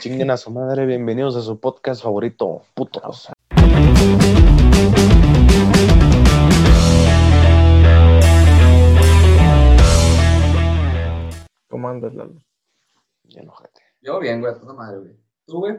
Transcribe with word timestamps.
Chinguen 0.00 0.30
a 0.30 0.36
su 0.36 0.52
madre, 0.52 0.86
bienvenidos 0.86 1.34
a 1.34 1.40
su 1.40 1.58
podcast 1.58 2.04
favorito, 2.04 2.62
putos. 2.74 3.32
¿Cómo 11.66 11.88
andas, 11.88 12.14
Lalo? 12.14 12.40
Ya 13.24 13.40
enojate. 13.40 13.82
Yo 14.00 14.20
bien, 14.20 14.40
güey, 14.40 14.54
puta 14.54 14.72
madre, 14.72 14.98
güey. 14.98 15.16
¿Tú, 15.46 15.58
güey? 15.58 15.78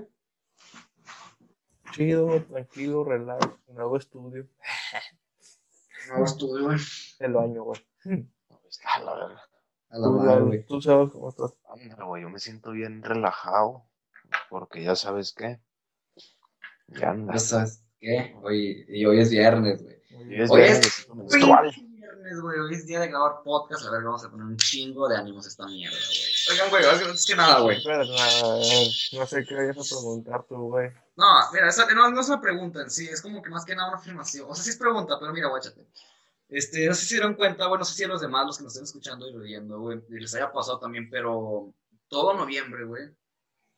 Chido, 1.94 2.44
tranquilo, 2.44 3.06
relax, 3.06 3.48
nuevo 3.70 3.96
estudio. 3.96 4.50
Nuevo 6.10 6.26
estudio, 6.26 6.66
güey. 6.66 6.78
El 7.20 7.34
baño, 7.34 7.64
güey. 7.64 7.86
A 8.84 9.00
la 9.00 9.14
verga. 9.16 9.42
A 9.92 9.98
la 9.98 10.10
madre, 10.10 10.42
güey. 10.42 10.66
tú 10.66 10.82
sabes 10.82 11.10
cómo 11.14 11.30
estás. 11.30 11.56
Ándale, 11.70 12.04
güey, 12.04 12.24
yo 12.24 12.30
me 12.30 12.40
siento 12.40 12.72
bien 12.72 13.02
relajado. 13.02 13.89
Porque 14.50 14.84
ya 14.84 14.96
sabes 14.96 15.34
qué. 15.34 15.60
Ya 16.88 17.00
Ya 17.02 17.10
andas. 17.12 17.46
sabes 17.48 17.84
qué, 18.00 18.36
hoy, 18.42 18.86
y 18.88 19.06
hoy 19.06 19.20
es 19.20 19.30
viernes, 19.30 19.82
güey. 19.84 20.00
Y 20.30 20.42
es 20.42 20.50
Hoy 20.50 20.62
viernes, 20.62 20.86
es 20.88 21.08
viernes, 21.08 22.42
güey. 22.42 22.60
Hoy 22.60 22.74
es 22.74 22.86
día 22.88 23.00
de 23.00 23.08
grabar 23.08 23.42
podcast. 23.44 23.86
A 23.86 23.92
ver, 23.92 24.04
vamos 24.04 24.24
a 24.26 24.30
poner 24.32 24.46
un 24.46 24.58
chingo 24.58 25.08
de 25.08 25.18
ánimos 25.18 25.46
a 25.46 25.50
esta 25.50 25.66
mierda, 25.68 25.96
güey. 25.98 26.20
Oigan, 26.52 26.70
güey, 26.70 26.86
antes 27.08 27.26
que 27.26 27.36
nada, 27.36 27.60
güey. 27.60 27.78
Pero 27.84 28.06
nada, 28.06 28.54
ver, 28.56 28.88
no 29.14 29.26
sé 29.28 29.46
qué 29.46 29.56
vayas 29.56 29.78
a 29.78 29.96
preguntar 29.96 30.46
tú, 30.48 30.56
güey. 30.70 30.90
No, 31.16 31.26
mira, 31.54 31.70
esa- 31.70 31.86
no, 31.94 32.10
no 32.12 32.22
es 32.22 32.28
una 32.30 32.42
pregunta 32.42 32.82
en 32.82 32.90
sí, 32.90 33.08
es 33.08 33.22
como 33.22 33.42
que 33.42 33.50
más 33.50 33.66
que 33.66 33.76
nada 33.76 33.90
una 33.90 33.98
afirmación. 33.98 34.48
O 34.50 34.56
sea, 34.56 34.64
sí 34.64 34.70
es 34.72 34.78
pregunta, 34.78 35.18
pero 35.20 35.32
mira, 35.34 35.48
guáchate. 35.50 35.86
Este, 36.48 36.88
no 36.88 36.96
sé 36.96 37.02
si 37.02 37.08
se 37.10 37.16
dieron 37.16 37.36
cuenta, 37.36 37.68
bueno, 37.68 37.80
no 37.82 37.86
sé 37.86 37.94
si 37.94 38.04
a 38.04 38.08
los 38.08 38.22
demás, 38.22 38.46
los 38.48 38.58
que 38.58 38.64
nos 38.64 38.74
estén 38.74 38.86
escuchando 38.86 39.28
y 39.30 39.38
viendo, 39.38 39.80
güey, 39.80 40.02
les 40.10 40.34
haya 40.34 40.52
pasado 40.52 40.80
también, 40.80 41.08
pero 41.10 41.72
todo 42.08 42.34
noviembre, 42.34 42.86
güey, 42.86 43.04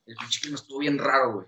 el 0.06 0.16
pinche 0.16 0.40
clima 0.42 0.56
estuvo 0.56 0.80
bien 0.80 0.98
raro, 0.98 1.34
güey. 1.34 1.48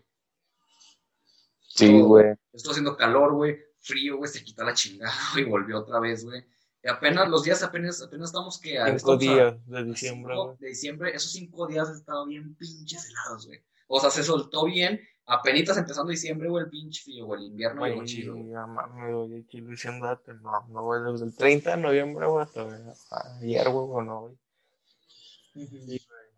Sí, 1.59 1.99
güey. 2.01 2.33
Estuvo 2.51 2.71
haciendo 2.71 2.95
calor, 2.95 3.33
güey, 3.33 3.57
frío, 3.79 4.17
güey, 4.17 4.29
se 4.31 4.43
quita 4.43 4.63
la 4.63 4.73
chingada, 4.73 5.11
güey, 5.33 5.45
volvió 5.45 5.79
otra 5.79 5.99
vez, 5.99 6.23
güey. 6.23 6.43
Y 6.83 6.89
apenas, 6.89 7.29
los 7.29 7.43
días 7.43 7.63
apenas, 7.63 8.01
apenas 8.01 8.29
estamos 8.29 8.59
que... 8.59 8.71
Cinco 8.71 8.87
estamos 8.95 9.15
a- 9.15 9.17
días 9.17 9.67
de 9.67 9.83
diciembre, 9.85 10.33
cinco 10.35 10.57
de 10.59 10.67
diciembre, 10.67 11.15
esos 11.15 11.31
cinco 11.31 11.67
días 11.67 11.87
han 11.89 11.95
estado 11.95 12.25
bien 12.25 12.55
pinches 12.55 13.09
helados, 13.09 13.47
güey. 13.47 13.59
O 13.87 13.99
sea, 13.99 14.09
se 14.09 14.21
soltó 14.23 14.65
bien, 14.65 14.99
apenitas 15.25 15.77
empezando 15.77 16.11
diciembre, 16.11 16.49
güey, 16.49 16.65
el 16.65 16.69
pinche 16.69 17.01
frío, 17.03 17.25
güey, 17.25 17.41
el 17.41 17.47
invierno 17.47 17.85
llegó 17.85 17.97
Güey, 17.97 18.07
chido, 18.07 18.35
güey. 18.35 18.49
ya 18.51 18.65
mames, 18.65 19.13
güey, 19.15 19.47
chilo 19.47 19.69
diciendo 19.69 20.19
no, 20.41 20.67
no, 20.67 20.83
güey, 20.83 21.01
desde 21.11 21.25
el 21.25 21.35
30 21.35 21.71
de 21.71 21.77
noviembre, 21.81 22.27
güey, 22.27 22.43
hasta 22.43 23.37
ayer, 23.39 23.69
güey, 23.69 23.87
o 23.89 24.01
no, 24.01 24.21
güey. 24.21 24.37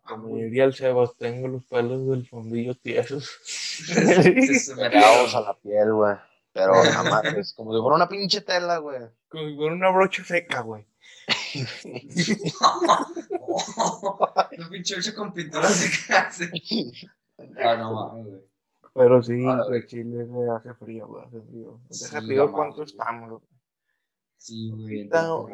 Como 0.06 0.36
diría 0.36 0.66
el 0.66 0.74
Sebas, 0.74 1.16
tengo 1.18 1.48
los 1.48 1.64
pelos 1.66 2.08
del 2.08 2.28
fondillo 2.28 2.76
tiesos. 2.76 3.30
Se- 3.44 4.60
se 4.60 4.76
me 4.76 4.90
Pegados 4.90 5.34
a 5.36 5.42
la 5.42 5.54
piel, 5.60 5.94
güey. 5.94 6.16
Pero 6.54 6.72
nada 6.84 7.04
más, 7.10 7.26
es 7.36 7.54
como 7.54 7.74
si 7.76 7.82
fuera 7.82 7.96
una 7.96 8.08
pinche 8.08 8.42
tela, 8.42 8.78
güey. 8.78 9.00
Como 9.30 9.48
si 9.50 9.56
fuera 9.56 9.74
una 9.74 9.90
brocha 9.90 10.24
seca, 10.24 10.62
güey. 10.62 10.86
Un 14.58 14.70
pinche 14.70 15.14
con 15.16 15.34
pintura 15.34 15.68
de 15.70 15.90
casa. 16.08 16.46
Ah, 17.64 17.76
no 17.78 17.94
mames, 17.94 18.26
güey. 18.28 18.42
Pero 18.94 19.22
sí, 19.24 19.44
Ah, 19.46 19.62
Chile 19.88 20.24
güey, 20.24 20.50
hace 20.50 20.74
frío, 20.76 21.08
güey, 21.08 21.26
hace 21.26 21.42
frío. 21.42 21.80
Deja 21.90 22.22
mames, 22.22 22.52
cuánto 22.52 22.84
estamos, 22.84 23.30
güey. 23.30 23.42
Sí, 24.38 24.70
güey. 24.72 25.10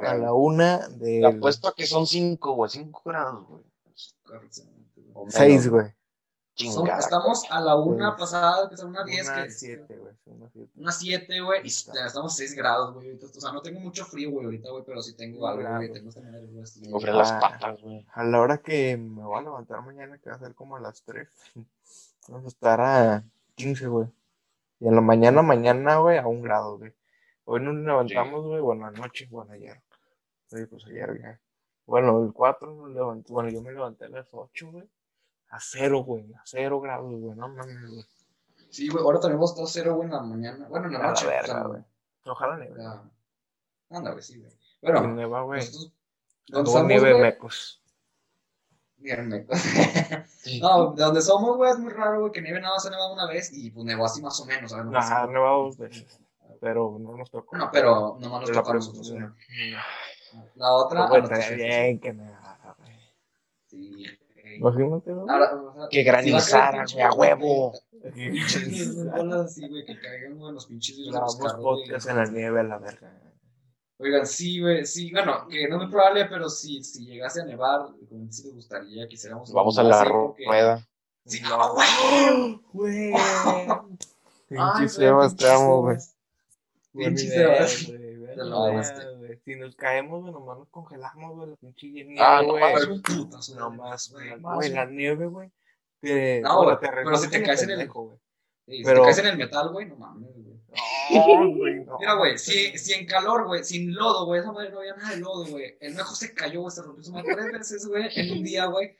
a 0.05 0.13
la 0.15 0.33
una 0.33 0.87
Te 0.99 1.05
de 1.05 1.25
apuesto 1.25 1.67
a 1.69 1.73
que 1.75 1.85
son 1.87 2.05
cinco, 2.05 2.53
güey. 2.53 2.69
Cinco 2.69 3.01
grados, 3.05 3.47
güey. 3.47 3.63
Seis, 5.29 5.67
güey. 5.69 5.87
Chingada. 6.53 6.99
Estamos 6.99 7.45
a 7.49 7.61
la 7.61 7.75
una 7.77 8.09
Seis. 8.09 8.19
pasada, 8.19 8.69
que 8.69 8.75
son 8.77 8.89
una 8.89 9.03
diez, 9.05 9.25
Una 9.27 9.43
que 9.45 9.51
siete, 9.51 9.97
güey, 9.97 10.13
una 10.25 10.49
siete. 10.49 10.71
Una 10.75 10.91
7, 10.91 11.41
güey, 11.41 11.61
y 11.65 11.69
ya 11.69 12.05
estamos 12.07 12.33
a 12.33 12.35
6 12.37 12.55
grados, 12.55 12.93
güey. 12.93 13.13
O 13.13 13.27
sea, 13.41 13.51
no 13.53 13.61
tengo 13.61 13.79
mucho 13.79 14.05
frío, 14.05 14.31
güey, 14.31 14.45
ahorita, 14.45 14.69
güey, 14.69 14.83
pero 14.85 15.01
sí 15.01 15.15
tengo 15.15 15.47
algo, 15.47 15.63
güey. 15.77 15.91
Tengo 15.93 16.09
esta 16.09 16.21
madre, 16.21 16.45
güey, 16.47 16.63
las 17.13 17.31
Ah. 17.31 17.39
patas, 17.39 17.81
güey. 17.81 18.05
A 18.13 18.23
la 18.25 18.41
hora 18.41 18.57
que 18.57 18.97
me 18.97 19.23
voy 19.23 19.39
a 19.39 19.43
levantar 19.43 19.81
mañana, 19.83 20.17
que 20.17 20.29
va 20.29 20.35
a 20.35 20.39
ser 20.39 20.53
como 20.53 20.75
a 20.75 20.79
las 20.81 21.01
3, 21.03 21.27
vamos 22.27 22.45
a 22.45 22.47
estar 22.49 22.81
a 22.81 23.23
15, 23.55 23.87
güey. 23.87 24.07
Y 24.79 24.87
en 24.87 24.95
la 24.95 25.01
mañana, 25.01 25.41
mañana, 25.41 25.97
güey, 25.97 26.17
a 26.17 26.27
un 26.27 26.41
grado, 26.41 26.77
güey. 26.77 26.93
Hoy 27.45 27.61
nos 27.61 27.75
levantamos, 27.75 28.45
güey, 28.45 28.61
bueno, 28.61 28.85
anoche, 28.87 29.27
bueno, 29.31 29.53
ayer. 29.53 29.81
Sí, 30.47 30.65
pues 30.65 30.85
ayer 30.85 31.19
ya. 31.21 31.39
Bueno, 31.91 32.23
el 32.23 32.31
4 32.31 32.73
nos 32.73 32.89
levantó, 32.91 33.33
bueno, 33.33 33.49
yo 33.49 33.61
me 33.61 33.73
levanté 33.73 34.05
a 34.05 34.07
las 34.07 34.25
8, 34.31 34.71
güey. 34.71 34.89
A 35.49 35.59
cero, 35.59 36.05
güey, 36.05 36.33
a 36.35 36.41
cero 36.45 36.79
grados, 36.79 37.11
güey, 37.11 37.35
no 37.35 37.49
mames, 37.49 37.89
güey. 37.89 38.05
Sí, 38.69 38.87
güey, 38.87 39.03
ahora 39.03 39.19
tenemos 39.19 39.53
2 39.53 39.69
0, 39.69 39.95
güey, 39.95 40.05
en 40.07 40.13
la 40.13 40.21
mañana. 40.21 40.67
Bueno, 40.69 40.85
en 40.87 40.93
la 40.93 40.99
A 40.99 41.01
la 41.01 41.09
noche. 41.09 41.27
verga, 41.27 41.63
güey. 41.63 41.83
Ojalá 42.25 42.55
nieve. 42.55 42.75
ya. 42.81 43.03
Anda, 43.89 44.11
güey, 44.11 44.23
sí, 44.23 44.39
güey. 44.39 44.53
Bueno, 44.81 45.05
neva, 45.09 45.41
güey. 45.41 45.59
nosotros. 45.59 45.93
¿Dónde 46.47 46.83
nieve 46.93 47.21
mecos. 47.21 47.83
Nieve 48.99 49.23
meco. 49.23 49.53
No, 50.61 50.93
de 50.93 51.03
donde 51.03 51.21
somos, 51.21 51.57
güey, 51.57 51.71
es 51.71 51.77
muy 51.77 51.91
raro, 51.91 52.21
güey, 52.21 52.31
que 52.31 52.41
nieve 52.41 52.61
nada 52.61 52.75
más 52.75 52.85
ha 52.85 52.89
nevado 52.89 53.13
una 53.13 53.27
vez 53.27 53.51
y 53.51 53.69
pues 53.69 53.85
nevó 53.85 54.05
así 54.05 54.21
más 54.21 54.39
o 54.39 54.45
menos, 54.45 54.71
¿sabes? 54.71 54.85
Ha 54.95 55.27
nevado 55.27 55.63
dos 55.63 55.77
veces. 55.77 56.21
Pero 56.61 56.97
no 56.99 57.17
nos 57.17 57.29
tocó. 57.29 57.57
No, 57.57 57.69
pero 57.69 58.17
nomás 58.21 58.41
nos 58.41 58.49
Pero 58.49 58.55
la 58.55 58.61
tocó 58.61 58.71
a 58.71 58.75
nosotros 58.75 59.09
una. 59.09 59.35
La 60.55 60.73
otra. 60.73 61.07
Güey, 61.07 61.19
a 61.19 61.21
nosotros, 61.23 61.39
estaría 61.39 61.83
bien 61.83 61.99
que 61.99 62.11
güey. 62.13 62.29
Sí, 63.67 63.89
güey. 63.89 64.55
Imagínate, 64.57 65.11
¿no? 65.11 65.25
Ahora, 65.29 65.87
Que 65.89 66.03
granizara, 66.03 66.85
güey, 66.91 67.01
a 67.03 67.11
huevo. 67.11 67.73
Bolas 68.03 69.45
así, 69.45 69.67
güey, 69.67 69.85
que 69.85 69.99
caigan, 69.99 70.37
güey, 70.37 70.53
los 70.53 70.65
pinches 70.65 70.97
de 70.97 71.11
los 71.11 71.35
podcast 71.35 72.09
en 72.09 72.17
la 72.17 72.25
nieve 72.25 72.59
a 72.59 72.63
la 72.63 72.77
verga. 72.77 73.11
Oigan, 73.97 74.25
sí, 74.25 74.59
güey, 74.59 74.83
sí, 74.85 75.11
bueno, 75.11 75.47
que 75.47 75.67
no 75.67 75.75
es 75.75 75.83
muy 75.83 75.91
probable, 75.91 76.25
pero 76.25 76.49
si, 76.49 76.83
si 76.83 77.05
llegase 77.05 77.41
a 77.41 77.45
nevar, 77.45 77.81
como 78.09 78.31
si 78.31 78.43
les 78.45 78.55
gustaría, 78.55 79.07
quisiéramos. 79.07 79.53
Vamos 79.53 79.77
a 79.77 79.83
la 79.83 80.03
Sí, 80.03 80.09
rueda. 80.09 80.87
Sí, 81.25 81.39
No, 81.43 81.57
no, 81.57 81.73
güey. 81.75 82.59
Güey. 82.73 83.13
Pinche 84.49 84.89
Sebas, 84.89 85.35
te 85.35 85.49
amo, 85.49 85.81
güey. 85.83 85.97
Pinche 86.93 87.27
Sebas. 87.27 87.85
Te 87.85 88.37
lo 88.37 88.45
idea, 88.47 88.71
mamaste. 88.71 89.01
Güey. 89.35 89.41
Si 89.45 89.55
nos 89.55 89.75
caemos, 89.75 90.21
güey, 90.21 90.33
nomás 90.33 90.57
nos 90.59 90.69
congelamos, 90.69 91.35
güey, 91.35 91.49
la 91.49 91.55
pinche 91.57 91.87
nieve, 91.87 92.15
Ah, 92.19 92.41
no 92.41 92.49
güey. 92.53 92.63
mames. 92.63 92.85
Putas. 93.01 93.49
No 93.49 93.71
más, 93.71 94.11
güey. 94.11 94.39
Güey, 94.39 94.69
la 94.69 94.85
nieve, 94.85 95.25
güey. 95.27 95.51
te- 95.99 96.41
No, 96.41 96.63
güey, 96.63 96.79
te 96.79 96.89
pero 96.89 97.15
si 97.17 97.29
te 97.29 97.43
caes 97.43 97.63
en 97.63 97.69
el- 97.71 97.87
güey. 97.89 98.17
Sí, 98.67 98.77
si 98.77 98.83
pero- 98.83 99.01
te 99.01 99.05
caes 99.05 99.17
en 99.19 99.27
el 99.27 99.37
metal, 99.37 99.69
güey, 99.71 99.87
no 99.87 99.95
mames, 99.97 100.31
güey. 100.35 100.61
No, 101.11 101.55
güey, 101.57 101.83
no. 101.83 101.97
Mira, 101.99 102.13
güey, 102.13 102.37
si, 102.37 102.77
si 102.77 102.93
en 102.93 103.05
calor, 103.05 103.45
güey, 103.45 103.63
sin 103.63 103.93
lodo, 103.93 104.25
güey, 104.25 104.39
esa 104.39 104.51
madre 104.51 104.69
no 104.71 104.79
había 104.79 104.95
nada 104.95 105.09
de 105.13 105.17
lodo, 105.19 105.45
güey. 105.45 105.77
El 105.81 105.93
mejor 105.95 106.15
se 106.15 106.33
cayó, 106.33 106.61
güey, 106.61 106.71
se 106.71 106.81
rompió 106.81 107.03
su 107.03 107.11
madre 107.11 107.33
tres 107.35 107.51
veces, 107.51 107.85
güey, 107.87 108.07
en 108.15 108.31
un 108.37 108.43
día, 108.43 108.65
güey. 108.67 108.95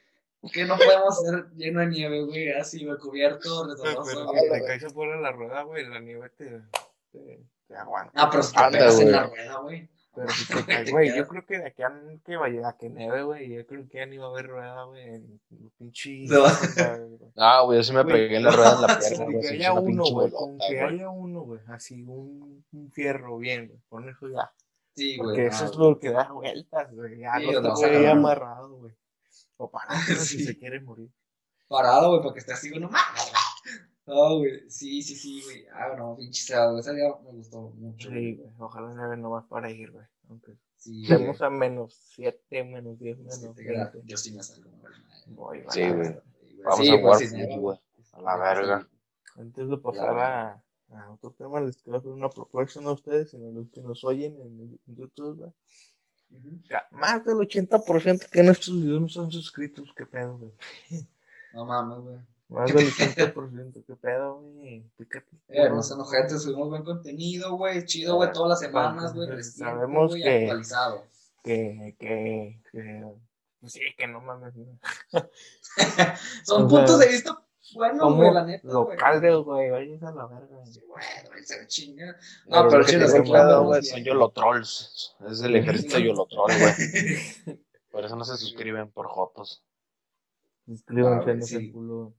Que 0.51 0.65
no 0.65 0.75
podemos 0.75 1.21
ser 1.23 1.49
lleno 1.55 1.79
de 1.81 1.87
nieve, 1.87 2.23
güey, 2.25 2.51
así, 2.51 2.83
güey, 2.83 2.97
cubierto, 2.97 3.61
Pero 3.63 3.75
resbaloso, 3.75 4.31
si 4.33 4.47
güey. 4.47 4.49
te 4.61 4.65
caes 4.67 4.83
afuera 4.83 5.15
de 5.15 5.21
la 5.21 5.31
rueda, 5.31 5.61
güey, 5.63 5.87
la 5.87 5.99
nieve 5.99 6.29
te, 6.31 6.61
te, 7.11 7.39
te 7.67 7.75
aguanta. 7.75 8.11
Ah, 8.15 8.29
pero 8.29 8.43
si 8.43 8.53
te 8.53 8.59
Anda, 8.59 8.77
pegas 8.79 8.95
en 8.99 9.01
güey. 9.03 9.11
la 9.15 9.27
rueda, 9.27 9.57
güey. 9.59 9.89
Pero 10.13 10.27
si 10.29 10.45
güey, 10.91 11.15
yo 11.15 11.25
creo 11.27 11.45
que 11.45 11.57
de 11.57 11.67
aquí 11.67 11.83
a 11.83 11.93
que 12.25 12.35
vaya 12.35 12.67
a 12.67 12.77
que 12.77 12.89
nieve, 12.89 13.23
güey, 13.23 13.49
yo 13.55 13.65
creo 13.65 13.87
que 13.87 13.97
ya 13.99 14.05
ni 14.05 14.17
va 14.17 14.25
a 14.27 14.29
haber 14.29 14.47
rueda, 14.47 14.83
güey, 14.83 15.21
pinche. 15.77 16.25
Va. 16.27 16.51
Ah, 17.37 17.61
güey, 17.63 17.79
yo 17.79 17.83
sí 17.83 17.93
me 17.93 18.03
Güey, 18.03 18.13
pegué 18.15 18.37
en 18.37 18.43
la 18.43 18.51
rueda 18.51 18.75
en 18.75 18.81
la 18.81 18.87
pierna, 18.99 19.17
Con 19.25 19.33
güey. 19.33 19.41
que 19.41 19.49
haya 19.55 19.73
uno, 19.73 20.03
güey, 20.11 20.31
con 20.31 20.57
que 20.59 20.65
güey. 20.67 20.79
haya 20.95 21.09
uno, 21.09 21.41
güey, 21.41 21.61
así 21.69 22.03
un, 22.03 22.65
un 22.73 22.91
fierro 22.91 23.37
bien, 23.37 23.67
güey, 23.67 23.79
con 23.87 24.09
eso 24.09 24.27
ya. 24.27 24.51
Sí, 24.95 25.15
güey. 25.17 25.27
Porque 25.29 25.41
no, 25.43 25.47
eso 25.47 25.65
es 25.65 25.71
güey. 25.71 25.89
lo 25.89 25.99
que 25.99 26.09
da 26.11 26.31
vueltas, 26.31 26.93
güey, 26.93 27.19
ya 27.19 27.35
Sí, 27.39 27.45
no 27.45 27.51
te 27.61 27.61
no, 27.61 28.01
la- 28.01 28.11
amarrado, 28.11 28.69
güey. 28.75 28.93
O 29.57 29.71
para 29.71 29.95
si 30.01 30.15
Sí. 30.39 30.43
se 30.43 30.57
quiere 30.57 30.81
morir. 30.81 31.09
Parado, 31.69 32.09
güey, 32.09 32.21
porque 32.21 32.39
esté 32.39 32.51
así, 32.51 32.69
güey, 32.69 32.81
no 32.81 32.89
mames. 32.89 33.31
No, 34.07 34.37
güey, 34.39 34.69
sí, 34.69 35.01
sí, 35.01 35.15
sí, 35.15 35.41
güey. 35.43 35.65
Ah, 35.73 35.95
no, 35.97 36.15
pinche 36.17 36.53
güey, 36.55 36.79
ese 36.79 36.93
día 36.93 37.09
me 37.23 37.31
gustó 37.31 37.61
mucho. 37.61 38.09
Sí, 38.09 38.35
güey, 38.35 38.49
ojalá 38.59 38.93
nieve 38.93 39.17
no 39.17 39.31
va 39.31 39.47
para 39.47 39.69
ir, 39.69 39.91
güey. 39.91 40.05
Aunque 40.29 40.53
Sí, 40.77 41.05
güey. 41.07 41.35
a 41.39 41.49
menos 41.49 41.93
7, 42.15 42.63
menos 42.63 42.97
10, 42.99 43.17
menos 43.19 43.35
Siete 43.35 43.63
grados. 43.63 43.93
20. 43.93 44.09
Yo 44.09 44.17
sí 44.17 44.31
me 44.31 44.41
salgo, 44.43 44.71
güey. 45.35 45.63
Sí, 45.69 45.89
güey. 45.89 46.19
Vamos 46.63 46.79
Sí, 46.79 46.89
a 46.89 46.99
jugar 46.99 47.17
sí, 47.19 47.27
fútbol, 47.27 47.47
sí, 47.47 47.57
güey. 47.59 47.79
A 48.13 48.21
la 48.21 48.37
verga. 48.37 48.89
Antes 49.37 49.69
de 49.69 49.77
pasar 49.77 50.17
a, 50.19 50.63
a 50.89 51.11
otro 51.11 51.31
tema, 51.37 51.61
les 51.61 51.77
quiero 51.77 51.99
hacer 51.99 52.11
una 52.11 52.29
propuesta 52.29 52.79
a 52.81 52.91
ustedes, 52.91 53.33
y 53.33 53.37
a 53.37 53.51
los 53.51 53.69
que 53.69 53.81
nos 53.81 54.03
oyen 54.03 54.35
en 54.41 54.79
YouTube, 54.95 55.37
güey. 55.37 55.51
Ujú. 56.31 56.59
O 56.63 56.67
sea, 56.67 56.87
más 56.91 57.23
del 57.25 57.35
80% 57.37 58.29
que 58.29 58.39
en 58.39 58.49
estos 58.49 58.73
videos 58.81 59.01
no 59.01 59.09
son 59.09 59.31
suscritos, 59.31 59.93
qué 59.95 60.05
pedo, 60.05 60.37
güey. 60.37 60.51
No 61.53 61.65
mames, 61.65 61.99
güey. 61.99 62.17
Más 62.51 62.73
del 62.73 62.85
80%, 62.87 63.85
qué 63.87 63.95
pedo, 63.95 64.41
güey. 64.41 64.83
Eh, 65.47 65.69
no 65.69 65.81
sean 65.81 65.99
ojetes, 66.01 66.43
subimos 66.43 66.69
buen 66.69 66.83
contenido, 66.83 67.55
güey. 67.57 67.83
Chido, 67.85 68.15
güey, 68.15 68.31
todas 68.31 68.49
las 68.49 68.59
semanas, 68.59 69.13
güey. 69.13 69.43
Sabemos 69.43 70.11
güey, 70.11 70.21
que- 70.23 70.43
actualizado. 70.43 71.03
Que, 71.43 71.95
que, 71.99 72.61
que, 72.71 73.03
pues 73.59 73.73
sí, 73.73 73.79
que 73.97 74.07
no 74.07 74.21
mames. 74.21 74.53
¿no? 74.55 74.79
Son 76.43 76.65
O 76.65 76.69
sea, 76.69 76.77
puntos 76.77 76.99
de 76.99 77.07
vista 77.07 77.43
bueno, 77.73 78.13
güey, 78.13 78.33
la 78.33 78.45
neta, 78.45 78.67
güey. 78.67 78.95
locales, 78.97 79.35
güey, 79.43 79.69
váyanse 79.71 80.05
a 80.05 80.11
la 80.11 80.25
verga. 80.27 80.47
Bueno, 80.49 81.43
se 81.45 81.67
chinga. 81.67 82.15
No, 82.47 82.67
pero 82.69 82.83
pero 82.85 83.05
es 83.05 83.13
claro, 83.23 83.63
güey, 83.63 83.81
son 83.83 84.03
Yolotrolls. 84.03 85.15
Es 85.29 85.39
del 85.39 85.55
ejército 85.55 85.99
Yolotroll, 85.99 86.51
güey. 86.59 87.65
Por 87.91 88.05
eso 88.05 88.15
no 88.15 88.23
se 88.25 88.37
suscriben 88.37 88.91
por 88.91 89.07
Jotos. 89.07 89.63
Suscríbanse 90.65 91.29
Ah, 91.29 91.33
en 91.33 91.39
ese 91.39 91.59
sí. 91.59 91.71
culo. 91.71 92.13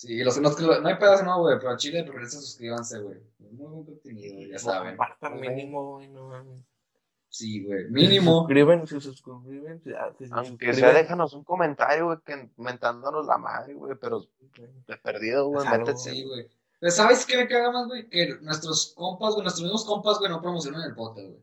Sí, 0.00 0.16
los 0.24 0.34
que 0.34 0.40
no, 0.40 0.50
no 0.80 0.88
hay 0.88 0.94
pedazo, 0.94 1.24
no, 1.24 1.40
güey, 1.42 1.58
pero 1.58 1.72
a 1.72 1.76
Chile, 1.76 2.02
pero 2.10 2.26
suscríbanse, 2.26 3.00
güey. 3.00 3.18
Muy 3.38 3.66
buen 3.66 3.84
contenido, 3.84 4.48
ya 4.50 4.58
saben. 4.58 4.96
Compartan 4.96 5.38
mínimo, 5.38 5.96
güey, 5.96 6.08
no 6.08 6.26
mames. 6.28 6.64
Sí, 7.28 7.66
güey, 7.66 7.84
mínimo. 7.90 8.48
suscriben, 8.86 9.78
si- 9.82 9.92
ah, 9.92 10.10
Aunque 10.30 10.72
sea, 10.72 10.94
déjanos 10.94 11.34
un 11.34 11.44
comentario, 11.44 12.06
güey, 12.06 12.18
que 12.24 12.50
mentándonos 12.56 13.26
la 13.26 13.36
madre, 13.36 13.74
güey, 13.74 13.94
pero 14.00 14.24
de 14.86 14.96
perdido, 14.96 15.48
güey, 15.48 15.68
métete. 15.68 15.98
Sí, 15.98 16.24
güey. 16.24 16.48
Pero 16.78 16.92
¿sabes 16.92 17.26
qué 17.26 17.36
me 17.36 17.46
caga 17.46 17.70
más, 17.70 17.86
güey? 17.86 18.08
Que 18.08 18.38
nuestros 18.40 18.94
compas, 18.96 19.34
güey, 19.34 19.42
nuestros 19.42 19.64
mismos 19.64 19.84
compas, 19.84 20.18
güey, 20.18 20.30
no 20.30 20.40
promocionan 20.40 20.80
el 20.88 20.94
podcast, 20.94 21.28
güey. 21.28 21.42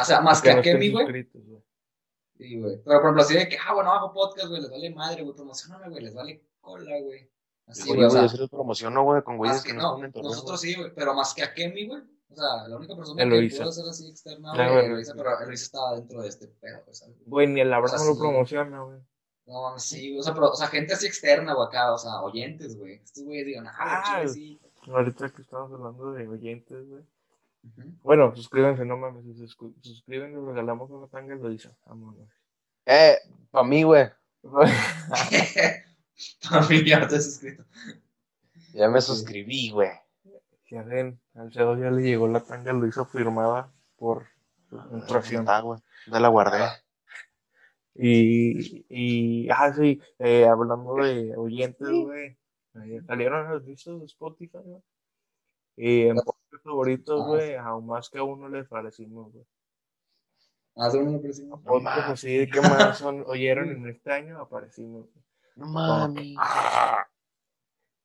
O 0.00 0.04
sea, 0.04 0.20
más 0.20 0.40
que 0.40 0.52
a 0.52 0.62
Kemi, 0.62 0.92
güey. 0.92 1.28
Sí, 2.38 2.60
güey. 2.60 2.76
Pero 2.84 3.00
por 3.00 3.02
ejemplo, 3.06 3.22
así 3.22 3.34
de 3.34 3.48
que, 3.48 3.58
ah, 3.58 3.74
bueno, 3.74 3.90
hago 3.90 4.12
podcast, 4.12 4.46
güey, 4.46 4.62
les 4.62 4.70
vale 4.70 4.94
madre, 4.94 5.24
güey, 5.24 5.34
promocioname, 5.34 5.88
güey, 5.88 6.04
les 6.04 6.14
vale 6.14 6.40
cola, 6.62 6.98
güey. 7.00 7.30
Así, 7.66 7.82
Sí, 7.82 7.88
güey, 7.90 8.04
o 8.04 8.10
güey, 8.10 8.28
sea, 8.28 8.38
yo 8.38 8.48
promociono, 8.48 9.02
güey, 9.04 9.22
con 9.22 9.36
güeyes 9.36 9.56
más 9.56 9.62
que 9.64 9.70
que 9.70 9.76
no 9.76 9.98
no, 9.98 10.08
nosotros 10.22 10.60
sí, 10.60 10.74
güey, 10.74 10.92
pero 10.94 11.14
más 11.14 11.34
que 11.34 11.42
a 11.42 11.52
Kemi, 11.52 11.86
güey. 11.86 12.02
O 12.30 12.34
sea, 12.34 12.66
la 12.66 12.76
única 12.78 12.96
persona 12.96 13.22
que 13.22 13.48
pudo 13.50 13.68
hacer 13.68 13.84
así 13.86 14.08
externa, 14.08 14.52
güey. 14.52 14.86
Eloisa, 14.86 15.12
pero 15.14 15.38
Eloisa 15.38 15.64
estaba 15.64 15.94
dentro 15.96 16.22
de 16.22 16.28
este 16.28 16.48
pedo, 16.48 16.82
pues. 16.86 17.04
Güey, 17.26 17.46
ni 17.46 17.60
el 17.60 17.72
Abraham 17.72 17.94
O 17.94 17.98
sea, 17.98 18.06
lo 18.08 18.14
sí. 18.14 18.20
promociona, 18.20 18.82
güey. 18.82 18.98
No, 19.44 19.62
mames, 19.62 19.82
sí, 19.82 20.08
güey, 20.08 20.20
o 20.20 20.22
sea, 20.22 20.32
pero, 20.32 20.50
o 20.50 20.54
sea, 20.56 20.68
gente 20.68 20.94
así 20.94 21.06
externa, 21.06 21.52
güey, 21.54 21.66
acá, 21.68 21.92
o 21.92 21.98
sea, 21.98 22.20
oyentes, 22.22 22.78
güey. 22.78 22.94
Estos 22.94 23.24
güeyes 23.24 23.46
digan, 23.46 23.66
ah, 23.66 23.74
Ah, 23.78 24.20
chile, 24.20 24.28
sí. 24.32 24.60
Ahorita 24.88 25.30
que 25.30 25.42
estamos 25.42 25.70
hablando 25.72 26.12
de 26.12 26.26
oyentes, 26.26 26.88
güey. 26.88 27.04
Bueno, 28.02 28.34
suscríbanse, 28.34 28.84
no 28.84 28.96
mames. 28.96 29.24
Si 29.24 29.34
se 29.34 29.44
suscri- 29.44 29.74
suscriben, 29.80 30.34
les 30.34 30.42
regalamos 30.44 30.90
una 30.90 31.06
tanga 31.06 31.36
y 31.36 31.38
lo 31.38 31.48
dice. 31.48 31.70
Vámonos. 31.86 32.28
Eh, 32.86 33.18
pa' 33.50 33.62
mí, 33.62 33.82
güey. 33.84 34.08
También 36.50 36.84
ya 36.84 37.06
te 37.06 37.16
has 37.16 37.24
suscrito. 37.24 37.64
Ya 38.74 38.88
me 38.88 39.00
suscribí, 39.00 39.70
güey. 39.70 39.90
Ya 40.70 40.82
ven, 40.82 41.20
al 41.34 41.52
CEO 41.52 41.76
ya 41.76 41.90
le 41.90 42.02
llegó 42.02 42.26
la 42.28 42.40
tanga, 42.40 42.72
lo 42.72 42.86
hizo 42.86 43.04
firmada 43.04 43.70
por 43.96 44.26
impresión. 44.92 45.42
Está, 45.42 45.60
güey. 45.60 45.78
Ya 46.06 46.18
la 46.20 46.28
guardé. 46.28 46.64
Y, 47.94 48.86
y, 48.88 49.50
ah, 49.50 49.72
sí, 49.74 50.00
eh, 50.18 50.46
hablando 50.46 50.94
de 50.96 51.36
oyentes, 51.36 51.88
güey, 51.88 52.38
salieron 53.06 53.52
las 53.52 53.62
listas 53.64 54.00
de 54.00 54.06
Spotify, 54.06 54.58
¿no? 54.64 54.82
Y 55.76 56.06
en 56.06 56.16
podcast 56.16 56.64
favoritos, 56.64 57.20
Ah, 57.22 57.26
güey, 57.26 57.54
aún 57.54 57.86
más 57.86 58.08
que 58.08 58.18
a 58.18 58.22
uno 58.22 58.48
les 58.48 58.66
parecimos, 58.66 59.30
güey. 59.32 59.44
Hace 60.76 60.98
una 60.98 61.12
impresión. 61.12 61.50
Podcast 61.50 61.82
mames. 61.82 62.04
así 62.06 62.38
de 62.38 62.48
que 62.48 62.60
más 62.62 62.96
son, 62.96 63.24
oyeron 63.26 63.70
en 63.70 63.88
este 63.88 64.10
año, 64.10 64.40
aparecimos. 64.40 65.06
güey. 65.12 65.24
No 65.62 65.68
mames. 65.68 66.34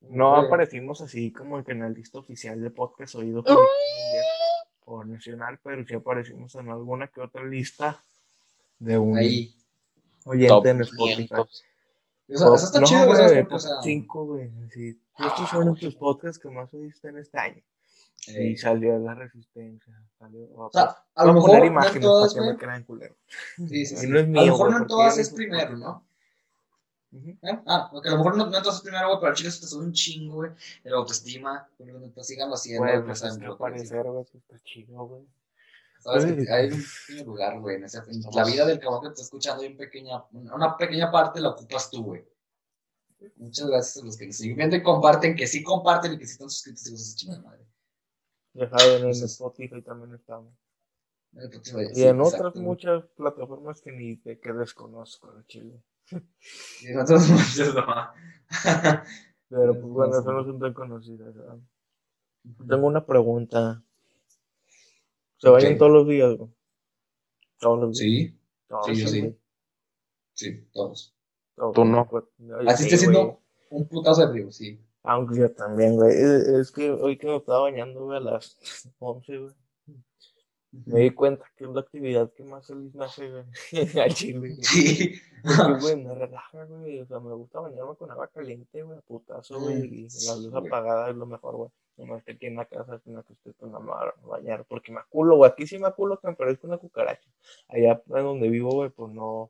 No 0.01 0.35
Güey. 0.35 0.45
aparecimos 0.45 1.01
así 1.01 1.31
como 1.33 1.63
que 1.63 1.71
en 1.71 1.79
la 1.81 1.89
lista 1.89 2.19
oficial 2.19 2.61
de 2.61 2.69
podcast 2.69 3.15
oído 3.15 3.43
por, 3.43 5.05
nacional, 5.07 5.59
pero 5.63 5.83
sí 5.85 5.95
aparecimos 5.95 6.53
en 6.55 6.69
alguna 6.69 7.07
que 7.07 7.19
otra 7.21 7.43
lista 7.45 8.01
de 8.79 8.97
un 8.97 9.17
Ahí. 9.17 9.55
oyente 10.25 10.47
Top 10.47 10.65
en 10.67 10.81
Spotify. 10.81 11.33
O 11.33 11.47
500. 11.47 11.63
sea, 12.27 12.47
eso 12.55 12.55
está 12.65 12.79
no, 12.79 12.85
chido, 12.85 13.05
güey, 13.05 13.17
güey, 13.17 13.29
¿sabes? 13.29 13.47
Porque, 13.47 13.49
top 13.49 13.55
o 13.55 13.59
sea, 13.59 13.81
5, 13.81 14.25
güey. 14.25 14.51
Sí. 14.71 15.01
Estos 15.17 15.49
son 15.49 15.75
tus 15.75 15.95
podcasts 15.95 16.39
que 16.39 16.49
más 16.49 16.73
oíste 16.73 17.09
en 17.09 17.17
este 17.17 17.39
año. 17.39 17.63
eh, 18.27 18.49
Y 18.49 18.57
salió 18.57 18.99
la 18.99 19.15
resistencia. 19.15 19.93
Salió, 20.19 20.47
o 20.55 20.69
sea, 20.71 20.95
a 21.15 21.25
lo 21.25 21.33
Voy 21.33 21.41
mejor 21.41 21.49
poner 21.49 21.63
no 21.63 21.65
en 21.65 21.71
imágenes 21.73 22.01
todas, 22.03 22.33
para 22.33 22.45
que 22.45 22.45
güey. 22.45 22.53
me 22.53 22.59
crean 22.59 22.83
culero. 22.83 23.15
Sí, 23.67 23.85
sí, 23.85 23.95
Y 23.95 23.97
sí. 23.97 24.07
no 24.07 24.19
es 24.19 24.25
a 24.25 24.27
mío, 24.27 24.41
lo 24.41 24.51
mejor 24.51 24.71
no 24.71 24.77
en 24.77 24.87
todas 24.87 25.17
es 25.17 25.31
me 25.31 25.35
primero, 25.37 25.77
supo. 25.77 26.07
¿Eh? 27.13 27.59
Ah, 27.65 27.87
porque 27.91 28.09
a 28.09 28.11
lo 28.11 28.17
mejor 28.17 28.35
no, 28.37 28.45
no 28.47 28.57
en 28.57 28.63
todas 28.63 28.77
es 28.77 28.81
primero, 28.83 29.07
güey, 29.07 29.19
pero 29.19 29.29
al 29.29 29.35
chile 29.35 29.49
se 29.51 29.61
te 29.61 29.67
sube 29.67 29.85
un 29.85 29.93
chingo, 29.93 30.35
güey. 30.35 30.51
El 30.83 30.93
autoestima, 30.93 31.69
pero 31.77 31.99
neta, 31.99 32.23
síganlo 32.23 32.55
haciendo, 32.55 32.83
Güey, 32.83 32.95
güey, 32.95 33.05
pues 33.05 33.19
saben 33.19 33.33
es 33.33 33.39
que 33.39 33.45
lo 33.45 33.51
al 33.53 33.57
que 33.57 33.61
parecer, 33.61 34.03
güey, 34.03 34.25
está 34.33 34.59
chido, 34.63 35.05
güey. 35.07 35.23
Sabes 35.99 36.25
que 36.25 36.51
hay 36.53 36.71
un 36.71 36.83
pequeño 37.07 37.25
lugar, 37.25 37.59
güey, 37.59 37.75
en, 37.77 37.83
ese- 37.85 37.97
en 38.07 38.21
la 38.33 38.43
vida 38.45 38.65
del 38.65 38.79
cabrón 38.79 39.01
que 39.01 39.07
te 39.07 39.13
está 39.13 39.23
escuchando, 39.23 39.63
hay 39.63 39.69
un 39.69 39.77
pequeña, 39.77 40.23
una 40.31 40.77
pequeña 40.77 41.09
parte 41.11 41.39
la 41.39 41.49
ocupas 41.49 41.89
tú, 41.89 42.03
güey. 42.03 42.25
Muchas 43.37 43.67
gracias 43.67 44.03
a 44.03 44.05
los 44.05 44.15
que 44.15 44.27
nos 44.27 44.35
siguen 44.35 44.57
viendo 44.57 44.75
y 44.75 44.83
comparten, 44.83 45.35
que 45.35 45.47
sí 45.47 45.63
comparten 45.63 46.13
y 46.13 46.17
que 46.19 46.25
sí 46.27 46.33
están 46.33 46.49
suscritos 46.49 46.87
y 46.87 46.91
los 46.91 47.15
chingada 47.15 47.41
madre. 47.41 47.65
Saben, 48.53 48.89
en 48.89 48.95
Entonces- 48.97 49.31
Spotify 49.31 49.81
también 49.81 50.13
estamos. 50.13 50.53
Pues, 51.31 51.73
güey, 51.73 51.87
Y 51.95 52.03
en 52.03 52.21
otras 52.21 52.53
güey. 52.53 52.63
muchas 52.63 53.03
plataformas 53.15 53.81
que 53.81 53.91
ni 53.91 54.15
de 54.17 54.39
que 54.39 54.53
desconozco, 54.53 55.31
al 55.31 55.45
chile. 55.47 55.81
Y 56.81 56.87
en 56.87 56.99
otras 56.99 57.29
muchas 57.29 57.75
no. 57.75 57.85
Pero 59.49 59.73
pues 59.73 59.85
bueno, 59.85 60.21
no 60.21 60.43
son 60.43 60.59
tan 60.59 60.73
conocidas. 60.73 61.33
¿verdad? 61.35 61.57
Tengo 62.67 62.87
una 62.87 63.05
pregunta. 63.05 63.83
¿Se 65.37 65.49
vayan 65.49 65.73
Ok. 65.73 65.79
todos 65.79 65.91
los 65.91 66.07
días, 66.07 66.35
güey? 66.37 66.49
Todos 67.59 67.79
los 67.79 67.97
días. 67.97 68.31
Sí, 68.31 68.39
Todos 68.67 68.85
sí, 68.87 68.95
yo 68.95 69.07
sí. 69.07 69.37
sí, 70.33 70.67
todos. 70.73 71.15
Todos. 71.55 71.73
Tú 71.73 71.85
no. 71.85 72.07
Pues, 72.07 72.23
Así 72.67 72.83
sí, 72.83 72.89
esté 72.89 72.97
siendo 72.97 73.41
un 73.69 73.87
putazo 73.87 74.25
de 74.25 74.31
frío, 74.31 74.51
sí. 74.51 74.79
Aunque 75.03 75.39
yo 75.39 75.51
también, 75.53 75.95
güey. 75.95 76.11
Es, 76.11 76.47
es 76.47 76.71
que 76.71 76.91
hoy 76.91 77.17
que 77.17 77.27
me 77.27 77.37
estaba 77.37 77.61
bañando, 77.61 78.05
güey, 78.05 78.17
a 78.17 78.21
las 78.21 78.57
11, 78.99 79.37
güey. 79.37 79.53
Me 80.85 80.99
di 81.01 81.11
cuenta 81.11 81.45
que 81.55 81.63
es 81.65 81.69
la 81.71 81.81
actividad 81.81 82.31
que 82.33 82.43
más 82.43 82.67
feliz 82.67 82.93
me 82.95 83.05
hace, 83.05 83.29
güey. 83.29 83.43
Al 84.03 84.13
chile. 84.13 84.39
güey. 84.39 84.55
Sí. 84.63 85.13
Porque, 85.43 85.79
güey, 85.81 86.03
me 86.03 86.13
relaja, 86.15 86.63
güey. 86.65 86.99
O 87.01 87.05
sea, 87.05 87.19
me 87.19 87.33
gusta 87.33 87.59
bañarme 87.59 87.95
con 87.95 88.11
agua 88.11 88.27
caliente, 88.27 88.83
güey, 88.83 88.97
a 88.97 89.01
putazo, 89.01 89.59
güey. 89.59 89.75
Mm, 89.89 89.93
Y 89.93 90.09
sí, 90.09 90.27
la 90.27 90.35
luz 90.35 90.51
güey. 90.51 90.67
apagada 90.67 91.09
es 91.09 91.15
lo 91.15 91.25
mejor, 91.25 91.55
güey. 91.55 91.69
Nomás 91.97 92.23
que 92.23 92.33
aquí 92.33 92.45
en 92.45 92.55
la 92.57 92.65
casa, 92.65 92.99
sino 92.99 93.23
que 93.23 93.33
estoy 93.33 93.53
con 93.53 93.71
la 93.71 93.79
madre 93.79 94.11
a 94.23 94.27
bañar. 94.27 94.65
Porque 94.65 94.91
me 94.91 94.99
aculo, 94.99 95.35
güey. 95.37 95.49
Aquí 95.51 95.65
sí 95.65 95.79
me 95.79 95.87
aculo 95.87 96.19
que 96.19 96.27
me 96.27 96.35
parezco 96.35 96.67
una 96.67 96.77
cucaracha. 96.77 97.27
Allá 97.69 98.01
en 98.07 98.23
donde 98.23 98.49
vivo, 98.49 98.71
güey, 98.71 98.89
pues 98.91 99.11
no 99.13 99.49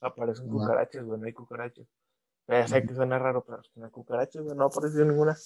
aparecen 0.00 0.46
No. 0.48 0.54
cucarachas, 0.54 1.04
güey. 1.04 1.20
No 1.20 1.26
hay 1.26 1.32
cucarachas. 1.32 1.86
Ya 2.48 2.66
sé 2.68 2.84
que 2.84 2.94
suena 2.94 3.18
raro, 3.18 3.44
pero 3.44 3.60
hay 3.84 3.90
cucarachas, 3.90 4.42
güey. 4.42 4.56
No 4.56 4.64
ha 4.64 4.66
aparecido 4.66 5.04
ninguna. 5.04 5.36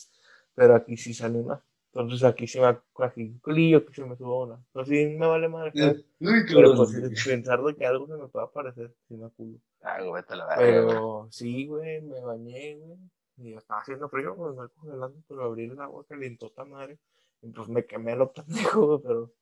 Pero 0.54 0.74
aquí 0.74 0.96
sí 0.96 1.12
sale 1.14 1.38
una. 1.40 1.62
Entonces 1.92 2.22
aquí 2.22 2.46
sí 2.46 2.60
me 2.60 2.66
aquí 2.66 3.22
un 3.22 3.38
culillo 3.40 3.84
que 3.84 3.92
se 3.92 4.04
me 4.04 4.16
suba 4.16 4.44
una. 4.44 4.64
Pues 4.72 4.88
sí 4.88 5.06
me 5.18 5.26
vale 5.26 5.48
madre. 5.48 5.72
Pero 5.74 6.76
pues 6.76 6.90
pensar 7.26 7.62
de 7.62 7.74
que 7.74 7.84
algo 7.84 8.06
se 8.06 8.14
me 8.14 8.28
pueda 8.28 8.46
aparecer, 8.46 8.94
sí 9.08 9.16
me 9.16 9.26
aculo. 9.26 9.58
Ay, 9.82 10.06
güey, 10.06 10.22
la. 10.28 10.54
Pero 10.56 11.28
sí, 11.30 11.66
güey, 11.66 12.00
me 12.02 12.20
bañé, 12.20 12.76
güey. 12.76 12.98
Y 13.38 13.54
estaba 13.54 13.80
haciendo 13.80 14.08
frío, 14.08 14.36
pues 14.36 14.54
me 14.54 14.68
congelando, 14.68 15.18
pero 15.26 15.44
abrí 15.44 15.64
el 15.64 15.80
agua 15.80 16.04
calentota, 16.06 16.64
madre. 16.64 16.98
Y 17.42 17.48
pues 17.48 17.68
me 17.68 17.84
quemé 17.86 18.14
lo 18.14 18.32
pendejo, 18.32 18.86
güey, 18.86 19.00
pero 19.02 19.32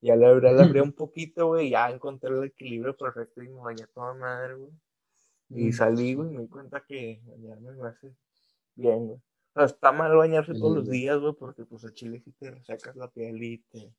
ya 0.00 0.16
le 0.16 0.26
abrí, 0.26 0.52
le 0.52 0.62
abrí 0.62 0.80
un 0.80 0.92
poquito, 0.92 1.48
güey, 1.48 1.70
ya 1.70 1.90
encontré 1.90 2.30
el 2.30 2.44
equilibrio 2.44 2.96
perfecto 2.96 3.42
y 3.42 3.48
me 3.48 3.60
bañé 3.60 3.86
toda 3.94 4.14
madre, 4.14 4.54
güey. 4.54 4.72
Y 5.50 5.70
salí, 5.72 6.14
güey, 6.14 6.30
y 6.30 6.32
me 6.32 6.42
di 6.42 6.48
cuenta 6.48 6.82
que 6.82 7.20
bañarme 7.26 7.72
me 7.72 7.88
hace 7.88 8.12
bien, 8.74 9.06
güey. 9.06 9.20
O 9.54 9.60
sea, 9.60 9.64
está 9.66 9.92
mal 9.92 10.16
bañarse 10.16 10.54
todos 10.54 10.76
los 10.76 10.88
días, 10.88 11.18
güey, 11.18 11.34
porque 11.34 11.64
pues 11.64 11.84
a 11.84 11.92
chile 11.92 12.20
sí 12.24 12.32
te 12.32 12.50
resecas 12.50 12.96
la 12.96 13.08
piel 13.08 13.42
y 13.42 13.58
te 13.70 13.92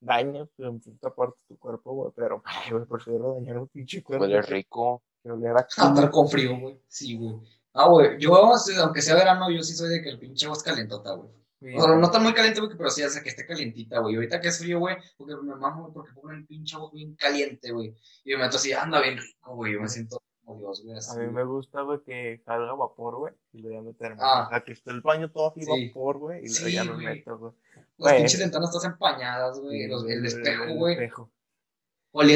dañas 0.00 0.48
pues, 0.56 0.68
en 0.68 0.80
cierta 0.80 1.14
parte 1.14 1.36
de 1.42 1.54
tu 1.54 1.58
cuerpo, 1.58 1.92
güey. 1.92 2.12
Pero, 2.16 2.42
ay, 2.44 2.72
güey, 2.72 2.84
prefiero 2.86 3.34
dañar 3.34 3.58
un 3.58 3.68
pinche 3.68 4.02
cuerpo 4.02 4.24
Huele 4.24 4.40
rico. 4.42 5.02
que 5.22 5.30
oler 5.30 5.56
a 5.56 5.66
Andar 5.78 6.10
con 6.10 6.28
frío, 6.28 6.58
güey. 6.58 6.80
Sí, 6.88 7.16
güey. 7.16 7.36
Ah, 7.74 7.88
güey. 7.88 8.18
Yo, 8.18 8.56
sea, 8.56 8.84
aunque 8.84 9.02
sea 9.02 9.14
verano, 9.14 9.50
yo 9.50 9.62
sí 9.62 9.74
soy 9.74 9.90
de 9.90 10.02
que 10.02 10.08
el 10.08 10.18
pinche 10.18 10.46
agua 10.46 10.56
es 10.56 10.62
calentota, 10.62 11.12
güey. 11.12 11.28
Sí, 11.60 11.74
O 11.76 11.80
sea, 11.80 11.96
no 11.96 12.04
está 12.04 12.18
muy 12.18 12.32
caliente, 12.32 12.60
güey, 12.60 12.76
pero 12.76 12.90
sí 12.90 13.02
hace 13.02 13.22
que 13.22 13.28
esté 13.30 13.46
calientita, 13.46 13.98
güey. 14.00 14.14
Ahorita 14.14 14.40
que 14.40 14.48
es 14.48 14.58
frío, 14.58 14.78
güey, 14.78 14.96
porque 15.16 15.36
me 15.36 15.54
mamo, 15.54 15.92
porque 15.92 16.12
pongo 16.12 16.30
el 16.30 16.46
pinche 16.46 16.76
agua 16.76 16.90
bien 16.92 17.14
caliente, 17.14 17.72
güey. 17.72 17.94
Y 18.24 18.32
me 18.32 18.44
meto 18.44 18.56
así, 18.56 18.72
anda 18.72 19.00
bien 19.02 19.18
rico, 19.18 19.54
güey. 19.54 19.74
Yo 19.74 19.80
me 19.80 19.88
siento 19.88 20.22
como 20.44 20.58
Dios, 20.60 20.82
güey. 20.84 20.96
Así, 20.96 21.18
A 21.18 21.22
mí 21.22 21.32
me 21.32 21.44
gusta, 21.44 21.82
güey, 21.82 22.00
que 22.04 22.40
salga 22.44 22.74
vapor, 22.74 23.16
güey, 23.16 23.34
y 23.52 23.62
lo 23.62 23.68
voy 23.70 23.78
a 23.78 23.82
meterme. 23.82 24.16
Ah. 24.20 24.62
Que 24.64 24.72
esté 24.72 24.90
el 24.90 25.00
baño 25.00 25.30
todo 25.30 25.50
así 25.50 25.62
Sí. 25.62 25.88
vapor, 25.88 26.18
güey, 26.18 26.44
y 26.44 26.48
Sí, 26.48 26.72
ya 26.72 26.84
lo 26.84 26.96
meto, 26.96 27.38
güey. 27.38 27.52
Las 27.74 27.84
güey. 27.98 28.16
pinches 28.18 28.40
ventanas 28.40 28.74
están 28.74 28.92
empañadas, 28.92 29.60
güey. 29.60 29.86
los- 29.88 30.08
el 30.08 30.24
espejo, 30.26 30.74
güey. 30.74 30.96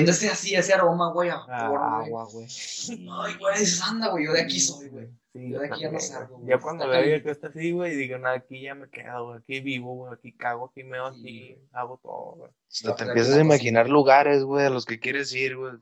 ese 0.09 0.29
así, 0.29 0.55
ese 0.57 0.75
aroma, 0.75 1.13
güey, 1.13 1.29
a 1.31 1.37
Ah, 1.49 1.69
vapor, 1.69 1.79
güey. 1.79 2.07
agua, 2.09 2.25
güey. 2.33 2.47
Ay, 3.13 3.35
güey, 3.39 3.59
dices, 3.61 3.83
anda, 3.83 4.09
güey, 4.11 4.25
yo 4.27 4.33
de 4.33 4.41
aquí 4.41 4.59
soy, 4.59 4.89
güey. 4.89 5.09
Sí, 5.33 5.51
Yo 5.51 5.61
de 5.61 5.67
aquí 5.67 5.83
ya 5.83 5.93
no 5.93 6.01
salgo, 6.01 6.39
güey. 6.39 6.49
Ya 6.49 6.59
cuando 6.59 6.85
Está 6.87 6.99
veo 6.99 7.23
que 7.23 7.31
está 7.31 7.47
así, 7.49 7.71
güey, 7.71 7.95
digo, 7.95 8.19
nada, 8.19 8.35
aquí 8.37 8.63
ya 8.63 8.75
me 8.75 8.89
quedo, 8.91 9.27
güey, 9.27 9.39
aquí 9.39 9.61
vivo, 9.61 9.95
güey, 9.95 10.13
aquí 10.15 10.33
cago, 10.33 10.67
aquí 10.71 10.83
meo, 10.83 11.13
Sí, 11.13 11.21
aquí 11.21 11.55
güey. 11.55 11.69
hago 11.73 12.01
todo, 12.03 12.35
güey. 12.39 12.51
Hasta 12.73 12.97
te 12.97 13.05
empiezas 13.05 13.37
a 13.37 13.41
imaginar 13.41 13.89
lugares, 13.89 14.43
güey, 14.43 14.67
a 14.67 14.71
los 14.71 14.85
que 14.85 14.99
quieres 14.99 15.33
ir, 15.33 15.57
güey. 15.57 15.75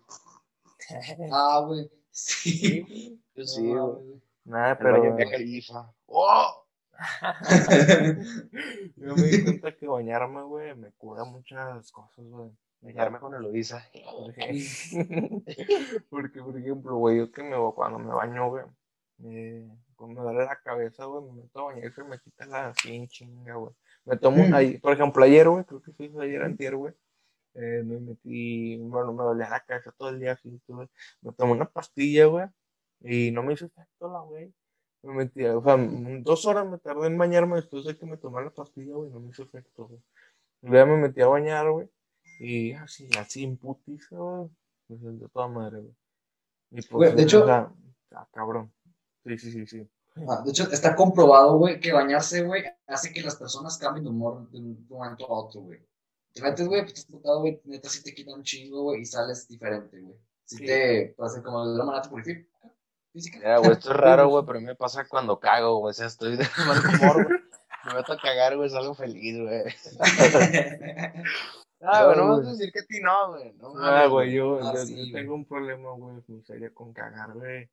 Ah, 1.32 1.62
güey. 1.66 1.90
Sí. 2.16 3.20
Yo 3.34 3.42
No, 3.42 3.46
sí, 3.46 3.60
güey. 3.66 3.78
güey. 3.78 4.22
Nada, 4.44 4.78
pero 4.78 5.16
Califa. 5.30 5.92
¡Oh! 6.06 6.64
yo 8.96 9.14
me 9.16 9.22
di 9.22 9.44
cuenta 9.44 9.76
que 9.76 9.86
bañarme, 9.86 10.42
güey, 10.44 10.74
me 10.76 10.92
cura 10.92 11.24
muchas 11.24 11.92
cosas, 11.92 12.24
güey. 12.24 12.50
Bañarme 12.80 13.18
con 13.18 13.34
Eloisa. 13.34 13.86
Porque, 16.08 16.42
por 16.42 16.58
ejemplo, 16.58 16.96
güey, 16.96 17.18
yo 17.18 17.30
que 17.30 17.42
me 17.42 17.54
cuando 17.74 17.98
me 17.98 18.14
baño, 18.14 18.48
güey, 18.48 18.64
me, 19.18 19.68
cuando 19.94 20.22
me 20.22 20.26
duele 20.32 20.46
la 20.46 20.58
cabeza, 20.62 21.04
güey, 21.04 21.22
me 21.22 21.42
meto 21.42 21.60
a 21.60 21.64
bañar 21.64 21.84
y 21.84 21.92
se 21.92 22.02
me 22.02 22.18
quita 22.18 22.46
la 22.46 22.68
así 22.68 23.06
chinga, 23.08 23.56
güey. 23.56 23.74
Me 24.06 24.16
tomo 24.16 24.42
un, 24.42 24.54
ahí, 24.54 24.78
por 24.78 24.94
ejemplo, 24.94 25.22
ayer, 25.22 25.50
güey, 25.50 25.64
creo 25.64 25.82
que 25.82 25.92
sí, 25.92 26.08
fue 26.08 26.24
ayer 26.24 26.42
antier, 26.42 26.76
güey, 26.76 26.94
eh, 27.56 27.82
me 27.84 27.98
metí, 28.00 28.76
bueno, 28.78 29.12
me 29.12 29.22
dolía 29.24 29.48
la 29.48 29.60
cabeza 29.60 29.92
todo 29.96 30.10
el 30.10 30.20
día, 30.20 30.32
así, 30.32 30.60
tuve, 30.66 30.88
me 31.22 31.32
tomé 31.32 31.52
una 31.52 31.68
pastilla, 31.70 32.26
güey, 32.26 32.46
y 33.00 33.30
no 33.30 33.42
me 33.42 33.54
hizo 33.54 33.66
efecto 33.66 34.10
la, 34.10 34.20
güey. 34.20 34.52
Me 35.02 35.14
metí, 35.14 35.44
o 35.44 35.62
sea, 35.62 35.76
dos 36.22 36.46
horas 36.46 36.66
me 36.66 36.78
tardé 36.78 37.06
en 37.06 37.18
bañarme 37.18 37.56
después 37.56 37.84
de 37.84 37.96
que 37.96 38.06
me 38.06 38.16
tomé 38.16 38.42
la 38.42 38.50
pastilla, 38.50 38.94
güey, 38.94 39.10
no 39.10 39.20
me 39.20 39.30
hizo 39.30 39.42
efecto, 39.44 39.86
güey. 39.86 40.00
Luego 40.62 40.86
me 40.96 41.02
metí 41.02 41.20
a 41.20 41.28
bañar, 41.28 41.70
güey, 41.70 41.88
y 42.40 42.72
así, 42.72 43.08
así, 43.18 43.44
en 43.44 43.56
putiza, 43.56 44.16
güey, 44.16 44.50
me 44.88 44.98
sentí 44.98 45.24
a 45.24 45.28
toda 45.28 45.48
madre, 45.48 45.80
güey. 45.80 45.94
Y 46.72 46.82
pues, 46.82 46.90
Güey, 46.90 47.14
de 47.14 47.22
o 47.22 47.24
hecho- 47.24 47.46
sea, 47.46 47.72
ah, 48.12 48.28
cabrón. 48.32 48.72
Sí, 49.24 49.38
sí, 49.38 49.52
sí, 49.52 49.66
sí. 49.66 49.88
Ah, 50.28 50.40
de 50.44 50.50
hecho, 50.50 50.64
está 50.72 50.96
comprobado, 50.96 51.58
güey, 51.58 51.78
que 51.78 51.92
bañarse, 51.92 52.42
güey, 52.42 52.64
hace 52.86 53.12
que 53.12 53.22
las 53.22 53.36
personas 53.36 53.76
cambien 53.78 54.04
de 54.04 54.10
humor 54.10 54.50
de 54.50 54.58
un 54.58 54.86
momento 54.88 55.26
a 55.26 55.40
otro, 55.44 55.60
güey. 55.60 55.78
Te 56.36 56.42
metes, 56.42 56.68
güey, 56.68 56.82
pues 56.82 56.92
estás 56.92 57.06
putado, 57.06 57.40
güey, 57.40 57.58
neta 57.64 57.88
sí 57.88 58.02
te 58.04 58.14
quita 58.14 58.34
un 58.34 58.42
chingo, 58.42 58.82
güey, 58.82 59.00
y 59.00 59.06
sales 59.06 59.48
diferente, 59.48 59.98
güey. 60.02 60.18
Si 60.44 60.58
Sí. 60.58 60.66
te, 60.66 61.14
pasa 61.16 61.42
como 61.42 61.66
de 61.66 61.74
una 61.76 61.84
manera 61.84 62.02
te 62.02 62.10
purifica. 62.10 62.46
Mira, 63.14 63.56
güey, 63.58 63.72
esto 63.72 63.90
es 63.90 63.96
raro, 63.96 64.28
güey, 64.28 64.44
pero 64.44 64.58
a 64.58 64.60
mí 64.60 64.66
me 64.66 64.74
pasa 64.74 65.08
cuando 65.08 65.40
cago, 65.40 65.78
güey. 65.78 65.90
O 65.90 65.94
sea, 65.94 66.06
estoy 66.08 66.36
de 66.36 66.44
mal 66.66 66.78
humor, 66.94 67.24
güey. 67.26 67.40
Me 67.86 67.94
meto 67.94 68.12
a 68.12 68.18
cagar, 68.18 68.54
güey, 68.56 68.68
salgo 68.68 68.94
feliz, 68.94 69.38
güey. 69.40 69.64
Ah, 71.82 72.04
güey, 72.06 72.16
no 72.16 72.28
vas 72.38 72.46
a 72.46 72.50
decir 72.52 72.72
que 72.72 72.80
a 72.80 72.84
ti 72.86 73.00
no, 73.00 73.28
güey. 73.32 73.52
No, 73.54 73.74
Ah, 73.78 74.06
güey, 74.06 74.32
yo, 74.32 74.58
Ah, 74.62 74.72
yo- 74.74 74.86
sí, 74.86 74.94
yo 74.96 75.02
güey. 75.02 75.12
tengo 75.12 75.34
un 75.34 75.44
problema, 75.46 75.90
güey, 75.92 76.22
muy 76.26 76.42
serio 76.42 76.72
con 76.74 76.92
cagar, 76.94 77.32
güey. 77.34 77.68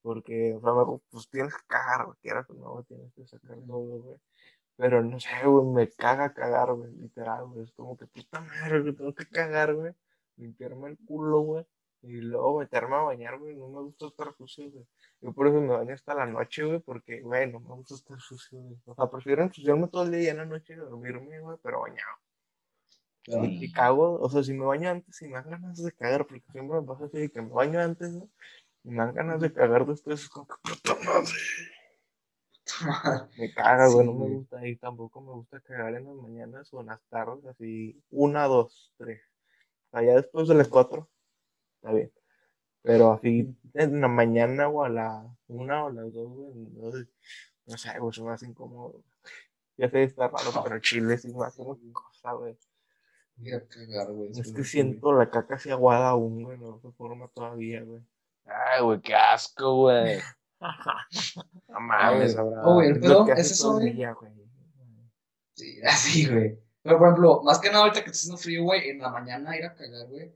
Porque, 0.00 0.54
o 0.54 0.60
sea, 0.60 0.72
me- 0.72 1.00
pues 1.10 1.28
tienes 1.28 1.52
que 1.54 1.66
cagar, 1.66 2.06
güey, 2.06 2.16
quieras 2.22 2.48
o 2.50 2.54
no, 2.54 2.72
güey, 2.74 2.84
tienes 2.84 3.12
que 3.14 3.26
sacar 3.26 3.56
todo, 3.66 3.78
güey. 4.00 4.16
Pero 4.78 5.02
no 5.02 5.18
sé, 5.18 5.28
güey, 5.44 5.66
me 5.66 5.90
caga 5.90 6.32
cagar, 6.32 6.72
güey, 6.72 6.92
literal, 6.92 7.46
güey. 7.46 7.64
Es 7.64 7.72
como 7.72 7.96
que 7.98 8.06
puta 8.06 8.40
madre, 8.40 8.80
güey, 8.80 8.94
tengo 8.94 9.12
que 9.12 9.26
cagar, 9.26 9.74
güey. 9.74 9.92
Limpiarme 10.36 10.90
el 10.90 10.98
culo, 10.98 11.40
güey. 11.40 11.66
Y 12.02 12.20
luego 12.20 12.60
meterme 12.60 12.94
a 12.94 13.00
bañar, 13.00 13.40
güey. 13.40 13.56
No 13.56 13.68
me 13.68 13.80
gusta 13.82 14.06
estar 14.06 14.32
sucio, 14.36 14.70
güey. 14.70 14.86
Yo 15.20 15.32
por 15.32 15.48
eso 15.48 15.60
me 15.60 15.74
baño 15.74 15.94
hasta 15.94 16.14
la 16.14 16.26
noche, 16.26 16.62
güey, 16.64 16.78
porque, 16.78 17.20
güey, 17.22 17.50
no 17.50 17.58
me 17.58 17.74
gusta 17.74 17.96
estar 17.96 18.20
sucio, 18.20 18.60
güey. 18.60 18.78
O 18.86 18.94
sea, 18.94 19.10
prefiero 19.10 19.42
ensuciarme 19.42 19.88
todo 19.88 20.04
el 20.04 20.12
día 20.12 20.22
y 20.22 20.26
en 20.28 20.36
la 20.36 20.44
noche 20.44 20.76
dormirme, 20.76 21.40
güey, 21.40 21.58
pero 21.60 21.80
bañado. 21.80 22.12
Y, 23.26 23.64
y 23.64 23.72
cago, 23.72 24.20
o 24.20 24.30
sea, 24.30 24.44
si 24.44 24.52
me 24.54 24.64
baño 24.64 24.90
antes, 24.90 25.16
si 25.16 25.26
me 25.26 25.34
dan 25.34 25.50
ganas 25.50 25.82
de 25.82 25.90
cagar, 25.90 26.24
porque 26.24 26.44
siempre 26.52 26.80
me 26.80 26.86
pasa 26.86 27.06
así, 27.06 27.28
que 27.28 27.42
me 27.42 27.48
baño 27.48 27.80
antes, 27.80 28.12
¿no? 28.12 28.30
Y 28.84 28.90
me 28.90 28.98
dan 28.98 29.12
ganas 29.12 29.40
de 29.40 29.52
cagar 29.52 29.84
después, 29.84 30.22
es 30.22 30.28
como 30.28 30.46
que 30.46 30.54
puta 30.62 30.94
madre. 31.04 31.32
Me 33.38 33.52
caga, 33.52 33.88
güey, 33.88 34.06
Sí, 34.06 34.12
no 34.12 34.18
me 34.18 34.34
gusta, 34.34 34.66
y 34.66 34.76
tampoco 34.76 35.20
me 35.20 35.32
gusta 35.32 35.60
cagar 35.60 35.94
en 35.94 36.04
las 36.04 36.14
mañanas 36.14 36.72
o 36.72 36.80
en 36.80 36.86
las 36.86 37.02
tardes, 37.08 37.44
así, 37.46 38.02
una, 38.10 38.44
dos, 38.46 38.92
tres. 38.96 39.20
Ya 39.92 40.14
después 40.14 40.48
de 40.48 40.54
las 40.54 40.68
cuatro, 40.68 41.08
está 41.76 41.92
bien. 41.92 42.12
Pero 42.82 43.12
así, 43.12 43.54
en 43.74 44.00
la 44.00 44.08
mañana 44.08 44.68
o 44.68 44.84
a 44.84 44.88
la 44.88 45.36
una 45.48 45.84
o 45.84 45.88
a 45.88 45.92
las 45.92 46.12
dos, 46.12 46.28
güey, 46.28 46.54
no, 46.54 46.90
no 47.66 47.76
sé, 47.76 47.98
güey, 47.98 48.12
se 48.12 48.22
me 48.22 48.32
hace 48.32 48.46
incómodo. 48.46 49.02
Ya 49.76 49.88
sé, 49.90 50.04
está 50.04 50.28
raro, 50.28 50.50
pero 50.64 50.78
chile 50.80 51.18
sí 51.18 51.32
me 51.34 51.46
hace 51.46 51.58
como 51.62 51.78
cosa, 51.92 52.32
güey. 52.32 52.56
Ir 53.40 53.54
a 53.54 53.66
cagar, 53.66 54.10
güey. 54.12 54.30
Es 54.30 54.52
que 54.52 54.64
siento 54.64 55.12
la 55.12 55.30
caca 55.30 55.54
así 55.54 55.70
aguada 55.70 56.10
aún, 56.10 56.42
güey, 56.42 56.58
no 56.58 56.80
se 56.80 56.90
forma 56.92 57.28
todavía, 57.28 57.82
güey. 57.82 58.02
Ay, 58.44 58.82
güey, 58.82 59.00
qué 59.00 59.14
asco, 59.14 59.76
güey. 59.76 60.18
No 60.60 61.80
mames, 61.80 62.36
ahora. 62.36 62.62
Oh, 62.64 62.74
güey, 62.74 62.88
el 62.88 62.96
Es 62.96 63.02
pedo 63.02 63.28
es 63.28 63.50
eso, 63.52 63.78
el 63.80 63.94
güey. 63.94 64.14
güey. 64.14 64.32
Sí, 65.54 65.80
así, 65.84 66.26
güey. 66.28 66.58
Pero, 66.82 66.98
por 66.98 67.08
ejemplo, 67.08 67.42
más 67.42 67.58
que 67.58 67.68
nada 67.68 67.80
ahorita 67.84 68.02
que 68.02 68.10
está 68.10 68.18
haciendo 68.18 68.38
frío, 68.38 68.64
güey, 68.64 68.90
en 68.90 68.98
la 69.00 69.10
mañana 69.10 69.56
ir 69.56 69.64
a 69.64 69.74
cagar, 69.74 70.06
güey. 70.08 70.32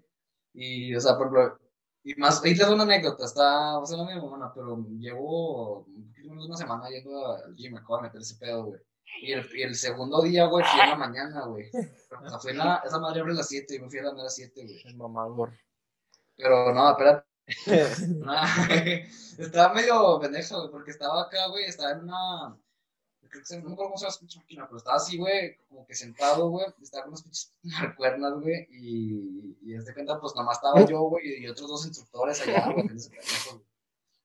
Y, 0.55 0.95
o 0.95 1.01
sea, 1.01 1.17
por 1.17 1.29
ejemplo, 1.29 1.59
y 2.05 2.15
más, 2.17 2.43
ahí 2.45 2.57
te 2.57 2.65
doy 2.65 2.75
una 2.75 2.83
anécdota, 2.83 3.25
está, 3.25 3.79
o 3.79 3.87
sea, 3.87 3.97
no 3.97 4.05
mi 4.05 4.15
mamá, 4.15 4.53
pero 4.55 4.85
llevo 4.99 5.85
un 5.85 6.09
poquito 6.09 6.29
menos 6.31 6.45
de 6.45 6.49
una 6.49 6.57
semana 6.57 6.91
yendo 6.91 7.33
al 7.33 7.55
gym, 7.55 7.73
me 7.73 7.79
acabo 7.79 7.97
de 7.99 8.03
meter 8.03 8.21
ese 8.21 8.37
pedo, 8.37 8.65
güey. 8.67 8.81
Y 9.23 9.33
el, 9.33 9.47
y 9.55 9.63
el 9.63 9.75
segundo 9.77 10.23
día, 10.23 10.47
güey, 10.47 10.65
fui 10.65 10.81
en 10.81 10.91
la 10.91 10.97
mañana, 10.97 11.47
güey. 11.47 11.69
O 11.69 12.29
sea, 12.29 12.39
fue 12.39 12.51
en 12.53 12.59
la, 12.59 12.83
esa 12.85 12.99
madre 12.99 13.21
abre 13.21 13.33
a 13.33 13.37
las 13.37 13.49
7 13.49 13.77
y 13.77 13.79
me 13.79 13.89
fui 13.89 13.99
a 14.01 14.03
la 14.05 14.11
a 14.11 14.15
las 14.15 14.35
7, 14.35 14.63
güey. 14.65 14.83
El 14.85 14.97
mamador. 14.97 15.53
Pero 16.37 16.73
no, 16.75 16.91
espérate. 16.91 17.27
Estaba 19.39 19.73
medio 19.75 20.19
pendejo, 20.21 20.59
güey, 20.59 20.71
porque 20.71 20.91
estaba 20.91 21.23
acá, 21.23 21.49
güey, 21.49 21.65
estaba 21.65 21.93
en 21.93 22.01
una. 22.01 22.49
No 22.51 22.59
me 23.69 23.73
acuerdo 23.73 23.77
cómo 23.77 23.97
se 23.97 24.05
llama 24.05 24.17
pinche 24.21 24.39
máquina, 24.41 24.67
pero 24.67 24.77
estaba 24.77 24.97
así, 24.97 25.17
güey, 25.17 25.57
como 25.69 25.87
que 25.87 25.95
sentado, 25.95 26.51
güey, 26.51 26.67
estaba 26.83 27.05
con 27.05 27.13
unas 27.13 27.23
pinches 27.23 27.51
marcuernas, 27.63 28.35
güey, 28.35 28.67
y, 28.71 29.57
y 29.63 29.73
de 29.73 29.95
cuenta, 29.95 30.21
pues 30.21 30.35
nomás 30.35 30.59
estaba 30.59 30.85
yo, 30.85 31.01
güey, 31.05 31.43
y 31.43 31.49
otros 31.49 31.67
dos 31.69 31.87
instructores 31.87 32.43
allá, 32.43 32.71
güey, 32.71 32.87
en 32.87 32.97
ese 32.97 33.09
pendejo, 33.09 33.55
güey. 33.55 33.67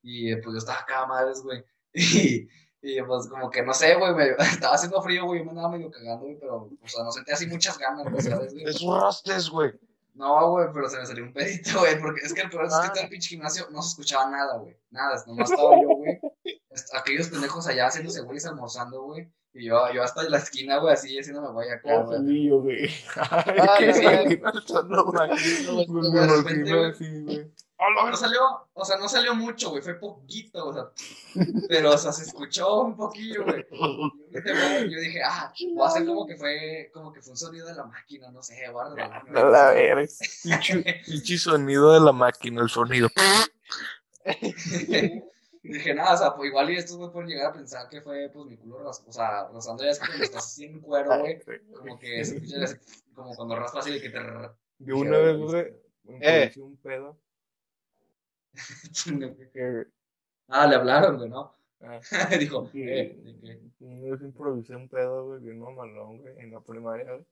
Y 0.03 0.31
eh, 0.33 0.37
pues 0.43 0.53
yo 0.53 0.57
estaba 0.57 0.79
acá, 0.79 1.05
madres, 1.05 1.41
güey, 1.41 1.63
y, 1.93 2.49
y 2.81 3.01
pues 3.03 3.27
como 3.29 3.49
que 3.49 3.63
no 3.63 3.73
sé, 3.73 3.95
güey, 3.95 4.13
me- 4.13 4.29
estaba 4.51 4.75
haciendo 4.75 5.01
frío, 5.01 5.23
güey, 5.25 5.39
yo 5.39 5.45
me 5.45 5.51
andaba 5.51 5.69
medio 5.69 5.89
cagando, 5.89 6.25
güey, 6.25 6.37
pero, 6.37 6.69
o 6.81 6.87
sea, 6.87 7.03
no 7.05 7.11
sentía 7.13 7.35
así 7.35 7.47
muchas 7.47 7.77
ganas, 7.77 8.11
güey, 8.11 8.21
¿sabes, 8.21 8.53
güey? 8.53 8.65
Es 8.65 8.81
un 8.81 8.99
rostes, 8.99 9.49
güey. 9.49 9.71
No, 10.17 10.49
güey, 10.51 10.67
pero 10.73 10.89
se 10.89 10.97
me 10.97 11.05
salió 11.05 11.23
un 11.23 11.31
pedito, 11.33 11.79
güey, 11.79 11.99
porque 12.01 12.21
es 12.21 12.33
que 12.33 12.41
el 12.41 12.49
peor 12.49 12.65
es 12.65 12.73
que 12.73 12.87
Ah. 12.87 12.91
todo 12.93 13.03
el 13.03 13.09
pinche 13.09 13.29
gimnasio 13.29 13.67
no 13.71 13.81
se 13.83 13.89
escuchaba 13.89 14.29
nada, 14.31 14.57
güey. 14.57 14.75
Nada, 14.89 15.23
nomás 15.27 15.51
estaba 15.51 15.79
yo, 15.79 15.87
güey. 15.89 16.19
Aquellos 16.93 17.27
pendejos 17.29 17.67
allá 17.67 17.87
haciéndose 17.87 18.21
güeyes 18.21 18.45
almorzando, 18.47 19.03
güey. 19.03 19.31
Y 19.53 19.65
yo, 19.67 19.91
yo 19.93 20.03
hasta 20.03 20.23
en 20.23 20.31
la 20.31 20.37
esquina, 20.37 20.77
güey, 20.79 20.93
así 20.93 21.17
haciéndome 21.17 21.51
güey 21.51 21.69
acá, 21.69 21.81
Todo 21.89 22.05
güey. 22.07 22.17
felillo, 22.19 22.61
güey. 22.61 22.89
Ah, 23.17 23.45
Ay, 23.79 23.93
sí, 23.93 24.01
qué 24.01 24.07
güey. 24.07 24.27
Me 25.87 26.07
imagino 26.07 26.83
así, 26.85 27.23
güey. 27.23 27.51
No 27.79 28.17
salió, 28.17 28.39
o 28.73 28.83
sea, 28.85 28.97
no 28.97 29.07
salió 29.07 29.35
mucho, 29.35 29.69
güey, 29.69 29.83
fue 29.83 29.95
poquito, 29.99 30.67
o 30.67 30.73
sea. 30.73 30.89
Pero, 31.69 31.91
o 31.93 31.97
sea, 31.97 32.11
se 32.11 32.23
escuchó 32.23 32.81
un 32.81 32.95
poquillo, 32.95 33.43
güey. 33.43 33.65
Yo 33.71 34.99
dije, 34.99 35.11
güey, 35.11 35.21
ah, 35.23 35.53
voy 35.75 35.83
a 35.83 35.87
hacer 35.87 36.05
como 36.05 36.25
que 36.25 36.35
fue, 36.37 36.89
como 36.91 37.13
que 37.13 37.21
fue 37.21 37.31
un 37.31 37.37
sonido 37.37 37.67
de 37.67 37.75
la 37.75 37.85
máquina, 37.85 38.31
no 38.31 38.41
sé, 38.41 38.67
guarda. 38.71 39.05
A 39.05 39.43
la 39.43 39.71
verga. 39.71 40.07
Pinche 40.43 41.01
pinche 41.05 41.37
sonido 41.37 41.93
de 41.93 41.99
la 41.99 42.11
máquina, 42.11 42.61
el 42.63 42.69
sonido. 42.69 43.09
Dije, 45.63 45.93
nada, 45.93 46.13
o 46.13 46.17
sea, 46.17 46.35
pues 46.35 46.49
igual 46.49 46.69
y 46.71 46.77
estos 46.77 46.97
me 46.97 47.09
pueden 47.09 47.29
llegar 47.29 47.47
a 47.47 47.53
pensar 47.53 47.89
que 47.89 48.01
fue, 48.01 48.29
pues, 48.33 48.45
mi 48.47 48.57
culo 48.57 48.89
o 48.89 49.11
sea, 49.11 49.47
rozando 49.49 49.83
ya 49.83 49.91
es 49.91 49.99
que 49.99 50.07
cuando 50.07 50.23
estás 50.23 50.45
así 50.45 50.65
en 50.65 50.79
cuero, 50.79 51.19
güey, 51.19 51.39
como 51.75 51.99
que 51.99 52.23
se 52.23 52.37
escucha 52.37 52.79
como 53.13 53.35
cuando 53.35 53.55
raspas 53.55 53.85
y 53.87 53.91
de 53.91 54.01
que 54.01 54.09
te... 54.09 54.19
Yo 54.79 54.97
una 54.97 55.17
vez, 55.17 55.37
güey, 55.37 55.73
me 56.03 56.19
Eh. 56.21 56.47
hice 56.49 56.61
un 56.61 56.77
pedo. 56.77 57.19
ah, 60.47 60.67
le 60.67 60.75
hablaron, 60.75 61.17
güey, 61.17 61.29
¿no? 61.29 61.55
Ah. 61.81 61.99
Dijo, 62.39 62.67
Sí, 62.71 62.81
eh, 62.83 63.15
vez 63.79 64.21
improvisé 64.21 64.75
un 64.75 64.89
pedo, 64.89 65.27
güey, 65.27 65.41
bien 65.41 65.59
mamalón, 65.59 66.19
güey, 66.19 66.39
en 66.39 66.51
la 66.51 66.61
primaria, 66.61 67.11
güey. 67.13 67.25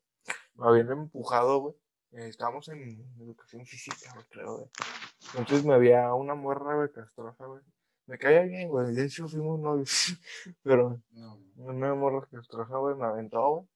Me 0.56 0.68
habían 0.68 0.92
empujado, 0.92 1.60
güey. 1.60 1.76
Eh, 2.12 2.28
estábamos 2.28 2.68
en 2.70 3.04
educación 3.20 3.66
física, 3.66 4.14
güey, 4.14 4.26
creo, 4.30 4.58
güey. 4.58 4.70
Entonces 5.38 5.66
me 5.66 5.74
había 5.74 6.14
una 6.14 6.36
morra, 6.36 6.76
güey, 6.76 6.92
castrosa, 6.92 7.46
güey. 7.46 7.62
Me 8.08 8.18
caía 8.18 8.44
bien, 8.44 8.70
güey. 8.70 8.94
De 8.94 9.06
hecho, 9.06 9.28
fuimos 9.28 9.60
novios. 9.60 9.90
Pero 10.64 11.02
No, 11.12 11.40
una 11.58 11.96
morra 11.96 12.28
castrosa, 12.32 12.78
güey, 12.78 12.96
me 12.96 13.06
aventó, 13.06 13.50
güey. 13.50 13.68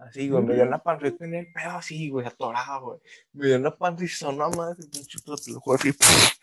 Así, 0.00 0.30
güey, 0.30 0.42
me 0.42 0.54
dio 0.54 0.62
en 0.64 0.70
la 0.70 0.82
panza. 0.82 1.06
Yo 1.06 1.16
tenía 1.16 1.40
el 1.40 1.52
pedo 1.52 1.70
así, 1.72 2.08
güey, 2.08 2.26
atorado, 2.26 2.80
güey. 2.86 3.00
Me 3.32 3.46
dio 3.46 3.56
en 3.56 3.62
la 3.64 3.76
panza 3.76 4.04
y 4.04 4.08
sonó 4.08 4.50
más. 4.50 4.78
Y 4.78 4.88
pinche 4.88 5.18
te 5.20 5.30
lo 5.52 5.74
así. 5.74 5.92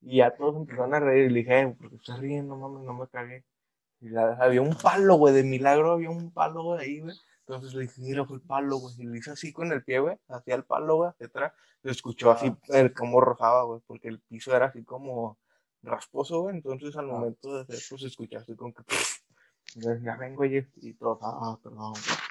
Y 0.00 0.18
ya 0.18 0.30
todos 0.36 0.56
empezaron 0.56 0.94
a 0.94 1.00
reír. 1.00 1.26
Y 1.26 1.34
le 1.34 1.40
dije, 1.40 1.60
eh, 1.60 1.76
porque 1.78 1.96
estás 1.96 2.20
riendo, 2.20 2.56
mames, 2.56 2.84
no 2.84 2.94
me 2.94 3.08
cagué. 3.08 3.44
Y 4.00 4.08
la- 4.10 4.34
había 4.40 4.62
un 4.62 4.76
palo, 4.76 5.16
güey, 5.16 5.34
de 5.34 5.42
milagro 5.42 5.92
había 5.92 6.10
un 6.10 6.30
palo, 6.32 6.62
güey, 6.62 6.80
ahí, 6.80 7.00
güey. 7.00 7.16
Entonces 7.40 7.74
le 7.74 7.82
dije, 7.82 8.00
mira, 8.02 8.24
fue 8.24 8.36
el 8.36 8.42
palo, 8.42 8.76
güey. 8.76 8.94
Y 8.98 9.06
le 9.06 9.18
hice 9.18 9.32
así 9.32 9.52
con 9.52 9.72
el 9.72 9.82
pie, 9.82 9.98
güey, 9.98 10.16
hacia 10.28 10.54
el 10.54 10.64
palo, 10.64 10.96
güey, 10.96 11.10
hacia 11.10 11.26
atrás. 11.26 11.52
Se 11.82 11.90
escuchó 11.90 12.30
así, 12.30 12.54
el 12.68 12.94
como 12.94 13.20
rozaba, 13.20 13.64
güey, 13.64 13.80
porque 13.86 14.08
el 14.08 14.20
piso 14.20 14.54
era 14.54 14.66
así 14.66 14.84
como 14.84 15.38
rasposo, 15.82 16.42
güey. 16.42 16.56
Entonces 16.56 16.94
al 16.96 17.06
momento 17.06 17.54
de 17.56 17.62
hacer, 17.62 17.80
pues 17.90 18.02
escuchaste 18.04 18.54
como 18.54 18.72
que. 18.72 18.82
Entonces, 19.74 20.02
ya 20.02 20.16
vengo 20.16 20.44
y, 20.44 20.66
y 20.76 20.94
todo, 20.94 21.18
ah, 21.22 21.58
perdón. 21.62 21.92
güey. 21.92 22.27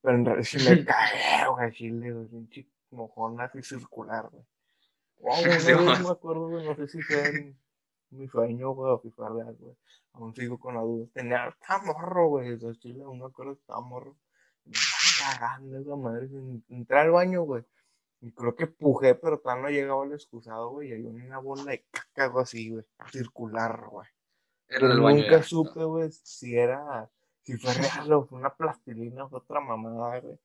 Pero 0.00 0.14
en 0.14 0.24
realidad 0.24 0.44
sí 0.44 0.58
me 0.68 0.84
cagué, 0.84 1.48
güey, 1.50 1.72
chile, 1.72 2.12
güey, 2.12 2.28
un 2.32 2.48
chico 2.48 2.70
mojón 2.90 3.40
así 3.40 3.62
circular, 3.62 4.28
güey. 4.30 4.44
Wow, 5.18 5.36
güey, 5.44 5.60
Sí, 5.60 5.72
no, 5.72 5.82
me 5.82 6.10
acuerdo, 6.10 6.48
güey, 6.48 6.64
no 6.64 6.74
sé 6.76 6.88
si 6.88 7.02
fue 7.02 7.28
en 7.28 7.58
mi 8.10 8.28
sueño, 8.28 8.70
güey, 8.70 8.98
si 9.02 9.10
fue 9.10 9.28
real, 9.28 9.56
güey. 9.58 9.76
Aún 10.12 10.34
sigo 10.34 10.58
con 10.58 10.74
la 10.74 10.80
duda. 10.80 11.06
Tenía, 11.12 11.48
estaba 11.48 11.92
morro, 11.92 12.28
güey, 12.28 12.56
de 12.56 12.78
Chile, 12.78 13.02
aún 13.04 13.20
me 13.20 13.26
acuerdo 13.26 13.54
que 13.54 13.60
estaba 13.60 13.80
morro. 13.80 14.16
Me 14.64 14.72
estaba 14.72 15.38
cagando 15.38 15.78
esa 15.78 15.96
madre. 15.96 16.28
Entré 16.68 16.98
al 16.98 17.10
baño, 17.10 17.42
güey. 17.42 17.64
Y 18.20 18.32
creo 18.32 18.54
que 18.56 18.66
pujé, 18.66 19.14
pero 19.14 19.38
todavía 19.38 19.62
no 19.62 19.70
llegaba 19.70 20.04
al 20.04 20.12
excusado, 20.12 20.70
güey. 20.70 20.88
Y 20.88 20.92
hay 20.92 21.04
una 21.04 21.38
bola 21.38 21.64
de 21.64 21.84
caca, 21.90 22.24
algo 22.24 22.40
así, 22.40 22.70
güey. 22.70 22.84
Circular, 23.12 23.86
güey. 23.90 24.08
El 24.68 25.00
nunca 25.00 25.30
ya. 25.30 25.42
supe, 25.42 25.82
güey, 25.84 26.10
si 26.10 26.56
era, 26.56 27.08
si 27.48 27.56
fue 27.56 27.72
real 28.04 28.12
o 28.12 28.26
fue 28.26 28.38
una 28.38 28.54
plastilina 28.54 29.24
o 29.24 29.28
fue 29.30 29.38
otra 29.38 29.60
mamada, 29.60 30.20
güey. 30.20 30.38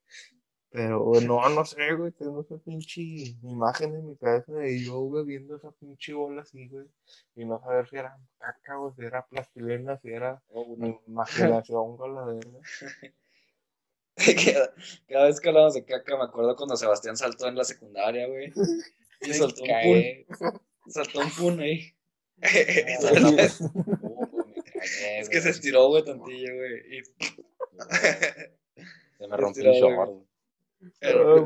Pero, 0.70 1.12
no, 1.22 1.48
no 1.50 1.66
sé, 1.66 1.94
güey, 1.94 2.12
tengo 2.14 2.42
esa 2.42 2.58
pinche 2.58 3.02
imagen 3.44 3.94
en 3.94 4.08
mi 4.08 4.16
cabeza 4.16 4.54
de 4.54 4.84
yo, 4.84 5.02
güey, 5.02 5.24
viendo 5.24 5.56
esa 5.56 5.72
pinche 5.72 6.14
bola 6.14 6.42
así, 6.42 6.68
güey. 6.68 6.88
Y 7.36 7.46
no 7.46 7.60
saber 7.60 7.88
si 7.90 7.98
era 7.98 8.18
caca, 8.40 8.78
güey, 8.78 8.94
si 8.96 9.04
era 9.04 9.24
plastilina, 9.28 10.00
si 10.00 10.10
era 10.10 10.42
mi 10.78 10.98
imaginación, 11.06 11.96
con 11.98 12.16
la 12.16 12.26
verga. 12.26 12.60
cada, 14.56 14.74
cada 15.08 15.26
vez 15.26 15.40
que 15.40 15.50
hablamos 15.50 15.74
de 15.76 15.86
caca, 15.86 16.18
me 16.18 16.24
acuerdo 16.24 16.56
cuando 16.56 16.76
Sebastián 16.76 17.18
saltó 17.18 17.48
en 17.48 17.56
la 17.56 17.66
secundaria, 17.66 18.28
güey. 18.28 18.52
Y 19.26 19.34
soltó 19.34 19.64
un 19.64 20.26
pun. 20.36 20.62
Saltó 20.88 21.20
un 21.22 21.30
pun 21.30 21.60
ahí. 21.62 21.94
Ah, 22.42 22.50
cagué, 24.84 24.86
es 25.20 25.30
que 25.30 25.42
se 25.42 25.50
estiró, 25.50 25.88
güey, 25.88 26.04
tantillo, 26.04 26.56
güey. 26.56 26.98
Y 26.98 27.04
Se 29.18 29.28
me 29.28 29.38
rompió 29.38 29.72
el 29.72 29.80
short, 29.80 30.10
güey. 30.10 30.28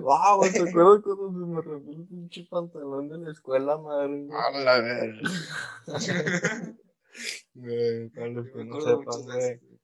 Ah, 0.10 0.36
güey, 0.38 0.52
¿te 0.52 0.60
acuerdas 0.70 1.04
cuando 1.04 1.32
se 1.32 1.46
me 1.46 1.62
rompió 1.62 1.94
el 1.94 2.08
pinche 2.08 2.48
pantalón 2.50 3.10
de 3.10 3.20
la 3.20 3.32
escuela, 3.32 3.78
madre? 3.78 4.28
A 4.32 4.60
la 4.60 4.82
verga. 4.82 5.30
Güey, 7.54 8.10
para 8.10 8.28
los 8.28 8.48
que 8.48 8.58
me 8.58 8.66
no 8.66 8.82
sepan, 8.82 9.06
mucho 9.06 9.22
de 9.24 9.58
güey. 9.58 9.80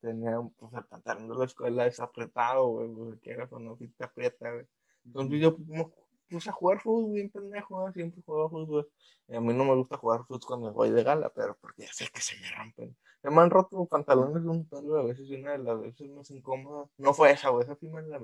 tenía 0.00 0.40
pues, 0.56 0.72
el 0.72 0.84
pantalón 0.84 1.28
de 1.28 1.34
la 1.36 1.44
escuela 1.44 1.84
desapretado, 1.84 2.66
güey, 2.68 2.88
porque 2.94 3.20
quieras 3.20 3.52
o 3.52 3.58
no, 3.58 3.76
si 3.76 3.88
te 3.88 4.04
aprieta, 4.04 4.50
güey. 4.50 4.66
Entonces 5.04 5.40
yo 5.40 5.54
pues, 5.56 5.68
me 5.68 5.86
puse 6.28 6.50
a 6.50 6.52
jugar 6.52 6.80
fútbol 6.80 7.12
bien 7.12 7.30
pendejo, 7.30 7.92
siempre 7.92 8.22
jugaba 8.24 8.48
fútbol. 8.50 8.90
Y 9.28 9.36
a 9.36 9.40
mí 9.40 9.54
no 9.54 9.64
me 9.64 9.74
gusta 9.74 9.96
jugar 9.96 10.24
fútbol 10.24 10.40
cuando 10.46 10.72
voy 10.72 10.90
de 10.90 11.02
gala, 11.02 11.30
pero 11.34 11.56
porque 11.60 11.82
ya 11.82 11.92
sé 11.92 12.08
que 12.12 12.20
se 12.20 12.36
me 12.40 12.50
rompen. 12.50 12.96
Se 13.22 13.30
me 13.30 13.40
han 13.40 13.50
roto 13.50 13.78
los 13.78 13.88
pantalones 13.88 14.44
un 14.44 14.66
par 14.68 14.82
de 14.82 15.04
veces 15.04 15.28
y 15.30 15.36
una 15.36 15.52
de 15.52 15.58
las 15.58 15.80
veces 15.80 16.10
más 16.10 16.30
incómodas. 16.30 16.90
No 16.98 17.14
fue 17.14 17.30
esa, 17.32 17.48
güey, 17.48 17.64
esa 17.64 17.74
sí 17.76 17.88
me 17.88 18.02
la. 18.02 18.18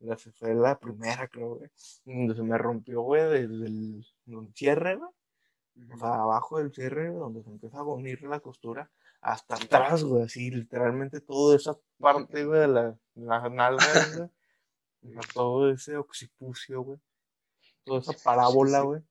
La, 0.00 0.16
fue 0.16 0.54
la 0.54 0.78
primera, 0.78 1.28
creo, 1.28 1.56
güey. 1.56 1.70
Donde 2.04 2.34
se 2.34 2.42
me 2.42 2.58
rompió, 2.58 3.02
güey, 3.02 3.22
desde 3.24 3.66
el, 3.66 4.04
el 4.26 4.54
cierre, 4.54 4.96
güey. 4.96 5.10
O 5.92 5.98
sea, 5.98 6.14
abajo 6.22 6.58
del 6.58 6.72
cierre, 6.72 7.08
donde 7.12 7.42
se 7.42 7.50
empieza 7.50 7.78
a 7.78 7.82
unir 7.82 8.22
la 8.22 8.40
costura, 8.40 8.90
hasta 9.20 9.56
atrás, 9.56 10.04
güey, 10.04 10.22
así, 10.22 10.50
literalmente 10.50 11.20
toda 11.20 11.56
esa 11.56 11.76
parte, 11.98 12.44
güey, 12.44 12.60
de 12.60 12.68
la, 12.68 12.98
la 13.14 13.48
nalga, 13.48 13.84
güey, 14.16 14.28
todo 15.32 15.70
ese 15.70 15.96
occipucio, 15.96 16.82
güey, 16.82 16.98
toda 17.84 18.00
esa 18.00 18.12
parábola, 18.24 18.80
güey, 18.80 19.02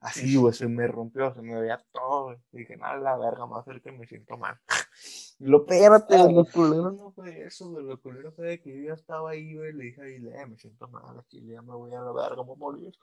así, 0.00 0.36
güey, 0.36 0.54
se 0.54 0.68
me 0.68 0.86
rompió, 0.86 1.32
se 1.34 1.42
me 1.42 1.60
veía 1.60 1.82
todo, 1.92 2.24
güey, 2.24 2.38
dije, 2.52 2.76
nada, 2.76 2.96
la 2.98 3.16
verga, 3.16 3.46
más 3.46 3.64
que 3.82 3.92
me 3.92 4.06
siento 4.06 4.36
mal. 4.36 4.58
Lo 5.40 5.58
espérate, 5.58 6.18
güey, 6.18 6.34
lo 6.34 6.44
culero 6.46 6.90
no 6.90 7.12
fue 7.12 7.44
eso, 7.44 7.70
güey, 7.70 7.84
lo 7.84 8.00
culero 8.00 8.32
fue 8.32 8.48
de 8.48 8.60
que 8.60 8.76
yo 8.76 8.88
ya 8.88 8.94
estaba 8.94 9.30
ahí, 9.30 9.54
güey, 9.54 9.72
le 9.72 9.84
dije 9.84 10.02
a 10.02 10.08
Ile, 10.08 10.46
me 10.46 10.58
siento 10.58 10.88
mal, 10.88 11.16
aquí 11.16 11.46
ya 11.46 11.62
me 11.62 11.74
voy 11.74 11.94
a 11.94 12.00
la 12.00 12.10
verga, 12.10 12.42
me 12.42 12.54
voy 12.54 12.56
a 12.56 12.58
morir. 12.58 12.98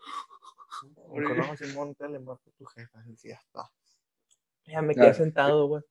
No, 1.08 1.56
Simón, 1.56 1.96
te 1.96 2.10
le 2.10 2.20
marco 2.20 2.50
a 2.50 2.58
tu 2.58 2.66
jefa, 2.66 3.02
y 3.08 3.30
ya 3.30 3.36
está. 3.36 3.72
Ya 4.66 4.82
me 4.82 4.94
quedé 4.94 5.14
sentado, 5.14 5.68
güey. 5.68 5.84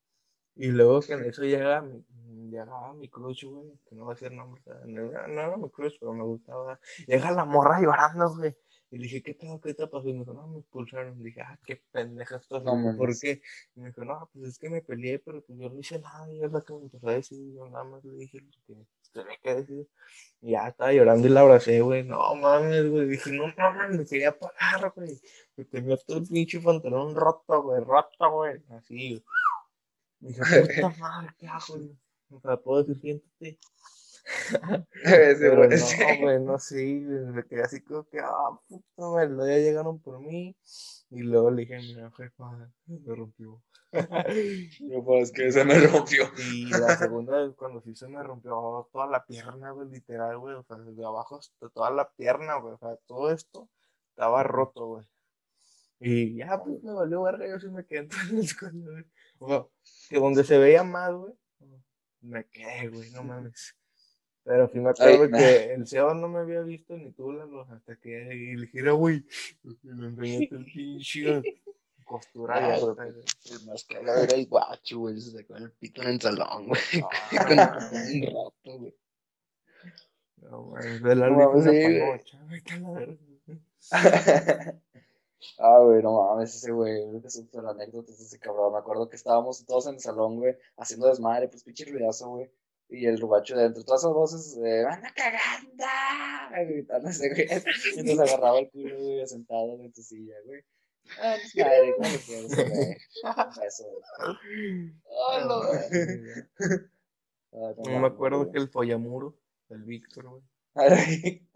Y 0.57 0.69
luego 0.69 1.01
que 1.01 1.15
en 1.15 1.25
eso 1.25 1.43
llega 1.43 1.83
mi, 1.83 2.05
llegaba 2.51 2.95
mi 2.95 3.09
crush, 3.09 3.45
güey, 3.45 3.73
que 3.89 3.97
no 3.97 4.07
va 4.07 4.13
a 4.13 4.17
ser 4.17 4.33
nombre, 4.33 4.63
no, 4.87 5.03
no 5.11 5.41
era 5.41 5.57
mi 5.57 5.69
crush, 5.71 5.97
pero 5.99 6.13
me 6.13 6.23
gustaba. 6.23 6.79
Llega 7.07 7.31
la 7.33 7.45
morra 7.45 7.81
llorando, 7.81 8.35
güey. 8.37 8.55
Y 8.95 8.99
le 8.99 9.03
dije, 9.05 9.23
¿qué 9.25 9.35
pedo? 9.35 9.61
¿Qué 9.61 9.75
te 9.75 9.89
pasó? 9.89 10.09
Y 10.09 10.13
me 10.13 10.21
dijo, 10.21 10.35
no, 10.35 10.47
me 10.47 10.61
expulsaron. 10.61 11.21
dije, 11.21 11.41
ah, 11.41 11.59
qué 11.67 11.83
pendeja 11.91 12.37
estás. 12.37 12.63
No 12.63 12.97
¿Por 12.97 13.19
qué? 13.19 13.43
Y 13.75 13.81
me 13.81 13.89
dijo, 13.89 14.05
no, 14.05 14.31
pues 14.33 14.51
es 14.51 14.59
que 14.61 14.71
me 14.71 14.83
peleé, 14.83 15.19
pero 15.19 15.43
pues 15.43 15.59
yo 15.59 15.69
no 15.69 15.81
hice 15.81 15.99
nada. 15.99 16.33
Y 16.33 16.45
es 16.45 16.53
la 16.53 16.61
que 16.61 16.75
me 16.75 16.83
empezó 16.83 17.09
a 17.09 17.15
decir. 17.15 17.55
Yo 17.57 17.69
nada 17.69 17.83
más 17.83 18.05
le 18.05 18.15
dije 18.15 18.39
lo 18.41 18.51
que 18.69 18.87
tenía 19.13 19.37
que 19.43 19.55
decir. 19.57 19.89
Y 20.43 20.53
ya 20.53 20.69
estaba 20.69 20.93
llorando 20.93 21.27
y 21.27 21.31
la 21.31 21.41
abracé, 21.41 21.81
güey. 21.81 22.05
No 22.05 22.37
mames, 22.37 22.89
güey. 22.89 23.09
Dije, 23.09 23.33
no 23.33 23.53
mames, 23.57 23.99
me 23.99 24.07
quería 24.07 24.39
parar, 24.39 24.93
güey. 24.95 25.21
Me 25.57 25.65
tenía 25.65 25.97
todo 25.97 26.19
el 26.19 26.29
pinche 26.29 26.61
pantalón 26.61 27.17
roto, 27.17 27.63
güey, 27.65 27.83
roto, 27.83 28.31
güey. 28.31 28.63
Así, 28.69 29.11
güey. 29.11 29.25
Dije, 30.25 30.81
puta 30.81 30.89
madre, 30.99 31.29
¿qué 31.39 31.47
hago? 31.47 31.75
O 32.31 32.41
sea, 32.41 32.57
puedo 32.57 32.83
decir, 32.83 33.01
siéntate. 33.01 33.59
Pero 35.05 35.69
no, 35.69 36.23
güey, 36.23 36.41
no 36.41 36.59
sí, 36.59 37.01
me 37.01 37.45
quedé 37.45 37.63
así 37.63 37.83
como 37.83 38.05
que, 38.09 38.21
ah, 38.21 38.59
puta 38.67 39.09
madre, 39.09 39.37
ya 39.37 39.59
llegaron 39.59 40.01
por 40.01 40.19
mí. 40.21 40.57
Y 41.11 41.21
luego 41.21 41.51
le 41.51 41.63
dije, 41.63 41.79
mira, 41.79 42.11
jefa, 42.17 42.71
me 42.87 43.15
rompió. 43.15 43.63
No, 44.81 45.05
pues 45.05 45.31
que 45.31 45.53
se 45.53 45.65
me 45.65 45.79
rompió. 45.79 46.25
Y 46.51 46.67
la 46.71 46.97
segunda 46.97 47.43
vez 47.43 47.55
cuando 47.55 47.81
sí 47.83 47.95
se 47.95 48.09
me 48.09 48.21
rompió 48.23 48.89
toda 48.93 49.07
la 49.07 49.25
pierna, 49.25 49.71
güey, 49.71 49.89
literal, 49.89 50.39
güey, 50.39 50.57
o 50.57 50.65
sea, 50.65 50.79
desde 50.79 51.05
abajo 51.05 51.37
hasta 51.37 51.69
toda 51.69 51.91
la 51.93 52.11
pierna, 52.11 52.57
güey, 52.57 52.75
o 52.75 52.79
sea, 52.79 52.97
todo 53.07 53.31
esto 53.31 53.69
estaba 54.09 54.43
roto, 54.43 54.87
güey. 54.87 55.07
Y 56.01 56.37
ya, 56.37 56.61
pues 56.63 56.83
me 56.83 56.93
valió 56.93 57.23
verga, 57.23 57.47
yo 57.49 57.61
sí 57.61 57.69
me 57.69 57.87
quedé 57.87 58.01
en 58.01 58.09
la 58.37 58.41
escuela, 58.43 58.91
güey. 58.91 59.05
O 59.39 59.49
sea, 59.49 59.67
que 60.09 60.19
donde 60.19 60.45
se 60.45 60.59
veía 60.59 60.83
más, 60.83 61.13
güey, 61.13 61.33
me 62.21 62.47
quedé, 62.47 62.89
güey, 62.89 63.11
no 63.11 63.23
mames. 63.23 63.77
Pero 64.45 64.69
sí 64.69 64.79
me 64.79 64.91
acuerdo 64.91 65.25
Ay, 65.25 65.31
que 65.41 65.73
el 65.75 65.87
Seba 65.87 66.13
no 66.15 66.29
me 66.29 66.41
había 66.41 66.61
visto 66.61 66.97
ni 66.97 67.13
tú, 67.13 67.33
Lalo, 67.33 67.63
hasta 67.63 67.97
que 67.97 68.11
y 68.11 68.57
le 68.57 68.63
dijera, 68.67 68.93
güey, 68.93 69.25
le 69.83 70.07
enseñaste 70.07 70.57
el 70.57 70.65
pinche 70.67 71.43
costura. 72.05 72.77
El 72.77 73.67
más 73.67 73.85
cagado 73.85 74.23
era 74.23 74.35
el 74.35 74.47
guacho, 74.47 74.99
güey. 74.99 75.19
Se 75.19 75.31
sacó 75.33 75.57
el 75.57 75.73
pito 75.73 76.03
en 76.03 76.09
el 76.09 76.21
salón, 76.21 76.69
güey. 76.69 76.81
Ah, 77.03 77.47
Con 77.49 77.59
un 77.59 78.23
rato, 78.23 78.79
güey. 78.79 78.95
No, 80.37 80.75
la 80.77 81.29
güey. 81.29 82.01
panocha, 82.01 82.45
vete 82.45 82.73
a 82.75 82.79
la 82.81 82.91
verga. 82.91 83.19
Ah, 85.59 85.79
güey, 85.81 86.03
no 86.03 86.13
mames, 86.13 86.55
ese 86.55 86.73
güey, 86.73 87.21
que 87.23 87.31
súper 87.31 87.65
anécdota 87.67 88.13
ese 88.13 88.39
cabrón. 88.39 88.73
Me 88.73 88.79
acuerdo 88.79 89.09
que 89.09 89.17
estábamos 89.17 89.65
todos 89.67 89.87
en 89.87 89.95
el 89.95 90.01
salón, 90.01 90.37
güey, 90.39 90.57
haciendo 90.77 91.07
desmadre, 91.09 91.49
pues 91.49 91.63
pinche 91.65 91.85
ruidazo, 91.85 92.29
güey. 92.31 92.51
Y 92.89 93.07
el 93.07 93.19
rubacho 93.21 93.57
de 93.57 93.65
entre 93.67 93.83
todas 93.85 94.03
esas 94.03 94.13
voces, 94.13 94.61
de 94.61 94.85
¡Anda 94.87 95.13
cagando! 95.15 95.85
Gritando 96.73 97.09
ese 97.09 97.29
güey. 97.31 97.47
Y 97.97 98.15
nos 98.15 98.31
agarraba 98.31 98.59
el 98.59 98.71
culo, 98.71 98.97
güey, 98.99 99.27
sentado 99.27 99.81
en 99.81 99.93
tu 99.93 100.03
silla, 100.03 100.35
güey. 100.47 100.61
Ah, 101.21 101.37
pues 101.41 101.57
madre, 101.57 101.95
¿cómo 101.97 102.09
quieres, 102.27 102.57
güey? 102.57 102.97
Eso, 103.67 103.85
güey. 103.85 104.93
Ay, 105.31 105.45
no, 105.47 105.61
Ah, 107.53 107.73
No 107.87 108.01
me 108.01 108.07
acuerdo 108.07 108.39
güey. 108.41 108.53
que 108.53 108.59
el 108.59 108.69
follamuro, 108.69 109.37
el 109.71 109.83
Víctor, 109.83 110.29
güey. 110.29 110.43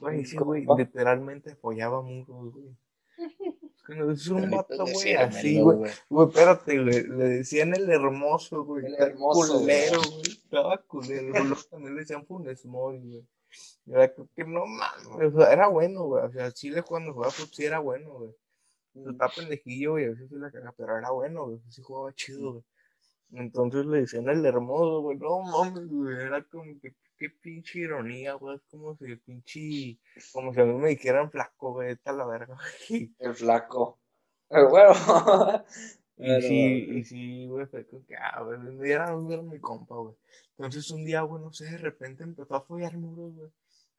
Güey, 0.00 0.24
sí, 0.24 0.34
¿Cómo 0.34 0.50
güey, 0.50 0.66
literalmente 0.76 1.54
follaba 1.54 2.02
muros, 2.02 2.52
güey. 2.52 2.76
Es 3.88 4.28
un 4.28 4.50
vato, 4.50 4.84
güey, 4.84 5.14
así, 5.14 5.60
güey. 5.60 5.90
Güey, 6.08 6.28
espérate, 6.28 6.82
güey. 6.82 7.06
Le 7.06 7.24
decían 7.24 7.74
el 7.74 7.90
hermoso, 7.90 8.64
güey. 8.64 8.86
El 8.86 8.94
hermoso, 8.94 9.60
culero, 9.60 10.00
güey. 10.00 10.22
Estaba 10.22 10.78
culero. 10.78 11.56
También 11.70 11.94
le 11.94 12.00
decían 12.00 12.24
Funes 12.24 12.64
Mori, 12.64 12.98
güey. 12.98 13.26
Y 13.86 13.92
era 13.92 14.12
como 14.12 14.28
que 14.34 14.44
no 14.44 14.64
mames, 14.66 15.34
o 15.34 15.38
sea, 15.38 15.52
era 15.52 15.68
bueno, 15.68 16.04
güey. 16.04 16.24
O 16.24 16.30
sea, 16.32 16.50
Chile 16.52 16.82
cuando 16.82 17.12
jugaba 17.12 17.30
fútbol 17.30 17.50
sí 17.52 17.64
era 17.64 17.78
bueno, 17.78 18.12
güey. 18.14 18.30
Estaba 19.10 19.32
pendejillo, 19.36 19.92
güey, 19.92 20.06
a 20.06 20.10
veces 20.10 20.28
sí 20.28 20.36
la 20.36 20.50
caga, 20.50 20.72
pero 20.76 20.96
era 20.96 21.10
bueno, 21.10 21.46
güey. 21.46 21.60
Sí 21.68 21.82
jugaba 21.82 22.12
chido, 22.14 22.52
güey. 22.52 22.64
Entonces 23.32 23.84
le 23.86 24.00
decían 24.00 24.28
el 24.28 24.44
hermoso, 24.46 25.02
güey. 25.02 25.18
No 25.18 25.40
mames, 25.40 25.88
güey. 25.88 26.16
Era 26.16 26.42
como 26.44 26.80
que 26.80 26.94
qué 27.18 27.30
pinche 27.30 27.80
ironía, 27.80 28.34
güey. 28.34 28.56
Es 28.56 28.62
como 28.70 28.96
si 28.96 29.16
pinche. 29.16 29.98
Como 30.32 30.52
si 30.52 30.60
a 30.60 30.64
mí 30.64 30.74
me 30.74 30.88
dijeran 30.90 31.30
flaco, 31.30 31.72
güey. 31.72 31.92
Está 31.92 32.12
la 32.12 32.26
verga, 32.26 32.56
güey. 32.88 33.14
el 33.18 33.34
flaco. 33.34 33.98
El 34.50 34.66
güero. 34.68 34.92
Y 36.16 36.42
sí, 36.42 36.64
y 36.90 37.02
sí, 37.04 37.46
güey, 37.48 37.66
fue 37.66 37.84
como 37.88 38.06
que, 38.06 38.14
ah, 38.14 38.40
güey, 38.44 38.88
era, 38.88 39.06
era 39.28 39.42
mi 39.42 39.58
compa, 39.58 39.96
güey. 39.96 40.14
Entonces 40.56 40.88
un 40.92 41.04
día, 41.04 41.22
güey, 41.22 41.42
no 41.42 41.52
sé, 41.52 41.64
de 41.64 41.78
repente 41.78 42.22
empezó 42.22 42.54
a 42.54 42.60
follar 42.60 42.96
muros, 42.96 43.34
güey. 43.34 43.50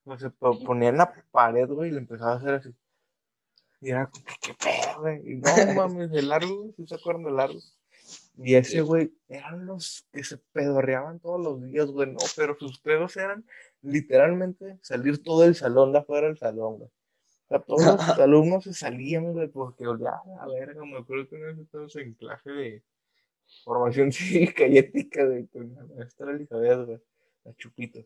O 0.06 0.17
sea, 0.17 0.30
po- 0.30 0.63
ponía 0.63 0.88
en 0.89 0.97
la 0.97 1.13
pared, 1.32 1.67
güey, 1.67 1.89
y 1.89 1.91
le 1.93 1.97
empezaba 1.99 2.32
a 2.32 2.36
hacer 2.38 2.54
así. 2.54 2.73
Y 3.82 3.89
era 3.89 4.10
como 4.10 4.23
que, 4.23 4.34
qué 4.41 4.54
pedo, 4.54 5.01
güey. 5.01 5.30
Y 5.30 5.36
no 5.36 5.43
mames, 5.75 6.10
el 6.13 6.30
largo, 6.30 6.56
güey, 6.58 6.73
¿sí 6.78 6.88
se 6.88 6.95
acuerdan 6.95 7.25
del 7.25 7.36
largo? 7.36 7.60
Y 8.38 8.56
ese, 8.56 8.82
güey, 8.82 9.13
eran 9.30 9.65
los 9.65 10.08
que 10.12 10.24
se 10.24 10.38
pedorreaban 10.52 11.19
todos 11.19 11.41
los 11.41 11.63
días, 11.63 11.88
güey, 11.88 12.12
no, 12.12 12.19
pero 12.36 12.58
sus 12.60 12.80
pedos 12.80 13.15
eran 13.17 13.45
literalmente 13.82 14.78
salir 14.82 15.24
todo 15.24 15.45
el 15.45 15.56
salón 15.56 15.93
de 15.93 16.00
afuera 16.00 16.28
del 16.28 16.38
salón, 16.38 16.78
güey. 16.78 16.89
O 16.89 17.48
sea, 17.48 17.60
todos 17.60 17.86
los 17.86 17.95
alumnos 18.19 18.63
se 18.63 18.74
salían, 18.74 19.32
güey, 19.32 19.48
porque 19.48 19.88
olía 19.88 20.19
a 20.39 20.48
la 20.48 20.54
verga. 20.54 20.84
Me 20.84 20.98
acuerdo 20.98 21.28
que 21.30 21.36
una 21.36 21.48
vez 21.48 21.60
estábamos 21.60 21.95
en 21.95 22.13
clase 22.15 22.50
de 22.50 22.84
formación 23.63 24.12
cívica 24.12 24.67
y 24.67 24.80
ética, 24.80 25.26
güey, 25.26 25.48
con 25.48 25.74
la 25.74 25.84
maestra 25.84 26.32
Elizabeth, 26.32 26.86
güey, 26.86 27.00
la 27.43 27.56
Chupito. 27.56 28.00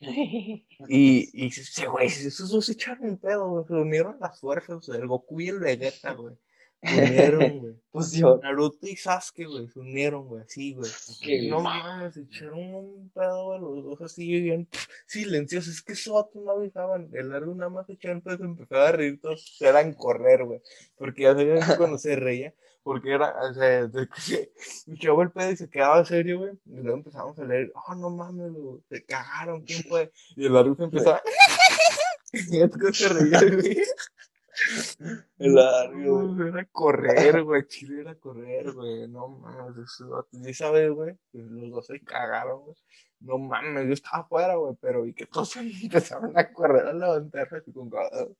Y, 0.88 1.30
y 1.32 1.50
güey, 1.86 2.06
esos 2.06 2.50
dos 2.50 2.66
se 2.66 2.72
echaron 2.72 3.08
un 3.08 3.16
pedo, 3.16 3.48
güey, 3.48 3.64
se 3.66 3.72
unieron 3.72 4.18
las 4.20 4.38
fuerzas, 4.38 4.86
el 4.90 5.06
Goku 5.06 5.40
y 5.40 5.48
el 5.48 5.58
Vegeta, 5.58 6.12
güey. 6.12 6.36
Se 6.94 7.02
unieron, 7.02 7.58
güey. 7.58 7.74
Fusión. 7.90 8.40
Naruto 8.42 8.86
y 8.86 8.96
Sasuke, 8.96 9.46
güey, 9.46 9.68
se 9.68 9.78
unieron, 9.78 10.26
güey, 10.26 10.42
así, 10.42 10.74
güey. 10.74 10.90
Qué 11.22 11.48
No 11.48 11.60
mames, 11.60 12.14
se 12.14 12.20
echaron 12.22 12.58
un 12.58 13.10
pedo, 13.14 13.46
güey, 13.46 13.60
los 13.60 13.84
dos 13.84 14.02
así 14.02 14.40
bien 14.40 14.68
silenciosos. 15.06 15.74
Es 15.74 15.82
que 15.82 15.94
Soto 15.94 16.40
no 16.40 16.52
avisaban. 16.52 17.08
El 17.12 17.30
largo 17.30 17.54
nada 17.54 17.70
más 17.70 17.86
se 17.86 17.94
echaron 17.94 18.20
pedo, 18.20 18.36
se 18.36 18.44
empezaba 18.44 18.88
a 18.88 18.92
reír 18.92 19.20
todos. 19.20 19.56
Eran 19.60 19.94
correr, 19.94 20.44
güey. 20.44 20.60
Porque 20.96 21.22
ya 21.22 21.34
sabían 21.34 21.66
que 21.66 21.76
cuando 21.76 21.98
se 21.98 22.16
reía, 22.16 22.54
porque 22.82 23.14
era, 23.14 23.34
o 23.50 23.54
sea, 23.54 23.86
de 23.86 24.08
que 24.08 24.20
se 24.20 24.52
echaba 24.92 25.22
el 25.22 25.30
pedo 25.30 25.50
y 25.50 25.56
se 25.56 25.68
quedaba 25.70 26.04
serio, 26.04 26.38
güey. 26.40 26.52
Y 26.66 26.82
luego 26.82 26.98
empezamos 26.98 27.38
a 27.38 27.44
leer, 27.44 27.72
oh, 27.88 27.94
no 27.94 28.10
mames, 28.10 28.52
güey, 28.52 28.80
se 28.90 29.04
cagaron, 29.04 29.62
¿quién 29.62 29.82
fue? 29.84 30.12
Y 30.36 30.46
el 30.46 30.52
largo 30.52 30.76
se 30.76 30.84
empezaba. 30.84 31.22
y 32.32 32.60
es 32.60 32.70
que 32.70 32.92
se 32.92 33.08
reía, 33.08 33.40
güey. 33.40 33.78
El 35.38 35.52
güey. 35.52 36.06
No, 36.06 36.46
Era 36.48 36.64
correr, 36.66 37.42
güey. 37.42 37.66
Chile 37.66 38.00
era 38.00 38.14
correr, 38.14 38.72
güey. 38.72 39.08
No 39.08 39.28
mames. 39.28 39.76
Eso, 39.78 40.26
y 40.32 40.54
sabes, 40.54 40.90
güey, 40.90 41.14
los 41.32 41.70
dos 41.70 41.86
se 41.86 42.00
cagaron, 42.00 42.62
güey. 42.62 42.76
No 43.20 43.38
mames, 43.38 43.86
yo 43.86 43.92
estaba 43.92 44.22
afuera, 44.22 44.56
güey, 44.56 44.74
pero 44.80 45.02
vi 45.02 45.14
que 45.14 45.26
todos 45.26 45.56
empezaron 45.56 46.36
a 46.36 46.52
correr 46.52 46.86
a 46.86 46.92
levantarse 46.92 47.56
así 47.56 47.72
con 47.72 47.90
cada. 47.90 48.26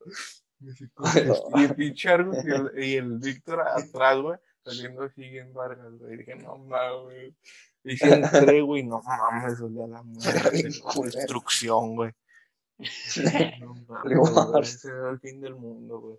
Y 0.59 1.63
el 1.65 1.75
pinche 1.75 2.09
Argus 2.09 2.37
y 2.43 2.49
el, 2.49 2.83
y 2.83 2.95
el 2.95 3.19
Víctor 3.19 3.61
atrás, 3.61 4.17
güey, 4.17 4.39
saliendo 4.65 5.03
así 5.03 5.23
en 5.37 5.53
Vargas, 5.53 5.93
güey. 5.99 6.15
Y 6.15 6.17
dije, 6.17 6.35
no 6.35 6.57
mames. 6.57 7.35
Y 7.83 7.95
si 7.95 8.09
entré, 8.09 8.61
güey, 8.61 8.81
no 8.81 8.99
mames, 9.03 9.61
olía 9.61 9.85
la 9.85 10.01
muerte, 10.01 10.63
destrucción, 11.03 11.95
güey. 11.95 12.11
No 13.59 14.59
ese 14.61 14.87
era 14.89 15.09
el 15.11 15.19
fin 15.19 15.41
del 15.41 15.55
mundo, 15.55 15.99
güey. 15.99 16.17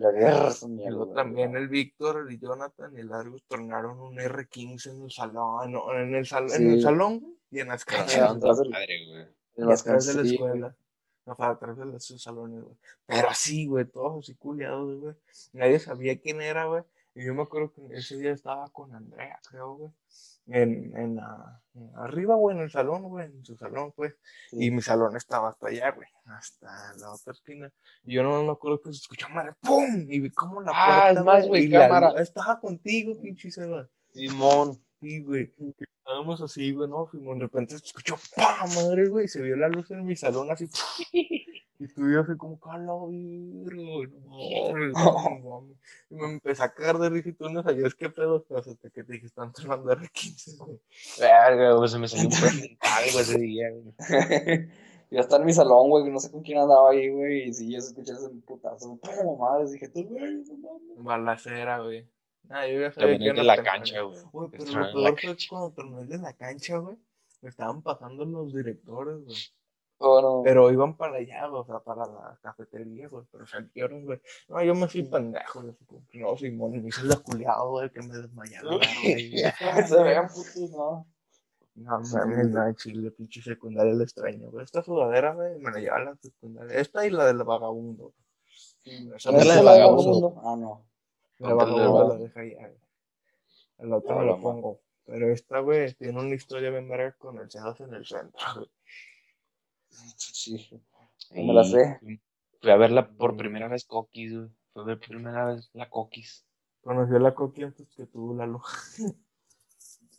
La 0.00 0.12
guerra 0.12 0.50
luego 0.88 1.12
también 1.12 1.56
el 1.56 1.68
Víctor 1.68 2.30
y 2.30 2.38
Jonathan 2.38 2.92
y 2.96 3.00
el 3.00 3.12
Argus 3.12 3.42
tornaron 3.48 3.98
un 3.98 4.16
R15 4.18 4.90
en 4.92 5.02
el 5.02 5.10
salón, 5.10 5.72
no, 5.72 5.92
en 5.92 6.14
el, 6.14 6.24
sal- 6.26 6.52
en 6.52 6.70
el 6.70 6.76
Sí. 6.76 6.82
salón 6.82 7.18
güey, 7.20 7.34
y 7.50 7.58
en 7.60 7.68
las 7.68 7.82
Ah, 7.82 7.86
canchas, 7.86 8.30
atrás 8.30 8.58
del- 8.58 8.70
Madre, 8.70 9.06
güey. 9.08 9.26
en 9.56 9.66
las 9.66 9.80
atrás 9.82 10.06
de 10.06 10.14
la 10.14 10.22
sí, 10.22 10.34
escuela. 10.36 10.76
O 11.24 11.34
sea, 11.34 11.48
atrás 11.50 11.76
de 11.76 11.84
los 11.86 12.04
salones, 12.06 12.62
güey. 12.62 12.76
Pero 13.06 13.28
así, 13.28 13.66
güey, 13.66 13.84
todos 13.84 14.24
así 14.24 14.34
culiados, 14.36 15.00
güey. 15.00 15.14
Nadie 15.52 15.78
sabía 15.80 16.18
quién 16.20 16.40
era, 16.40 16.66
güey. 16.66 16.82
Y 17.14 17.24
yo 17.26 17.34
me 17.34 17.42
acuerdo 17.42 17.72
que 17.72 17.82
ese 17.96 18.16
día 18.18 18.32
estaba 18.32 18.68
con 18.70 18.94
Andrea, 18.94 19.38
creo, 19.50 19.74
güey. 19.74 19.90
En, 20.46 20.96
en 20.96 21.16
la, 21.16 21.60
arriba, 21.96 22.34
güey, 22.34 22.56
en 22.56 22.62
el 22.62 22.70
salón, 22.70 23.02
güey, 23.04 23.26
en 23.26 23.44
su 23.44 23.56
salón, 23.56 23.92
pues. 23.94 24.14
Sí. 24.50 24.66
Y 24.66 24.70
mi 24.70 24.80
salón 24.80 25.16
estaba 25.16 25.50
hasta 25.50 25.68
allá, 25.68 25.90
güey, 25.92 26.08
hasta 26.26 26.66
la 26.98 27.12
otra 27.12 27.32
esquina. 27.32 27.70
Y 28.04 28.14
yo 28.14 28.22
no 28.22 28.42
me 28.42 28.50
acuerdo 28.52 28.80
que 28.80 28.92
se 28.92 28.98
escuchó 28.98 29.28
madre, 29.28 29.52
¡pum! 29.60 30.06
Y 30.08 30.20
vi 30.20 30.30
como 30.30 30.60
la 30.62 30.72
Ah, 30.74 31.00
puerta, 31.02 31.20
es 31.20 31.26
más, 31.26 31.48
güey, 31.48 31.64
y 31.64 31.68
la- 31.68 31.88
cámara. 31.88 32.20
estaba 32.22 32.58
contigo, 32.60 33.20
pinche 33.20 33.50
Seba. 33.50 33.88
Simón. 34.12 34.80
Sí, 35.00 35.22
güey. 35.22 35.52
Estábamos 35.78 36.40
así, 36.40 36.72
güey, 36.72 36.88
¿no? 36.88 37.06
Fuimos, 37.06 37.36
de 37.36 37.42
repente 37.44 37.78
se 37.78 37.84
escuchó, 37.86 38.16
¡pam! 38.36 38.68
Madre, 38.74 39.08
güey, 39.08 39.28
se 39.28 39.40
vio 39.42 39.56
la 39.56 39.68
luz 39.68 39.90
en 39.92 40.04
mi 40.04 40.16
salón 40.16 40.50
así. 40.50 40.68
Y 41.80 41.84
estuve 41.84 42.20
así 42.20 42.36
como, 42.36 42.60
¡cala, 42.60 42.92
güey! 42.92 43.16
No, 43.16 44.02
mames, 44.28 44.92
no 44.92 45.40
mames". 45.60 45.76
Y 46.10 46.14
me 46.14 46.26
empecé 46.32 46.62
a 46.62 46.74
cagar 46.74 46.98
de 46.98 47.08
risa 47.08 47.30
y 47.30 47.32
tú 47.32 47.48
no 47.48 47.62
sabías 47.62 47.94
qué 47.94 48.10
pedo, 48.10 48.44
pero 48.46 48.60
hasta 48.60 48.90
que 48.90 49.02
te 49.02 49.14
dije, 49.14 49.24
están 49.24 49.50
tornando 49.50 49.90
R15, 49.90 50.58
güey. 50.58 50.78
Verga, 51.18 51.72
güey, 51.72 51.88
se 51.88 51.98
me 51.98 52.06
salió 52.06 52.28
un 52.28 52.34
premental, 52.34 53.04
güey, 53.12 53.22
ese 53.22 53.38
día, 53.38 53.70
güey. 53.70 53.94
Ya 55.12 55.20
está 55.20 55.38
en 55.38 55.44
mi 55.46 55.52
salón, 55.52 55.88
güey, 55.88 56.08
no 56.08 56.20
sé 56.20 56.30
con 56.30 56.42
quién 56.42 56.58
andaba 56.58 56.90
ahí, 56.90 57.08
güey, 57.08 57.48
y 57.48 57.52
si 57.52 57.72
yo 57.72 57.78
escuché 57.78 58.12
ese 58.12 58.28
putazo, 58.46 58.96
¡pum! 59.02 59.40
madre, 59.40 59.68
dije, 59.68 59.88
tú, 59.88 60.04
güey, 60.04 60.36
no 60.36 60.56
mames. 60.58 61.02
Balacera, 61.02 61.80
güey. 61.80 62.06
Ah, 62.50 62.68
yo 62.68 62.80
ya 62.80 62.92
sabía 62.92 63.18
que 63.18 63.32
de 63.32 63.42
la 63.42 63.62
cancha, 63.62 64.02
güey. 64.02 64.18
Güey, 64.30 64.50
pero 64.50 64.64
lo 64.66 65.14
peor 65.16 65.18
fue 65.18 65.36
cuando 65.48 65.72
terminó 65.72 66.00
el 66.02 66.08
de 66.08 66.18
la 66.18 66.32
cancha, 66.34 66.76
güey. 66.76 66.96
Me 67.40 67.48
estaban 67.48 67.82
pasando 67.82 68.24
los 68.24 68.54
directores, 68.54 69.24
güey. 69.24 69.36
Oh, 70.02 70.20
no. 70.22 70.42
Pero 70.42 70.70
iban 70.72 70.96
para 70.96 71.16
allá, 71.18 71.50
o 71.52 71.64
sea, 71.64 71.78
para 71.80 72.06
la 72.06 72.38
cafetería, 72.42 73.06
güey. 73.08 73.24
Pero 73.30 73.46
salieron, 73.46 74.04
güey. 74.06 74.20
No, 74.48 74.62
yo 74.62 74.74
me 74.74 74.88
fui 74.88 75.02
pendejo, 75.02 75.60
güey. 75.62 75.76
No, 76.14 76.36
Simón, 76.38 76.72
me 76.82 76.88
hice 76.88 77.02
el 77.02 77.22
culiado, 77.22 77.70
güey, 77.70 77.90
que 77.90 78.00
me 78.00 78.14
desmayaba, 78.16 78.70
güey. 79.02 79.32
Se 79.88 80.02
vean 80.02 80.28
putos, 80.28 80.70
no. 80.70 81.06
No 81.74 82.00
mames, 82.00 82.48
no, 82.48 82.66
en 82.66 82.74
Chile, 82.76 83.10
pinche 83.10 83.42
secundaria 83.42 83.92
el 83.92 84.00
extraño, 84.02 84.50
güey. 84.50 84.64
Esta 84.64 84.82
sudadera, 84.82 85.34
güey, 85.34 85.58
me 85.58 85.70
la 85.70 85.78
lleva 85.78 85.96
a 85.96 86.04
la 86.04 86.16
secundaria. 86.16 86.78
Esta 86.78 87.06
y 87.06 87.10
la 87.10 87.26
del 87.26 87.44
vagabundo. 87.44 88.12
Esa 88.84 89.30
¿No 89.32 89.36
no 89.36 89.42
es 89.42 89.46
la 89.46 89.54
la 89.54 89.54
de 89.54 89.60
de 89.60 89.64
vagabundo. 89.64 90.30
vagabundo? 90.30 90.40
Ah, 90.44 90.56
no. 90.56 90.86
La 91.38 91.54
vagabundo 91.54 92.08
la 92.08 92.16
deja 92.16 92.40
ahí. 92.40 92.54
güey. 92.54 92.72
El 93.78 93.92
otro 93.92 94.14
No, 94.14 94.20
me 94.20 94.26
la 94.26 94.36
pongo. 94.38 94.80
Pero 95.06 95.30
esta, 95.30 95.60
güey, 95.60 95.94
tiene 95.94 96.18
una 96.20 96.34
historia 96.34 96.70
bien 96.70 96.88
verga 96.88 97.12
con 97.18 97.38
el 97.38 97.48
C2 97.48 97.84
en 97.86 97.94
el 97.94 98.04
centro, 98.06 98.40
güey. 98.56 98.68
Sí. 99.90 100.68
No 101.32 101.44
me 101.44 101.54
la 101.54 101.64
sé. 101.64 102.00
Fui 102.60 102.70
a 102.70 102.76
verla 102.76 103.08
por 103.08 103.36
primera 103.36 103.68
vez 103.68 103.84
Coquis, 103.84 104.34
güey. 104.34 104.48
Fue 104.72 104.82
a 104.82 104.86
ver 104.86 105.00
primera 105.00 105.46
vez 105.46 105.70
la 105.72 105.88
Coquis. 105.88 106.46
Conoció 106.82 107.16
a 107.16 107.20
la 107.20 107.34
Coqui 107.34 107.62
antes 107.62 107.88
que 107.94 108.06
tú, 108.06 108.34
Lalo. 108.34 108.62
Y 108.98 109.04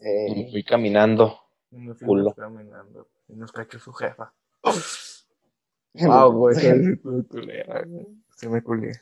Eh, 0.04 0.48
fui 0.52 0.64
caminando. 0.64 1.40
Y 1.72 1.78
nos 1.78 2.00
fuimos 2.00 2.34
caminando. 2.36 3.08
Y 3.28 3.36
nos 3.36 3.52
cachó 3.52 3.80
su 3.80 3.94
jefa. 3.94 4.34
Ah, 6.10 6.24
güey, 6.26 6.56
se 6.56 8.48
me 8.48 8.64
culé. 8.64 8.94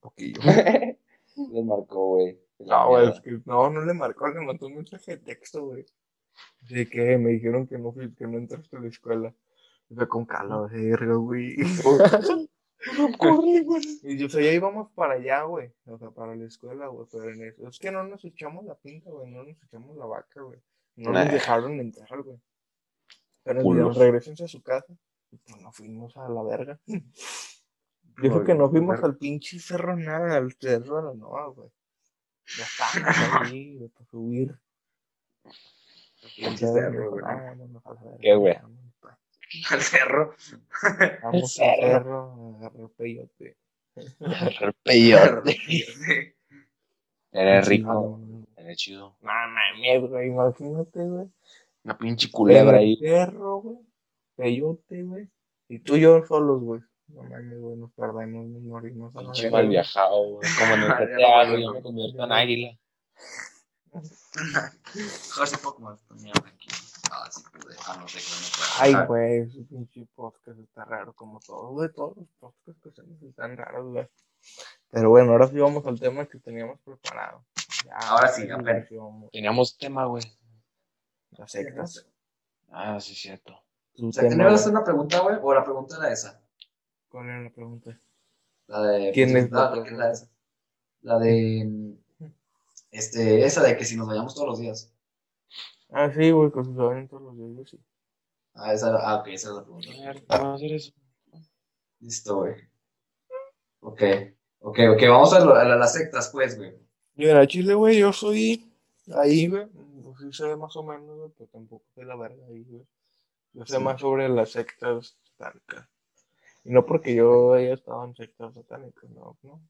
Poquillo. 0.00 0.40
les 1.36 1.64
marcó, 1.66 2.16
güey. 2.16 2.40
No, 2.60 2.88
güey, 2.88 3.10
es 3.10 3.20
que 3.20 3.40
no, 3.44 3.68
no 3.68 3.84
le 3.84 3.92
marcó, 3.92 4.28
le 4.28 4.40
mandó 4.40 4.68
un 4.68 4.76
mensaje 4.76 5.12
de 5.12 5.18
texto, 5.18 5.66
güey. 5.66 5.84
Así 6.62 6.86
que 6.88 7.18
me 7.18 7.30
dijeron 7.32 7.66
que 7.66 7.76
no 7.76 7.92
que 7.92 8.26
no 8.26 8.38
entraste 8.38 8.76
a 8.76 8.80
la 8.80 8.88
escuela. 8.88 9.34
Y 9.92 9.94
fue 9.94 10.08
con 10.08 10.24
calo, 10.24 10.68
verga, 10.68 11.14
güey. 11.16 11.54
Y 14.02 14.16
yo, 14.16 14.26
o 14.26 14.30
sea, 14.30 14.42
ya 14.42 14.52
íbamos 14.52 14.90
para 14.92 15.14
allá, 15.14 15.42
güey. 15.42 15.70
O 15.84 15.98
sea, 15.98 16.10
para 16.10 16.34
la 16.34 16.46
escuela, 16.46 16.86
güey. 16.86 17.06
Pero 17.12 17.30
en 17.30 17.42
eso. 17.44 17.68
Es 17.68 17.78
que 17.78 17.90
no 17.90 18.02
nos 18.04 18.24
echamos 18.24 18.64
la 18.64 18.74
pinta, 18.74 19.10
güey. 19.10 19.30
No 19.30 19.44
nos 19.44 19.62
echamos 19.62 19.94
la 19.96 20.06
vaca, 20.06 20.40
güey. 20.40 20.58
No 20.96 21.12
Nah. 21.12 21.24
nos 21.24 21.34
dejaron 21.34 21.78
entrar, 21.78 22.22
güey. 22.22 22.40
Pero 23.44 23.62
dijeron, 23.62 23.94
regresense 23.94 24.44
a 24.44 24.48
su 24.48 24.62
casa. 24.62 24.94
Y 25.30 25.36
pues 25.36 25.60
nos 25.60 25.76
fuimos 25.76 26.16
a 26.16 26.28
la 26.28 26.42
verga. 26.42 26.80
Y 28.22 28.26
eso 28.26 28.44
que 28.44 28.54
no 28.54 28.68
fuimos 28.68 29.02
al 29.02 29.16
pinche 29.16 29.58
cerro 29.58 29.96
nada, 29.96 30.36
al 30.36 30.52
cerro 30.52 30.96
de 30.96 31.02
la 31.02 31.14
Nova, 31.14 31.46
güey. 31.46 31.70
Ya 32.58 32.64
estábamos 32.64 33.16
ahí, 33.54 33.76
güey, 33.78 33.88
para 33.88 34.04
subir. 34.04 34.58
Pinche 36.36 36.66
cerro, 36.66 37.10
güey, 37.10 37.22
güey. 37.22 37.22
vámonos 37.22 37.86
a 37.86 37.94
la 37.94 38.02
verga, 38.02 38.18
¿Qué, 38.20 38.34
güey? 38.34 38.54
Al 39.70 39.80
cerro. 39.80 40.34
Vamos 41.22 41.60
al 41.60 41.76
cerro. 41.76 41.88
cerro 41.90 42.54
a 42.54 42.66
agarrar 42.66 42.90
peyote. 42.96 43.56
El 43.94 44.72
peyote. 44.82 46.36
Era 47.32 47.60
rico. 47.62 48.20
Era 48.56 48.74
chido. 48.74 49.16
no 49.20 49.28
mames, 49.30 50.08
güey, 50.08 50.28
imagínate, 50.28 51.00
güey. 51.00 51.26
Una 51.84 51.98
pinche 51.98 52.30
culebra 52.30 52.78
ahí. 52.78 52.96
Perro, 52.96 53.56
güey. 53.58 53.78
Peyote, 54.36 55.02
güey. 55.02 55.28
Y 55.68 55.80
tú 55.80 55.96
y 55.96 56.00
yo 56.00 56.24
solos, 56.26 56.60
güey. 56.62 56.80
No 57.08 57.22
mames, 57.24 57.58
güey, 57.60 57.76
nos 57.76 57.92
perdemos, 57.92 58.46
nos 58.46 58.62
morimos. 58.62 59.12
Pinche 59.14 59.50
mal 59.50 59.68
viajado, 59.68 60.34
güey. 60.34 60.48
Como 60.58 60.74
en 60.74 60.82
el 60.82 60.88
GTA, 61.16 61.50
güey. 61.50 61.62
Yo 61.62 61.72
me 61.72 61.82
convierto 61.82 62.24
en 62.24 62.32
águila. 62.32 62.78
Jorge 65.34 65.58
Pokémon 65.62 65.98
también 66.08 66.32
aquí. 67.12 67.22
Ah, 67.24 67.30
sí 67.30 67.42
pude. 67.52 67.74
Ah, 67.86 67.96
no 68.00 68.08
sé 68.08 68.18
que 68.18 68.24
no 68.24 68.48
puedo. 68.56 69.00
Ay, 69.00 69.06
güey, 69.06 69.38
ese 69.48 69.62
pinche 69.64 70.06
podcast 70.14 70.58
está 70.58 70.84
raro 70.84 71.12
como 71.12 71.40
todos, 71.40 71.70
güey. 71.72 71.92
Todos 71.92 72.16
los 72.16 72.28
podcasts 72.38 72.82
que 72.82 72.88
hacemos 72.88 73.22
están 73.22 73.56
raros, 73.56 73.92
güey. 73.92 74.08
Pero 74.90 75.10
bueno, 75.10 75.32
ahora 75.32 75.48
sí 75.48 75.58
vamos 75.58 75.86
al 75.86 75.98
tema 76.00 76.26
que 76.26 76.38
teníamos 76.38 76.80
preparado. 76.80 77.44
Ya, 77.86 77.96
Ahora 78.08 78.28
sí, 78.28 78.46
ya 78.46 78.54
a 78.54 78.58
ver. 78.58 78.76
iniciamos. 78.78 79.30
Teníamos 79.30 79.78
tema, 79.78 80.06
güey. 80.06 80.22
Las 81.30 81.50
sectas. 81.50 82.06
Ah, 82.70 82.98
sí, 83.00 83.14
cierto. 83.14 83.52
O 83.98 84.12
sea, 84.12 84.22
tema, 84.28 84.44
¿Tenías 84.44 84.62
güey. 84.62 84.74
una 84.74 84.84
pregunta, 84.84 85.20
güey? 85.20 85.36
¿O 85.42 85.54
la 85.54 85.64
pregunta 85.64 85.96
era 85.98 86.12
esa? 86.12 86.40
¿Cuál 87.08 87.28
era 87.28 87.40
la 87.42 87.50
pregunta? 87.50 87.98
La 88.66 88.82
de. 88.82 89.12
¿Quién 89.12 89.32
pues, 89.32 89.44
es 89.44 89.50
la 89.50 89.70
la, 89.70 89.76
la, 89.76 89.90
la, 89.90 90.10
esa. 90.12 90.28
La 91.02 91.18
de. 91.18 91.96
Este, 92.90 93.44
esa 93.44 93.62
de 93.62 93.76
que 93.76 93.84
si 93.84 93.96
nos 93.96 94.06
bañamos 94.06 94.34
todos 94.34 94.48
los 94.48 94.58
días. 94.58 94.92
Ah, 95.92 96.10
sí, 96.10 96.30
güey, 96.30 96.50
con 96.50 96.64
sus 96.64 96.76
saben 96.76 97.06
todos 97.08 97.22
los 97.22 97.36
yo 97.56 97.64
sí. 97.66 97.78
Ah, 98.54 98.72
esa, 98.72 98.94
ah, 98.96 99.16
ok, 99.20 99.28
esa 99.28 99.48
es 99.50 99.54
la 99.54 99.62
pregunta. 99.62 99.88
A 99.90 100.06
ver, 100.12 100.24
Vamos 100.28 100.46
a 100.46 100.54
hacer 100.54 100.72
eso. 100.72 100.92
Listo, 102.00 102.36
güey. 102.36 102.54
Ok, 103.80 104.02
ok, 104.60 104.78
ok, 104.94 105.02
vamos 105.08 105.32
a, 105.32 105.44
lo- 105.44 105.54
a 105.54 105.64
las 105.64 105.92
sectas, 105.92 106.30
pues, 106.30 106.56
güey. 106.56 106.74
Mira, 107.14 107.46
Chile, 107.46 107.74
güey, 107.74 107.98
yo 107.98 108.12
soy 108.12 108.72
ahí, 109.14 109.48
güey. 109.48 109.66
Pues 110.02 110.18
sí 110.20 110.32
sé 110.32 110.56
más 110.56 110.74
o 110.76 110.82
menos, 110.82 111.16
güey, 111.16 111.30
pero 111.36 111.48
tampoco 111.50 111.84
soy 111.94 112.04
la 112.04 112.16
verga 112.16 112.46
ahí, 112.46 112.64
güey. 112.64 112.86
Yo 113.54 113.66
sé 113.66 113.76
Sí. 113.76 113.82
más 113.82 114.00
sobre 114.00 114.28
las 114.28 114.50
sectas 114.50 115.16
satánicas. 115.22 115.88
Y 116.64 116.70
no 116.70 116.86
porque 116.86 117.14
yo 117.14 117.54
haya 117.54 117.74
estado 117.74 118.04
en 118.04 118.14
sectas 118.14 118.54
satánicas, 118.54 119.10
no, 119.10 119.36
no. 119.42 119.60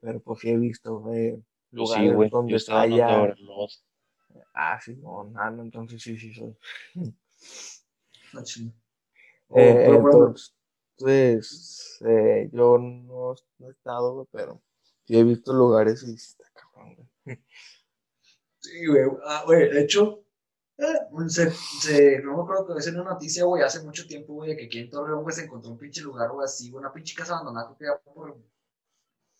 Pero 0.00 0.20
pues 0.20 0.40
sí 0.40 0.50
he 0.50 0.56
visto, 0.56 0.98
güey, 1.00 1.32
Yo 1.32 1.42
lugares 1.70 2.08
sí, 2.10 2.14
güey. 2.14 2.28
donde 2.30 2.50
Yo 2.52 2.56
estaba 2.56 2.82
haya... 2.82 3.34
Ah, 4.54 4.78
sí, 4.80 4.96
no, 4.96 5.24
no, 5.24 5.50
no, 5.50 5.62
entonces 5.62 6.02
sí, 6.02 6.16
sí 6.18 6.32
soy. 6.34 6.56
No, 8.32 8.42
chingo. 8.42 8.72
Eh, 9.54 9.86
Oh, 9.88 10.02
pero, 10.04 10.34
entonces, 10.98 11.98
eh, 12.06 12.50
yo 12.52 12.78
no, 12.78 13.34
no 13.58 13.68
he 13.68 13.72
estado, 13.72 14.26
pero 14.32 14.62
sí 15.06 15.18
he 15.18 15.24
visto 15.24 15.52
lugares 15.52 16.02
y 16.02 16.16
sí 16.18 16.32
está 16.32 16.44
cabrón, 16.54 16.96
güey. 17.24 17.38
Sí, 18.58 18.86
güey. 18.86 19.04
Ah, 19.24 19.42
güey, 19.46 19.70
de 19.70 19.82
hecho, 19.82 20.24
eh, 20.78 20.84
se, 21.28 21.50
se, 21.52 22.20
no 22.22 22.36
me 22.38 22.42
acuerdo 22.44 22.66
que 22.68 22.74
ves 22.74 22.86
en 22.88 23.00
una 23.00 23.12
noticia, 23.12 23.44
güey, 23.44 23.62
hace 23.62 23.82
mucho 23.82 24.06
tiempo, 24.06 24.34
güey, 24.34 24.50
de 24.50 24.56
que 24.56 24.66
aquí 24.66 24.78
en 24.80 24.90
Torreón, 24.90 25.22
güey, 25.22 25.34
se 25.34 25.44
encontró 25.44 25.70
un 25.72 25.78
pinche 25.78 26.02
lugar, 26.02 26.30
güey, 26.32 26.44
así, 26.44 26.72
una 26.72 26.92
pinche 26.92 27.14
casa 27.16 27.34
abandonada, 27.34 27.76
que 27.78 27.84
era 27.84 27.98
por, 28.00 28.14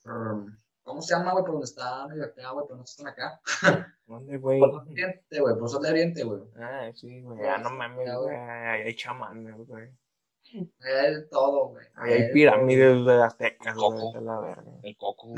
por- 0.02 0.52
¿cómo 0.82 1.02
se 1.02 1.14
llama, 1.14 1.32
güey, 1.32 1.44
por 1.44 1.52
donde 1.54 1.64
está 1.66 2.06
medio 2.08 2.24
acá, 2.24 2.50
güey, 2.52 2.66
pero 2.66 2.76
no 2.78 2.84
están 2.84 3.08
acá? 3.08 3.40
¿Dónde, 4.06 4.36
güey? 4.38 4.60
Por 4.60 4.70
Sol 4.72 4.84
de 4.84 4.92
Oriente, 4.92 5.40
güey, 5.40 5.58
por 5.58 5.68
Sol 5.68 5.82
de 5.82 5.90
Oriente, 5.90 6.24
güey. 6.24 6.40
Ah, 6.56 6.90
sí, 6.94 7.20
güey, 7.22 7.42
ya 7.42 7.58
no 7.58 7.70
mames, 7.70 8.14
güey, 8.14 8.36
ahí 8.36 8.82
hay 8.82 8.94
chamanes, 8.94 9.56
güey. 9.56 9.88
Ahí 10.54 10.92
hay 10.92 11.28
todo, 11.30 11.68
güey. 11.68 11.86
Ahí 11.94 12.12
hay 12.12 12.32
pirámides 12.32 13.04
de 13.06 13.22
aztecas, 13.22 13.74
güey, 13.74 14.12
de 14.12 14.20
la 14.20 14.40
verga. 14.40 14.72
El 14.82 14.96
coco, 14.96 15.34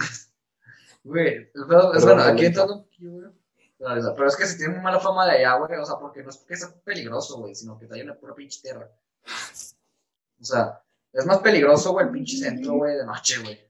güey. 1.05 1.50
Es 1.55 1.66
bueno, 1.66 2.22
aquí 2.22 2.46
entrando 2.46 2.87
aquí, 2.87 3.07
güey. 3.07 3.31
Pero 3.79 4.26
es 4.26 4.37
que 4.37 4.46
se 4.46 4.57
tiene 4.57 4.74
muy 4.74 4.83
mala 4.83 4.98
fama 4.98 5.26
de 5.26 5.38
allá, 5.38 5.55
güey. 5.59 5.79
O 5.79 5.85
sea, 5.85 5.96
porque 5.98 6.22
no 6.22 6.31
es 6.31 6.38
porque 6.38 6.57
sea 6.57 6.74
peligroso, 6.83 7.38
güey, 7.38 7.55
sino 7.55 7.79
que 7.79 7.85
está 7.85 7.96
lleno 7.96 8.14
de 8.14 8.18
pura 8.18 8.35
pinche 8.35 8.61
tierra. 8.61 8.90
O 10.40 10.44
sea, 10.44 10.83
es 11.12 11.24
más 11.24 11.38
peligroso, 11.38 11.92
güey, 11.92 12.07
el 12.07 12.12
pinche 12.12 12.37
centro, 12.38 12.74
güey, 12.74 12.96
de 12.96 13.07
noche, 13.07 13.40
güey. 13.42 13.61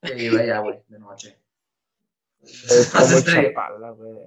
Que 0.00 0.16
ir 0.16 0.38
allá, 0.38 0.60
güey, 0.60 0.82
de 0.88 0.98
noche. 0.98 1.38
Es 2.46 2.94
Más 2.94 3.04
como 3.04 3.18
estrella. 3.18 3.48
Chapala, 3.48 3.90
güey. 3.90 4.18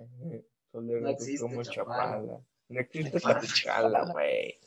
No 0.73 1.09
existe 1.09 1.39
como 1.41 1.63
Chapala. 1.63 2.21
Chapala. 2.21 2.41
No 2.69 2.79
existe 2.79 3.19
Chapala. 3.19 4.11
Güey. 4.11 4.59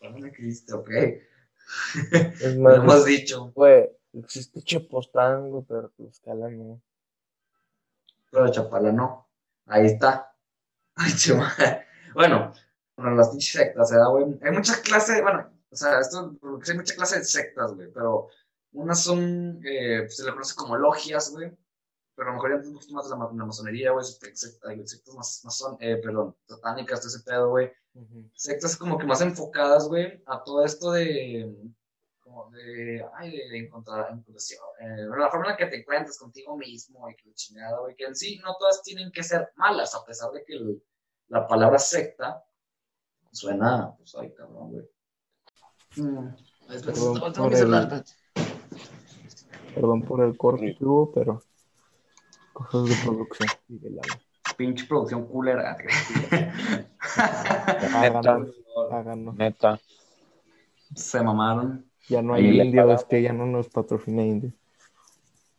¿Dónde 0.00 0.32
Cristo, 0.32 0.78
ok? 0.78 0.90
Es 0.90 1.22
Lo 2.56 2.74
hemos 2.74 2.84
más, 2.86 3.04
dicho. 3.04 3.52
güey, 3.54 3.88
existe 4.12 4.62
Chapostán, 4.62 5.50
güey, 5.50 5.64
pero 5.66 5.88
Tlaxcala 5.90 6.48
no. 6.50 6.82
Pero 8.30 8.50
Chapala 8.50 8.92
no. 8.92 9.28
Ahí 9.66 9.86
está. 9.86 10.34
Ay, 10.96 11.12
chema. 11.16 11.52
Bueno, 12.14 12.52
bueno, 12.96 13.16
las 13.16 13.30
pinches 13.30 13.52
sectas, 13.52 13.90
¿verdad, 13.90 14.10
güey? 14.10 14.38
Hay 14.42 14.52
muchas 14.52 14.78
clases, 14.78 15.22
bueno, 15.22 15.50
o 15.70 15.76
sea, 15.76 15.98
esto, 16.00 16.36
hay 16.42 16.76
muchas 16.76 16.96
clases 16.96 17.18
de 17.20 17.24
sectas, 17.24 17.74
güey, 17.74 17.90
pero 17.92 18.28
unas 18.72 19.02
son, 19.02 19.60
eh, 19.64 20.08
se 20.08 20.24
le 20.24 20.30
conoce 20.32 20.54
como 20.54 20.76
logias, 20.76 21.30
güey, 21.30 21.50
pero 22.16 22.28
a 22.28 22.30
lo 22.32 22.36
mejor 22.36 22.50
ya 22.62 22.68
un 22.68 22.74
poquito 22.74 22.94
más 22.94 23.04
de 23.06 23.10
la, 23.10 23.16
ma- 23.16 23.30
la 23.34 23.44
masonería, 23.44 23.90
güey, 23.92 24.04
sectas, 24.04 24.58
hay 24.68 24.86
sectas 24.86 25.14
más, 25.14 25.40
más 25.44 25.56
son, 25.56 25.76
eh, 25.80 25.96
perdón, 26.02 26.36
satánicas, 26.46 27.00
todo 27.00 27.08
ese 27.08 27.20
pedo, 27.24 27.50
güey. 27.50 27.70
Sectas 28.34 28.76
como 28.76 28.98
que 28.98 29.06
más 29.06 29.20
enfocadas, 29.20 29.88
güey, 29.88 30.22
a 30.26 30.42
todo 30.42 30.64
esto 30.64 30.90
de, 30.92 31.54
como 32.20 32.50
de, 32.50 33.04
ay, 33.14 33.30
de, 33.30 33.48
de 33.50 33.58
encontrar, 33.58 34.12
inclusión, 34.16 34.62
eh, 34.80 35.06
la 35.16 35.30
forma 35.30 35.46
en 35.46 35.50
la 35.52 35.56
que 35.56 35.66
te 35.66 35.80
encuentras 35.80 36.18
contigo 36.18 36.56
mismo 36.56 37.08
y 37.08 37.14
que 37.16 37.28
la 37.28 37.34
chingada, 37.34 37.78
güey, 37.80 37.94
que 37.96 38.04
en 38.04 38.16
sí 38.16 38.38
no 38.42 38.56
todas 38.58 38.82
tienen 38.82 39.12
que 39.12 39.22
ser 39.22 39.50
malas, 39.56 39.94
a 39.94 40.04
pesar 40.04 40.30
de 40.32 40.44
que 40.44 40.54
el- 40.54 40.82
la 41.28 41.46
palabra 41.46 41.78
secta 41.78 42.44
suena, 43.32 43.94
pues, 43.96 44.14
ay, 44.16 44.32
cabrón, 44.34 44.70
güey. 44.72 44.88
Mm, 45.96 46.34
es- 46.72 46.82
Perdón 46.82 47.32
por 47.32 47.54
el-. 47.54 48.04
Perdón 49.74 50.02
por 50.02 50.22
el 50.24 50.36
corte 50.36 50.76
pero 51.14 51.42
cosas 52.54 52.88
de 52.88 52.96
producción. 53.04 53.48
Y 53.68 53.78
de 53.78 53.90
lana. 53.90 54.20
Pinche 54.56 54.86
producción 54.86 55.26
culera. 55.26 55.76
Háganos, 57.94 58.48
háganos. 58.90 59.34
Neta. 59.36 59.80
Se 60.94 61.22
mamaron. 61.22 61.84
Ya 62.08 62.22
no 62.22 62.34
hay 62.34 62.42
le 62.42 62.64
indio, 62.64 62.82
pagamos. 62.82 63.02
es 63.02 63.08
que 63.08 63.22
ya 63.22 63.32
no 63.32 63.46
nos 63.46 63.68
patrocina 63.68 64.22
indio. 64.22 64.52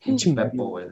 Pinche 0.03 0.33
Pepo, 0.33 0.69
güey. 0.69 0.87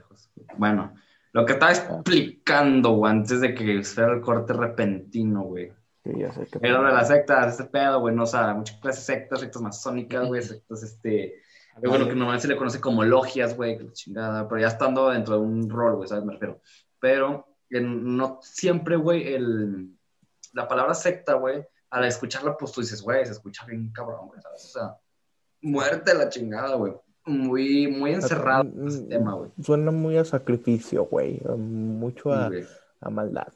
Bueno, 0.57 0.93
lo 1.31 1.45
que 1.45 1.53
estaba 1.53 1.71
explicando, 1.71 2.95
güey, 2.95 3.11
antes 3.11 3.41
de 3.41 3.53
que 3.53 3.83
fuera 3.83 4.13
el 4.13 4.21
corte 4.21 4.53
repentino, 4.53 5.43
güey. 5.43 5.71
Que 6.03 6.19
ya 6.19 6.31
sé 6.31 6.45
que 6.47 6.59
Era 6.61 6.81
de 6.81 6.91
las 6.91 7.07
sectas, 7.07 7.53
ese 7.53 7.65
pedo, 7.69 7.99
güey, 8.01 8.13
no, 8.15 8.23
o 8.23 8.27
sea, 8.27 8.53
muchas 8.53 8.77
clases 8.77 9.07
de 9.07 9.13
sectas, 9.13 9.39
sectas 9.39 9.61
masónicas, 9.61 10.27
güey, 10.27 10.41
sectas, 10.41 10.83
este, 10.83 11.35
es 11.81 11.89
bueno, 11.89 12.05
que 12.05 12.11
normalmente 12.15 12.43
se 12.43 12.47
le 12.47 12.57
conoce 12.57 12.79
como 12.79 13.03
logias, 13.03 13.55
güey, 13.55 13.77
chingada, 13.93 14.47
pero 14.47 14.61
ya 14.61 14.67
estando 14.67 15.09
dentro 15.09 15.35
de 15.35 15.41
un 15.41 15.69
rol, 15.69 15.95
güey, 15.95 16.07
¿sabes? 16.07 16.23
Me 16.23 16.33
refiero. 16.33 16.61
Pero 16.99 17.47
en- 17.69 18.15
no 18.15 18.39
siempre, 18.41 18.95
güey, 18.95 19.33
el, 19.33 19.89
la 20.53 20.67
palabra 20.67 20.93
secta, 20.93 21.33
güey, 21.33 21.65
al 21.89 22.05
escucharla, 22.05 22.55
pues 22.57 22.71
tú 22.71 22.81
dices, 22.81 23.01
güey, 23.01 23.25
se 23.25 23.31
escucha 23.33 23.65
bien 23.65 23.91
cabrón, 23.91 24.27
güey, 24.27 24.41
¿sabes? 24.41 24.65
O 24.65 24.67
sea, 24.79 24.97
muerte 25.61 26.11
a 26.11 26.15
la 26.15 26.29
chingada, 26.29 26.75
güey. 26.75 26.93
Muy, 27.25 27.87
muy 27.87 28.11
encerrado 28.13 28.63
en 28.63 28.87
ese 28.87 29.03
tema, 29.03 29.33
güey. 29.35 29.49
Suena 29.61 29.91
muy 29.91 30.17
a 30.17 30.25
sacrificio, 30.25 31.05
güey. 31.05 31.39
a 31.47 31.55
Mucho 31.55 32.33
a, 32.33 32.49
Sí, 32.49 32.57
a 32.99 33.09
maldad. 33.09 33.47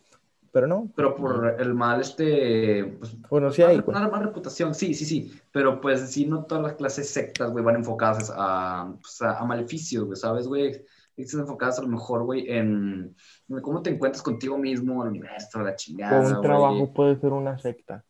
Pero 0.58 0.66
no. 0.66 0.90
Pero 0.96 1.16
por 1.16 1.56
el 1.60 1.76
mal, 1.76 2.02
este, 2.02 2.84
pues, 2.98 3.16
Bueno, 3.30 3.52
sí 3.52 3.62
hay, 3.62 3.76
una, 3.76 4.00
una 4.00 4.10
mala 4.10 4.26
reputación, 4.26 4.74
sí, 4.74 4.96
sí, 4.96 5.06
sí. 5.06 5.32
Pero 5.52 5.80
pues 5.80 6.10
sí, 6.10 6.26
no 6.26 6.46
todas 6.46 6.64
las 6.64 6.74
clases 6.74 7.12
sectas, 7.12 7.52
güey, 7.52 7.64
van 7.64 7.76
enfocadas 7.76 8.34
a, 8.36 8.92
pues, 9.00 9.22
a, 9.22 9.38
a 9.38 9.46
maleficios, 9.46 10.06
güey, 10.06 10.16
¿sabes, 10.16 10.48
güey? 10.48 10.84
Están 11.16 11.42
enfocadas 11.42 11.78
a 11.78 11.84
lo 11.84 11.90
mejor, 11.90 12.24
güey, 12.24 12.50
en, 12.50 13.16
cómo 13.62 13.84
te 13.84 13.92
encuentras 13.92 14.24
contigo 14.24 14.58
mismo, 14.58 15.04
el 15.04 15.10
universo, 15.10 15.62
la 15.62 15.76
chingada, 15.76 16.22
O 16.22 16.26
un 16.26 16.32
güey. 16.32 16.42
trabajo 16.42 16.92
puede 16.92 17.20
ser 17.20 17.34
una 17.34 17.60
secta. 17.60 18.04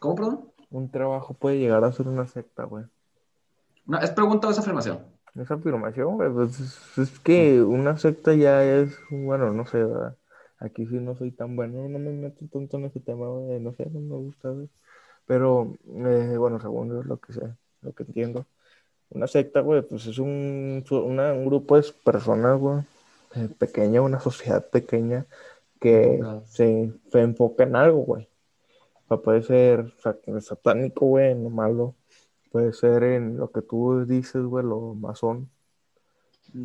¿Cómo, 0.00 0.14
perdón? 0.14 0.48
Un 0.70 0.90
trabajo 0.90 1.34
puede 1.34 1.58
llegar 1.58 1.84
a 1.84 1.92
ser 1.92 2.08
una 2.08 2.26
secta, 2.26 2.64
güey. 2.64 2.86
No, 3.84 3.98
¿Es 3.98 4.12
pregunta 4.12 4.48
o 4.48 4.50
es 4.50 4.58
afirmación? 4.58 5.00
Esa 5.34 5.54
afirmación, 5.54 6.14
güey, 6.16 6.30
pues 6.32 6.58
es, 6.58 6.98
es 6.98 7.18
que 7.18 7.60
una 7.60 7.98
secta 7.98 8.32
ya 8.32 8.64
es, 8.64 8.98
bueno, 9.10 9.52
no 9.52 9.66
sé, 9.66 9.84
¿verdad? 9.84 10.16
Aquí 10.60 10.86
sí 10.86 10.96
no 10.96 11.14
soy 11.16 11.30
tan 11.30 11.54
bueno, 11.56 11.88
no 11.88 11.98
me 11.98 12.10
meto 12.12 12.44
tanto 12.52 12.78
en 12.78 12.86
ese 12.86 13.00
tema, 13.00 13.28
güey, 13.28 13.60
no 13.60 13.72
sé, 13.74 13.86
no 13.90 14.00
me 14.00 14.16
gusta, 14.16 14.50
güey. 14.50 14.68
Pero, 15.26 15.74
eh, 15.86 16.36
bueno, 16.38 16.60
según 16.60 16.88
yo 16.88 17.02
lo 17.02 17.18
que 17.18 17.32
sé, 17.32 17.42
lo 17.82 17.92
que 17.92 18.02
entiendo, 18.02 18.46
una 19.10 19.26
secta, 19.26 19.60
güey, 19.60 19.82
pues 19.82 20.06
es 20.06 20.18
un, 20.18 20.84
una- 20.90 21.32
un 21.32 21.46
grupo 21.46 21.76
de 21.76 21.86
personas, 22.04 22.58
güey, 22.58 22.80
eh, 23.36 23.48
pequeña, 23.58 24.02
una 24.02 24.20
sociedad 24.20 24.68
pequeña 24.70 25.26
que 25.80 26.18
se, 26.46 26.92
se 27.12 27.20
enfoca 27.20 27.64
en 27.64 27.76
algo, 27.76 27.98
güey. 28.00 28.28
O 29.04 29.08
sea, 29.08 29.16
puede 29.18 29.42
ser 29.42 29.92
sa- 29.98 30.18
satánico, 30.40 31.06
güey, 31.06 31.30
en 31.32 31.44
lo 31.44 31.50
malo. 31.50 31.94
Puede 32.50 32.72
ser 32.72 33.02
en 33.04 33.36
lo 33.36 33.50
que 33.52 33.62
tú 33.62 34.04
dices, 34.06 34.42
güey, 34.42 34.64
lo 34.64 34.94
masón, 34.94 35.48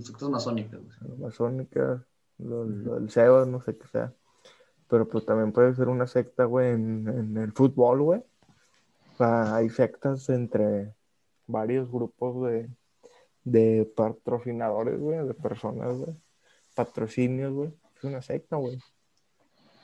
Sectas 0.02 0.30
masónicas, 0.30 0.80
güey. 0.82 1.10
lo 1.10 1.16
masónica, 1.18 2.06
lo, 2.38 2.66
lo 2.66 2.96
del 2.96 3.10
SEO, 3.10 3.46
no 3.46 3.62
sé 3.62 3.78
qué 3.78 3.88
sea. 3.88 4.14
Pero 4.88 5.08
pues 5.08 5.26
también 5.26 5.52
puede 5.52 5.74
ser 5.76 5.88
una 5.88 6.08
secta, 6.08 6.46
güey, 6.46 6.72
en, 6.72 7.08
en 7.08 7.38
el 7.38 7.52
fútbol, 7.52 8.02
güey. 8.02 8.20
O 9.14 9.18
sea, 9.18 9.56
hay 9.56 9.70
sectas 9.70 10.30
entre 10.30 10.94
varios 11.48 11.92
grupos 11.92 12.48
de, 12.48 12.70
de 13.44 13.92
patrocinadores, 13.96 15.00
güey, 15.00 15.26
de 15.26 15.34
personas, 15.34 15.98
güey. 15.98 16.16
Patrocinios, 16.76 17.54
güey. 17.54 17.74
Es 17.98 18.04
una 18.04 18.22
secta, 18.22 18.56
güey. 18.56 18.78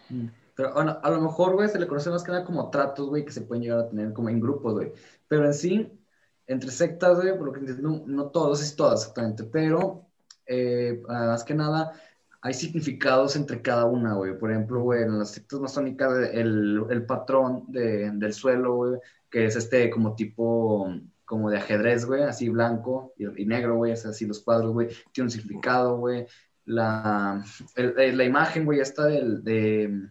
Mm. 0.10 0.28
Pero 0.56 0.74
bueno, 0.74 1.00
a 1.02 1.10
lo 1.10 1.22
mejor, 1.22 1.54
güey, 1.54 1.70
se 1.70 1.80
le 1.80 1.88
conoce 1.88 2.10
más 2.10 2.24
que 2.24 2.32
nada 2.32 2.44
como 2.44 2.70
tratos, 2.70 3.08
güey, 3.08 3.24
que 3.24 3.32
se 3.32 3.42
pueden 3.42 3.64
llegar 3.64 3.80
a 3.80 3.90
tener 3.90 4.12
como 4.12 4.28
en 4.28 4.42
grupos, 4.42 4.74
güey. 4.74 4.92
Pero 5.28 5.46
en 5.46 5.54
sí, 5.54 6.00
entre 6.48 6.70
sectas, 6.72 7.16
güey, 7.16 7.38
por 7.38 7.48
lo 7.48 7.54
que 7.54 7.60
entiendo, 7.60 8.04
no, 8.06 8.30
todos, 8.30 8.62
es 8.62 8.76
todas 8.76 9.02
exactamente, 9.02 9.46
pero 9.46 10.08
eh, 10.46 11.02
más 11.08 11.46
que 11.46 11.54
nada 11.54 11.94
hay 12.42 12.54
significados 12.54 13.36
entre 13.36 13.62
cada 13.62 13.86
una, 13.86 14.14
güey. 14.14 14.38
Por 14.38 14.52
ejemplo, 14.52 14.82
güey, 14.82 15.04
en 15.04 15.20
las 15.20 15.32
sectas 15.32 15.60
masónicas, 15.60 16.14
el, 16.34 16.84
el 16.90 17.06
patrón 17.06 17.66
de- 17.68 18.12
del 18.12 18.34
suelo, 18.34 18.76
güey, 18.76 19.00
que 19.30 19.46
es 19.46 19.56
este 19.56 19.90
como 19.90 20.16
tipo, 20.16 20.90
como 21.26 21.50
de 21.50 21.58
ajedrez, 21.58 22.06
güey, 22.06 22.24
así 22.24 22.50
blanco 22.50 23.14
y, 23.18 23.46
negro, 23.46 23.76
güey, 23.76 23.92
así 23.92 24.26
los 24.26 24.40
cuadros, 24.42 24.72
güey, 24.74 24.88
tiene 25.12 25.26
un 25.28 25.32
significado, 25.32 25.98
güey. 25.98 26.26
La, 26.66 27.44
el- 27.76 28.18
la 28.18 28.24
imagen, 28.24 28.64
güey, 28.66 28.80
esta 28.80 29.06
del, 29.06 29.44
de, 29.44 30.10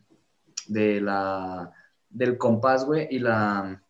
de 0.67 1.01
la, 1.01 1.73
del 2.11 2.37
compás, 2.37 2.85
güey, 2.85 3.09
y 3.11 3.21
la, 3.21 3.83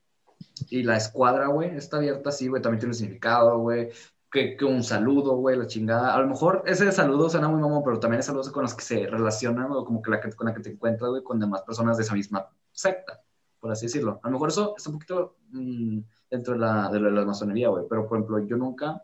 y 0.70 0.82
la 0.84 0.96
escuadra, 0.96 1.48
güey, 1.48 1.76
está 1.76 1.96
abierta 1.96 2.28
así, 2.30 2.46
güey, 2.48 2.62
también 2.62 2.80
tiene 2.80 2.90
un 2.90 2.94
significado, 2.98 3.58
güey. 3.58 3.90
Que, 4.30 4.56
que 4.56 4.64
un 4.64 4.82
saludo, 4.82 5.36
güey, 5.36 5.56
la 5.56 5.66
chingada. 5.66 6.14
A 6.14 6.20
lo 6.20 6.26
mejor 6.26 6.62
ese 6.66 6.90
saludo 6.92 7.30
suena 7.30 7.48
muy 7.48 7.60
mamón, 7.60 7.82
pero 7.82 7.98
también 7.98 8.20
es 8.20 8.26
saludos 8.26 8.50
con 8.50 8.62
los 8.62 8.74
que 8.74 8.82
se 8.82 9.06
relacionan 9.06 9.70
o 9.72 9.84
como 9.84 10.02
que 10.02 10.10
la 10.10 10.20
que, 10.20 10.32
con 10.32 10.46
la 10.46 10.54
que 10.54 10.60
te 10.60 10.70
encuentras, 10.70 11.10
güey, 11.10 11.22
con 11.22 11.40
demás 11.40 11.62
personas 11.62 11.96
de 11.96 12.02
esa 12.02 12.14
misma 12.14 12.48
secta, 12.72 13.22
por 13.58 13.70
así 13.70 13.86
decirlo. 13.86 14.20
A 14.22 14.26
lo 14.28 14.32
mejor 14.32 14.50
eso 14.50 14.74
es 14.76 14.86
un 14.86 14.94
poquito 14.94 15.36
mm, 15.50 16.00
dentro 16.30 16.54
de 16.54 16.60
la, 16.60 16.90
de 16.90 17.00
la 17.00 17.24
masonería, 17.24 17.68
güey, 17.68 17.84
pero 17.88 18.06
por 18.06 18.18
ejemplo, 18.18 18.46
yo 18.46 18.56
nunca, 18.56 19.02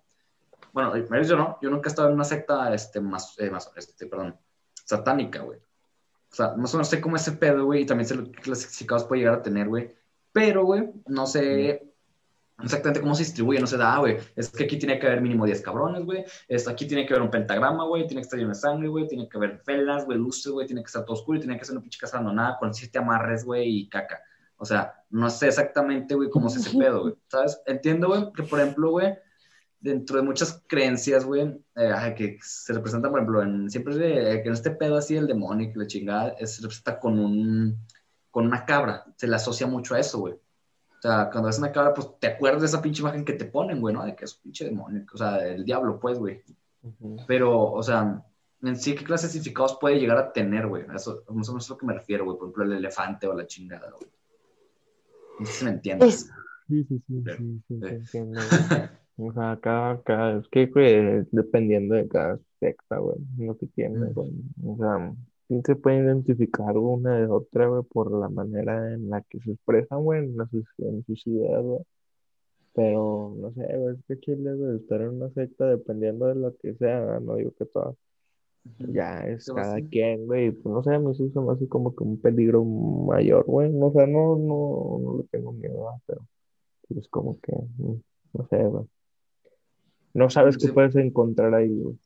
bueno, 0.73 0.95
yo 0.97 1.37
no, 1.37 1.59
yo 1.63 1.71
nunca 1.71 1.89
he 1.89 1.91
estado 1.91 2.09
en 2.09 2.15
una 2.15 2.25
secta, 2.25 2.75
este, 2.75 3.01
más, 3.01 3.39
eh, 3.39 3.51
más 3.51 3.73
este, 3.77 4.07
perdón, 4.07 4.37
satánica, 4.85 5.41
güey. 5.41 5.59
O 5.59 6.37
sea, 6.37 6.55
más 6.57 6.75
o 6.75 6.79
menos 6.79 6.89
sé 6.89 7.01
cómo 7.01 7.17
ese 7.17 7.33
pedo, 7.33 7.65
güey, 7.65 7.83
y 7.83 7.87
también 7.87 8.09
sé 8.09 8.17
lo 8.17 8.25
que 8.25 8.33
clasificados 8.43 9.05
puede 9.05 9.21
llegar 9.21 9.39
a 9.39 9.43
tener, 9.43 9.69
güey. 9.69 9.95
Pero, 10.33 10.65
güey, 10.65 10.91
no 11.07 11.27
sé 11.27 11.94
exactamente 12.63 13.01
cómo 13.01 13.15
se 13.15 13.25
distribuye, 13.25 13.61
no 13.61 13.67
se 13.67 13.77
da, 13.77 13.99
güey. 13.99 14.19
Es 14.37 14.51
que 14.51 14.65
aquí 14.65 14.79
tiene 14.79 14.99
que 14.99 15.07
haber 15.07 15.21
mínimo 15.21 15.45
10 15.45 15.61
cabrones, 15.63 16.05
güey. 16.05 16.25
Aquí 16.69 16.87
tiene 16.87 17.07
que 17.07 17.15
haber 17.15 17.23
un 17.23 17.31
pentagrama, 17.31 17.85
güey. 17.85 18.07
Tiene 18.07 18.21
que 18.23 18.27
estar 18.27 18.39
lleno 18.39 18.51
de 18.51 18.55
sangre, 18.55 18.89
güey. 18.89 19.07
Tiene 19.07 19.29
que 19.29 19.37
haber 19.37 19.63
velas, 19.67 20.05
güey, 20.05 20.19
luces, 20.19 20.53
güey. 20.53 20.67
Tiene 20.67 20.83
que 20.83 20.87
estar 20.87 21.05
todo 21.05 21.15
oscuro 21.15 21.39
y 21.39 21.41
tiene 21.41 21.59
que 21.59 21.65
ser 21.65 21.75
una 21.75 21.83
pinche 21.83 21.99
casa 21.99 22.17
abandonada 22.17 22.59
con 22.59 22.73
siete 22.73 22.99
amarres, 22.99 23.45
güey, 23.45 23.81
y 23.81 23.89
caca. 23.89 24.21
O 24.57 24.65
sea, 24.65 24.95
no 25.11 25.29
sé 25.31 25.49
exactamente, 25.49 26.15
güey, 26.15 26.31
cómo 26.31 26.49
es 26.49 26.57
ese 26.57 26.77
pedo, 26.79 27.03
güey. 27.03 27.15
¿Sabes? 27.29 27.61
Entiendo, 27.67 28.09
güey, 28.09 28.33
que 28.33 28.45
por 28.45 28.61
ejemplo, 28.61 28.91
güey, 28.91 29.15
dentro 29.81 30.17
de 30.17 30.23
muchas 30.23 30.63
creencias, 30.67 31.25
güey, 31.25 31.61
eh, 31.77 32.15
que 32.17 32.39
se 32.41 32.73
representa, 32.73 33.11
por 33.11 33.19
ejemplo, 33.19 33.43
en, 33.43 33.71
siempre 33.71 33.95
eh, 33.97 34.43
que 34.43 34.49
en 34.49 34.55
este 34.55 34.71
pedo 34.71 34.97
así 34.97 35.17
el 35.17 35.27
demonio 35.27 35.71
que 35.73 35.79
la 35.79 35.87
chingada 35.87 36.35
se 36.47 36.63
representa 36.63 36.99
con 36.99 37.19
un, 37.19 37.79
con 38.31 38.47
una 38.47 38.65
cabra. 38.65 39.05
Se 39.17 39.27
le 39.27 39.37
asocia 39.37 39.67
mucho 39.67 39.95
a 39.95 40.01
eso, 40.01 40.21
güey. 40.21 40.35
O 41.05 41.07
sea, 41.07 41.29
cuando 41.31 41.49
ves 41.49 41.59
una 41.59 41.71
cabra, 41.71 41.93
pues 41.93 42.09
te 42.19 42.29
acuerdas 42.29 42.63
de 42.63 42.67
esa 42.69 42.81
pinche 42.81 43.03
imagen 43.03 43.27
que 43.27 43.35
te 43.35 43.45
ponen, 43.45 43.79
güey, 43.79 43.95
¿no? 43.95 44.07
De 44.07 44.17
que 44.17 44.25
es 44.25 44.37
un 44.37 44.45
pinche 44.45 44.65
demonio, 44.65 45.05
o 45.13 45.19
sea, 45.19 45.47
el 45.47 45.63
diablo, 45.63 46.01
pues, 46.01 46.19
güey. 46.19 46.41
Pero, 47.27 47.73
o 47.73 47.83
sea, 47.83 48.25
en 48.63 48.77
sí, 48.77 48.95
¿qué 48.95 49.05
clasificados 49.05 49.77
puede 49.79 50.01
llegar 50.01 50.17
a 50.17 50.33
tener, 50.33 50.67
güey? 50.67 50.85
Eso, 50.95 51.23
eso 51.39 51.59
es 51.59 51.69
lo 51.69 51.77
que 51.77 51.85
me 51.85 51.93
refiero, 51.93 52.25
güey. 52.25 52.39
Por 52.39 52.47
ejemplo, 52.47 52.65
el 52.65 52.73
elefante 52.73 53.27
o 53.27 53.35
la 53.35 53.47
chingada, 53.47 53.91
güey. 53.91 54.11
No 55.41 55.45
sé 55.45 55.53
si 55.53 55.65
me 55.67 55.73
entiendes. 55.73 56.31
Sí, 56.69 56.85
sí, 56.85 57.03
sí, 57.07 57.23
sí, 57.69 57.85
entiendo. 57.85 58.41
O 59.17 59.33
sea, 59.33 59.57
cada, 59.63 60.03
cada, 60.03 60.41
es 60.41 60.49
que, 60.49 60.67
güey, 60.67 61.25
dependiendo 61.31 61.95
de 61.95 62.09
cada 62.09 62.37
secta, 62.59 62.97
güey, 62.99 63.17
lo 63.39 63.57
que 63.57 63.67
tiene, 63.67 64.07
güey. 64.07 64.33
O 64.65 64.77
sea, 64.77 65.15
sí 65.49 65.61
se 65.65 65.77
puede 65.77 65.99
identificar 65.99 66.77
una 66.77 67.19
de 67.19 67.27
otra, 67.27 67.69
güey, 67.69 67.83
por 67.85 68.11
la 68.13 68.29
manera 68.29 68.93
en 68.95 69.11
la 69.11 69.23
que 69.23 69.41
se 69.41 69.53
expresan, 69.53 70.03
güey, 70.03 70.25
en, 70.25 70.37
en 70.79 71.05
sus 71.05 71.27
ideas, 71.27 71.63
güey. 71.63 71.81
Pero, 72.75 73.35
no 73.39 73.53
sé, 73.53 73.77
güey, 73.77 73.95
es 73.97 74.05
que 74.07 74.19
Chile, 74.21 74.55
güey, 74.55 74.77
estar 74.77 75.01
en 75.01 75.11
una 75.11 75.31
secta, 75.31 75.67
dependiendo 75.67 76.27
de 76.27 76.35
lo 76.35 76.57
que 76.57 76.75
sea, 76.75 77.21
no 77.21 77.37
digo 77.37 77.53
que 77.59 77.67
todas, 77.67 77.97
ya 78.79 79.27
es 79.27 79.47
cada 79.53 79.77
sí. 79.77 79.89
quien, 79.91 80.27
güey, 80.27 80.51
pues 80.51 80.75
no 80.75 80.83
sé, 80.83 80.95
a 80.95 80.99
mí 80.99 81.15
sí 81.15 81.31
se 81.31 81.41
me 81.41 81.53
hace 81.53 81.69
como 81.69 81.95
que 81.95 82.03
un 82.03 82.19
peligro 82.21 82.65
mayor, 82.65 83.45
güey, 83.45 83.71
no 83.71 83.93
sé, 83.93 84.07
no, 84.07 84.37
no, 84.37 84.99
no 85.03 85.19
le 85.19 85.25
tengo 85.25 85.53
miedo, 85.53 85.89
ah, 85.89 86.01
pero 86.07 86.27
es 86.97 87.09
como 87.09 87.39
que, 87.41 87.53
mm, 87.53 88.01
no 88.33 88.49
sé, 88.49 88.65
güey. 88.65 88.85
No 90.15 90.31
sabes 90.31 90.57
qué 90.57 90.69
puedes 90.73 90.95
encontrar 90.97 91.55
ahí, 91.55 91.69
güey. 91.69 91.97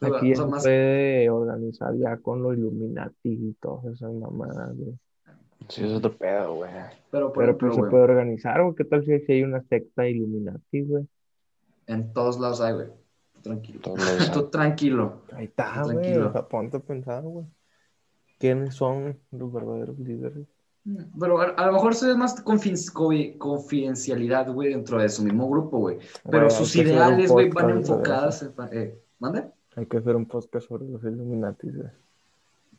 Aquí 0.00 0.32
o 0.32 0.36
sea, 0.36 0.44
se 0.44 0.50
más- 0.50 0.62
puede 0.62 1.30
organizar 1.30 1.94
ya 1.96 2.16
con 2.18 2.42
lo 2.42 2.52
Illuminati 2.54 3.14
y 3.32 3.52
todas 3.60 3.86
esas 3.94 4.12
mamadas, 4.12 4.76
güey. 4.76 4.94
Sí, 5.68 5.84
es 5.84 5.92
otro 5.92 6.16
pedo, 6.16 6.54
güey. 6.54 6.70
Pero, 7.10 7.32
por 7.32 7.42
Pero 7.42 7.44
ejemplo, 7.50 7.68
pues 7.68 7.76
se 7.84 7.90
puede 7.90 8.02
organizar, 8.04 8.62
güey. 8.62 8.74
¿Qué 8.76 8.84
tal 8.84 9.04
si, 9.04 9.18
si 9.20 9.32
hay 9.32 9.42
una 9.42 9.62
secta 9.62 10.08
Illuminati, 10.08 10.82
güey? 10.82 11.06
en 11.86 12.12
todos 12.12 12.38
lados 12.38 12.60
hay, 12.60 12.74
güey. 12.74 12.88
Tranquilo. 13.42 13.80
Lados. 13.96 14.30
Tú 14.32 14.48
tranquilo. 14.50 15.22
Ahí 15.32 15.46
está, 15.46 15.82
güey. 15.84 15.96
Tranquilo. 15.96 16.28
O 16.28 16.32
sea, 16.32 16.46
ponte 16.48 16.76
a 16.76 16.80
pensar, 16.80 17.22
güey. 17.22 17.46
¿Quiénes 18.38 18.74
son 18.74 19.18
los 19.32 19.52
verdaderos 19.52 19.98
líderes? 19.98 20.46
Pero 21.18 21.40
a, 21.40 21.44
a 21.44 21.66
lo 21.66 21.72
mejor 21.72 21.92
eso 21.92 22.10
es 22.10 22.16
más 22.16 22.44
confin- 22.44 23.36
confidencialidad, 23.38 24.50
güey, 24.52 24.70
dentro 24.70 24.98
de 25.00 25.08
su 25.08 25.22
mismo 25.22 25.48
grupo, 25.48 25.78
güey. 25.78 25.98
Pero 26.30 26.48
sus 26.50 26.74
ideales, 26.76 27.30
güey, 27.30 27.50
van 27.50 27.70
enfocadas 27.70 28.42
en... 28.42 28.52
Eh, 28.72 28.98
¿Mande? 29.18 29.50
Hay 29.78 29.86
que 29.86 29.96
hacer 29.98 30.16
un 30.16 30.26
podcast 30.26 30.66
sobre 30.66 30.88
los 30.88 31.02
Illuminati, 31.04 31.70
güey. 31.70 31.88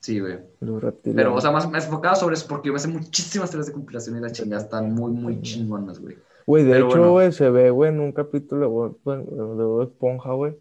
Sí, 0.01 0.19
güey. 0.19 0.37
Los 0.59 0.83
reptilianos. 0.83 1.23
Pero, 1.23 1.35
o 1.35 1.41
sea, 1.41 1.51
más, 1.51 1.69
más 1.71 1.85
enfocado 1.85 2.15
sobre 2.15 2.35
eso 2.35 2.45
porque 2.47 2.67
yo 2.67 2.73
me 2.73 2.79
sé 2.79 2.87
muchísimas 2.89 3.49
teorías 3.49 3.67
de 3.67 3.73
compilación 3.73 4.17
y 4.17 4.19
las 4.21 4.33
chingadas 4.33 4.65
están 4.65 4.93
muy, 4.93 5.11
muy 5.11 5.41
chingonas, 5.41 5.99
güey. 5.99 6.17
Güey, 6.45 6.63
de 6.65 6.71
pero 6.71 6.87
hecho, 6.87 6.97
bueno. 6.97 7.11
güey, 7.13 7.31
se 7.31 7.49
ve, 7.49 7.69
güey, 7.69 7.89
en 7.91 7.99
un 8.01 8.11
capítulo 8.11 8.97
de 9.05 9.63
Bob 9.63 9.81
Esponja, 9.83 10.33
güey, 10.33 10.55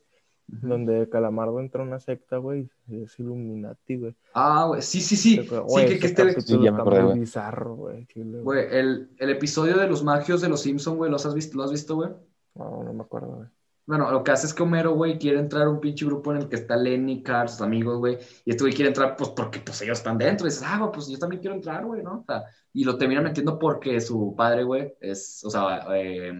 donde 0.47 1.09
Calamardo 1.09 1.59
entra 1.61 1.83
a 1.83 1.87
una 1.87 1.99
secta, 1.99 2.37
güey, 2.37 2.69
y 2.89 3.03
es 3.03 3.19
Illuminati, 3.19 3.97
güey. 3.97 4.15
Ah, 4.35 4.67
güey, 4.69 4.83
sí, 4.83 5.01
sí, 5.01 5.17
sí. 5.17 5.37
Sí, 5.37 5.87
que, 5.87 5.99
que 5.99 6.07
este, 6.07 6.15
capítulo 6.15 6.59
Sí, 6.59 6.65
ya 6.65 6.71
me 6.73 6.79
está 6.79 6.83
acordé, 6.83 7.01
muy 7.01 7.09
güey. 7.11 7.21
bizarro, 7.21 7.75
güey. 7.75 8.07
güey. 8.15 8.67
el, 8.71 9.11
el 9.19 9.31
episodio 9.31 9.77
de 9.77 9.89
los 9.89 10.05
magios 10.05 10.41
de 10.41 10.49
los 10.49 10.61
Simpsons, 10.61 10.97
güey, 10.99 11.11
¿los 11.11 11.25
has 11.27 11.35
visto, 11.35 11.57
¿lo 11.57 11.65
has 11.65 11.73
visto, 11.73 11.97
güey? 11.97 12.11
No, 12.55 12.83
no 12.85 12.93
me 12.93 13.03
acuerdo, 13.03 13.37
güey. 13.37 13.49
Bueno, 13.89 14.11
lo 14.13 14.23
que 14.23 14.33
hace 14.33 14.47
es 14.47 14.53
que 14.53 14.63
Homero, 14.63 14.93
güey, 14.93 15.19
quiere 15.19 15.39
entrar 15.39 15.63
a 15.63 15.71
un 15.71 15.81
pinche 15.81 16.05
grupo 16.05 16.31
en 16.31 16.43
el 16.43 16.49
que 16.51 16.57
está 16.57 16.77
Lenny, 16.77 17.23
Carl, 17.23 17.49
sus 17.49 17.63
amigos, 17.63 17.97
güey, 17.99 18.19
y 18.45 18.51
este 18.51 18.63
güey 18.63 18.75
quiere 18.75 18.89
entrar, 18.91 19.17
pues, 19.17 19.31
porque, 19.31 19.61
pues, 19.61 19.81
ellos 19.81 19.97
están 19.97 20.19
dentro, 20.19 20.47
y 20.47 20.51
dices, 20.51 20.63
ah, 20.67 20.77
güey, 20.79 20.93
pues, 20.93 21.09
yo 21.09 21.19
también 21.19 21.41
quiero 21.41 21.57
entrar, 21.57 21.87
güey, 21.87 22.03
¿no? 22.03 22.19
O 22.19 22.25
sea, 22.27 22.45
y 22.75 22.85
lo 22.85 22.99
termina 22.99 23.23
metiendo 23.23 23.59
porque 23.59 23.99
su 24.03 24.35
padre, 24.37 24.63
güey, 24.65 24.95
es, 25.01 25.43
o 25.43 25.49
sea, 25.49 25.87
eh, 25.97 26.35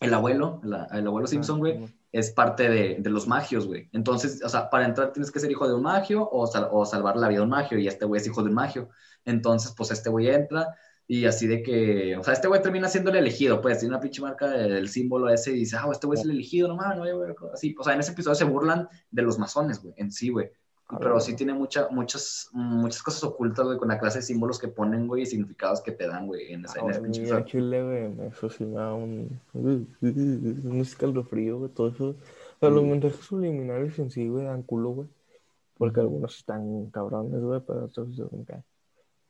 el 0.00 0.14
abuelo, 0.14 0.58
la- 0.64 0.86
el 0.92 1.06
abuelo 1.06 1.26
Simpson, 1.26 1.58
güey, 1.58 1.84
Ah, 1.84 1.88
es 2.12 2.30
parte 2.32 2.70
de, 2.70 2.96
de 2.98 3.10
los 3.10 3.28
magios, 3.28 3.66
güey. 3.66 3.90
Entonces, 3.92 4.42
o 4.42 4.48
sea, 4.48 4.70
para 4.70 4.86
entrar 4.86 5.12
tienes 5.12 5.30
que 5.30 5.38
ser 5.38 5.50
hijo 5.50 5.68
de 5.68 5.74
un 5.74 5.82
magio 5.82 6.26
o, 6.32 6.46
sal- 6.46 6.68
o 6.72 6.86
salvar 6.86 7.16
la 7.16 7.28
vida 7.28 7.40
de 7.40 7.44
un 7.44 7.50
magio, 7.50 7.78
y 7.78 7.86
este 7.88 8.06
güey 8.06 8.22
es 8.22 8.26
hijo 8.26 8.42
de 8.42 8.48
un 8.48 8.54
magio. 8.54 8.88
Entonces, 9.26 9.74
pues 9.76 9.90
este 9.90 10.08
güey 10.08 10.28
entra 10.30 10.74
y 11.12 11.24
así 11.24 11.48
de 11.48 11.60
que, 11.62 12.16
o 12.16 12.22
sea, 12.22 12.34
este 12.34 12.46
güey 12.46 12.62
termina 12.62 12.86
siendo 12.88 13.10
el 13.10 13.16
elegido, 13.16 13.60
pues 13.60 13.80
tiene 13.80 13.94
una 13.94 14.00
pinche 14.00 14.22
marca 14.22 14.48
del 14.48 14.88
símbolo 14.88 15.28
ese 15.28 15.50
y 15.50 15.54
dice, 15.60 15.76
ah, 15.76 15.88
este 15.90 16.06
güey 16.06 16.18
es 16.20 16.24
el 16.24 16.30
elegido, 16.30 16.68
no 16.68 16.76
mames, 16.76 16.96
no 16.98 17.02
voy 17.02 17.10
a 17.10 17.16
ver 17.16 17.34
así. 17.52 17.74
O 17.78 17.82
sea, 17.82 17.94
en 17.94 18.00
ese 18.00 18.12
episodio 18.12 18.36
se 18.36 18.44
burlan 18.44 18.88
de 19.10 19.22
los 19.22 19.36
masones, 19.38 19.82
güey, 19.82 19.92
en 19.96 20.12
sí, 20.12 20.28
güey. 20.30 20.50
A 20.92 20.98
Pero 20.98 21.20
sí 21.20 21.34
tiene 21.36 21.52
mucha, 21.54 21.88
muchas, 21.90 22.48
muchas 22.52 23.02
cosas 23.02 23.22
ocultas, 23.24 23.64
güey, 23.64 23.78
con 23.78 23.88
la 23.88 23.98
clase 23.98 24.18
de 24.18 24.22
símbolos 24.24 24.58
que 24.58 24.68
ponen, 24.68 25.06
güey, 25.08 25.22
y 25.22 25.26
significados 25.26 25.80
que 25.80 25.92
te 25.92 26.06
dan, 26.06 26.26
güey, 26.28 26.52
en, 26.52 26.64
esa- 26.64 26.80
en 26.80 26.86
Ah, 26.86 26.90
ese 26.90 26.98
güey, 27.00 27.10
pinche 27.12 27.20
episodio. 27.22 27.44
Chile, 27.44 27.82
güey, 27.84 28.28
eso 28.28 28.48
sí 28.50 28.64
me 28.64 28.76
da 28.76 28.94
un, 28.94 29.40
un 29.52 30.80
escalofrío, 30.80 31.58
güey, 31.58 31.70
todo 31.70 31.88
eso. 31.88 32.08
O 32.10 32.16
sea, 32.60 32.70
los 32.70 32.82
Sí. 32.82 32.88
mensajes 32.88 33.24
subliminales 33.26 33.98
en 33.98 34.10
sí, 34.10 34.28
güey, 34.28 34.44
dan 34.44 34.62
culo, 34.62 34.90
güey. 34.90 35.08
Porque 35.76 36.00
algunos 36.00 36.36
están 36.36 36.86
cabrones, 36.90 37.40
güey, 37.40 37.60
pero 37.66 37.84
otros 37.86 38.14
se 38.14 38.22
ven 38.30 38.44
caer. 38.44 38.62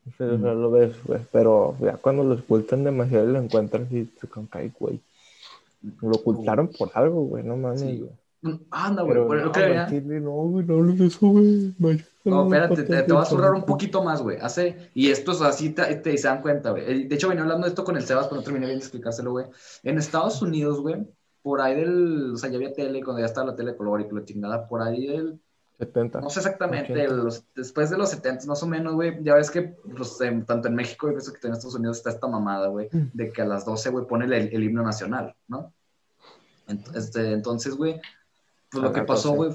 O 0.09 0.13
sea, 0.17 0.27
o 0.29 0.39
sea, 0.39 0.53
lo 0.55 0.71
ves, 0.71 0.95
güey, 1.05 1.21
pero 1.31 1.77
ya 1.81 1.97
cuando 1.97 2.25
lo 2.25 2.35
ocultan 2.35 2.85
demasiado 2.85 3.29
y 3.29 3.33
lo 3.33 3.41
encuentras 3.41 3.91
y 3.93 4.05
te 4.05 4.27
cae, 4.51 4.73
güey. 4.79 5.01
Lo 6.01 6.11
ocultaron 6.13 6.69
por 6.69 6.91
algo, 6.95 7.23
güey, 7.25 7.45
no 7.45 7.57
mames, 7.57 7.81
Sí, 7.81 7.99
güey. 8.01 8.59
Anda, 8.71 9.03
güey, 9.03 9.19
por- 9.27 9.53
creía- 9.53 9.87
Chile, 9.87 10.19
no, 10.19 10.31
güey, 10.31 10.65
no 10.65 10.75
hables 10.77 10.99
de 10.99 11.07
eso, 11.07 11.29
güey. 11.29 11.75
Vaya, 11.79 12.05
No, 12.25 12.45
espérate, 12.45 12.83
te, 12.85 13.13
voy 13.13 13.23
a 13.23 13.27
zurrar 13.27 13.53
un 13.53 13.65
poquito 13.65 14.03
más, 14.03 14.23
güey. 14.23 14.39
Hace, 14.41 14.91
y 14.95 15.11
esto 15.11 15.33
es 15.33 15.43
así, 15.43 15.71
te, 15.71 15.95
te 15.97 16.17
se 16.17 16.29
dan 16.29 16.41
cuenta, 16.41 16.71
güey. 16.71 17.05
De 17.07 17.15
hecho, 17.15 17.29
venía 17.29 17.43
hablando 17.43 17.67
de 17.67 17.71
esto 17.71 17.85
con 17.85 17.97
el 17.97 18.03
Sebas, 18.03 18.27
pero 18.29 18.37
no 18.41 18.43
terminé 18.45 18.67
bien 18.67 18.79
de 18.79 18.85
explicárselo, 18.85 19.33
güey. 19.33 19.47
En 19.83 19.99
Estados 19.99 20.41
Unidos, 20.41 20.81
güey, 20.81 20.97
por 21.43 21.61
ahí 21.61 21.77
del, 21.77 22.33
o 22.33 22.37
sea, 22.39 22.49
ya 22.51 22.57
había 22.57 22.73
tele, 22.73 23.03
cuando 23.03 23.21
ya 23.21 23.27
estaba 23.27 23.49
la 23.49 23.57
tele 23.57 23.73
de 23.73 23.77
color 23.77 24.01
y 24.01 24.09
que 24.09 24.15
la 24.15 24.25
chingada, 24.25 24.67
por 24.69 24.81
ahí 24.83 25.07
del, 25.07 25.39
70. 25.81 26.21
no 26.21 26.31
sé 26.31 26.38
exactamente, 26.40 26.93
80. 26.93 27.14
los- 27.14 27.45
después 27.57 27.90
de 27.90 27.99
los 27.99 28.11
70 28.11 28.47
más 28.47 28.62
o 28.62 28.66
menos, 28.69 28.95
güey, 28.95 29.19
ya 29.25 29.35
ves 29.35 29.51
que 29.51 29.62
pues, 29.97 30.21
en- 30.21 30.45
tanto 30.47 30.69
en 30.69 30.75
México 30.77 31.09
y 31.09 31.12
pienso 31.12 31.33
que 31.33 31.47
en 31.47 31.55
Estados 31.55 31.75
Unidos 31.75 31.97
está 31.97 32.11
esta 32.11 32.29
mamada, 32.29 32.69
güey, 32.69 32.88
Mm. 32.93 33.11
de 33.12 33.33
que 33.33 33.43
a 33.43 33.47
las 33.47 33.64
12, 33.64 33.90
güey, 33.90 34.07
pone 34.07 34.27
el, 34.27 34.33
el 34.33 34.62
himno 34.64 34.83
nacional, 34.85 35.35
¿no? 35.49 35.73
Este, 36.95 37.33
entonces, 37.33 37.74
güey, 37.74 38.01
pues 38.70 38.85
A 38.85 38.87
lo 38.87 38.93
que 38.93 39.03
pasó, 39.03 39.28
12. 39.35 39.37
güey, 39.37 39.51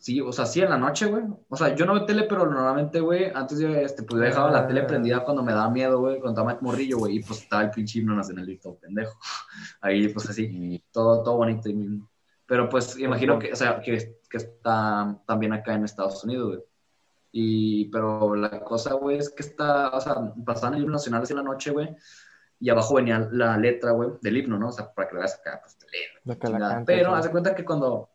sí, 0.00 0.20
o 0.20 0.32
sea, 0.32 0.44
sí 0.46 0.60
en 0.60 0.70
la 0.70 0.78
noche, 0.78 1.06
güey, 1.06 1.22
o 1.48 1.56
sea, 1.56 1.74
yo 1.76 1.86
no 1.86 1.94
veo 1.94 2.04
tele, 2.04 2.24
pero 2.24 2.46
normalmente, 2.46 2.98
güey, 3.00 3.30
antes 3.32 3.58
yo, 3.60 3.68
este, 3.68 4.02
pues 4.02 4.20
dejaba 4.20 4.50
la 4.50 4.66
tele 4.66 4.80
Ah. 4.80 4.86
prendida 4.88 5.24
cuando 5.24 5.42
me 5.44 5.52
daba 5.52 5.70
miedo, 5.70 6.00
güey, 6.00 6.18
cuando 6.20 6.40
estaba 6.40 6.58
morrillo, 6.62 6.98
güey, 6.98 7.16
y 7.18 7.22
pues 7.22 7.42
estaba 7.42 7.62
el 7.62 7.70
pinche 7.70 8.00
himno 8.00 8.14
nacional 8.16 8.48
y 8.48 8.58
todo 8.58 8.74
pendejo, 8.76 9.16
ahí, 9.80 10.08
pues 10.08 10.28
así, 10.28 10.82
todo, 10.90 11.22
todo 11.22 11.36
bonito 11.36 11.68
y 11.68 11.74
mismo. 11.74 12.08
Pero 12.46 12.68
pues 12.68 12.98
imagino 12.98 13.38
que, 13.38 13.52
o 13.52 13.56
sea, 13.56 13.80
que, 13.80 14.18
que 14.30 14.36
está 14.36 15.18
también 15.26 15.52
acá 15.52 15.74
en 15.74 15.84
Estados 15.84 16.22
Unidos, 16.24 16.48
güey. 16.48 16.60
Y, 17.38 17.84
pero 17.86 18.34
la 18.34 18.60
cosa, 18.60 18.94
güey, 18.94 19.18
es 19.18 19.28
que 19.28 19.42
está, 19.42 19.90
o 19.90 20.00
sea, 20.00 20.32
pasaban 20.44 20.74
el 20.74 20.84
himno 20.84 20.94
nacional 20.94 21.22
la 21.28 21.42
noche, 21.42 21.70
güey, 21.70 21.94
y 22.58 22.70
abajo 22.70 22.94
venía 22.94 23.28
la 23.30 23.58
letra, 23.58 23.90
güey, 23.90 24.10
del 24.22 24.38
himno, 24.38 24.58
¿no? 24.58 24.68
O 24.68 24.72
sea, 24.72 24.90
para 24.90 25.08
que 25.08 25.14
lo 25.14 25.20
veas 25.20 25.34
acá, 25.34 25.60
pues 25.62 25.76
te 25.76 25.86
leen, 25.90 26.84
Pero 26.86 27.20
de 27.20 27.30
cuenta 27.30 27.54
que 27.54 27.64
cuando, 27.64 28.08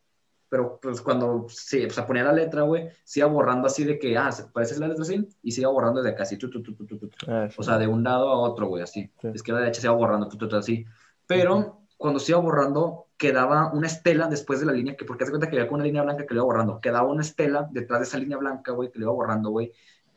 pero 0.49 0.79
pues 0.81 1.01
cuando 1.01 1.45
sí, 1.49 1.85
o 1.85 1.89
sea, 1.91 2.07
ponía 2.07 2.23
la 2.23 2.33
letra, 2.33 2.63
güey, 2.63 2.89
se 3.03 3.19
iba 3.19 3.29
borrando 3.29 3.67
así 3.67 3.83
de 3.83 3.99
que, 3.99 4.17
ah, 4.17 4.31
se 4.31 4.45
parece 4.45 4.79
la 4.79 4.87
letra 4.87 5.03
así, 5.03 5.27
y 5.43 5.51
se 5.51 5.61
iba 5.61 5.69
borrando 5.69 6.01
desde 6.01 6.15
acá, 6.15 6.23
así, 6.23 6.37
tu, 6.37 6.49
tu, 6.49 6.63
tu, 6.63 6.73
tu. 6.73 7.09
Ah. 7.27 7.47
O 7.55 7.61
sea, 7.63 7.77
de 7.77 7.85
un 7.85 8.03
lado 8.03 8.27
a 8.27 8.39
otro, 8.39 8.67
güey, 8.67 8.81
así. 8.81 9.11
Izquierda 9.33 9.59
a 9.59 9.63
derecha 9.65 9.81
se 9.81 9.87
iba 9.87 9.95
borrando, 9.95 10.27
tu, 10.27 10.47
tu, 10.47 10.55
así. 10.55 10.83
Pero 11.27 11.83
cuando 11.95 12.19
se 12.19 12.31
iba 12.31 12.41
borrando, 12.41 13.05
quedaba 13.21 13.71
una 13.71 13.85
estela 13.85 14.27
después 14.27 14.61
de 14.61 14.65
la 14.65 14.71
línea, 14.71 14.95
que 14.95 15.05
porque 15.05 15.23
hace 15.23 15.31
cuenta 15.31 15.47
que 15.47 15.59
había 15.59 15.71
una 15.71 15.83
línea 15.83 16.01
blanca 16.01 16.25
que 16.25 16.33
lo 16.33 16.39
iba 16.39 16.45
borrando, 16.45 16.81
quedaba 16.81 17.07
una 17.07 17.21
estela 17.21 17.69
detrás 17.71 17.99
de 17.99 18.05
esa 18.05 18.17
línea 18.17 18.35
blanca, 18.35 18.71
güey, 18.71 18.91
que 18.91 18.97
lo 18.97 19.05
iba 19.05 19.13
borrando, 19.13 19.51
güey, 19.51 19.71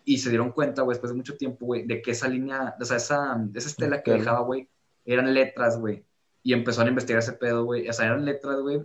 y 0.07 0.16
se 0.16 0.30
dieron 0.30 0.52
cuenta, 0.52 0.80
güey, 0.80 0.94
después 0.94 1.11
de 1.11 1.16
mucho 1.18 1.36
tiempo, 1.36 1.66
güey, 1.66 1.86
de 1.86 2.00
que 2.00 2.12
esa 2.12 2.28
línea, 2.28 2.74
o 2.80 2.84
sea, 2.86 2.96
esa, 2.96 3.46
esa 3.55 3.68
estela 3.68 4.02
que 4.02 4.11
dejaba, 4.12 4.40
güey, 4.40 4.70
eran 5.05 5.34
letras, 5.34 5.78
güey, 5.78 6.02
y 6.42 6.55
empezaron 6.55 6.86
a 6.86 6.90
investigar 6.92 7.18
ese 7.18 7.34
pedo, 7.34 7.66
güey, 7.66 7.86
o 7.86 7.92
sea, 7.92 8.07
eran 8.07 8.24
letras, 8.24 8.59
güey, 8.62 8.76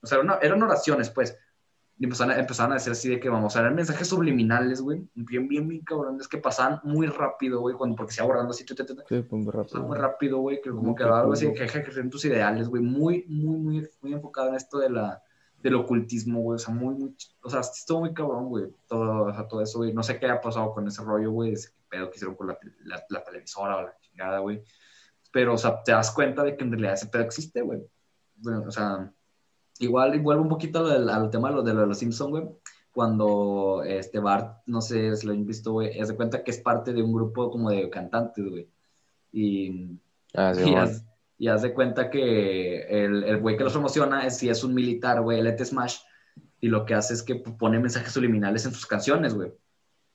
o 0.00 0.06
sea, 0.06 0.16
eran, 0.16 0.38
eran 0.40 0.62
oraciones, 0.62 1.10
pues, 1.10 1.36
y 1.98 2.04
empezaron 2.04 2.32
a, 2.32 2.38
empezaron 2.38 2.72
a 2.72 2.74
decir 2.76 2.92
así 2.92 3.08
de 3.08 3.18
que, 3.18 3.28
vamos, 3.28 3.52
sea, 3.52 3.62
eran 3.62 3.74
mensajes 3.74 4.06
subliminales, 4.06 4.80
güey, 4.80 5.08
bien, 5.14 5.48
bien, 5.48 5.66
bien 5.66 5.82
cabrones, 5.82 6.28
que 6.28 6.38
pasaban 6.38 6.80
muy 6.84 7.08
rápido, 7.08 7.60
güey, 7.60 7.74
cuando, 7.74 7.96
porque 7.96 8.12
se 8.12 8.20
iba 8.20 8.28
borrando 8.28 8.52
así, 8.52 8.64
tu, 8.64 8.74
tu, 8.74 8.86
tu, 8.86 8.94
Sí, 9.08 9.22
pues 9.22 9.32
muy 9.32 9.52
rápido. 9.52 9.82
muy 9.82 9.98
rápido, 9.98 10.38
güey, 10.38 10.60
que 10.60 10.70
como 10.70 10.94
que 10.94 11.02
algo 11.02 11.32
así, 11.32 11.52
que 11.52 11.64
ejercer 11.64 12.08
tus 12.08 12.24
ideales, 12.24 12.68
güey, 12.68 12.82
muy, 12.82 13.24
muy, 13.28 13.56
muy, 13.56 13.88
muy 14.00 14.12
enfocado 14.12 14.50
en 14.50 14.54
esto 14.54 14.78
de 14.78 14.90
la, 14.90 15.20
del 15.60 15.74
ocultismo, 15.74 16.40
güey, 16.40 16.56
o 16.56 16.58
sea, 16.58 16.72
muy, 16.72 16.94
muy, 16.94 17.16
o 17.42 17.50
sea, 17.50 17.60
estuvo 17.60 18.00
muy 18.00 18.14
cabrón, 18.14 18.48
güey, 18.48 18.66
todo, 18.86 19.24
o 19.24 19.34
sea, 19.34 19.48
todo 19.48 19.60
eso, 19.60 19.78
güey, 19.78 19.92
no 19.92 20.04
sé 20.04 20.20
qué 20.20 20.26
haya 20.26 20.40
pasado 20.40 20.72
con 20.72 20.86
ese 20.86 21.02
rollo, 21.02 21.32
güey, 21.32 21.54
ese 21.54 21.70
pedo 21.88 22.10
que 22.10 22.16
hicieron 22.16 22.36
con 22.36 22.46
la, 22.46 22.58
la, 22.84 23.02
la 23.08 23.24
televisora 23.24 23.76
o 23.76 23.82
la 23.82 23.98
chingada, 24.00 24.38
güey, 24.38 24.62
pero, 25.32 25.54
o 25.54 25.58
sea, 25.58 25.82
te 25.82 25.90
das 25.90 26.12
cuenta 26.12 26.44
de 26.44 26.56
que 26.56 26.62
en 26.62 26.70
realidad 26.70 26.94
ese 26.94 27.08
pedo 27.08 27.22
existe, 27.24 27.60
güey, 27.60 27.82
Bueno, 28.36 28.62
o 28.68 28.70
sea, 28.70 29.12
igual, 29.80 30.18
vuelvo 30.20 30.42
un 30.42 30.48
poquito 30.48 30.86
al, 30.86 31.08
al 31.08 31.30
tema 31.30 31.48
de 31.50 31.54
lo 31.56 31.62
de, 31.62 31.74
lo 31.74 31.80
de 31.82 31.86
los 31.86 31.98
Simpsons, 31.98 32.30
güey, 32.30 32.44
cuando 32.92 33.82
este 33.86 34.18
Bart, 34.18 34.62
no 34.66 34.80
sé 34.80 35.14
si 35.16 35.26
lo 35.26 35.32
han 35.32 35.46
visto, 35.46 35.72
güey, 35.72 36.04
se 36.04 36.16
cuenta 36.16 36.42
que 36.42 36.50
es 36.50 36.58
parte 36.58 36.92
de 36.92 37.02
un 37.02 37.12
grupo 37.12 37.50
como 37.50 37.70
de 37.70 37.88
cantantes, 37.90 38.44
güey, 38.48 38.68
y 39.32 39.98
Ah, 40.34 40.52
sí, 40.54 40.70
y 41.38 41.48
haz, 41.48 41.64
y 41.64 41.70
cuenta 41.72 42.10
que 42.10 42.80
el, 43.04 43.24
el 43.24 43.40
güey 43.40 43.56
que 43.56 43.64
los 43.64 43.72
promociona 43.72 44.26
es, 44.26 44.36
si 44.36 44.48
es 44.48 44.62
un 44.64 44.74
militar, 44.74 45.22
güey, 45.22 45.38
el 45.40 45.46
ET 45.46 45.64
Smash, 45.64 45.98
y 46.60 46.68
lo 46.68 46.84
que 46.84 46.94
hace 46.94 47.14
es 47.14 47.22
que 47.22 47.36
pone 47.36 47.78
mensajes 47.78 48.12
subliminales 48.12 48.66
en 48.66 48.72
sus 48.72 48.86
canciones, 48.86 49.34
güey. 49.34 49.52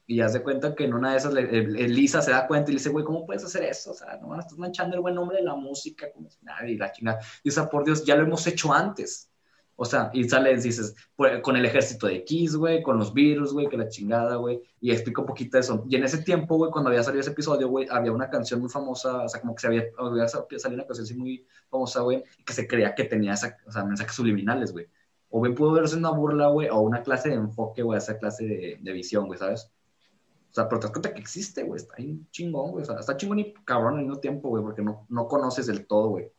Y 0.05 0.19
haz 0.19 0.33
de 0.33 0.43
cuenta 0.43 0.75
que 0.75 0.83
en 0.83 0.93
una 0.93 1.11
de 1.11 1.17
esas, 1.17 1.33
le- 1.33 1.57
el- 1.57 1.95
Lisa 1.95 2.21
se 2.21 2.31
da 2.31 2.45
cuenta 2.45 2.69
y 2.69 2.73
le 2.73 2.79
dice, 2.79 2.89
güey, 2.89 3.05
¿cómo 3.05 3.25
puedes 3.25 3.43
hacer 3.45 3.63
eso? 3.63 3.91
O 3.91 3.93
sea, 3.93 4.17
no 4.21 4.37
estás 4.37 4.57
manchando 4.57 4.95
el 4.97 5.01
buen 5.01 5.15
nombre 5.15 5.37
de 5.37 5.43
la 5.43 5.55
música, 5.55 6.11
como 6.11 6.29
si 6.29 6.43
nada, 6.43 6.67
y 6.67 6.75
la 6.75 6.91
chingada. 6.91 7.19
Y 7.41 7.47
o 7.49 7.51
sea, 7.53 7.69
por 7.69 7.85
Dios, 7.85 8.03
ya 8.03 8.15
lo 8.17 8.23
hemos 8.23 8.45
hecho 8.45 8.73
antes. 8.73 9.29
O 9.75 9.85
sea, 9.85 10.11
y 10.13 10.23
sale, 10.29 10.55
dices, 10.55 10.95
pues, 11.15 11.41
con 11.41 11.55
el 11.57 11.65
ejército 11.65 12.05
de 12.07 12.23
Kiss, 12.23 12.55
güey, 12.55 12.83
con 12.83 12.97
los 12.97 13.13
virus, 13.13 13.53
güey, 13.53 13.67
que 13.67 13.77
la 13.77 13.89
chingada, 13.89 14.35
güey, 14.35 14.61
y 14.79 14.91
explica 14.91 15.21
un 15.21 15.27
poquito 15.27 15.57
eso. 15.57 15.83
Y 15.89 15.95
en 15.95 16.03
ese 16.03 16.19
tiempo, 16.19 16.57
güey, 16.57 16.71
cuando 16.71 16.89
había 16.89 17.03
salido 17.03 17.21
ese 17.21 17.31
episodio, 17.31 17.67
güey, 17.69 17.87
había 17.89 18.11
una 18.11 18.29
canción 18.29 18.59
muy 18.59 18.69
famosa, 18.69 19.23
o 19.23 19.29
sea, 19.29 19.41
como 19.41 19.55
que 19.55 19.61
se 19.61 19.67
había, 19.67 19.85
había 19.97 20.27
salido 20.27 20.75
una 20.75 20.85
canción 20.85 21.05
así 21.05 21.15
muy 21.15 21.47
famosa, 21.69 22.01
güey, 22.01 22.23
que 22.45 22.53
se 22.53 22.67
creía 22.67 22.93
que 22.93 23.05
tenía 23.05 23.33
esa, 23.33 23.57
o 23.65 23.71
sea, 23.71 23.83
mensajes 23.83 24.15
subliminales, 24.15 24.71
güey. 24.71 24.87
O 25.29 25.41
bien 25.41 25.55
pudo 25.55 25.71
verse 25.73 25.95
una 25.97 26.11
burla, 26.11 26.47
güey, 26.47 26.69
o 26.69 26.79
una 26.81 27.01
clase 27.01 27.29
de 27.29 27.35
enfoque, 27.35 27.81
güey, 27.81 27.97
esa 27.97 28.19
clase 28.19 28.45
de, 28.45 28.79
de 28.79 28.91
visión, 28.93 29.25
güey, 29.25 29.39
¿sabes? 29.39 29.71
O 30.51 30.53
sea, 30.53 30.69
pero 30.69 30.79
te 30.79 30.85
das 30.85 30.91
cuenta 30.91 31.13
que 31.15 31.19
existe, 31.19 31.63
güey, 31.63 31.81
está 31.81 31.95
ahí 31.97 32.21
chingón, 32.29 32.71
güey, 32.71 32.83
está 32.83 33.17
chingón 33.17 33.39
y 33.39 33.53
cabrón 33.65 33.95
al 33.95 34.01
mismo 34.05 34.19
tiempo, 34.19 34.49
güey, 34.49 34.63
porque 34.63 34.83
no, 34.83 35.07
no 35.09 35.27
conoces 35.27 35.65
del 35.65 35.87
todo, 35.87 36.09
güey. 36.09 36.31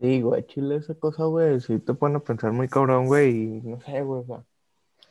Sí, 0.00 0.22
güey, 0.22 0.46
chile, 0.46 0.76
esa 0.76 0.94
cosa, 0.94 1.24
güey, 1.24 1.60
sí 1.60 1.78
te 1.80 1.92
pone 1.94 2.16
a 2.16 2.20
pensar 2.20 2.52
muy 2.52 2.68
cabrón, 2.68 3.06
güey, 3.06 3.30
y 3.58 3.60
no 3.62 3.80
sé, 3.80 4.02
güey, 4.02 4.20
o 4.22 4.24
sea, 4.26 4.36
a 4.36 4.40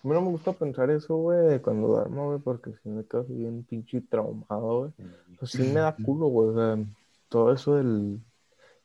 mí 0.04 0.14
no 0.14 0.22
me 0.22 0.30
gusta 0.32 0.54
pensar 0.54 0.90
eso, 0.92 1.16
güey, 1.18 1.62
cuando 1.62 1.88
duermo, 1.90 2.28
güey, 2.28 2.40
porque 2.40 2.72
si 2.84 2.90
me 2.90 3.06
quedo 3.06 3.22
así 3.22 3.34
bien 3.34 3.64
pinche 3.64 4.02
traumado, 4.02 4.80
güey. 4.80 4.92
Pues 5.40 5.52
sí 5.52 5.64
me 5.64 5.82
da 5.82 5.98
culo, 5.98 6.28
güey, 6.28 6.50
o 6.50 6.56
sea, 6.56 6.86
todo 7.30 7.54
eso 7.54 7.76
del 7.76 8.20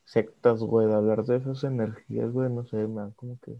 sectas, 0.05 0.59
güey, 0.61 0.87
de 0.87 0.93
hablar 0.95 1.25
de 1.25 1.37
esas 1.37 1.63
energías, 1.63 2.31
güey, 2.31 2.49
no 2.51 2.65
sé, 2.65 2.77
me 2.87 3.01
da 3.01 3.11
como 3.15 3.37
que 3.39 3.55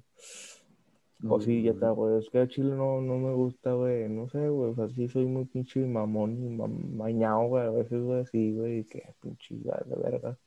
cosilla, 1.29 1.71
güey, 1.91 2.19
es 2.19 2.29
que 2.29 2.39
a 2.39 2.47
Chile 2.47 2.75
no, 2.75 3.01
no 3.01 3.17
me 3.17 3.33
gusta, 3.33 3.71
güey, 3.73 4.09
no 4.09 4.27
sé, 4.29 4.49
güey, 4.49 4.71
o 4.71 4.75
sea, 4.75 4.89
sí 4.89 5.07
soy 5.07 5.25
muy 5.25 5.45
pinche 5.45 5.79
mamón 5.85 6.43
y 6.43 6.49
ma- 6.49 6.67
mañao, 6.67 7.47
güey, 7.47 7.65
a 7.65 7.69
veces, 7.71 8.01
güey, 8.03 8.21
así, 8.21 8.53
güey, 8.53 8.79
y 8.79 8.83
que 8.83 9.03
pinche, 9.21 9.55
de 9.55 9.95
verga, 10.03 10.37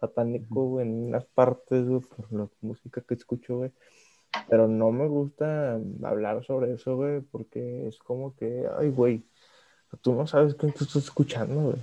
satánico, 0.00 0.64
güey, 0.64 0.86
en 0.86 1.08
unas 1.08 1.24
partes, 1.26 1.86
güey, 1.86 2.00
por 2.00 2.32
la 2.32 2.48
música 2.60 3.02
que 3.02 3.14
escucho, 3.14 3.58
güey, 3.58 3.70
pero 4.48 4.68
no 4.68 4.90
me 4.92 5.06
gusta 5.06 5.78
hablar 6.02 6.44
sobre 6.44 6.72
eso, 6.74 6.96
güey, 6.96 7.20
porque 7.20 7.88
es 7.88 7.98
como 7.98 8.34
que, 8.34 8.66
ay, 8.78 8.90
güey, 8.90 9.22
tú 10.02 10.14
no 10.14 10.26
sabes 10.26 10.54
quién 10.54 10.72
te 10.72 10.84
estás 10.84 11.04
escuchando, 11.04 11.60
güey. 11.62 11.76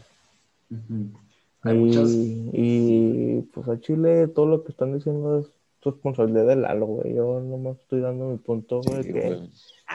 Hay 1.61 1.75
Y, 1.75 1.79
muchas... 1.79 2.09
y, 2.13 3.41
pues 3.53 3.67
a 3.67 3.79
Chile 3.79 4.27
todo 4.27 4.45
lo 4.45 4.63
que 4.63 4.71
están 4.71 4.93
diciendo 4.93 5.39
es 5.39 5.56
responsabilidad 5.91 6.47
del 6.47 6.61
Lalo, 6.61 6.85
güey. 6.85 7.15
Yo 7.15 7.39
nomás 7.39 7.77
estoy 7.77 8.01
dando 8.01 8.25
mi 8.25 8.37
punto, 8.37 8.81
güey. 8.81 9.03
Sí, 9.03 9.13
que... 9.13 9.21
güey. 9.21 9.51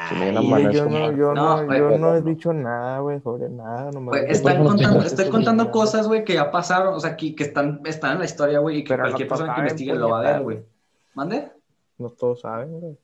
Si 0.09 0.15
me 0.15 0.31
Ay, 0.31 0.73
yo 0.73 0.87
no, 0.87 1.13
yo 1.13 1.35
No, 1.35 1.77
yo 1.77 1.99
no 1.99 2.15
he 2.15 2.23
dicho 2.23 2.53
nada, 2.53 3.01
güey, 3.01 3.21
sobre 3.21 3.49
nada. 3.49 3.91
Nomás 3.91 4.21
Güey, 4.21 4.31
están 4.31 4.57
Pues, 4.59 4.69
contando, 4.69 5.03
estoy 5.03 5.29
contando 5.29 5.71
cosas, 5.71 6.09
güey, 6.09 6.25
que 6.25 6.35
ya 6.35 6.51
pasaron, 6.51 6.95
o 6.95 7.01
sea, 7.01 7.17
que, 7.17 7.35
que 7.35 7.45
están, 7.45 7.81
están 7.85 8.13
en 8.13 8.19
la 8.21 8.25
historia, 8.25 8.59
güey, 8.61 8.79
y 8.79 8.85
que 8.85 8.89
Pero 8.89 9.03
no 9.03 9.09
cualquier 9.11 9.29
persona 9.29 9.55
que 9.55 9.61
investigue 9.61 9.95
lo 9.95 10.09
va 10.09 10.21
a 10.21 10.33
ver, 10.33 10.43
güey. 10.43 10.65
¿Mande? 11.15 11.53
No 11.99 12.09
todos 12.11 12.41
saben, 12.41 12.81
güey. 12.81 12.99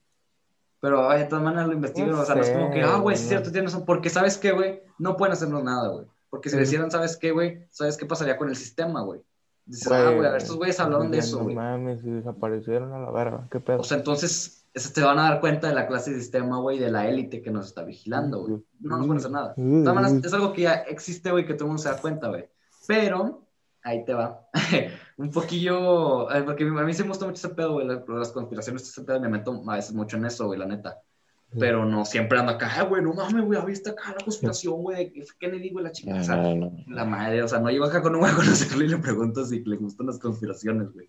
Pero 0.80 1.10
ay, 1.10 1.20
de 1.20 1.26
todas 1.26 1.44
maneras 1.44 1.66
lo 1.66 1.74
investigan, 1.74 2.10
No 2.10 2.20
o 2.20 2.24
sea, 2.24 2.36
no 2.36 2.40
es 2.42 2.50
como 2.50 2.70
que, 2.70 2.82
sé, 2.82 2.88
ah, 2.88 2.98
güey, 2.98 3.14
es 3.14 3.20
cierto, 3.20 3.50
tienes 3.50 3.72
razón, 3.72 3.84
porque 3.84 4.10
¿sabes 4.10 4.38
qué, 4.38 4.52
güey? 4.52 4.80
No 4.98 5.16
pueden 5.16 5.32
hacernos 5.32 5.62
nada, 5.62 5.88
güey. 5.88 6.06
Porque 6.30 6.50
si 6.50 6.56
le 6.56 6.62
hicieran, 6.62 6.90
¿sabes 6.90 7.16
qué, 7.16 7.32
güey? 7.32 7.66
¿Sabes 7.70 7.96
qué 7.96 8.06
pasaría 8.06 8.36
con 8.36 8.48
el 8.48 8.56
sistema, 8.56 9.02
güey? 9.02 9.20
Dices, 9.68 9.86
Güey, 9.86 10.00
ah, 10.00 10.10
güey, 10.10 10.26
a 10.26 10.30
ver, 10.32 10.40
estos 10.40 10.56
güeyes 10.56 10.80
hablaron 10.80 11.10
de 11.10 11.18
eso, 11.18 11.36
No 11.38 11.44
güey. 11.44 11.54
mames, 11.54 12.02
y 12.02 12.10
desaparecieron 12.10 12.92
a 12.94 12.98
la 13.00 13.10
verga. 13.10 13.46
¿Qué 13.50 13.60
pedo? 13.60 13.80
O 13.80 13.84
sea, 13.84 13.98
entonces, 13.98 14.64
te 14.94 15.02
van 15.02 15.18
a 15.18 15.24
dar 15.24 15.40
cuenta 15.40 15.68
de 15.68 15.74
la 15.74 15.86
clase 15.86 16.10
de 16.12 16.20
sistema, 16.20 16.58
güey, 16.58 16.78
de 16.78 16.90
la 16.90 17.06
élite 17.06 17.42
que 17.42 17.50
nos 17.50 17.66
está 17.66 17.84
vigilando, 17.84 18.40
güey. 18.40 18.62
No 18.80 18.96
nos 18.96 19.06
pueden 19.06 19.18
hacer 19.18 19.30
nada. 19.30 19.54
Es 20.24 20.32
algo 20.32 20.52
que 20.54 20.62
ya 20.62 20.72
existe, 20.72 21.30
güey, 21.30 21.44
que 21.46 21.52
todo 21.52 21.64
el 21.64 21.68
mundo 21.68 21.82
se 21.82 21.90
da 21.90 22.00
cuenta, 22.00 22.28
güey. 22.28 22.48
Pero, 22.86 23.46
ahí 23.82 24.04
te 24.06 24.14
va. 24.14 24.48
un 25.18 25.30
poquillo, 25.30 26.30
eh, 26.32 26.42
porque 26.44 26.64
a 26.64 26.66
mí 26.68 26.94
sí 26.94 27.02
me 27.02 27.08
gusta 27.10 27.26
mucho 27.26 27.36
ese 27.46 27.54
pedo, 27.54 27.74
güey, 27.74 27.86
la- 27.86 28.02
las 28.08 28.32
conspiraciones, 28.32 28.82
ese 28.88 29.02
pedo, 29.02 29.20
me 29.20 29.28
meto 29.28 29.62
a 29.68 29.74
veces 29.76 29.92
mucho 29.94 30.16
en 30.16 30.24
eso, 30.24 30.46
güey, 30.46 30.58
la 30.58 30.64
neta. 30.66 30.98
Pero 31.58 31.84
no 31.86 32.04
siempre 32.04 32.38
ando 32.38 32.52
acá, 32.52 32.70
"Ah, 32.76 32.82
güey, 32.82 33.02
no 33.02 33.14
mames, 33.14 33.44
güey, 33.44 33.64
¿viste 33.64 33.90
acá 33.90 34.10
la 34.18 34.22
conspiración, 34.24 34.82
güey? 34.82 35.12
Kennedy, 35.38 35.70
güey, 35.70 35.84
la 35.84 35.92
chica. 35.92 36.14
O 36.14 36.22
sea, 36.22 36.36
No, 36.36 36.54
no, 36.54 36.70
no. 36.70 36.94
la 36.94 37.04
madre, 37.06 37.42
o 37.42 37.48
sea, 37.48 37.58
no 37.58 37.70
llego 37.70 37.86
acá 37.86 38.02
con 38.02 38.14
un 38.14 38.20
güey 38.20 38.32
a 38.32 38.36
conocerlo 38.36 38.84
y 38.84 38.88
le 38.88 38.98
pregunto 38.98 39.44
si 39.46 39.64
le 39.64 39.76
gustan 39.76 40.06
las 40.08 40.18
conspiraciones, 40.18 40.92
güey. 40.92 41.08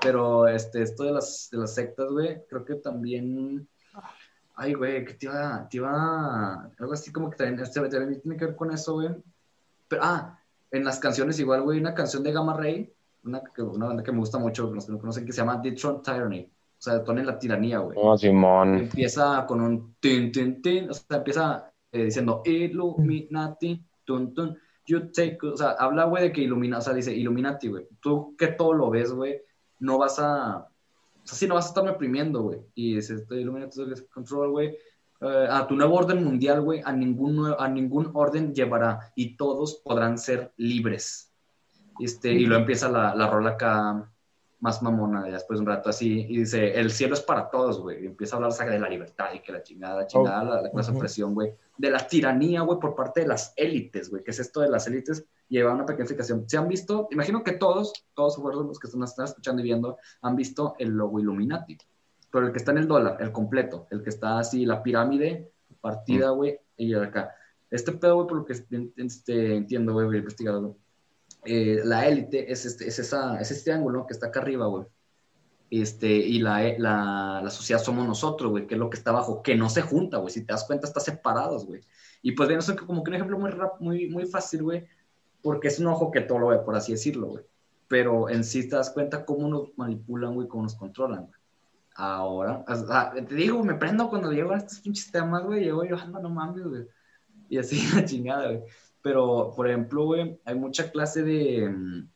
Pero 0.00 0.48
este, 0.48 0.82
esto 0.82 1.04
de 1.04 1.12
las, 1.12 1.48
de 1.52 1.58
las 1.58 1.74
sectas, 1.74 2.06
güey, 2.10 2.40
creo 2.48 2.64
que 2.64 2.76
también. 2.76 3.68
Ay, 4.56 4.72
güey, 4.74 5.04
que 5.04 5.14
te 5.14 5.26
iba, 5.26 5.66
te 5.70 5.76
iba. 5.76 6.70
Algo 6.78 6.92
así 6.92 7.12
como 7.12 7.28
que 7.30 7.36
también, 7.36 7.60
este, 7.60 7.80
también 7.80 8.20
tiene 8.20 8.36
que 8.38 8.46
ver 8.46 8.56
con 8.56 8.70
eso, 8.72 8.94
güey. 8.94 9.10
Pero, 9.88 10.02
ah, 10.04 10.38
en 10.70 10.84
las 10.84 10.98
canciones, 10.98 11.38
igual, 11.38 11.62
güey, 11.62 11.80
una 11.80 11.94
canción 11.94 12.22
de 12.22 12.32
Gamma 12.32 12.54
Ray, 12.56 12.90
una, 13.24 13.42
una 13.58 13.86
banda 13.86 14.02
que 14.02 14.12
me 14.12 14.18
gusta 14.18 14.38
mucho, 14.38 14.72
los 14.72 14.86
que 14.86 14.92
no 14.92 14.98
conocen, 14.98 15.26
que 15.26 15.32
se 15.32 15.38
llama 15.42 15.60
The 15.60 15.72
Throne 15.72 16.00
Tyranny. 16.02 16.50
O 16.80 16.82
sea, 16.82 17.04
Tony 17.04 17.20
en 17.20 17.26
la 17.26 17.38
tiranía, 17.38 17.78
güey. 17.80 17.98
No, 18.02 18.16
Simón. 18.16 18.74
empieza 18.78 19.44
con 19.46 19.60
un 19.60 19.96
tin, 20.00 20.32
tin, 20.32 20.62
tin, 20.62 20.88
o 20.88 20.94
sea, 20.94 21.18
empieza 21.18 21.70
eh, 21.92 22.04
diciendo 22.04 22.40
Illuminati, 22.42 23.84
tun, 24.02 24.32
tun, 24.32 24.56
you 24.86 25.10
take, 25.12 25.38
o 25.42 25.56
sea, 25.58 25.72
habla, 25.72 26.04
güey, 26.04 26.22
de 26.22 26.32
que 26.32 26.40
ilumina, 26.40 26.78
o 26.78 26.80
sea, 26.80 26.94
dice 26.94 27.14
Illuminati, 27.14 27.68
güey, 27.68 27.86
tú 28.00 28.34
que 28.38 28.46
todo 28.46 28.72
lo 28.72 28.88
ves, 28.88 29.12
güey, 29.12 29.42
no 29.80 29.98
vas 29.98 30.18
a, 30.20 30.56
o 30.58 31.26
sea, 31.26 31.36
sí, 31.36 31.46
no 31.46 31.54
vas 31.54 31.66
a 31.66 31.68
estar 31.68 31.84
reprimiendo, 31.84 32.40
güey, 32.40 32.60
y 32.74 32.94
dice, 32.94 33.16
este 33.16 33.40
Illuminati 33.42 33.78
control, 34.10 34.50
güey, 34.50 34.78
eh, 35.20 35.46
a 35.50 35.66
tu 35.66 35.76
nuevo 35.76 35.96
orden 35.96 36.24
mundial, 36.24 36.62
güey, 36.62 36.80
a 36.82 36.92
ningún, 36.92 37.54
a 37.58 37.68
ningún 37.68 38.10
orden 38.14 38.54
llevará, 38.54 39.12
y 39.14 39.36
todos 39.36 39.82
podrán 39.84 40.16
ser 40.16 40.54
libres, 40.56 41.30
este, 41.98 42.32
y 42.32 42.46
luego 42.46 42.62
empieza 42.62 42.88
la, 42.88 43.14
la 43.14 43.28
rola 43.28 43.50
acá, 43.50 44.10
más 44.60 44.82
mamona 44.82 45.26
ya 45.26 45.34
después 45.34 45.58
de 45.58 45.62
un 45.62 45.66
rato 45.66 45.88
así 45.88 46.26
y 46.28 46.38
dice 46.38 46.78
el 46.78 46.90
cielo 46.90 47.14
es 47.14 47.22
para 47.22 47.48
todos 47.48 47.80
güey 47.80 48.04
y 48.04 48.06
empieza 48.06 48.34
a 48.34 48.36
hablar 48.36 48.52
saca 48.52 48.70
de 48.70 48.78
la 48.78 48.88
libertad 48.88 49.32
y 49.34 49.40
que 49.40 49.52
la 49.52 49.62
chingada 49.62 50.06
chingada 50.06 50.44
la, 50.44 50.62
la 50.62 50.70
clase 50.70 50.88
de 50.88 50.92
ujú. 50.92 50.98
opresión 50.98 51.34
güey. 51.34 51.54
De 51.78 51.90
la 51.90 52.06
tiranía 52.06 52.60
güey 52.60 52.78
por 52.78 52.94
parte 52.94 53.20
de 53.20 53.26
las 53.26 53.54
élites 53.56 54.10
güey 54.10 54.22
que 54.22 54.30
es 54.30 54.38
esto 54.38 54.60
de 54.60 54.68
las 54.68 54.86
élites 54.86 55.24
lleva 55.48 55.74
una 55.74 55.84
pequeña 55.84 56.04
explicación. 56.04 56.48
Se 56.48 56.58
han 56.58 56.68
visto 56.68 57.08
imagino 57.10 57.42
que 57.42 57.52
todos 57.52 57.92
todos 58.14 58.38
los 58.38 58.78
que 58.78 58.86
están, 58.86 59.02
están 59.02 59.24
escuchando 59.24 59.62
y 59.62 59.64
viendo 59.64 59.96
han 60.20 60.36
visto 60.36 60.74
el 60.78 60.90
logo 60.90 61.18
Illuminati. 61.18 61.78
Pero 62.30 62.46
el 62.46 62.52
que 62.52 62.58
está 62.58 62.70
en 62.72 62.78
el 62.78 62.88
dólar 62.88 63.16
el 63.20 63.32
completo 63.32 63.86
el 63.90 64.02
que 64.02 64.10
está 64.10 64.38
así 64.38 64.66
la 64.66 64.82
pirámide 64.82 65.50
partida 65.80 66.30
güey 66.30 66.58
y 66.76 66.92
acá. 66.94 67.34
Este 67.70 67.92
pedo 67.92 68.16
güey 68.16 68.28
por 68.28 68.36
lo 68.38 68.44
que 68.44 68.52
este, 68.52 69.56
entiendo 69.56 69.94
güey 69.94 70.06
güey 70.06 70.24
eh, 71.44 71.80
la 71.84 72.06
élite 72.06 72.52
es, 72.52 72.66
este, 72.66 72.88
es, 72.88 72.98
esa, 72.98 73.40
es 73.40 73.50
este 73.50 73.72
ángulo 73.72 74.06
que 74.06 74.12
está 74.12 74.28
acá 74.28 74.40
arriba, 74.40 74.66
güey. 74.66 74.86
Este, 75.70 76.08
y 76.08 76.40
la, 76.40 76.62
la, 76.78 77.40
la 77.42 77.50
sociedad 77.50 77.80
somos 77.80 78.06
nosotros, 78.06 78.50
güey, 78.50 78.66
que 78.66 78.74
es 78.74 78.80
lo 78.80 78.90
que 78.90 78.96
está 78.96 79.10
abajo, 79.10 79.42
que 79.42 79.54
no 79.54 79.70
se 79.70 79.82
junta, 79.82 80.18
güey. 80.18 80.32
Si 80.32 80.44
te 80.44 80.52
das 80.52 80.64
cuenta, 80.64 80.86
está 80.86 81.00
separados, 81.00 81.66
güey. 81.66 81.80
Y 82.22 82.32
pues, 82.32 82.48
bien, 82.48 82.58
eso 82.58 82.72
es 82.72 82.78
como 82.80 83.02
que 83.02 83.10
un 83.10 83.14
ejemplo 83.14 83.38
muy, 83.38 83.50
rap, 83.50 83.80
muy, 83.80 84.08
muy 84.08 84.26
fácil, 84.26 84.62
güey, 84.64 84.86
porque 85.42 85.68
es 85.68 85.78
un 85.78 85.86
ojo 85.86 86.10
que 86.10 86.20
todo 86.22 86.38
lo 86.38 86.48
ve, 86.48 86.58
por 86.58 86.74
así 86.76 86.92
decirlo, 86.92 87.28
güey. 87.28 87.44
pero 87.88 88.28
en 88.28 88.44
sí 88.44 88.68
te 88.68 88.76
das 88.76 88.90
cuenta 88.90 89.24
cómo 89.24 89.48
nos 89.48 89.76
manipulan, 89.76 90.34
güey, 90.34 90.48
cómo 90.48 90.64
nos 90.64 90.74
controlan, 90.74 91.26
güey. 91.26 91.40
Ahora, 91.96 92.64
o 92.66 92.74
sea, 92.76 93.12
te 93.12 93.34
digo, 93.34 93.62
me 93.64 93.74
prendo 93.74 94.08
cuando 94.08 94.32
llego 94.32 94.52
a 94.52 94.58
estos 94.58 94.80
pinches 94.80 95.10
temas, 95.10 95.44
güey, 95.44 95.64
llego 95.64 95.84
yo, 95.84 95.96
ando, 95.96 96.20
no 96.20 96.30
mames, 96.30 96.64
güey. 96.64 96.86
Y 97.48 97.58
así, 97.58 97.80
la 97.94 98.04
chingada, 98.04 98.46
güey. 98.46 98.62
Pero, 99.02 99.52
por 99.56 99.68
ejemplo, 99.68 100.04
güey, 100.04 100.38
hay 100.44 100.54
mucha 100.54 100.90
clase 100.90 101.22
de, 101.22 101.68
mm, 101.68 102.08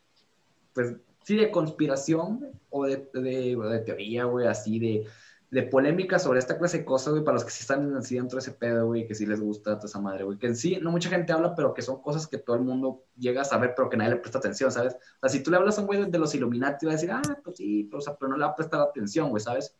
pues, 0.73 0.95
sí, 1.23 1.35
de 1.35 1.51
conspiración, 1.51 2.51
o 2.69 2.85
de, 2.85 3.09
de, 3.13 3.83
teoría, 3.85 4.25
güey, 4.25 4.47
así, 4.47 4.79
de, 4.79 5.07
de 5.49 5.63
polémica 5.63 6.19
sobre 6.19 6.39
esta 6.39 6.57
clase 6.57 6.79
de 6.79 6.85
cosas, 6.85 7.13
güey, 7.13 7.23
para 7.23 7.35
los 7.35 7.45
que 7.45 7.51
sí 7.51 7.61
están 7.61 7.95
así 7.95 8.15
dentro 8.15 8.37
de 8.37 8.41
ese 8.41 8.51
pedo, 8.51 8.87
güey, 8.87 9.07
que 9.07 9.15
sí 9.15 9.25
les 9.25 9.39
gusta 9.39 9.75
toda 9.75 9.87
esa 9.87 9.99
madre, 9.99 10.23
güey, 10.25 10.37
que 10.37 10.47
en 10.47 10.55
sí 10.55 10.77
no 10.81 10.91
mucha 10.91 11.09
gente 11.09 11.31
habla, 11.33 11.55
pero 11.55 11.73
que 11.73 11.81
son 11.81 12.01
cosas 12.01 12.27
que 12.27 12.37
todo 12.37 12.57
el 12.57 12.63
mundo 12.63 13.05
llega 13.17 13.41
a 13.41 13.45
saber, 13.45 13.73
pero 13.75 13.89
que 13.89 13.97
nadie 13.97 14.11
le 14.11 14.17
presta 14.17 14.39
atención, 14.39 14.71
¿sabes? 14.71 14.95
O 14.95 14.99
sea, 15.21 15.29
si 15.29 15.41
tú 15.41 15.51
le 15.51 15.57
hablas 15.57 15.77
a 15.77 15.81
un 15.81 15.87
güey 15.87 16.09
de 16.09 16.19
los 16.19 16.35
Illuminati, 16.35 16.85
va 16.85 16.91
a 16.91 16.95
decir, 16.95 17.11
ah, 17.11 17.21
pues 17.43 17.57
sí, 17.57 17.85
pero, 17.89 17.99
o 17.99 18.01
sea, 18.01 18.15
pero 18.15 18.29
no 18.29 18.37
le 18.37 18.43
va 18.43 18.51
a 18.51 18.55
prestar 18.55 18.81
atención, 18.81 19.29
güey, 19.29 19.41
¿sabes? 19.41 19.75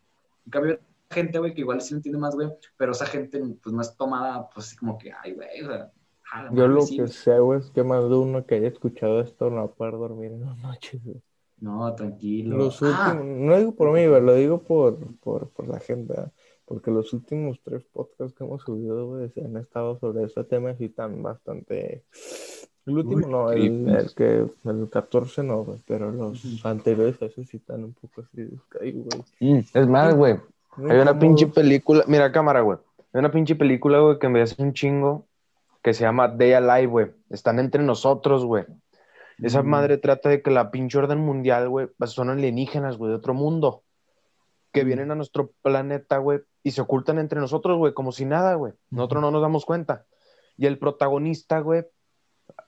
En 0.46 0.52
cambio, 0.52 0.80
gente, 1.10 1.40
güey, 1.40 1.54
que 1.54 1.62
igual 1.62 1.82
sí 1.82 1.94
lo 1.94 1.98
entiende 1.98 2.20
más, 2.20 2.36
güey, 2.36 2.50
pero 2.78 2.94
esa 2.94 3.06
gente, 3.06 3.42
pues, 3.62 3.74
no 3.74 3.82
es 3.82 3.96
tomada, 3.98 4.50
pues, 4.50 4.68
así 4.68 4.78
como 4.78 4.98
que, 4.98 5.12
ay, 5.12 5.34
güey, 5.34 5.62
o 5.62 5.68
sea, 5.68 5.92
Yo 6.48 6.68
madre, 6.68 6.68
lo 6.68 6.82
sí, 6.82 6.98
que 6.98 7.08
sé, 7.08 7.40
güey, 7.40 7.60
es 7.60 7.72
que 7.72 7.84
más 7.84 8.04
de 8.10 8.16
uno 8.16 8.46
que 8.46 8.56
haya 8.56 8.68
escuchado 8.68 9.22
esto 9.22 9.50
no 9.50 9.58
va 9.58 9.64
a 9.64 9.74
poder 9.76 9.94
dormir 9.94 10.32
en 10.32 10.42
la 10.46 10.56
noche, 10.56 11.00
güey. 11.04 11.22
No, 11.58 11.94
tranquilo. 11.96 12.58
Los 12.58 12.82
Ah, 12.82 13.14
últimos, 13.14 13.26
no 13.26 13.58
digo 13.58 13.76
por 13.76 13.92
mí, 13.92 14.06
güey, 14.08 14.22
lo 14.22 14.34
digo 14.36 14.64
por, 14.64 15.18
por, 15.20 15.50
por 15.52 15.68
la 15.68 15.80
gente, 15.80 16.14
porque 16.66 16.92
los 16.92 17.12
últimos 17.14 17.60
tres 17.64 17.84
podcasts 17.86 18.36
que 18.38 18.44
hemos 18.44 18.62
subido, 18.64 19.08
güey, 19.08 19.30
se 19.32 19.42
han 19.44 19.58
estado 19.58 19.98
sobre 20.00 20.24
este 20.26 20.44
tema 20.44 20.76
y 20.78 20.86
están 20.86 21.22
bastante... 21.24 22.06
El 22.86 22.98
último 23.00 23.28
no, 23.28 23.52
el, 23.52 23.90
el 23.90 24.14
que, 24.14 24.46
el 24.66 24.90
14 24.92 25.44
no, 25.44 25.64
güey, 25.64 25.82
pero 25.88 26.12
los 26.12 26.64
anteriores 26.66 27.20
a 27.24 27.30
sí 27.30 27.44
están 27.54 27.84
un 27.84 27.94
poco 27.94 28.22
así, 28.22 28.44
güey. 28.44 29.24
Mm, 29.40 29.60
es 29.74 29.88
más, 29.88 30.16
güey. 30.16 30.36
Hay 30.90 31.00
una 31.00 31.18
pinche 31.18 31.48
película, 31.48 32.04
mira 32.08 32.32
cámara, 32.32 32.62
güey. 32.62 32.78
Hay 33.14 33.20
una 33.20 33.32
pinche 33.32 33.56
película, 33.56 34.00
güey, 34.00 34.20
que 34.20 34.30
me 34.30 34.42
hace 34.42 34.62
un 34.62 34.74
chingo, 34.74 35.26
que 35.86 35.94
se 35.94 36.04
llama 36.04 36.28
Day 36.30 36.54
Alive, 36.54 36.88
güey. 36.88 37.12
Están 37.30 37.60
entre 37.60 37.84
nosotros, 37.84 38.44
güey. 38.44 38.66
Esa 39.38 39.62
Mm. 39.62 39.68
madre 39.68 39.98
trata 40.00 40.30
de 40.30 40.42
que 40.42 40.50
la 40.50 40.72
pinche 40.72 40.98
orden 40.98 41.20
mundial, 41.20 41.70
güey, 41.70 41.90
pues, 41.96 42.10
son 42.10 42.32
alienígenas, 42.32 42.98
güey, 42.98 43.12
de 43.12 43.18
otro 43.18 43.36
mundo. 43.36 43.84
Que 44.74 44.84
Mm. 44.84 44.88
vienen 44.88 45.12
a 45.12 45.16
nuestro 45.16 45.52
planeta, 45.62 46.18
güey, 46.18 46.40
y 46.64 46.72
se 46.72 46.82
ocultan 46.82 47.20
entre 47.20 47.40
nosotros, 47.40 47.78
güey, 47.78 47.94
como 47.94 48.12
si 48.12 48.26
nada, 48.26 48.56
güey. 48.56 48.74
Nosotros 48.90 49.22
no 49.22 49.30
nos 49.30 49.44
damos 49.44 49.64
cuenta. 49.64 50.08
Y 50.58 50.66
el 50.66 50.80
protagonista, 50.80 51.60
güey, 51.60 51.86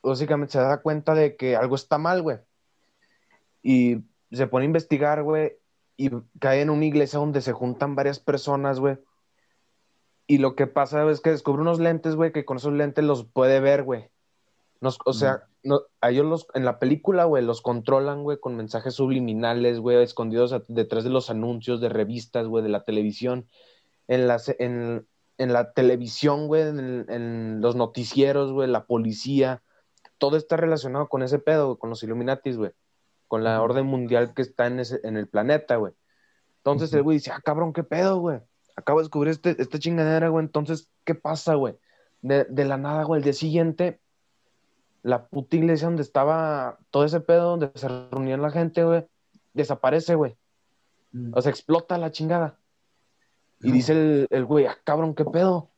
básicamente 0.04 0.52
se 0.52 0.60
da 0.60 0.80
cuenta 0.84 1.16
de 1.16 1.36
que 1.38 1.56
algo 1.56 1.74
está 1.74 1.98
mal, 1.98 2.22
güey. 2.22 2.38
Y 3.64 4.04
se 4.32 4.46
pone 4.46 4.66
a 4.66 4.68
investigar, 4.68 5.24
güey, 5.24 5.54
y 5.96 6.12
cae 6.40 6.62
en 6.62 6.70
una 6.70 6.86
iglesia 6.86 7.18
donde 7.18 7.42
se 7.42 7.52
juntan 7.52 7.96
varias 7.96 8.20
personas, 8.20 8.80
güey. 8.80 9.00
Y 10.28 10.40
lo 10.40 10.56
que 10.56 10.68
pasa 10.68 11.10
es 11.10 11.22
que 11.22 11.30
descubre 11.32 11.62
unos 11.62 11.80
lentes, 11.80 12.16
güey, 12.16 12.32
que 12.34 12.46
con 12.46 12.58
esos 12.58 12.74
lentes 12.74 13.04
los 13.06 13.24
puede 13.26 13.60
ver, 13.62 13.84
güey. 13.84 14.10
Nos- 14.82 15.00
o 15.06 15.14
sea, 15.14 15.44
no, 15.64 15.82
a 16.02 16.10
ellos 16.12 16.26
los, 16.26 16.48
en 16.54 16.66
la 16.66 16.80
película, 16.80 17.24
güey, 17.24 17.44
los 17.44 17.62
controlan, 17.62 18.24
güey, 18.24 18.38
con 18.40 18.56
mensajes 18.56 18.94
subliminales, 18.94 19.80
güey, 19.80 20.04
escondidos 20.04 20.54
a- 20.54 20.62
detrás 20.68 21.04
de 21.04 21.10
los 21.10 21.30
anuncios 21.30 21.82
de 21.82 21.90
revistas, 21.90 22.46
güey, 22.48 22.62
de 22.64 22.70
la 22.70 22.84
televisión. 22.84 23.48
En, 24.08 24.28
las, 24.28 24.50
en, 24.60 25.08
en 25.38 25.54
la 25.54 25.72
televisión, 25.74 26.48
güey, 26.48 26.64
en, 26.64 27.06
en 27.10 27.62
los 27.62 27.76
noticieros, 27.76 28.52
güey, 28.52 28.70
la 28.70 28.86
policía. 28.86 29.64
Todo 30.18 30.36
está 30.38 30.58
relacionado 30.58 31.08
con 31.10 31.24
ese 31.24 31.40
pedo, 31.40 31.68
güey, 31.68 31.78
con 31.80 31.90
los 31.90 32.04
Illuminatis, 32.04 32.58
güey. 32.58 32.72
Con 33.28 33.44
la 33.44 33.62
orden 33.62 33.86
mundial 33.86 34.34
que 34.34 34.42
está 34.42 34.68
en, 34.68 34.80
ese, 34.80 35.00
en 35.04 35.18
el 35.18 35.28
planeta, 35.28 35.78
güey. 35.78 35.94
Entonces 36.58 36.94
el 36.94 37.04
güey 37.04 37.18
dice, 37.18 37.32
ah, 37.32 37.42
cabrón, 37.44 37.74
¿qué 37.74 37.84
pedo, 37.84 38.20
güey? 38.20 38.40
Acabo 38.78 39.00
de 39.00 39.06
descubrir 39.06 39.32
este, 39.32 39.62
esta 39.62 39.80
chingadera, 39.80 40.30
güey. 40.30 40.46
Entonces, 40.46 40.88
¿qué 41.04 41.16
pasa, 41.16 41.56
güey? 41.56 41.76
De, 42.22 42.46
de 42.46 42.64
la 42.64 42.78
nada, 42.78 43.04
güey, 43.04 43.20
el 43.20 43.24
día 43.24 43.34
siguiente, 43.34 44.00
la 45.04 45.28
puta 45.28 45.58
iglesia 45.58 45.88
donde 45.88 46.04
estaba 46.04 46.78
todo 46.92 47.04
ese 47.04 47.20
pedo, 47.20 47.58
donde 47.58 47.72
se 47.76 47.88
reunían 47.88 48.42
la 48.42 48.52
gente, 48.52 48.84
güey, 48.84 49.06
desaparece, 49.54 50.16
güey. 50.16 50.38
mm, 51.12 51.32
O 51.36 51.42
sea, 51.42 51.50
explota 51.50 51.98
la 51.98 52.12
chingada. 52.12 52.60
Y 53.62 53.72
dice 53.72 53.94
el, 53.94 54.28
el 54.30 54.46
güey, 54.46 54.68
ah, 54.68 54.78
cabrón, 54.84 55.16
¿qué 55.16 55.26
pedo? 55.26 55.70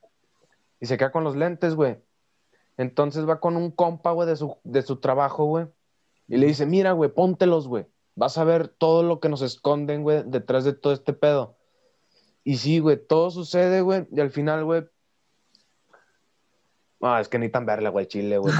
Y 0.81 0.85
se 0.85 0.97
queda 0.97 1.11
con 1.11 1.23
los 1.23 1.35
lentes, 1.37 1.75
güey. 1.75 1.97
Entonces 2.77 3.27
va 3.27 3.39
con 3.39 3.55
un 3.55 3.71
compa, 3.71 4.11
güey, 4.11 4.27
de 4.27 4.35
su, 4.35 4.57
de 4.63 4.81
su 4.81 4.97
trabajo, 4.97 5.45
güey. 5.45 5.67
Y 6.27 6.37
le 6.37 6.47
dice, 6.47 6.65
mira, 6.65 6.91
güey, 6.91 7.09
póntelos, 7.09 7.67
güey. 7.67 7.85
Vas 8.15 8.37
a 8.37 8.43
ver 8.43 8.67
todo 8.67 9.03
lo 9.03 9.19
que 9.21 9.29
nos 9.29 9.41
esconden, 9.41 10.03
güey, 10.03 10.23
detrás 10.25 10.65
de 10.65 10.73
todo 10.73 10.91
este 10.91 11.13
pedo. 11.13 11.55
Y 12.49 12.57
sí, 12.57 12.79
güey, 12.79 12.97
todo 12.97 13.29
sucede, 13.29 13.81
güey. 13.81 14.07
Y 14.11 14.19
al 14.19 14.31
final, 14.31 14.63
güey. 14.65 14.83
Ah, 16.99 17.21
es 17.21 17.29
que 17.29 17.37
ni 17.37 17.49
tan 17.49 17.63
verla, 17.63 17.91
güey, 17.91 18.07
Chile, 18.07 18.39
güey. 18.39 18.51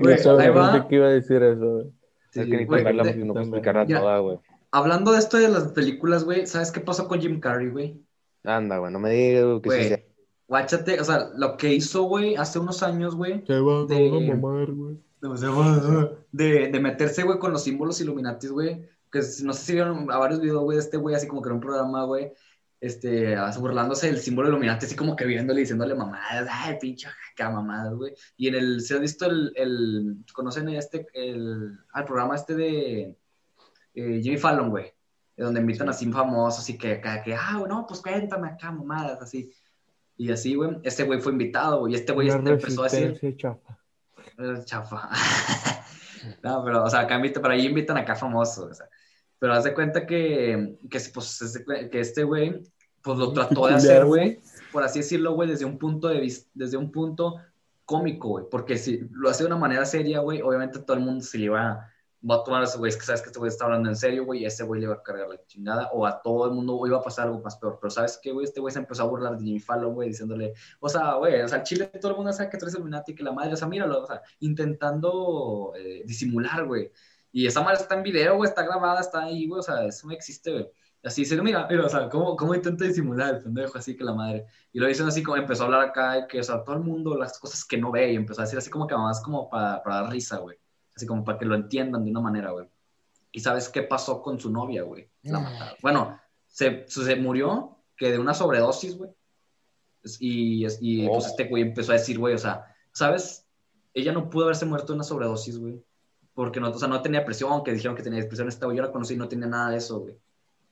Pensé 0.00 0.28
que 0.88 0.94
iba 0.94 1.06
a 1.06 1.10
decir 1.10 1.42
eso, 1.42 1.68
güey. 1.68 1.86
sí, 2.30 2.40
es 2.42 2.46
que 2.46 2.56
ni 2.58 2.64
güey, 2.64 2.84
tan 2.84 2.84
verla 2.96 3.02
de- 3.02 3.10
porque 3.10 3.24
no 3.24 3.32
puedo 3.34 3.44
explicarla 3.46 3.84
mira. 3.86 4.00
toda, 4.00 4.18
güey. 4.20 4.38
Hablando 4.70 5.10
de 5.10 5.18
esto 5.18 5.36
de 5.36 5.48
las 5.48 5.64
películas, 5.72 6.22
güey, 6.22 6.46
¿sabes 6.46 6.70
qué 6.70 6.78
pasó 6.78 7.08
con 7.08 7.20
Jim 7.20 7.40
Carrey, 7.40 7.70
güey? 7.70 8.00
Anda, 8.44 8.78
güey, 8.78 8.92
no 8.92 9.00
me 9.00 9.10
digas 9.10 9.44
que 9.62 9.70
sí 9.70 9.76
Güey, 9.76 9.88
sea. 9.88 10.02
guáchate, 10.46 11.00
o 11.00 11.04
sea, 11.04 11.28
lo 11.36 11.56
que 11.56 11.74
hizo, 11.74 12.04
güey, 12.04 12.36
hace 12.36 12.60
unos 12.60 12.84
años, 12.84 13.16
güey, 13.16 13.44
Se 13.48 13.58
va 13.58 13.84
De- 13.84 14.08
a 14.30 14.36
mamar, 14.36 14.70
güey. 14.70 14.96
de, 16.32 16.68
de 16.68 16.80
meterse, 16.80 17.24
güey, 17.24 17.40
con 17.40 17.52
los 17.52 17.64
símbolos 17.64 18.00
Illuminatis, 18.00 18.52
güey, 18.52 18.88
que 19.10 19.18
no 19.42 19.52
sé 19.52 19.64
si 19.64 19.72
vieron 19.74 20.08
a 20.10 20.18
varios 20.18 20.40
videos, 20.40 20.62
güey, 20.62 20.76
de 20.78 20.84
este 20.84 20.96
güey, 20.98 21.16
así 21.16 21.26
como 21.26 21.42
que 21.42 21.48
era 21.48 21.54
un 21.56 21.60
programa, 21.60 22.04
güey, 22.04 22.32
este, 22.82 23.36
burlándose 23.60 24.08
del 24.08 24.18
símbolo 24.18 24.48
Illuminati, 24.48 24.86
así 24.86 24.96
como 24.96 25.14
que 25.14 25.24
viéndole, 25.24 25.60
diciéndole 25.60 25.94
mamadas, 25.94 26.48
ay, 26.50 26.78
pinche 26.80 27.06
acá 27.32 27.48
mamadas, 27.48 27.94
güey, 27.94 28.12
y 28.36 28.48
en 28.48 28.56
el, 28.56 28.80
¿se 28.80 28.94
ha 28.94 28.98
visto 28.98 29.26
el, 29.26 29.52
el 29.54 30.16
conocen 30.32 30.68
este, 30.70 31.06
el, 31.14 31.78
al 31.92 32.04
programa 32.04 32.34
este 32.34 32.56
de 32.56 33.16
eh, 33.94 34.20
Jimmy 34.20 34.36
Fallon, 34.36 34.70
güey, 34.70 34.92
de 35.36 35.44
donde 35.44 35.60
invitan 35.60 35.88
así 35.90 36.10
famosos 36.10 36.68
y 36.70 36.76
que 36.76 36.94
acá, 36.94 37.22
que, 37.22 37.36
ah, 37.36 37.62
no, 37.68 37.86
pues 37.86 38.00
cuéntame 38.00 38.48
acá 38.48 38.72
mamadas, 38.72 39.22
así, 39.22 39.52
y 40.16 40.32
así, 40.32 40.56
güey, 40.56 40.78
este 40.82 41.04
güey 41.04 41.20
fue 41.20 41.30
invitado, 41.30 41.78
güey, 41.78 41.92
y 41.92 41.96
este 41.96 42.12
güey 42.12 42.30
este 42.30 42.50
empezó 42.50 42.82
a 42.82 42.88
decir, 42.88 43.36
chafa. 43.36 43.78
es 44.38 44.64
chafa. 44.64 45.08
no, 46.42 46.64
pero, 46.64 46.82
o 46.82 46.90
sea, 46.90 47.00
acá 47.02 47.14
invitan, 47.14 47.42
pero 47.42 47.54
ahí 47.54 47.64
invitan 47.64 47.96
acá 47.96 48.16
famosos, 48.16 48.72
o 48.72 48.74
sea. 48.74 48.88
Pero 49.42 49.54
haz 49.54 49.64
de 49.64 49.74
cuenta 49.74 50.06
que, 50.06 50.78
que, 50.88 51.00
pues, 51.12 51.42
cuen- 51.66 51.90
que 51.90 51.98
este 51.98 52.22
güey, 52.22 52.62
pues 53.02 53.18
lo 53.18 53.32
trató 53.32 53.66
de 53.66 53.74
hacer, 53.74 54.04
güey, 54.04 54.38
por 54.70 54.84
así 54.84 55.00
decirlo, 55.00 55.34
güey, 55.34 55.48
desde 55.48 55.64
un 55.64 55.78
punto 55.78 56.06
de 56.06 56.20
vista, 56.20 56.48
desde 56.54 56.76
un 56.76 56.92
punto 56.92 57.34
cómico, 57.84 58.28
güey, 58.28 58.44
porque 58.48 58.78
si 58.78 59.00
lo 59.10 59.28
hace 59.28 59.42
de 59.42 59.48
una 59.48 59.56
manera 59.56 59.84
seria, 59.84 60.20
güey, 60.20 60.40
obviamente 60.42 60.78
todo 60.78 60.96
el 60.96 61.02
mundo 61.02 61.24
se 61.24 61.38
le 61.38 61.48
va, 61.48 61.90
va 62.30 62.36
a 62.36 62.44
tomar 62.44 62.60
a 62.62 62.66
ese 62.66 62.78
güey, 62.78 62.90
es 62.90 62.96
que 62.96 63.04
sabes 63.04 63.20
que 63.20 63.30
este 63.30 63.40
güey 63.40 63.48
está 63.48 63.64
hablando 63.64 63.88
en 63.88 63.96
serio, 63.96 64.24
güey, 64.24 64.42
y 64.42 64.44
a 64.44 64.46
ese 64.46 64.62
güey 64.62 64.80
le 64.80 64.86
va 64.86 64.94
a 64.94 65.02
cargar 65.02 65.28
la 65.28 65.44
chingada, 65.48 65.90
o 65.92 66.06
a 66.06 66.22
todo 66.22 66.46
el 66.46 66.52
mundo 66.52 66.80
iba 66.86 66.98
a 66.98 67.02
pasar 67.02 67.26
algo 67.26 67.40
más 67.40 67.56
peor, 67.56 67.78
pero 67.80 67.90
sabes 67.90 68.20
qué, 68.22 68.30
güey, 68.30 68.44
este 68.44 68.60
güey 68.60 68.72
se 68.72 68.78
empezó 68.78 69.02
a 69.02 69.06
burlar 69.06 69.36
de 69.36 69.44
Jimmy 69.44 69.58
Fallon, 69.58 69.92
güey, 69.92 70.10
diciéndole, 70.10 70.54
o 70.78 70.88
sea, 70.88 71.14
güey, 71.14 71.42
o 71.42 71.48
sea, 71.48 71.58
en 71.58 71.64
Chile 71.64 71.86
todo 72.00 72.12
el 72.12 72.16
mundo 72.18 72.32
sabe 72.32 72.48
que 72.48 72.58
traes 72.58 72.76
Illuminati, 72.76 73.12
que 73.12 73.24
la 73.24 73.32
madre, 73.32 73.54
o 73.54 73.56
sea, 73.56 73.66
míralo, 73.66 74.04
o 74.04 74.06
sea, 74.06 74.22
intentando 74.38 75.72
eh, 75.76 76.04
disimular, 76.06 76.64
güey. 76.64 76.92
Y 77.32 77.46
esa 77.46 77.62
madre 77.62 77.80
está 77.80 77.94
en 77.94 78.02
video, 78.02 78.36
güey, 78.36 78.48
está 78.48 78.62
grabada, 78.62 79.00
está 79.00 79.24
ahí, 79.24 79.46
güey, 79.46 79.60
o 79.60 79.62
sea, 79.62 79.86
eso 79.86 80.06
no 80.06 80.12
existe, 80.12 80.52
güey. 80.52 80.68
Así 81.02 81.22
dice, 81.22 81.40
mira, 81.42 81.66
mira, 81.68 81.86
o 81.86 81.88
sea, 81.88 82.08
¿cómo, 82.08 82.36
cómo 82.36 82.54
intenta 82.54 82.84
disimular 82.84 83.34
el 83.34 83.42
pendejo 83.42 83.76
así 83.76 83.96
que 83.96 84.04
la 84.04 84.12
madre? 84.12 84.46
Y 84.72 84.78
lo 84.78 84.86
dicen 84.86 85.06
así 85.06 85.22
como 85.22 85.36
empezó 85.36 85.62
a 85.62 85.66
hablar 85.66 85.80
acá, 85.80 86.28
que, 86.28 86.38
o 86.38 86.42
sea, 86.44 86.62
todo 86.62 86.76
el 86.76 86.82
mundo, 86.82 87.16
las 87.16 87.38
cosas 87.40 87.64
que 87.64 87.76
no 87.76 87.90
ve, 87.90 88.12
y 88.12 88.16
empezó 88.16 88.40
a 88.40 88.44
decir 88.44 88.58
así 88.58 88.70
como 88.70 88.86
que 88.86 88.94
más 88.94 89.20
como 89.20 89.50
para, 89.50 89.82
para 89.82 90.02
dar 90.02 90.12
risa, 90.12 90.36
güey. 90.38 90.56
Así 90.94 91.06
como 91.06 91.24
para 91.24 91.38
que 91.38 91.44
lo 91.46 91.54
entiendan 91.56 92.04
de 92.04 92.10
una 92.10 92.20
manera, 92.20 92.50
güey. 92.52 92.68
¿Y 93.32 93.40
sabes 93.40 93.68
qué 93.70 93.82
pasó 93.82 94.22
con 94.22 94.38
su 94.38 94.50
novia, 94.50 94.82
güey? 94.82 95.10
La 95.22 95.40
mataron. 95.40 95.74
Bueno, 95.82 96.20
se, 96.46 96.84
se 96.86 97.16
murió 97.16 97.78
que 97.96 98.12
de 98.12 98.18
una 98.18 98.34
sobredosis, 98.34 98.96
güey. 98.96 99.10
Y, 100.20 100.66
y 100.80 101.08
pues 101.08 101.24
Oh. 101.24 101.28
este 101.28 101.44
güey 101.48 101.62
empezó 101.62 101.92
a 101.92 101.96
decir, 101.96 102.18
güey, 102.18 102.34
o 102.34 102.38
sea, 102.38 102.66
¿sabes? 102.92 103.46
Ella 103.94 104.12
no 104.12 104.28
pudo 104.30 104.44
haberse 104.44 104.66
muerto 104.66 104.88
de 104.88 104.96
una 104.96 105.04
sobredosis, 105.04 105.58
güey. 105.58 105.82
Porque 106.34 106.60
no, 106.60 106.70
o 106.70 106.78
sea, 106.78 106.88
no 106.88 107.02
tenía 107.02 107.24
presión, 107.24 107.62
que 107.62 107.72
dijeron 107.72 107.96
que 107.96 108.02
tenía 108.02 108.20
depresión 108.20 108.48
esta 108.48 108.66
güey. 108.66 108.78
Yo 108.78 108.82
la 108.82 108.92
conocí 108.92 109.14
y 109.14 109.18
no 109.18 109.28
tenía 109.28 109.46
nada 109.46 109.70
de 109.70 109.78
eso, 109.78 110.00
güey. 110.00 110.16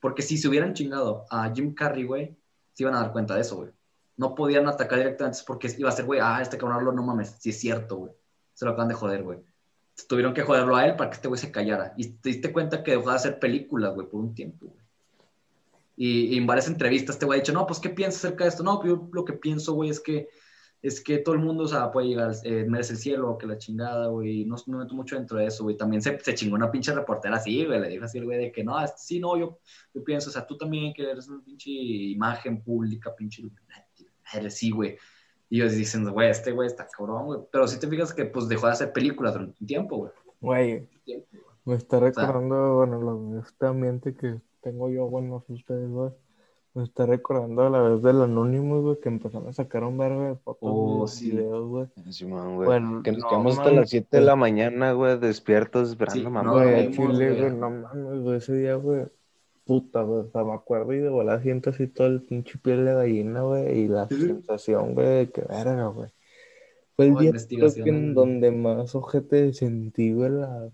Porque 0.01 0.23
si 0.23 0.39
se 0.39 0.49
hubieran 0.49 0.73
chingado 0.73 1.27
a 1.31 1.53
Jim 1.53 1.75
Carrey, 1.75 2.05
güey, 2.05 2.37
se 2.73 2.83
iban 2.83 2.95
a 2.95 3.01
dar 3.01 3.13
cuenta 3.13 3.35
de 3.35 3.43
eso, 3.43 3.57
güey. 3.57 3.71
No 4.17 4.35
podían 4.35 4.67
atacar 4.69 4.99
directamente 4.99 5.39
porque 5.47 5.75
iba 5.79 5.89
a 5.89 5.93
ser, 5.93 6.07
güey, 6.07 6.21
ah, 6.23 6.41
este 6.41 6.57
cabrón 6.57 6.95
no 6.95 7.03
mames, 7.03 7.37
sí 7.39 7.51
es 7.51 7.61
cierto, 7.61 7.97
güey. 7.97 8.13
Se 8.55 8.65
lo 8.65 8.73
acaban 8.73 8.89
de 8.89 8.95
joder, 8.95 9.23
güey. 9.23 9.39
Tuvieron 10.09 10.33
que 10.33 10.43
joderlo 10.43 10.77
a 10.77 10.87
él 10.87 10.97
para 10.97 11.11
que 11.11 11.17
este 11.17 11.29
güey 11.29 11.39
se 11.39 11.53
callara. 11.53 11.93
Y 11.97 12.09
te 12.09 12.31
diste 12.31 12.53
cuenta 12.53 12.83
que 12.83 12.93
dejó 12.93 13.11
de 13.11 13.17
hacer 13.17 13.39
películas, 13.39 13.95
güey, 13.95 14.07
por 14.07 14.21
un 14.21 14.35
tiempo, 14.35 14.67
güey. 14.67 14.81
Y, 15.97 16.35
y 16.35 16.39
en 16.39 16.47
varias 16.47 16.69
entrevistas 16.69 17.17
este 17.17 17.27
güey 17.27 17.39
ha 17.39 17.43
dicho, 17.43 17.53
no, 17.53 17.67
pues, 17.67 17.79
¿qué 17.79 17.91
piensas 17.91 18.25
acerca 18.25 18.45
de 18.45 18.51
esto? 18.51 18.63
No, 18.63 18.83
yo 18.83 19.09
lo 19.13 19.25
que 19.27 19.35
pienso, 19.35 19.75
güey, 19.75 19.91
es 19.91 20.01
que 20.01 20.29
es 20.83 21.03
que 21.03 21.19
todo 21.19 21.35
el 21.35 21.41
mundo, 21.43 21.65
o 21.65 21.69
sea, 21.69 21.91
puede 21.91 22.09
llegar, 22.09 22.33
eh, 22.45 22.65
merece 22.69 22.95
el 22.95 22.99
cielo, 22.99 23.37
que 23.37 23.47
la 23.47 23.59
chingada, 23.59 24.07
güey, 24.07 24.45
no, 24.45 24.57
no 24.67 24.79
me 24.79 24.85
meto 24.85 24.95
mucho 24.95 25.17
dentro 25.17 25.39
de 25.39 25.47
eso, 25.47 25.65
güey, 25.65 25.77
también 25.77 26.01
se, 26.01 26.19
se 26.21 26.35
chingó 26.35 26.57
una 26.57 26.71
pinche 26.71 26.95
reportera 26.95 27.37
así, 27.37 27.65
güey, 27.67 27.81
le 27.81 27.89
dijo 27.89 28.05
así, 28.05 28.21
güey, 28.21 28.39
de 28.39 28.53
que 28.53 28.65
no, 28.65 28.75
sí, 28.97 29.21
no, 29.21 29.37
yo, 29.37 29.59
yo 29.93 30.03
pienso, 30.05 30.31
o 30.31 30.33
sea, 30.33 30.47
tú 30.47 30.57
también 30.57 30.93
que 30.95 31.11
eres 31.11 31.29
una 31.29 31.43
pinche 31.45 31.71
imagen 31.71 32.63
pública, 32.63 33.15
pinche, 33.15 33.43
eres 34.33 34.57
sí, 34.57 34.71
güey, 34.71 34.97
y 35.51 35.61
ellos 35.61 35.75
dicen, 35.75 36.11
güey, 36.11 36.31
este 36.31 36.53
güey 36.53 36.67
está 36.67 36.87
cabrón, 36.87 37.27
güey, 37.27 37.41
pero 37.53 37.69
si 37.69 37.79
te 37.79 37.89
fijas 37.89 38.15
que, 38.15 38.25
pues, 38.25 38.49
dejó 38.49 38.67
de 38.67 38.73
hacer 38.73 38.93
películas 38.93 39.35
durante 39.35 39.57
un 39.61 39.67
tiempo, 39.67 39.97
güey. 39.97 40.13
Güey, 40.41 40.89
me 41.67 41.75
está 41.75 42.01
recordando, 42.01 42.77
bueno, 42.77 43.01
lo, 43.01 43.41
este 43.41 43.67
ambiente 43.67 44.15
que 44.15 44.41
tengo 44.63 44.89
yo, 44.89 45.07
bueno, 45.09 45.29
no 45.29 45.41
sé 45.43 45.53
ustedes, 45.53 45.91
güey. 45.91 46.11
Me 46.75 46.85
está 46.85 47.05
recordando 47.05 47.63
a 47.63 47.71
la 47.71 47.81
vez 47.83 48.03
del 48.03 48.23
Anonymous, 48.23 48.83
güey, 48.83 49.01
que 49.01 49.09
empezaron 49.09 49.49
a 49.49 49.53
sacar 49.53 49.83
un 49.83 49.99
verbo 49.99 50.23
de 50.23 50.37
fotos 50.37 50.61
Oh, 50.63 51.07
y 51.07 51.09
sí. 51.09 51.31
videos, 51.31 51.69
güey. 51.69 51.87
Bueno, 52.65 53.03
que 53.03 53.11
nos 53.11 53.21
no 53.23 53.29
quedamos 53.29 53.59
hasta 53.59 53.71
las 53.73 53.91
7 53.91 54.19
de 54.19 54.23
la 54.25 54.37
mañana, 54.37 54.93
güey, 54.93 55.19
despiertos 55.19 55.89
esperando 55.91 56.25
Sí, 56.25 56.31
mamá. 56.31 56.51
no, 56.65 56.71
Güey, 56.71 56.91
Chile, 56.93 57.13
güey. 57.13 57.41
güey, 57.41 57.51
no 57.57 57.71
mames, 57.71 58.21
güey, 58.23 58.37
ese 58.39 58.55
día, 58.55 58.75
güey, 58.77 59.07
puta, 59.65 60.03
güey, 60.03 60.21
o 60.21 60.31
sea, 60.31 60.45
me 60.45 60.53
acuerdo 60.55 60.93
y 60.93 60.99
de 60.99 61.09
volar 61.09 61.43
siento 61.43 61.71
así 61.71 61.89
todo 61.89 62.07
el 62.07 62.23
pinche 62.23 62.59
piel 62.59 62.85
de 62.85 62.95
gallina, 62.95 63.43
güey, 63.43 63.81
y 63.81 63.89
la 63.89 64.09
Sí. 64.09 64.17
sensación, 64.27 64.95
güey, 64.95 65.07
de 65.09 65.31
que 65.33 65.43
verga, 65.43 65.89
güey. 65.89 66.11
Fue 66.97 67.07
el 67.07 67.17
Oh, 67.17 67.21
día 67.21 67.33
creo 67.33 67.75
que 67.83 67.91
investigaciones, 67.91 67.95
en 68.03 68.15
donde 68.15 68.51
más 68.53 68.95
ojete 68.95 69.53
sentí, 69.55 70.13
güey, 70.13 70.31
la 70.31 70.71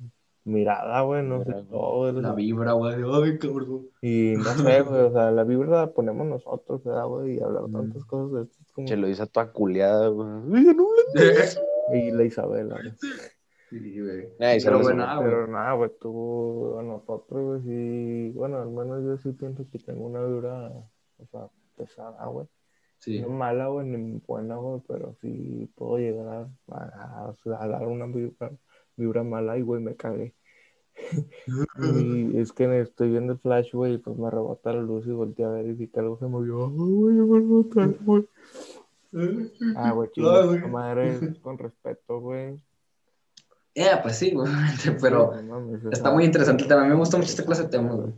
mirada, 0.47 1.01
güey, 1.03 1.23
no 1.25 1.45
sé, 1.45 1.53
todo, 1.69 2.11
La 2.13 2.33
vibra, 2.33 2.73
güey, 2.73 2.95
ay, 2.95 3.39
cabrón. 3.39 3.89
y 4.01 4.35
no 4.37 4.45
sé, 4.45 4.81
güey, 4.83 5.01
o 5.03 5.13
sea, 5.13 5.31
la 5.33 5.45
vibra 5.45 5.81
la 5.83 5.87
ponemos 5.93 6.27
nosotros, 6.27 6.83
¿verdad, 6.85 7.07
güey? 7.07 7.37
Y 7.37 7.41
hablar 7.43 7.65
tantas 7.71 8.05
cosas 8.05 8.33
de 8.33 8.43
esto 8.45 8.57
es 8.63 8.73
como... 8.73 8.87
Se 8.89 8.97
lo 8.97 9.09
hizo 9.09 9.27
toda 9.27 9.53
culeada, 9.53 10.09
güey. 10.09 10.31
Y 11.93 12.11
la 12.13 12.25
Isabela, 12.25 12.77
güey. 12.81 12.93
Sí, 13.71 14.01
güey. 14.01 14.29
Ay, 14.39 14.59
Pero 14.63 14.81
bueno, 14.81 15.05
lo- 15.05 15.11
ah, 15.11 15.17
güey. 15.17 15.29
Pero 15.29 15.47
nada, 15.49 15.73
güey, 15.73 15.91
tú, 16.01 16.79
a 16.79 16.83
nosotros, 16.83 17.45
güey, 17.45 17.61
sí, 17.63 18.33
bueno, 18.37 18.59
al 18.63 18.71
menos 18.71 19.03
yo 19.05 19.17
sí 19.19 19.33
pienso 19.33 19.65
que 19.71 19.79
tengo 19.81 20.07
una 20.07 20.23
vibra, 20.23 20.69
o 21.19 21.27
sea, 21.31 21.49
pesada, 21.77 22.25
güey. 22.27 22.47
Sí. 22.99 23.21
No 23.21 23.29
mala, 23.29 23.67
güey, 23.69 23.87
ni 23.87 24.21
buena, 24.27 24.57
güey, 24.57 24.81
pero 24.87 25.15
sí 25.21 25.71
puedo 25.75 25.99
llegar 25.99 26.29
a, 26.29 26.49
a- 26.73 27.35
a 27.61 27.69
dar 27.69 27.87
una 27.87 28.07
vibra, 28.07 28.53
vibra 28.97 29.23
mala 29.23 29.59
y, 29.59 29.63
güey, 29.63 29.83
me 29.83 29.95
cagué. 29.97 30.35
Y 32.03 32.39
es 32.39 32.53
que 32.53 32.81
estoy 32.81 33.11
viendo 33.11 33.35
el 33.35 33.39
flash, 33.39 33.73
güey, 33.75 33.95
y 33.95 33.99
pues 33.99 34.17
me 34.17 34.31
rebota 34.31 34.73
la 34.73 34.81
luz 34.81 35.07
y 35.07 35.11
volteé 35.11 35.45
a 35.45 35.51
ver 35.51 35.67
y 35.67 35.73
vi 35.75 35.89
que 35.89 36.01
algo 36.01 36.19
se 36.19 36.27
movió. 36.27 36.67
Ay, 36.67 36.73
güey, 37.23 37.45
me 37.45 37.63
güey. 38.05 38.27
Ah, 39.77 39.93
güey, 39.93 40.69
madre, 40.69 41.35
con 41.43 41.59
respeto, 41.59 42.21
güey. 42.21 42.63
Eh, 43.75 43.91
pues 44.03 44.17
sí, 44.17 44.33
güey, 44.33 44.51
pero 45.01 45.33
No 45.43 45.91
está 45.91 46.11
muy 46.11 46.25
interesante 46.25 46.63
el 46.63 46.69
tema. 46.69 46.81
A 46.81 46.85
mí 46.85 46.91
me 46.91 46.97
gusta 46.97 47.19
mucho 47.19 47.29
esta 47.29 47.45
clase 47.45 47.65
de 47.65 47.69
temas, 47.69 47.95
güey. 47.97 48.13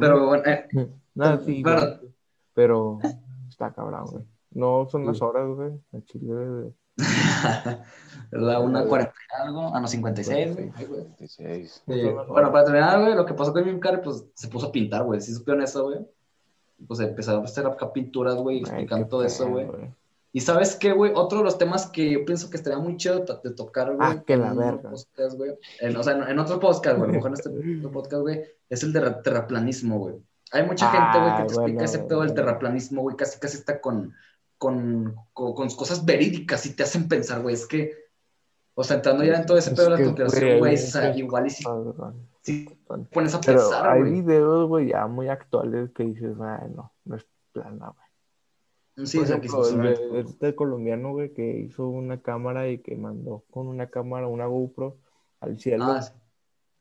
Pero 0.00 0.26
bueno, 0.26 0.44
eh, 0.46 0.68
Nada, 1.14 1.40
sí, 1.40 1.62
pero- 1.64 1.80
güey, 1.80 2.14
pero 2.54 2.98
está 3.48 3.72
cabrón, 3.72 4.04
güey. 4.10 4.24
No 4.52 4.88
son 4.88 5.04
las 5.06 5.20
horas, 5.20 5.48
güey. 5.54 5.72
Chile, 6.04 6.32
güey. 6.32 6.72
¿verdad? 8.30 8.62
Una 8.64 8.84
40 8.84 9.12
y 9.12 9.42
algo, 9.42 9.74
a 9.74 9.80
no 9.80 9.86
56, 9.88 10.54
güey. 10.54 10.72
16. 11.18 11.82
No 11.86 11.94
Sí, 11.94 12.00
son 12.00 12.16
las 12.16 12.26
Bueno, 12.26 12.32
horas. 12.32 12.50
para 12.50 12.64
terminar, 12.64 13.00
güey, 13.00 13.14
lo 13.14 13.26
que 13.26 13.34
pasó 13.34 13.52
con 13.52 13.64
Jim 13.64 13.78
Carrey, 13.78 14.00
pues 14.02 14.24
se 14.34 14.48
puso 14.48 14.66
a 14.68 14.72
pintar, 14.72 15.04
güey. 15.04 15.20
Si 15.20 15.32
supieron 15.34 15.62
eso, 15.62 15.84
güey. 15.84 15.98
Pues 16.86 17.00
empezaron 17.00 17.42
a 17.42 17.44
hacer 17.44 17.66
acá 17.66 17.92
pinturas, 17.92 18.34
güey, 18.36 18.58
explicando 18.60 19.06
todo 19.08 19.24
eso, 19.24 19.48
güey. 19.48 19.66
Y 20.32 20.40
sabes 20.40 20.76
qué, 20.76 20.92
güey, 20.92 21.12
otro 21.14 21.38
de 21.38 21.44
los 21.44 21.56
temas 21.56 21.86
que 21.86 22.10
yo 22.10 22.24
pienso 22.26 22.50
que 22.50 22.58
estaría 22.58 22.78
muy 22.78 22.98
chido 22.98 23.24
de, 23.42 23.50
tocar, 23.54 23.94
güey. 23.94 23.98
Ah, 24.10 24.22
que 24.26 24.36
la 24.36 24.52
verga. 24.52 24.90
podcast, 24.90 25.36
güey. 25.38 25.52
En- 25.80 25.96
o 25.96 26.02
sea, 26.02 26.12
en, 26.14 26.24
en 26.24 26.38
otro 26.38 26.60
podcast, 26.60 26.98
güey, 26.98 27.08
a 27.08 27.12
lo 27.12 27.12
mejor 27.14 27.28
en 27.30 27.34
este 27.34 27.88
podcast, 27.92 28.20
güey, 28.22 28.42
es 28.68 28.82
el 28.82 28.92
de 28.92 29.00
ra- 29.00 29.22
terraplanismo, 29.22 29.98
güey. 29.98 30.16
Hay 30.52 30.66
mucha 30.66 30.90
gente, 30.90 31.18
güey, 31.18 31.30
que 31.30 31.36
te 31.36 31.42
Ah, 31.42 31.44
explica 31.64 31.84
ese 31.84 31.98
pedo 32.00 32.20
del 32.20 32.34
terraplanismo, 32.34 33.00
güey, 33.00 33.16
casi 33.16 33.38
casi 33.40 33.56
está 33.56 33.80
con, 33.80 34.12
con, 34.58 35.14
con, 35.32 35.54
con 35.54 35.68
cosas 35.70 36.04
verídicas 36.04 36.66
y 36.66 36.74
te 36.74 36.82
hacen 36.82 37.08
pensar, 37.08 37.42
güey, 37.42 37.54
es 37.54 37.66
que, 37.66 37.92
o 38.74 38.84
sea, 38.84 38.96
entrando 38.96 39.24
ya 39.24 39.36
en 39.36 39.46
todo 39.46 39.58
ese 39.58 39.70
Es 39.70 39.76
pedo 39.76 39.90
de 39.90 39.98
la 39.98 40.04
conspiración, 40.04 40.58
güey, 40.58 41.18
igual 41.18 41.46
y 41.46 41.50
si, 41.50 41.64
pones 43.12 43.34
a 43.34 43.40
Pero 43.40 43.58
pensar, 43.58 43.90
hay 43.90 44.02
videos, 44.02 44.68
güey, 44.68 44.88
ya 44.88 45.06
muy 45.06 45.28
actuales 45.28 45.90
que 45.92 46.04
dices, 46.04 46.36
ay, 46.40 46.70
no, 46.74 46.92
no 47.04 47.16
es 47.16 47.26
plana, 47.52 47.88
güey. 47.88 49.06
Sí, 49.06 49.18
Por 49.18 49.26
ejemplo, 49.26 49.68
el 49.68 50.16
este 50.16 50.54
colombiano, 50.54 51.12
güey, 51.12 51.34
que 51.34 51.58
hizo 51.58 51.86
una 51.86 52.22
cámara 52.22 52.68
y 52.68 52.78
que 52.78 52.96
mandó 52.96 53.44
con 53.50 53.66
una 53.66 53.88
cámara, 53.88 54.26
una 54.26 54.46
GoPro 54.46 54.96
al 55.40 55.60
cielo 55.60 55.84
Ah, 55.84 56.00
sí. 56.00 56.12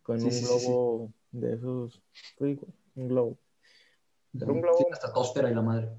con 0.02 0.20
sí, 0.20 0.28
un 0.28 0.32
sí, 0.32 0.46
globo 0.46 1.14
de 1.32 1.54
esos, 1.56 2.02
un 2.40 3.08
globo. 3.10 3.38
Era 4.34 4.52
un 4.52 4.62
globo. 4.62 4.78
la 4.90 4.96
estratosfera 4.96 5.52
y 5.52 5.56
la 5.56 5.62
madre. 5.62 5.90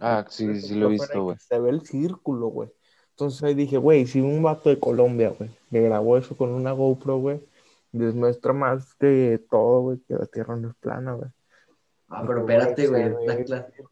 Ah, 0.00 0.24
sí, 0.28 0.60
sí 0.60 0.74
lo 0.74 0.86
he 0.86 0.90
visto, 0.90 1.22
güey. 1.22 1.36
Se 1.38 1.58
ve 1.58 1.70
el 1.70 1.82
círculo, 1.82 2.48
güey. 2.48 2.70
Entonces 3.10 3.42
ahí 3.42 3.54
dije, 3.54 3.78
güey, 3.78 4.06
si 4.06 4.20
un 4.20 4.42
vato 4.42 4.68
de 4.68 4.78
Colombia, 4.78 5.34
güey, 5.36 5.50
que 5.70 5.80
grabó 5.80 6.16
eso 6.16 6.36
con 6.36 6.50
una 6.50 6.72
GoPro, 6.72 7.18
güey, 7.18 7.40
les 7.92 8.14
muestra 8.14 8.52
más 8.52 8.94
que 8.94 9.42
todo, 9.50 9.80
güey, 9.80 9.98
que 10.06 10.14
la 10.14 10.26
Tierra 10.26 10.56
no 10.56 10.68
es 10.68 10.74
plana, 10.76 11.14
güey. 11.14 11.30
Ah, 12.10 12.24
pero 12.26 12.40
espérate, 12.40 12.86
güey. 12.86 13.12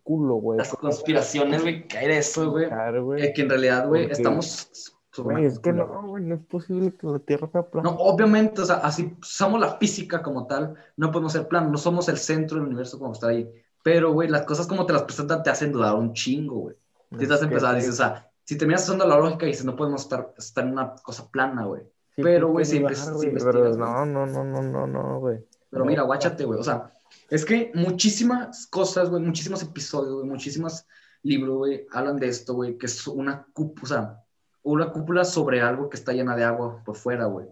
güey. 0.04 0.58
las 0.58 0.74
conspiraciones, 0.74 1.62
güey, 1.62 1.86
caer 1.86 2.12
eso, 2.12 2.50
güey. 2.50 2.68
Claro, 2.68 3.04
güey. 3.04 3.24
Eh, 3.24 3.32
que 3.34 3.42
en 3.42 3.50
realidad, 3.50 3.88
güey, 3.88 4.10
estamos 4.10 4.94
una 5.18 5.40
es 5.40 5.58
que 5.58 5.72
no, 5.72 6.02
güey. 6.02 6.24
no 6.24 6.34
es 6.34 6.44
posible 6.44 6.92
que 6.94 7.06
la 7.06 7.18
Tierra 7.18 7.48
sea 7.50 7.62
plana. 7.62 7.90
No, 7.90 7.96
obviamente, 7.96 8.60
o 8.60 8.64
sea, 8.64 8.76
así 8.76 9.16
usamos 9.20 9.60
la 9.60 9.76
física 9.76 10.22
como 10.22 10.46
tal, 10.46 10.74
no 10.96 11.10
podemos 11.10 11.32
ser 11.32 11.48
plano, 11.48 11.70
no 11.70 11.78
somos 11.78 12.08
el 12.08 12.18
centro 12.18 12.58
del 12.58 12.66
universo 12.66 12.98
como 12.98 13.12
está 13.12 13.28
ahí. 13.28 13.50
Pero, 13.86 14.10
güey, 14.12 14.28
las 14.28 14.42
cosas 14.42 14.66
como 14.66 14.84
te 14.84 14.92
las 14.92 15.04
presentan 15.04 15.44
te 15.44 15.50
hacen 15.50 15.70
dudar 15.70 15.94
un 15.94 16.12
chingo, 16.12 16.56
güey. 16.56 16.76
Si 17.20 17.24
te 17.24 17.32
has 17.34 17.40
empezado, 17.42 17.76
dices, 17.76 17.90
o 17.90 17.96
sea, 17.96 18.28
si 18.42 18.58
terminas 18.58 18.82
usando 18.82 19.06
la 19.06 19.16
lógica 19.16 19.46
y 19.46 19.50
dices, 19.50 19.64
no 19.64 19.76
podemos 19.76 20.02
estar, 20.02 20.34
estar 20.36 20.64
en 20.64 20.72
una 20.72 20.94
cosa 20.96 21.30
plana, 21.30 21.66
güey. 21.66 21.82
sí 22.16 22.20
pero, 22.20 22.48
güey, 22.48 22.64
si 22.64 22.78
empiezas- 22.78 23.20
si 23.20 23.28
investigas, 23.28 23.76
no, 23.76 24.04
no, 24.04 24.26
no, 24.26 24.42
no, 24.42 24.60
no, 24.60 24.86
no, 24.88 25.20
güey. 25.20 25.38
Pero 25.70 25.84
No, 25.84 25.88
mira, 25.88 26.02
guáchate, 26.02 26.44
güey. 26.44 26.58
O 26.58 26.64
sea, 26.64 26.90
es 27.30 27.44
que 27.44 27.70
muchísimas 27.74 28.66
cosas, 28.66 29.08
güey, 29.08 29.22
muchísimos 29.22 29.62
episodios, 29.62 30.14
güey, 30.14 30.26
muchísimos 30.26 30.84
libros, 31.22 31.56
güey, 31.56 31.86
hablan 31.92 32.16
de 32.16 32.26
esto, 32.26 32.54
güey, 32.54 32.76
que 32.78 32.86
es 32.86 33.06
una 33.06 33.46
cúpula, 33.52 33.84
o 33.84 33.86
sea, 33.86 34.24
una 34.64 34.90
cúpula 34.90 35.24
sobre 35.24 35.60
algo 35.62 35.88
que 35.88 35.96
está 35.96 36.12
llena 36.12 36.34
de 36.34 36.42
agua 36.42 36.82
por 36.84 36.96
fuera, 36.96 37.26
güey. 37.26 37.46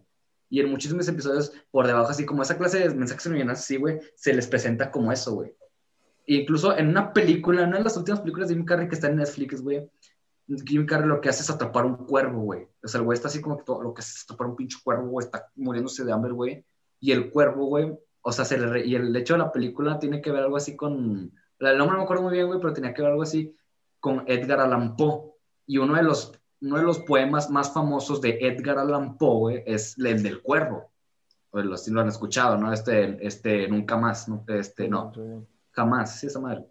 Y 0.51 0.59
en 0.59 0.69
muchísimos 0.69 1.07
episodios, 1.07 1.53
por 1.71 1.87
debajo, 1.87 2.09
así 2.11 2.27
como 2.27 2.43
esa 2.43 2.59
clase 2.59 2.81
de 2.81 2.93
mensajes 2.93 3.23
subliminales, 3.23 3.61
así, 3.61 3.77
güey, 3.77 4.01
se 4.17 4.33
les 4.35 4.49
presenta 4.49 4.91
como 4.91 5.13
eso, 5.13 5.35
güey. 5.35 5.55
Incluso 6.27 6.77
en 6.77 6.89
una 6.89 7.13
película, 7.13 7.63
en 7.63 7.69
una 7.69 7.79
de 7.79 7.85
las 7.85 7.97
últimas 7.97 8.21
películas 8.21 8.49
de 8.49 8.55
Jim 8.55 8.65
Carrey 8.65 8.89
que 8.89 8.95
está 8.95 9.09
en 9.09 9.17
Netflix, 9.17 9.61
güey, 9.61 9.91
Jim 10.67 10.87
Carrey 10.87 11.09
lo 11.09 11.21
que 11.21 11.29
hace 11.29 11.43
es 11.43 11.51
atrapar 11.51 11.85
un 11.87 11.97
cuervo, 11.97 12.41
güey. 12.43 12.67
O 12.83 12.89
sea, 12.89 12.99
el 13.01 13.05
güey 13.05 13.17
está 13.17 13.29
así 13.29 13.41
como 13.41 13.59
que 13.59 13.65
todo, 13.65 13.83
lo 13.83 13.93
que 13.93 14.01
hace 14.01 14.15
es 14.15 14.25
atrapar 14.25 14.49
un 14.49 14.57
pinche 14.57 14.79
cuervo, 14.83 15.09
güey, 15.09 15.25
está 15.27 15.51
muriéndose 15.57 16.05
de 16.05 16.13
hambre, 16.13 16.33
güey. 16.33 16.65
Y 17.01 17.13
el 17.13 17.31
cuervo, 17.31 17.67
güey, 17.67 17.93
o 18.23 18.33
sea, 18.33 18.45
se 18.45 18.59
le 18.59 18.67
re- 18.67 18.87
y 18.87 18.95
el 18.95 19.15
hecho 19.17 19.35
de 19.35 19.39
la 19.41 19.53
película 19.53 19.99
tiene 19.99 20.23
que 20.23 20.31
ver 20.33 20.43
algo 20.45 20.57
así 20.57 20.77
con, 20.77 21.33
el 21.59 21.79
nombre 21.79 21.93
no 21.93 21.99
me 21.99 22.05
acuerdo 22.05 22.23
muy 22.23 22.33
bien, 22.33 22.47
güey, 22.47 22.59
pero 22.59 22.73
tenía 22.73 22.95
que 22.95 23.03
ver 23.03 23.11
algo 23.11 23.23
así 23.23 23.55
con 24.01 24.25
Edgar 24.27 24.61
Allan 24.61 24.97
Poe. 24.97 25.33
Y 25.67 25.79
uno 25.79 25.95
de 25.95 26.03
los, 26.03 26.33
uno 26.61 26.77
de 26.77 26.83
los 26.83 27.01
poemas 27.01 27.51
más 27.51 27.73
famosos 27.73 28.21
de 28.21 28.39
Edgar 28.41 28.79
Allan 28.79 29.17
Poe, 29.19 29.39
güey, 29.39 29.63
es 29.67 29.99
el 29.99 30.23
del 30.23 30.43
cuervo. 30.43 30.91
Pues 31.51 31.65
lo, 31.65 31.77
si 31.77 31.91
lo 31.91 32.01
han 32.01 32.09
escuchado, 32.09 32.59
¿no? 32.59 32.73
Este, 32.73 33.25
este, 33.27 33.69
nunca 33.69 33.97
más, 33.97 34.29
¿no? 34.29 34.45
Este, 34.49 34.89
no, 34.89 35.13
jamás, 35.75 36.21
sí, 36.21 36.27
esa 36.27 36.41
madre. 36.41 36.67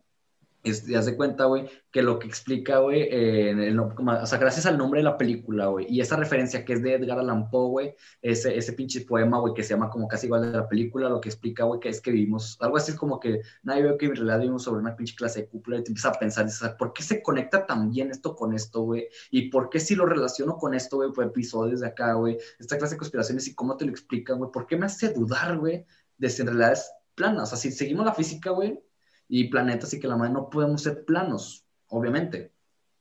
Es, 0.64 0.88
ya 0.88 1.02
se 1.02 1.18
cuenta, 1.18 1.44
güey, 1.44 1.70
que 1.92 2.02
lo 2.02 2.20
que 2.20 2.26
explica, 2.26 2.78
güey, 2.78 3.02
eh, 3.12 3.76
o 3.78 4.26
sea, 4.26 4.40
gracias 4.40 4.66
al 4.66 4.78
nombre 4.78 5.02
de 5.02 5.04
la 5.04 5.18
película, 5.18 5.66
güey, 5.68 5.88
y 5.90 6.00
esa 6.00 6.16
referencia 6.16 6.64
que 6.64 6.72
es 6.72 6.82
de 6.82 6.94
Edgar 6.94 7.20
Allan 7.20 7.50
Poe, 7.50 7.70
güey, 7.70 7.96
ese, 8.22 8.58
ese 8.58 8.72
pinche 8.72 9.02
poema, 9.02 9.40
güey, 9.40 9.54
que 9.54 9.62
se 9.62 9.74
llama 9.74 9.90
como 9.90 10.08
casi 10.08 10.28
igual 10.28 10.44
de 10.50 10.58
la 10.58 10.70
película, 10.70 11.10
lo 11.10 11.20
que 11.20 11.28
explica, 11.28 11.66
güey, 11.66 11.82
que 11.82 11.90
es 11.90 12.00
que 12.00 12.12
vivimos, 12.12 12.58
algo 12.62 12.78
así 12.78 12.96
como 12.96 13.20
que 13.20 13.42
nadie 13.64 13.84
ve 13.84 13.98
que 13.98 14.06
en 14.06 14.16
realidad 14.16 14.40
vivimos 14.40 14.64
sobre 14.64 14.80
una 14.80 14.96
pinche 14.96 15.16
clase 15.16 15.42
de 15.42 15.48
cúpula 15.50 15.80
y 15.80 15.84
te 15.84 15.90
empiezas 15.90 16.16
a 16.16 16.20
pensar, 16.20 16.46
dices, 16.46 16.70
¿por 16.80 16.94
qué 16.94 17.04
se 17.04 17.22
conecta 17.22 17.66
tan 17.66 17.90
bien 17.90 18.10
esto 18.10 18.34
con 18.34 18.54
esto, 18.54 18.84
güey? 18.84 19.10
¿Y 19.32 19.50
por 19.50 19.70
qué 19.70 19.82
si 19.82 19.96
lo 19.96 20.06
relaciono 20.06 20.58
con 20.58 20.74
esto, 20.76 20.96
güey, 20.96 21.12
por 21.12 21.26
episodios 21.26 21.82
de 21.82 21.88
acá, 21.88 22.14
güey? 22.14 22.38
Esta 22.58 22.78
clase 22.78 22.96
de 22.96 23.00
conspiraciones 23.00 23.50
y 23.50 23.54
cómo 23.54 23.76
te 23.76 23.84
lo 23.84 23.92
explican, 23.92 24.38
güey, 24.38 24.50
¿por 24.50 24.66
qué 24.66 24.78
me 24.78 24.86
hace 24.86 25.10
dudar, 25.12 25.58
güey, 25.58 25.86
de 26.18 26.30
si 26.30 26.42
en 26.42 26.48
realidad 26.48 26.72
es 26.72 26.90
plana? 27.16 27.44
O 27.44 27.46
sea, 27.46 27.58
si 27.58 27.70
seguimos 27.72 28.06
la 28.06 28.14
física, 28.14 28.52
güey, 28.52 28.82
y 29.36 29.46
planetas 29.46 29.92
y 29.96 30.00
que 30.00 30.08
la 30.08 30.16
madre 30.16 30.32
no 30.34 30.48
podemos 30.48 30.84
ser 30.84 31.06
planos, 31.06 31.66
obviamente. 31.88 32.54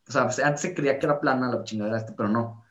O 0.09 0.13
sea, 0.13 0.25
pues, 0.25 0.39
antes 0.39 0.63
se 0.63 0.75
creía 0.75 0.99
que 0.99 1.05
era 1.05 1.21
plana 1.21 1.53
la 1.53 1.63
chingadera 1.63 1.99
este, 1.99 2.15
pero 2.15 2.31
no. 2.31 2.65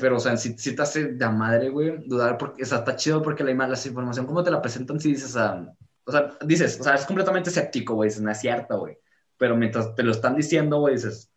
Pero, 0.00 0.16
o 0.16 0.18
sea, 0.18 0.36
si, 0.36 0.58
si 0.58 0.74
te 0.74 0.82
hace 0.82 1.12
de 1.12 1.28
madre, 1.28 1.68
güey, 1.68 2.02
dudar, 2.08 2.36
porque, 2.36 2.64
o 2.64 2.66
sea, 2.66 2.78
está 2.78 2.96
chido 2.96 3.22
porque 3.22 3.44
la, 3.44 3.54
la 3.54 3.78
información, 3.86 4.26
como 4.26 4.42
te 4.42 4.50
la 4.50 4.60
presentan, 4.60 4.98
si 4.98 5.10
dices, 5.10 5.36
ah, 5.36 5.72
o 6.04 6.10
sea, 6.10 6.36
dices, 6.44 6.80
o 6.80 6.82
sea, 6.82 6.96
es 6.96 7.06
completamente 7.06 7.50
escéptico, 7.50 7.94
güey, 7.94 8.08
es 8.08 8.20
cierta, 8.40 8.74
güey. 8.74 8.98
Pero 9.36 9.56
mientras 9.56 9.94
te 9.94 10.02
lo 10.02 10.10
están 10.10 10.34
diciendo, 10.34 10.80
güey, 10.80 10.94
dices, 10.94 11.30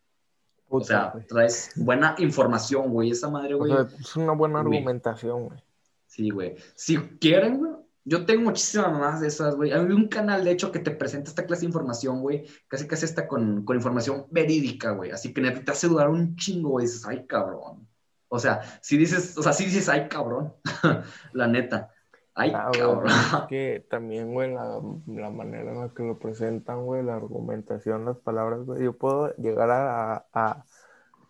O 0.66 0.80
sea, 0.80 1.12
traes 1.28 1.70
buena 1.76 2.16
información, 2.18 2.90
güey. 2.90 3.10
Esa 3.12 3.30
madre, 3.30 3.54
güey. 3.54 3.72
O 3.72 3.88
sea, 3.88 3.98
es 3.98 4.16
una 4.16 4.32
buena 4.32 4.62
Güey. 4.62 4.78
argumentación, 4.78 5.46
güey. 5.46 5.62
Sí, 6.06 6.30
güey. 6.30 6.56
Si 6.74 6.96
quieren, 7.20 7.58
güey. 7.58 7.72
Yo 8.08 8.24
tengo 8.24 8.42
muchísimas 8.44 8.92
más 8.98 9.20
de 9.20 9.28
esas, 9.28 9.54
güey. 9.56 9.70
Hay 9.72 9.80
un 9.80 10.08
canal, 10.08 10.44
de 10.44 10.52
hecho, 10.52 10.72
que 10.72 10.78
te 10.78 10.90
presenta 10.90 11.28
esta 11.30 11.44
clase 11.46 11.60
de 11.62 11.66
información, 11.66 12.20
güey. 12.22 12.46
Casi 12.68 12.86
casi 12.86 13.04
está 13.04 13.28
con, 13.28 13.64
con 13.64 13.76
información 13.76 14.26
verídica, 14.30 14.92
güey. 14.92 15.10
Así 15.10 15.34
que 15.34 15.42
te 15.50 15.70
hace 15.70 15.88
dudar 15.88 16.08
un 16.08 16.34
chingo, 16.36 16.70
güey. 16.70 16.86
Dices, 16.86 17.04
ay, 17.06 17.26
cabrón. 17.26 17.86
O 18.28 18.38
sea, 18.38 18.60
si 18.82 18.96
dices, 18.96 19.36
o 19.36 19.42
sea, 19.42 19.52
si 19.52 19.64
dices, 19.66 19.88
ay, 19.88 20.08
cabrón. 20.08 20.54
la 21.32 21.46
neta. 21.48 21.90
Ay, 22.34 22.52
Ah, 22.54 22.68
güey, 22.68 22.80
cabrón. 22.80 23.06
es 23.08 23.42
que 23.48 23.86
también, 23.90 24.32
güey, 24.32 24.54
la, 24.54 24.80
la 25.06 25.30
manera 25.30 25.72
en 25.72 25.80
la 25.80 25.88
que 25.88 26.02
lo 26.04 26.18
presentan, 26.18 26.84
güey, 26.84 27.02
la 27.02 27.16
argumentación, 27.16 28.04
las 28.04 28.16
palabras, 28.18 28.60
güey, 28.64 28.84
yo 28.84 28.96
puedo 28.96 29.34
llegar 29.36 29.70
a, 29.70 30.26
a- 30.32 30.64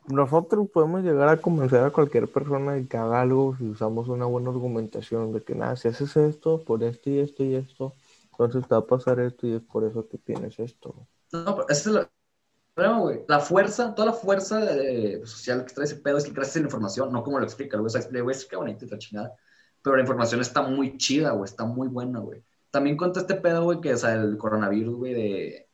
Nosotros 0.08 0.68
podemos 0.70 1.02
llegar 1.02 1.28
a 1.28 1.40
convencer 1.40 1.80
a 1.84 1.90
cualquier 1.90 2.28
persona 2.28 2.72
de 2.72 2.86
que 2.86 2.96
haga 2.96 3.20
algo 3.20 3.56
si 3.58 3.64
usamos 3.64 4.08
una 4.08 4.24
buena 4.24 4.50
argumentación, 4.50 5.32
de 5.32 5.42
que 5.42 5.54
nada, 5.54 5.76
si 5.76 5.88
haces 5.88 6.16
esto, 6.16 6.62
por 6.64 6.82
esto 6.82 7.10
y 7.10 7.18
esto 7.18 7.44
y 7.44 7.54
esto, 7.56 7.92
entonces 8.32 8.66
te 8.66 8.74
va 8.74 8.80
a 8.80 8.86
pasar 8.86 9.20
esto 9.20 9.46
y 9.46 9.54
es 9.54 9.62
por 9.62 9.84
eso 9.84 10.08
que 10.08 10.16
tienes 10.16 10.58
esto. 10.58 10.94
No, 11.32 11.44
pero 11.56 11.68
ese 11.68 11.90
es 11.90 11.96
el 11.96 12.08
problema, 12.74 13.00
güey. 13.00 13.24
La 13.28 13.40
fuerza, 13.40 13.94
toda 13.94 14.06
la 14.06 14.12
fuerza 14.14 14.64
eh, 14.80 15.20
social 15.24 15.64
que 15.64 15.74
trae 15.74 15.84
ese 15.84 15.96
pedo 15.96 16.16
es 16.16 16.24
que 16.24 16.32
gracias 16.32 16.56
a 16.56 16.60
la 16.60 16.66
información, 16.66 17.12
no 17.12 17.22
como 17.22 17.38
lo 17.38 17.44
explica, 17.44 17.76
güey, 17.76 17.92
o 17.92 17.98
el 17.98 18.22
güey 18.22 18.36
es 18.36 18.46
que 18.46 18.56
bonito 18.56 18.86
y 18.86 18.98
chingada. 18.98 19.34
Pero 19.82 19.96
la 19.96 20.02
información 20.02 20.40
está 20.40 20.62
muy 20.62 20.96
chida, 20.96 21.32
güey, 21.32 21.44
está 21.44 21.64
muy 21.64 21.88
buena, 21.88 22.20
güey. 22.20 22.42
También 22.70 22.96
cuenta 22.96 23.20
este 23.20 23.34
pedo, 23.34 23.64
güey, 23.64 23.80
que 23.80 23.90
es 23.90 24.04
el 24.04 24.38
coronavirus, 24.38 24.96
güey, 24.96 25.14
de 25.14 25.68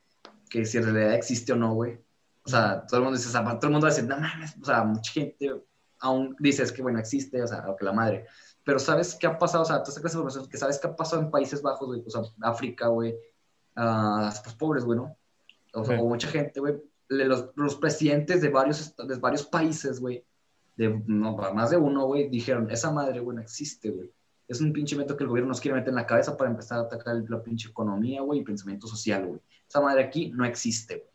que 0.48 0.64
si 0.64 0.78
en 0.78 0.84
realidad 0.84 1.14
existe 1.14 1.52
o 1.52 1.56
no, 1.56 1.74
güey. 1.74 1.98
O 2.44 2.48
sea, 2.48 2.84
todo 2.86 2.98
el 2.98 3.04
mundo 3.04 3.16
dice, 3.16 3.28
o 3.28 3.32
sea, 3.32 3.42
todo 3.42 3.66
el 3.68 3.72
mundo 3.72 3.86
va 3.86 3.92
a 3.92 3.94
decir, 3.94 4.08
no 4.08 4.18
mames, 4.18 4.54
o 4.60 4.64
sea, 4.64 4.84
mucha 4.84 5.12
gente 5.12 5.50
aún 6.00 6.36
dice 6.38 6.62
es 6.62 6.72
que, 6.72 6.82
bueno, 6.82 6.98
existe, 6.98 7.42
o 7.42 7.46
sea, 7.46 7.64
que 7.78 7.84
la 7.84 7.92
madre. 7.92 8.26
Pero 8.64 8.78
¿sabes 8.78 9.14
qué 9.14 9.26
ha 9.26 9.38
pasado? 9.38 9.62
O 9.62 9.66
sea, 9.66 9.78
toda 9.78 9.88
esta 9.88 10.00
clase 10.00 10.16
de 10.16 10.20
información, 10.20 10.50
que 10.50 10.58
¿sabes 10.58 10.78
qué 10.78 10.86
ha 10.86 10.96
pasado 10.96 11.22
en 11.22 11.30
Países 11.30 11.62
Bajos, 11.62 11.88
güey? 11.88 12.02
O 12.06 12.10
sea, 12.10 12.22
África, 12.42 12.88
güey, 12.88 13.14
ah, 13.76 14.32
pues 14.42 14.54
pobres, 14.56 14.84
güey, 14.84 14.98
¿no? 14.98 15.16
O, 15.72 15.84
sea, 15.84 15.96
Sí. 15.96 16.02
mucha 16.02 16.28
gente, 16.28 16.60
güey, 16.60 16.76
los, 17.08 17.50
los 17.56 17.76
presidentes 17.76 18.40
de 18.42 18.48
varios, 18.48 18.94
de 18.96 19.14
varios 19.16 19.44
países, 19.44 20.00
güey, 20.00 20.24
de 20.76 21.02
no, 21.06 21.36
más 21.54 21.70
de 21.70 21.76
uno, 21.76 22.06
güey, 22.06 22.28
dijeron, 22.28 22.70
esa 22.70 22.90
madre, 22.90 23.20
güey, 23.20 23.36
no 23.36 23.42
existe, 23.42 23.90
güey. 23.90 24.12
Es 24.46 24.60
un 24.60 24.72
pinche 24.72 24.94
invento 24.94 25.16
que 25.16 25.24
el 25.24 25.28
gobierno 25.28 25.48
nos 25.48 25.60
quiere 25.60 25.76
meter 25.76 25.88
en 25.88 25.96
la 25.96 26.06
cabeza 26.06 26.36
para 26.36 26.50
empezar 26.50 26.78
a 26.78 26.82
atacar 26.82 27.16
la 27.28 27.42
pinche 27.42 27.70
economía, 27.70 28.20
güey, 28.20 28.40
y 28.40 28.44
pensamiento 28.44 28.86
social, 28.86 29.26
güey. 29.26 29.40
Esa 29.66 29.80
madre 29.80 30.04
aquí 30.04 30.30
no 30.30 30.44
existe, 30.44 30.96
güey. 30.96 31.13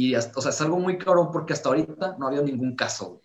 Y, 0.00 0.14
hasta- 0.14 0.38
o 0.38 0.40
sea, 0.42 0.50
es 0.50 0.60
algo 0.60 0.78
muy 0.78 0.96
cabrón 0.96 1.30
porque 1.32 1.52
hasta 1.52 1.70
ahorita 1.70 2.16
no 2.18 2.26
ha 2.26 2.28
habido 2.28 2.44
ningún 2.44 2.76
caso, 2.76 3.08
güey, 3.08 3.20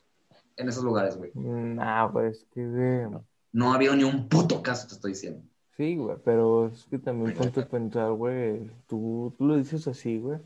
en 0.57 0.69
esos 0.69 0.83
lugares, 0.83 1.15
güey. 1.15 1.29
Nah, 1.35 2.07
pues 2.11 2.47
que, 2.51 2.65
güey, 2.67 3.21
No 3.51 3.71
ha 3.71 3.75
habido 3.75 3.95
ni 3.95 4.03
un 4.03 4.27
puto 4.27 4.63
caso, 4.63 4.87
te 4.87 4.95
estoy 4.95 5.11
diciendo. 5.11 5.43
Sí, 5.77 5.95
güey, 5.97 6.17
pero 6.25 6.71
es 6.73 6.85
que 6.85 6.97
también 6.97 7.35
ponte 7.35 7.61
a 7.61 7.67
pensar, 7.67 8.11
güey, 8.13 8.71
tú, 8.87 9.35
tú 9.37 9.45
lo 9.45 9.55
dices 9.55 9.87
así, 9.87 10.17
güey, 10.17 10.39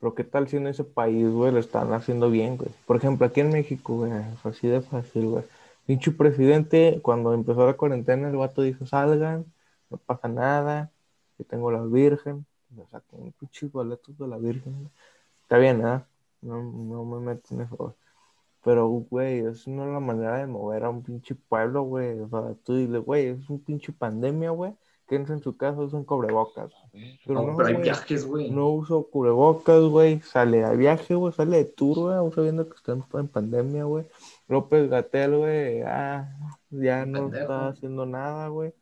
pero 0.00 0.14
qué 0.14 0.22
tal 0.22 0.48
si 0.48 0.58
en 0.58 0.66
ese 0.66 0.84
país, 0.84 1.30
güey, 1.30 1.50
lo 1.50 1.58
están 1.58 1.90
haciendo 1.94 2.28
bien, 2.30 2.58
güey. 2.58 2.68
Por 2.86 2.96
ejemplo, 2.96 3.26
aquí 3.26 3.40
en 3.40 3.48
México, 3.48 3.96
güey, 3.96 4.12
así 4.44 4.68
de 4.68 4.82
fácil, 4.82 5.28
güey. 5.28 5.44
Pinche 5.86 6.10
presidente, 6.10 7.00
cuando 7.02 7.32
empezó 7.32 7.66
la 7.66 7.72
cuarentena, 7.72 8.28
el 8.28 8.36
vato 8.36 8.60
dijo, 8.60 8.84
salgan, 8.84 9.46
no 9.88 9.96
pasa 9.96 10.28
nada, 10.28 10.90
yo 11.38 11.46
tengo 11.46 11.70
la 11.72 11.80
Virgen, 11.82 12.44
o 12.76 12.86
sea, 12.90 13.00
con 13.00 13.32
pinches 13.32 13.72
boletos 13.72 14.18
de 14.18 14.28
la 14.28 14.36
Virgen, 14.36 14.74
güey. 14.74 14.90
Está 15.50 15.58
bien, 15.58 15.84
¿ah? 15.84 16.06
No, 16.42 16.62
no 16.62 17.04
me 17.04 17.18
meto 17.26 17.54
en 17.54 17.62
eso. 17.62 17.96
Pero, 18.64 18.86
güey, 18.88 19.40
es 19.40 19.66
no 19.66 19.84
es 19.86 19.90
la 19.92 20.00
manera 20.00 20.38
de 20.38 20.46
mover 20.46 20.84
a 20.84 20.90
un 20.90 21.02
pinche 21.02 21.34
pueblo, 21.34 21.82
güey. 21.82 22.20
O 22.20 22.28
sea, 22.28 22.54
tú 22.64 22.76
dile, 22.76 22.98
güey, 22.98 23.26
es 23.28 23.50
un 23.50 23.60
pinche 23.64 23.92
pandemia, 23.92 24.50
güey. 24.50 24.74
Quédense 25.08 25.32
en 25.32 25.42
su 25.42 25.56
casa, 25.56 25.80
usan 25.80 26.04
cubrebocas. 26.04 26.72
Pero 27.26 27.42
No, 27.42 27.46
no, 27.48 27.56
pero 27.56 27.68
hay 27.68 27.74
güey. 27.74 27.84
viajes, 27.84 28.26
güey. 28.26 28.50
No 28.50 28.70
uso 28.70 29.08
cubrebocas, 29.10 29.82
güey. 29.84 30.20
Sale 30.20 30.64
a 30.64 30.72
viaje, 30.72 31.14
güey. 31.16 31.32
Sale 31.32 31.56
de 31.58 31.64
tour, 31.64 31.98
güey. 31.98 32.16
Aún 32.16 32.32
sabiendo 32.32 32.68
que 32.68 32.76
están 32.76 33.04
en 33.14 33.28
pandemia, 33.28 33.84
güey. 33.84 34.06
López 34.48 34.88
Gatel, 34.88 35.36
güey. 35.38 35.82
Ah, 35.82 36.32
ya 36.70 37.06
no 37.06 37.30
Pendejo. 37.30 37.42
está 37.42 37.68
haciendo 37.68 38.06
nada, 38.06 38.48
güey. 38.48 38.72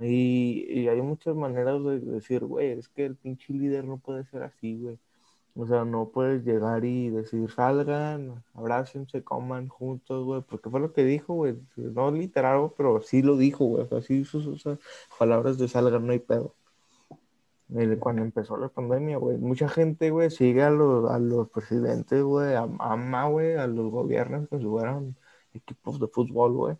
Y, 0.00 0.66
y 0.68 0.88
hay 0.88 1.00
muchas 1.02 1.36
maneras 1.36 1.82
de 1.84 2.00
decir, 2.00 2.44
güey, 2.44 2.72
es 2.72 2.88
que 2.88 3.06
el 3.06 3.16
pinche 3.16 3.52
líder 3.54 3.84
no 3.84 3.98
puede 3.98 4.24
ser 4.26 4.42
así, 4.42 4.76
güey. 4.78 4.98
O 5.54 5.66
sea, 5.66 5.84
no 5.84 6.10
puedes 6.10 6.44
llegar 6.44 6.84
y 6.84 7.10
decir, 7.10 7.50
salgan, 7.50 8.42
abrácense, 8.54 9.22
coman 9.22 9.68
juntos, 9.68 10.24
güey, 10.24 10.42
porque 10.42 10.70
fue 10.70 10.80
lo 10.80 10.92
que 10.94 11.04
dijo, 11.04 11.34
güey. 11.34 11.56
No 11.76 12.10
literal, 12.10 12.72
pero 12.76 13.02
sí 13.02 13.22
lo 13.22 13.36
dijo, 13.36 13.64
güey. 13.66 13.84
O 13.84 13.88
sea, 13.88 14.00
sí 14.02 14.24
palabras 15.18 15.58
de 15.58 15.68
salgan, 15.68 16.06
no 16.06 16.12
hay 16.12 16.20
pedo. 16.20 16.54
Cuando 18.00 18.22
empezó 18.22 18.56
la 18.58 18.68
pandemia, 18.68 19.16
güey, 19.16 19.38
mucha 19.38 19.66
gente, 19.68 20.10
güey, 20.10 20.30
sigue 20.30 20.62
a 20.62 20.68
los, 20.70 21.10
a 21.10 21.18
los 21.18 21.48
presidentes, 21.48 22.22
güey, 22.22 22.54
am- 22.54 22.76
ama, 22.80 23.28
güey, 23.28 23.54
a 23.56 23.66
los 23.66 23.90
gobiernos 23.90 24.46
que 24.48 24.58
si 24.58 24.64
fueran 24.64 25.16
equipos 25.54 25.98
de 25.98 26.06
fútbol, 26.08 26.52
güey. 26.52 26.76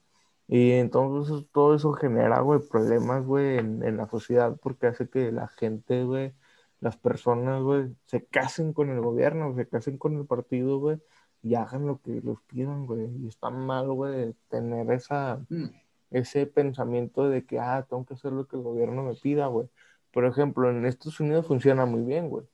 Y 0.49 0.73
entonces 0.73 1.47
todo 1.53 1.75
eso 1.75 1.93
genera, 1.95 2.41
güey, 2.41 2.61
problemas, 2.61 3.25
güey, 3.25 3.59
en, 3.59 3.83
en 3.83 3.97
la 3.97 4.07
sociedad 4.09 4.55
porque 4.63 4.87
hace 4.89 5.09
que 5.09 5.33
la 5.33 5.49
gente, 5.49 6.05
güey, 6.05 6.35
las 6.83 6.99
personas, 6.99 7.63
güey, 7.63 7.95
se 8.05 8.25
casen 8.27 8.75
con 8.75 8.91
el 8.91 9.01
gobierno, 9.01 9.55
se 9.57 9.67
casen 9.67 9.97
con 9.97 10.19
el 10.19 10.27
partido, 10.27 10.79
güey, 10.79 10.99
y 11.43 11.55
hagan 11.55 11.87
lo 11.87 12.01
que 12.03 12.21
los 12.23 12.39
pidan, 12.43 12.85
güey. 12.87 13.09
Y 13.23 13.29
está 13.29 13.49
mal, 13.49 13.91
güey, 13.93 14.35
tener 14.51 14.91
esa, 14.93 15.41
Mm. 15.49 15.67
ese 16.11 16.45
pensamiento 16.47 17.29
de 17.31 17.45
que, 17.47 17.59
ah, 17.59 17.87
tengo 17.89 18.05
que 18.05 18.15
hacer 18.15 18.33
lo 18.33 18.47
que 18.47 18.57
el 18.57 18.63
gobierno 18.63 19.03
me 19.05 19.15
pida, 19.15 19.47
güey. 19.47 19.69
Por 20.13 20.27
ejemplo, 20.27 20.69
en 20.71 20.85
Estados 20.85 21.19
Unidos 21.21 21.47
funciona 21.47 21.87
muy 21.87 22.03
bien, 22.03 22.29
güey. 22.29 22.45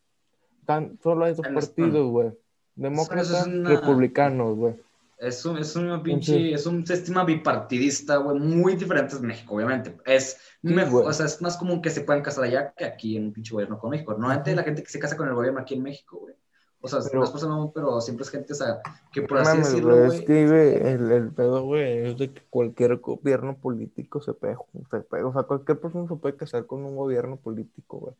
Tan, 0.64 0.98
solo 1.02 1.24
hay 1.24 1.34
dos 1.34 1.46
partidos, 1.48 2.08
güey. 2.10 2.30
Demócratas, 2.76 3.30
es 3.30 3.46
una- 3.48 3.70
republicanos, 3.70 4.56
güey. 4.56 4.74
Es 5.18 5.44
un, 5.44 5.58
es 5.58 5.74
un 5.74 6.02
pinche, 6.02 6.32
Entonces- 6.36 6.60
es 6.60 6.66
un 6.66 6.86
sistema 6.86 7.24
bipartidista, 7.24 8.16
güey, 8.18 8.38
muy 8.38 8.76
diferente 8.76 9.16
de 9.16 9.26
México, 9.26 9.54
obviamente. 9.56 9.96
Es 10.06 10.38
Sí, 10.62 10.72
mejor, 10.74 11.06
o 11.06 11.12
sea, 11.12 11.26
es 11.26 11.40
más 11.42 11.56
común 11.56 11.82
que 11.82 11.90
se 11.90 12.02
puedan 12.02 12.22
casar 12.22 12.44
allá 12.44 12.72
que 12.76 12.84
aquí 12.84 13.16
en 13.16 13.24
un 13.26 13.32
pinche 13.32 13.52
gobierno 13.52 13.78
con 13.78 13.90
México. 13.90 14.12
Normalmente 14.12 14.54
la 14.54 14.62
gente 14.62 14.82
que 14.82 14.88
se 14.90 14.98
casa 14.98 15.16
con 15.16 15.28
el 15.28 15.34
gobierno 15.34 15.60
aquí 15.60 15.74
en 15.74 15.82
México, 15.82 16.18
güey. 16.20 16.34
O 16.80 16.86
sea, 16.86 17.00
Pero- 17.02 17.18
no 17.18 17.24
es 17.24 17.30
cosa 17.30 17.48
no, 17.48 17.72
pero 17.74 18.00
siempre 18.00 18.22
es 18.22 18.30
gente, 18.30 18.52
o 18.52 18.56
sea, 18.56 18.80
que 19.12 19.22
por 19.22 19.38
No 19.38 19.42
así 19.42 19.50
mames, 19.50 19.68
decirlo, 19.68 19.96
güey, 19.96 20.06
güey. 20.06 20.18
es 20.20 20.24
que, 20.24 20.46
güey, 20.46 20.74
el, 20.94 21.10
el 21.10 21.28
pedo, 21.32 21.64
güey, 21.64 21.98
es 22.06 22.18
de 22.18 22.32
que 22.32 22.42
cualquier 22.48 22.96
gobierno 22.98 23.56
político 23.56 24.20
se 24.20 24.32
puede, 24.32 24.56
se 24.88 25.00
puede- 25.00 25.24
o 25.24 25.32
sea, 25.32 25.42
cualquier 25.42 25.80
persona 25.80 26.06
se 26.06 26.14
puede 26.14 26.36
casar 26.36 26.66
con 26.66 26.84
un 26.84 26.94
gobierno 26.96 27.36
político, 27.36 27.98
güey. 27.98 28.14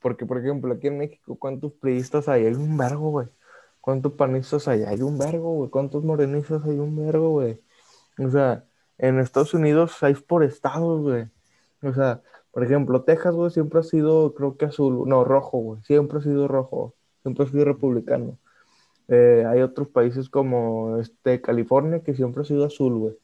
Porque, 0.00 0.26
por 0.26 0.38
ejemplo, 0.38 0.74
aquí 0.74 0.88
en 0.88 0.98
México, 0.98 1.36
¿cuántos 1.38 1.72
priistas 1.72 2.28
hay? 2.28 2.44
Hay 2.44 2.54
un 2.54 2.76
vergo, 2.76 3.10
güey. 3.10 3.28
¿Cuántos 3.82 4.12
panistas 4.12 4.68
hay? 4.68 4.84
Hay 4.84 5.02
un 5.02 5.18
vergo, 5.18 5.54
güey. 5.54 5.68
¿Cuántos 5.68 6.04
morenistas 6.04 6.64
hay? 6.64 6.78
Un 6.78 6.94
vergo, 6.96 7.30
güey. 7.30 7.60
O 8.16 8.30
sea, 8.30 8.64
en 8.96 9.18
Estados 9.18 9.54
Unidos 9.54 10.00
hay 10.02 10.14
por 10.14 10.44
estados, 10.44 11.02
güey. 11.02 11.26
O 11.82 11.92
sea, 11.92 12.22
por 12.52 12.62
ejemplo, 12.62 13.02
Texas, 13.02 13.34
güey, 13.34 13.50
siempre 13.50 13.80
ha 13.80 13.82
sido, 13.82 14.34
creo 14.34 14.56
que 14.56 14.66
azul, 14.66 15.08
no, 15.08 15.24
rojo, 15.24 15.58
güey. 15.58 15.82
Siempre 15.82 16.18
ha 16.18 16.22
sido 16.22 16.46
rojo. 16.46 16.94
Siempre 17.22 17.44
ha 17.44 17.48
sido 17.48 17.64
republicano. 17.64 18.38
Eh, 19.08 19.44
hay 19.48 19.62
otros 19.62 19.88
países 19.88 20.28
como 20.28 20.98
este, 20.98 21.40
California 21.40 22.04
que 22.04 22.14
siempre 22.14 22.42
ha 22.42 22.44
sido 22.44 22.64
azul, 22.64 22.94
güey. 22.94 23.16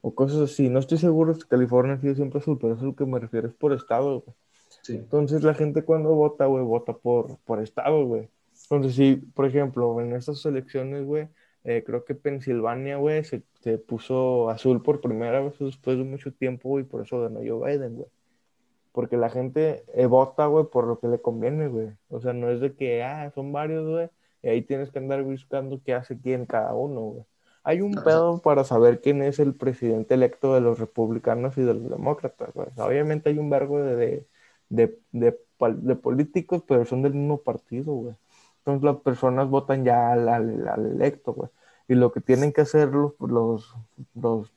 O 0.00 0.16
cosas 0.16 0.40
así. 0.40 0.68
No 0.68 0.80
estoy 0.80 0.98
seguro 0.98 1.32
si 1.34 1.42
California 1.46 1.94
ha 1.94 2.00
sido 2.00 2.16
siempre 2.16 2.40
azul, 2.40 2.58
pero 2.60 2.74
eso 2.74 2.82
es 2.82 2.86
lo 2.88 2.96
que 2.96 3.06
me 3.06 3.20
refiero, 3.20 3.46
es 3.46 3.54
por 3.54 3.72
estado, 3.72 4.22
güey. 4.22 4.36
Sí. 4.82 4.96
Entonces 4.96 5.44
la 5.44 5.54
gente 5.54 5.84
cuando 5.84 6.10
vota, 6.14 6.46
güey, 6.46 6.64
vota 6.64 6.92
por, 6.92 7.38
por 7.44 7.62
estado, 7.62 8.04
güey. 8.04 8.28
Entonces, 8.70 8.94
si, 8.94 9.16
por 9.16 9.46
ejemplo, 9.46 10.00
en 10.00 10.14
estas 10.14 10.44
elecciones, 10.46 11.04
güey, 11.04 11.28
eh, 11.64 11.82
creo 11.84 12.04
que 12.04 12.14
Pensilvania, 12.14 12.98
güey, 12.98 13.24
se, 13.24 13.42
se 13.60 13.78
puso 13.78 14.48
azul 14.48 14.80
por 14.82 15.00
primera 15.00 15.40
vez 15.40 15.58
después 15.58 15.98
de 15.98 16.04
mucho 16.04 16.32
tiempo, 16.32 16.68
güey, 16.70 16.84
y 16.84 16.86
por 16.88 17.02
eso 17.02 17.20
ganó 17.20 17.40
Joe 17.44 17.72
Biden, 17.72 17.96
güey. 17.96 18.08
Porque 18.92 19.16
la 19.16 19.30
gente 19.30 19.84
eh, 19.94 20.06
vota, 20.06 20.46
güey, 20.46 20.66
por 20.66 20.86
lo 20.86 21.00
que 21.00 21.08
le 21.08 21.20
conviene, 21.20 21.68
güey. 21.68 21.90
O 22.08 22.20
sea, 22.20 22.32
no 22.32 22.50
es 22.50 22.60
de 22.60 22.74
que, 22.74 23.02
ah, 23.02 23.30
son 23.34 23.52
varios, 23.52 23.88
güey, 23.88 24.08
y 24.42 24.48
ahí 24.48 24.62
tienes 24.62 24.90
que 24.92 25.00
andar 25.00 25.22
buscando 25.24 25.82
qué 25.84 25.94
hace 25.94 26.20
quién 26.20 26.46
cada 26.46 26.74
uno, 26.74 27.00
güey. 27.00 27.24
Hay 27.64 27.80
un 27.82 27.92
pedo 27.94 28.40
para 28.40 28.64
saber 28.64 29.00
quién 29.00 29.22
es 29.22 29.38
el 29.38 29.54
presidente 29.54 30.14
electo 30.14 30.54
de 30.54 30.60
los 30.60 30.78
republicanos 30.78 31.58
y 31.58 31.62
de 31.62 31.74
los 31.74 31.90
demócratas, 31.90 32.52
güey. 32.54 32.68
O 32.68 32.74
sea, 32.74 32.86
obviamente 32.86 33.30
hay 33.30 33.38
un 33.38 33.50
vergo 33.50 33.80
de, 33.82 34.26
de, 34.70 34.98
de, 35.12 35.38
de 35.60 35.96
políticos, 35.96 36.62
pero 36.66 36.84
son 36.86 37.02
del 37.02 37.14
mismo 37.14 37.42
partido, 37.42 37.92
güey. 37.94 38.14
Entonces 38.72 38.94
las 38.94 39.02
personas 39.02 39.48
votan 39.48 39.84
ya 39.84 40.12
al, 40.12 40.28
al, 40.28 40.68
al 40.68 40.86
electo, 40.86 41.32
güey. 41.32 41.50
Y 41.88 41.94
lo 41.94 42.12
que 42.12 42.20
tienen 42.20 42.52
que 42.52 42.60
hacer 42.62 42.88
los, 42.88 43.14
los, 43.20 43.74
los 44.14 44.52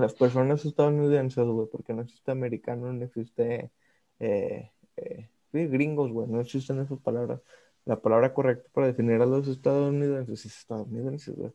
las 0.00 0.14
personas 0.14 0.64
estadounidenses, 0.64 1.44
güey, 1.46 1.68
porque 1.70 1.92
no 1.92 2.02
existe 2.02 2.30
americano, 2.30 2.92
no 2.92 3.04
existe 3.04 3.70
eh, 4.18 4.70
eh, 4.96 5.28
gringos, 5.52 6.10
güey, 6.10 6.26
no 6.28 6.40
existen 6.40 6.80
esas 6.80 6.98
palabras. 6.98 7.40
la 7.84 8.00
palabra 8.00 8.32
correcta 8.34 8.68
para 8.72 8.88
definir 8.88 9.20
a 9.20 9.26
los 9.26 9.46
estadounidenses 9.46 10.46
es 10.46 10.58
estadounidenses, 10.58 11.36
güey. 11.36 11.52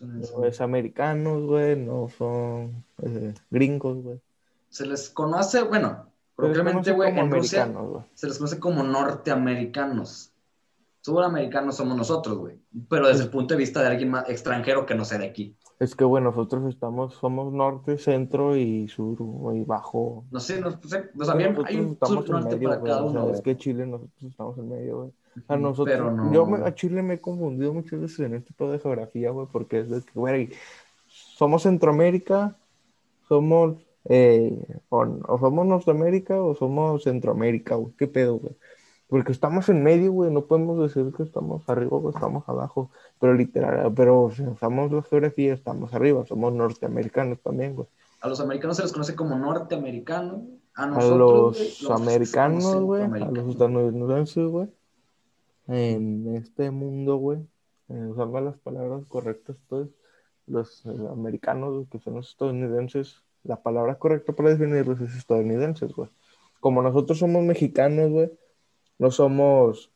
No 0.00 0.44
es 0.44 0.60
americanos, 0.60 1.42
güey, 1.44 1.76
no 1.76 2.08
son 2.08 2.84
eh, 3.02 3.34
gringos, 3.50 4.02
güey. 4.02 4.20
Se 4.68 4.86
les 4.86 5.10
conoce, 5.10 5.62
bueno, 5.62 6.06
conoce 6.34 6.92
güey, 6.92 7.16
en 7.16 7.30
Rusia 7.30 7.70
se 8.14 8.26
les 8.26 8.38
conoce 8.38 8.58
como 8.58 8.82
norteamericanos. 8.82 10.31
Suramericanos 11.02 11.76
somos 11.76 11.96
nosotros, 11.96 12.38
güey. 12.38 12.58
Pero 12.88 13.08
desde 13.08 13.24
el 13.24 13.30
punto 13.30 13.54
de 13.54 13.58
vista 13.58 13.82
de 13.82 13.88
alguien 13.88 14.10
más 14.10 14.28
extranjero 14.28 14.86
que 14.86 14.94
no 14.94 15.04
sea 15.04 15.18
de 15.18 15.26
aquí. 15.26 15.56
Es 15.80 15.96
que, 15.96 16.04
bueno, 16.04 16.30
nosotros 16.30 16.72
estamos, 16.72 17.14
somos 17.14 17.52
norte, 17.52 17.98
centro 17.98 18.56
y 18.56 18.86
sur, 18.86 19.16
y 19.54 19.64
bajo. 19.64 20.24
No 20.30 20.38
sé, 20.38 20.60
no 20.60 20.70
sé, 20.70 21.10
bien, 21.36 21.54
Nosotros 21.54 21.66
hay 21.66 21.76
un 21.80 21.92
estamos 21.92 22.24
sur 22.24 22.36
en 22.36 22.40
norte 22.42 22.54
medio, 22.56 22.68
para 22.68 22.82
cada 22.82 23.04
o 23.04 23.10
sea, 23.10 23.20
uno, 23.22 23.34
es 23.34 23.40
que 23.40 23.56
Chile 23.56 23.84
nosotros 23.86 24.22
estamos 24.22 24.58
en 24.58 24.68
medio, 24.68 24.96
güey. 24.98 25.10
A 25.48 25.54
Ujú, 25.54 25.62
nosotros, 25.62 25.96
Pero 25.98 26.10
no. 26.12 26.32
yo 26.32 26.46
me- 26.46 26.64
a 26.64 26.74
Chile 26.74 27.02
me 27.02 27.14
he 27.14 27.20
confundido 27.20 27.72
muchas 27.74 28.00
veces 28.00 28.20
en 28.20 28.34
este 28.34 28.48
tipo 28.48 28.70
de 28.70 28.78
geografía, 28.78 29.30
güey, 29.30 29.48
porque 29.50 29.80
es 29.80 29.90
de 29.90 30.02
que, 30.02 30.12
güey, 30.14 30.50
somos 31.08 31.62
Centroamérica, 31.64 32.56
somos, 33.28 33.76
eh, 34.04 34.56
o, 34.88 35.00
o 35.28 35.38
somos 35.38 35.66
Norteamérica 35.66 36.40
o 36.42 36.54
somos 36.54 37.02
Centroamérica, 37.02 37.74
güey, 37.76 37.92
qué 37.98 38.06
pedo, 38.06 38.38
güey. 38.38 38.54
Porque 39.12 39.30
estamos 39.30 39.68
en 39.68 39.82
medio, 39.82 40.10
güey, 40.10 40.30
no 40.30 40.46
podemos 40.46 40.80
decir 40.80 41.12
que 41.14 41.22
estamos 41.22 41.68
arriba 41.68 41.98
o 41.98 42.08
estamos 42.08 42.48
abajo, 42.48 42.90
pero 43.20 43.34
literal, 43.34 43.92
pero 43.94 44.30
si 44.34 44.42
usamos 44.42 44.90
la 44.90 45.02
geografía, 45.02 45.52
estamos 45.52 45.92
arriba, 45.92 46.24
somos 46.24 46.50
norteamericanos 46.54 47.38
también, 47.42 47.74
güey. 47.74 47.86
A 48.22 48.28
los 48.28 48.40
americanos 48.40 48.78
se 48.78 48.84
les 48.84 48.90
conoce 48.90 49.14
como 49.14 49.36
norteamericanos. 49.36 50.40
A 50.74 50.84
A 50.84 50.86
nosotros, 50.86 51.18
los 51.18 51.58
güey, 51.58 51.74
los 51.82 52.00
americanos, 52.00 52.80
güey, 52.80 53.02
a 53.02 53.08
los 53.08 53.48
estadounidenses, 53.50 54.46
güey, 54.46 54.68
en 55.66 56.34
este 56.34 56.70
mundo, 56.70 57.16
güey, 57.16 57.40
eh, 57.90 58.06
usando 58.06 58.40
las 58.40 58.56
palabras 58.60 59.04
correctas, 59.08 59.56
pues, 59.68 59.88
los 60.46 60.86
eh, 60.86 60.88
americanos, 61.10 61.86
que 61.90 61.98
son 61.98 62.14
los 62.14 62.30
estadounidenses, 62.30 63.22
la 63.44 63.62
palabra 63.62 63.98
correcta 63.98 64.32
para 64.32 64.48
definirlos 64.48 65.02
es 65.02 65.14
estadounidenses, 65.14 65.92
güey. 65.92 66.08
Como 66.60 66.80
nosotros 66.80 67.18
somos 67.18 67.42
mexicanos, 67.42 68.10
güey, 68.10 68.30
no 69.02 69.10
somos, 69.10 69.90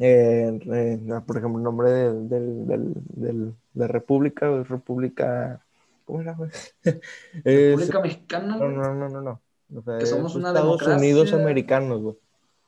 eh, 0.00 0.58
eh, 0.72 1.00
por 1.26 1.36
ejemplo, 1.36 1.58
el 1.58 1.64
nombre 1.64 1.90
del, 1.90 2.28
del, 2.28 2.66
del, 2.66 2.94
del- 3.08 3.54
de 3.74 3.88
República, 3.88 4.62
República, 4.62 5.60
¿cómo 6.04 6.20
era, 6.20 6.36
República 7.44 8.00
Mexicana, 8.00 8.56
no, 8.56 8.68
no, 8.68 8.94
no, 8.94 9.08
no, 9.08 9.20
no. 9.20 9.40
O 9.76 9.82
sea, 9.82 9.98
Que 9.98 10.06
somos 10.06 10.32
es 10.32 10.36
una 10.36 10.48
Estados 10.48 10.78
democracia. 10.78 10.96
Unidos 10.96 11.32
americanos, 11.32 12.02
güey. 12.02 12.16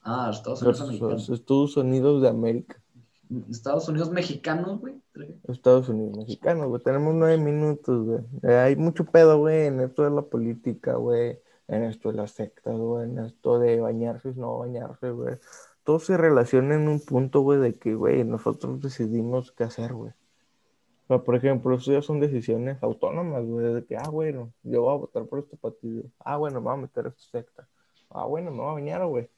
Ah, 0.03 0.31
Estados 0.33 0.63
Unidos 0.63 0.81
los 0.81 0.89
americanos. 0.89 1.29
Estados 1.31 1.77
Unidos 1.77 2.23
de 2.23 2.29
América. 2.29 2.81
Estados 3.51 3.89
Unidos 3.89 4.11
mexicanos, 4.11 4.81
güey. 4.81 4.95
Estados 5.49 5.89
Unidos 5.89 6.17
mexicanos, 6.17 6.69
güey. 6.69 6.83
Tenemos 6.83 7.15
nueve 7.15 7.39
minutos, 7.39 8.05
güey. 8.07 8.21
Eh, 8.43 8.57
hay 8.57 8.77
mucho 8.77 9.05
pedo, 9.05 9.39
güey, 9.39 9.67
en 9.67 9.81
esto 9.81 10.05
de 10.05 10.11
la 10.11 10.23
política, 10.23 10.95
güey. 10.95 11.39
En 11.69 11.83
esto 11.85 12.11
de 12.11 12.17
las 12.17 12.33
sectas, 12.33 12.77
güey. 12.77 13.05
En 13.05 13.19
esto 13.19 13.59
de 13.59 13.81
bañarse 13.81 14.31
y 14.31 14.35
no 14.35 14.59
bañarse, 14.59 15.11
güey. 15.11 15.37
Todo 15.85 15.99
se 15.99 16.17
relaciona 16.17 16.75
en 16.75 16.89
un 16.89 17.01
punto, 17.01 17.41
güey, 17.41 17.61
de 17.61 17.77
que, 17.77 17.95
güey, 17.95 18.25
nosotros 18.25 18.81
decidimos 18.81 19.53
qué 19.53 19.65
hacer, 19.65 19.95
güey. 19.95 20.13
O 21.09 21.15
sea, 21.15 21.19
por 21.19 21.37
ejemplo, 21.37 21.75
eso 21.77 21.93
ya 21.93 22.03
son 22.03 22.19
decisiones 22.19 22.83
autónomas, 22.83 23.45
güey, 23.45 23.75
de 23.75 23.85
que, 23.85 23.97
ah, 23.97 24.09
bueno, 24.11 24.53
yo 24.65 24.83
voy 24.83 24.95
a 24.95 24.99
votar 24.99 25.25
por 25.27 25.39
este 25.39 25.57
partido. 25.57 26.05
Ah, 26.19 26.37
bueno, 26.37 26.61
me 26.61 26.67
voy 26.67 26.75
a 26.75 26.83
meter 26.83 27.07
a 27.07 27.09
esta 27.11 27.39
secta. 27.39 27.69
Ah, 28.11 28.25
bueno, 28.27 28.51
me 28.51 28.59
voy 28.59 28.71
a 28.71 28.73
bañar, 28.73 29.07
güey. 29.07 29.29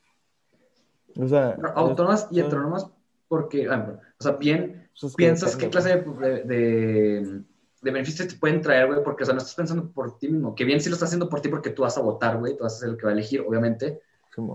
O 1.16 1.26
sea, 1.26 1.54
Pero 1.56 1.76
Autónomas 1.76 2.28
y 2.30 2.40
heterónomas 2.40 2.90
porque, 3.28 3.68
ah, 3.68 4.00
o 4.18 4.22
sea, 4.22 4.32
bien, 4.32 4.88
eso 4.94 5.08
es 5.08 5.14
piensas 5.14 5.56
qué 5.56 5.68
clase 5.68 5.96
de, 5.96 6.44
de, 6.44 7.42
de- 7.82 7.90
beneficios 7.90 8.28
te 8.28 8.34
pueden 8.36 8.60
traer, 8.60 8.86
güey, 8.86 9.02
porque, 9.04 9.22
o 9.22 9.26
sea, 9.26 9.34
no 9.34 9.38
estás 9.38 9.54
pensando 9.54 9.90
por 9.90 10.18
ti 10.18 10.28
mismo, 10.28 10.54
que 10.54 10.64
bien 10.64 10.80
sí 10.80 10.88
lo 10.88 10.94
estás 10.94 11.08
haciendo 11.08 11.28
por 11.28 11.40
ti 11.40 11.48
porque 11.48 11.70
tú 11.70 11.82
vas 11.82 11.96
a 11.98 12.00
votar, 12.02 12.38
güey, 12.38 12.56
tú 12.56 12.64
vas 12.64 12.76
a 12.76 12.78
ser 12.80 12.88
el 12.90 12.96
que 12.96 13.04
va 13.04 13.10
a 13.10 13.14
elegir, 13.14 13.40
obviamente, 13.40 14.00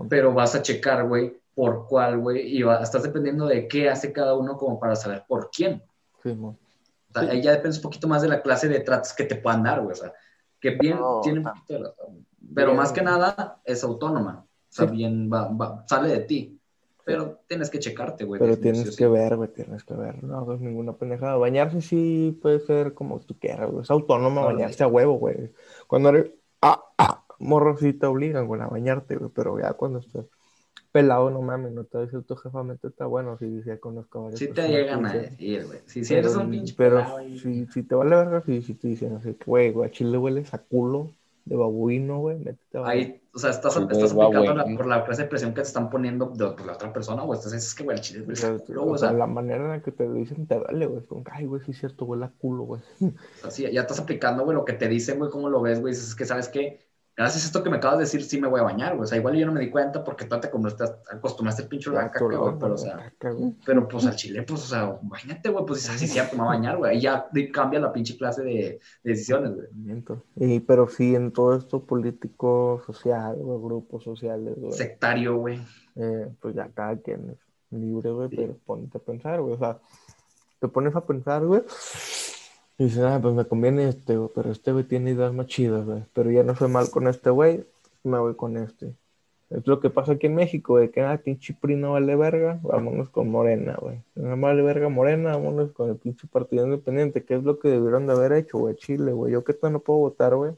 pero 0.08 0.32
vas 0.32 0.54
a 0.54 0.62
checar, 0.62 1.06
güey, 1.06 1.38
por 1.54 1.86
cuál, 1.86 2.18
güey, 2.18 2.56
y 2.56 2.62
va- 2.62 2.82
estás 2.82 3.02
dependiendo 3.02 3.46
de 3.46 3.68
qué 3.68 3.88
hace 3.90 4.12
cada 4.12 4.34
uno 4.34 4.56
como 4.56 4.78
para 4.80 4.96
saber 4.96 5.24
por 5.28 5.50
quién. 5.50 5.82
Simón. 6.22 6.56
O 7.14 7.20
sea, 7.20 7.30
ahí 7.30 7.42
ya 7.42 7.52
depende 7.52 7.76
un 7.76 7.82
poquito 7.82 8.08
más 8.08 8.22
de 8.22 8.28
la 8.28 8.42
clase 8.42 8.66
de 8.68 8.80
tratos 8.80 9.12
que 9.12 9.24
te 9.24 9.36
puedan 9.36 9.62
dar, 9.62 9.80
güey, 9.80 9.92
o 9.92 9.94
sea, 9.94 10.12
que 10.60 10.70
bien 10.70 10.96
No, 10.98 11.20
tiene 11.22 11.38
un 11.40 11.44
poquito 11.44 11.72
de 11.74 11.78
razón. 11.80 12.26
Pero 12.54 12.68
bien. 12.68 12.76
más 12.76 12.92
que 12.92 13.02
nada 13.02 13.60
es 13.64 13.84
autónoma, 13.84 14.44
o 14.44 14.48
sea, 14.68 14.88
Sí. 14.88 14.94
bien 14.96 15.30
va, 15.32 15.48
va- 15.48 15.84
sale 15.86 16.08
de 16.08 16.20
ti, 16.20 16.58
pero 17.04 17.40
tienes 17.46 17.70
que 17.70 17.78
checarte, 17.78 18.24
güey. 18.24 18.38
Pero 18.38 18.58
tienes 18.58 18.90
sí. 18.90 18.96
que 18.96 19.06
ver, 19.06 19.36
güey, 19.36 19.50
tienes 19.50 19.84
que 19.84 19.94
ver. 19.94 20.24
No 20.24 20.38
hagas 20.38 20.60
ninguna 20.60 20.94
pendejada. 20.94 21.36
Bañarse 21.36 21.82
sí 21.82 22.38
puede 22.40 22.60
ser 22.60 22.94
como 22.94 23.20
tú 23.20 23.38
quieras, 23.38 23.70
güey. 23.70 23.82
Es 23.82 23.90
autónomo 23.90 24.40
No, 24.40 24.46
bañarse 24.46 24.84
a 24.84 24.86
huevo, 24.86 25.18
güey. 25.18 25.52
Cuando 25.86 26.08
eres 26.08 26.30
ah, 26.62 26.82
ah, 26.96 27.24
morro 27.38 27.76
sí 27.76 27.92
te 27.92 28.06
obligan, 28.06 28.46
güey, 28.46 28.62
a 28.62 28.68
bañarte, 28.68 29.16
güey. 29.16 29.30
Pero 29.34 29.58
ya 29.60 29.74
cuando 29.74 29.98
estás 29.98 30.24
pelado, 30.92 31.28
no 31.30 31.42
mames, 31.42 31.72
no 31.72 31.84
te 31.84 31.98
decir 31.98 32.22
tu 32.22 32.36
jefa, 32.36 32.62
métete 32.62 33.04
bueno. 33.04 33.36
Sí, 33.38 33.62
sí, 33.62 33.70
conozco 33.80 34.20
a 34.20 34.22
varias 34.22 34.38
Sí 34.38 34.48
te 34.48 34.68
llegan 34.68 35.04
a 35.04 35.12
decir, 35.12 35.66
güey. 35.66 35.80
Si, 35.84 36.04
si 36.04 36.14
eres 36.14 36.34
un 36.36 36.50
pinche 36.50 36.74
Pero 36.76 37.04
si, 37.42 37.66
si 37.66 37.82
te 37.82 37.94
vale 37.94 38.16
verga, 38.16 38.42
sí, 38.46 38.62
sí 38.62 38.74
te 38.74 38.88
dicen 38.88 39.16
así 39.16 39.36
güey, 39.44 39.72
güey, 39.72 39.88
a 39.88 39.92
chile 39.92 40.16
hueles 40.16 40.54
a 40.54 40.58
culo 40.58 41.10
de 41.44 41.56
babuino, 41.56 42.18
güey, 42.20 42.38
métete 42.38 42.78
a 42.78 42.82
ahí, 42.84 43.22
o 43.32 43.38
sea, 43.38 43.50
estás, 43.50 43.76
estás 43.90 44.12
aplicando 44.12 44.54
güey. 44.54 44.54
la- 44.54 44.64
por 44.74 44.86
la 44.86 45.04
clase 45.04 45.22
de 45.22 45.28
presión 45.28 45.50
que 45.52 45.62
te 45.62 45.66
están 45.68 45.90
poniendo 45.90 46.26
de, 46.26 46.46
por 46.52 46.66
la 46.66 46.72
otra 46.74 46.92
persona, 46.92 47.22
güey. 47.22 47.38
Entonces 47.38 47.64
es 47.66 47.74
que, 47.74 47.84
güey, 47.84 47.96
el 47.96 48.02
chile, 48.02 48.20
O 48.24 48.24
güey, 48.24 48.36
culo, 48.66 48.82
o 48.82 48.86
güey, 48.86 48.98
o 48.98 48.98
sea, 48.98 49.12
la 49.12 49.26
manera 49.26 49.64
en 49.64 49.70
la 49.70 49.82
que 49.82 49.92
te 49.92 50.04
lo 50.06 50.14
dicen 50.14 50.46
te 50.46 50.56
duele, 50.56 50.86
güey. 50.86 51.04
Como, 51.06 51.24
ay, 51.30 51.46
güey, 51.46 51.62
sí 51.64 51.72
es 51.72 51.78
cierto, 51.78 52.04
huele 52.04 52.26
a 52.26 52.30
culo, 52.38 52.64
güey. 52.64 52.82
o 53.00 53.40
sea, 53.40 53.50
sí, 53.50 53.70
ya 53.72 53.82
estás 53.82 54.00
aplicando, 54.00 54.44
güey, 54.44 54.56
lo 54.56 54.64
que 54.64 54.72
te 54.74 54.88
dicen, 54.88 55.18
güey, 55.18 55.30
cómo 55.30 55.48
lo 55.48 55.60
ves, 55.62 55.80
güey. 55.80 55.92
Dices, 55.94 56.08
es 56.10 56.14
que, 56.14 56.24
¿sabes 56.24 56.48
qué? 56.48 56.83
Gracias 57.16 57.44
a 57.44 57.46
esto 57.46 57.62
que 57.62 57.70
me 57.70 57.76
acabas 57.76 57.98
de 57.98 58.04
decir, 58.04 58.24
sí 58.24 58.40
me 58.40 58.48
voy 58.48 58.58
a 58.58 58.64
bañar, 58.64 58.94
güey. 58.96 59.04
O 59.04 59.06
sea, 59.06 59.16
igual 59.18 59.36
yo 59.36 59.46
no 59.46 59.52
me 59.52 59.60
di 59.60 59.70
cuenta 59.70 60.02
porque 60.02 60.24
tú 60.24 60.40
te 60.40 60.48
acostumbraste, 60.48 61.62
el 61.62 61.68
pinche 61.68 61.90
Ya, 61.92 62.10
caca, 62.10 62.24
güey. 62.24 62.58
Pero, 62.58 62.74
o 62.74 62.76
sea, 62.76 63.12
pero 63.64 63.86
pues 63.86 64.06
al 64.06 64.16
chile, 64.16 64.42
pues, 64.42 64.64
o 64.64 64.66
sea, 64.66 64.98
bañate, 65.02 65.48
güey. 65.48 65.64
Pues 65.64 65.88
ah, 65.88 65.96
sí, 65.96 66.06
me 66.06 66.26
voy 66.38 66.40
a 66.40 66.44
bañar, 66.44 66.76
güey. 66.76 66.96
Ahí 66.96 67.00
ya 67.00 67.28
cambia 67.52 67.78
la 67.78 67.92
pinche 67.92 68.16
clase 68.16 68.42
de, 68.42 68.52
de 68.52 68.80
decisiones, 69.02 69.52
güey. 69.54 69.68
Y, 70.36 70.58
pero 70.60 70.88
sí, 70.88 71.14
en 71.14 71.30
todo 71.30 71.56
esto 71.56 71.84
político, 71.84 72.82
social, 72.84 73.36
güey, 73.36 73.60
grupos 73.62 74.02
sociales, 74.02 74.54
güey, 74.56 74.72
Sectario, 74.72 75.36
güey. 75.36 75.60
eh, 75.94 76.28
pues 76.40 76.56
ya 76.56 76.68
cada 76.74 76.96
quien 76.96 77.30
es 77.30 77.38
libre, 77.70 78.10
güey, 78.10 78.28
Sí. 78.28 78.36
pero 78.36 78.56
ponte 78.66 78.98
a 78.98 79.00
pensar, 79.00 79.40
güey, 79.40 79.54
o 79.54 79.58
sea, 79.58 79.78
te 80.58 80.66
pones 80.68 80.96
a 80.96 81.04
pensar, 81.06 81.44
güey, 81.46 81.62
y 82.78 82.84
dices, 82.84 83.02
ah, 83.04 83.18
pues 83.22 83.34
me 83.34 83.44
conviene 83.46 83.88
este, 83.88 84.16
güey, 84.16 84.30
pero 84.34 84.50
este, 84.50 84.72
güey, 84.72 84.84
tiene 84.84 85.12
ideas 85.12 85.32
más 85.32 85.46
chidas, 85.46 85.84
güey, 85.86 86.02
pero 86.12 86.30
ya 86.30 86.42
no 86.42 86.54
soy 86.56 86.68
mal 86.68 86.90
con 86.90 87.06
este, 87.08 87.30
güey, 87.30 87.64
me 88.02 88.18
voy 88.18 88.34
con 88.34 88.56
este. 88.56 88.94
Es 89.50 89.66
lo 89.66 89.78
que 89.78 89.90
pasa 89.90 90.12
aquí 90.12 90.26
en 90.26 90.34
México, 90.34 90.72
güey, 90.74 90.90
que 90.90 91.02
ah, 91.02 91.20
pinche 91.22 91.54
PRI 91.54 91.76
no 91.76 91.92
vale 91.92 92.16
verga, 92.16 92.58
vámonos 92.62 93.10
con 93.10 93.28
Morena, 93.30 93.76
güey. 93.80 94.00
No 94.16 94.36
vale 94.38 94.62
verga 94.62 94.88
Morena, 94.88 95.36
vámonos 95.36 95.72
con 95.72 95.90
el 95.90 95.96
pinche 95.96 96.26
partido 96.26 96.64
independiente, 96.64 97.24
que 97.24 97.34
es 97.36 97.44
lo 97.44 97.58
que 97.60 97.68
debieron 97.68 98.06
de 98.06 98.14
haber 98.14 98.32
hecho, 98.32 98.58
güey, 98.58 98.74
Chile, 98.76 99.12
güey. 99.12 99.32
Yo 99.32 99.44
que 99.44 99.52
tal 99.52 99.72
no 99.74 99.78
puedo 99.80 100.00
votar, 100.00 100.34
güey. 100.34 100.52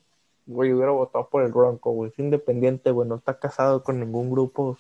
Güey, 0.47 0.73
hubiera 0.73 0.93
votado 0.93 1.29
por 1.29 1.43
el 1.43 1.53
Bronco, 1.53 1.91
güey. 1.91 2.11
Es 2.11 2.19
independiente, 2.19 2.91
güey. 2.93 3.07
No 3.09 3.17
está 3.17 3.39
casado 3.39 3.83
con 3.83 3.99
ningún 4.01 4.31
grupo 4.31 4.79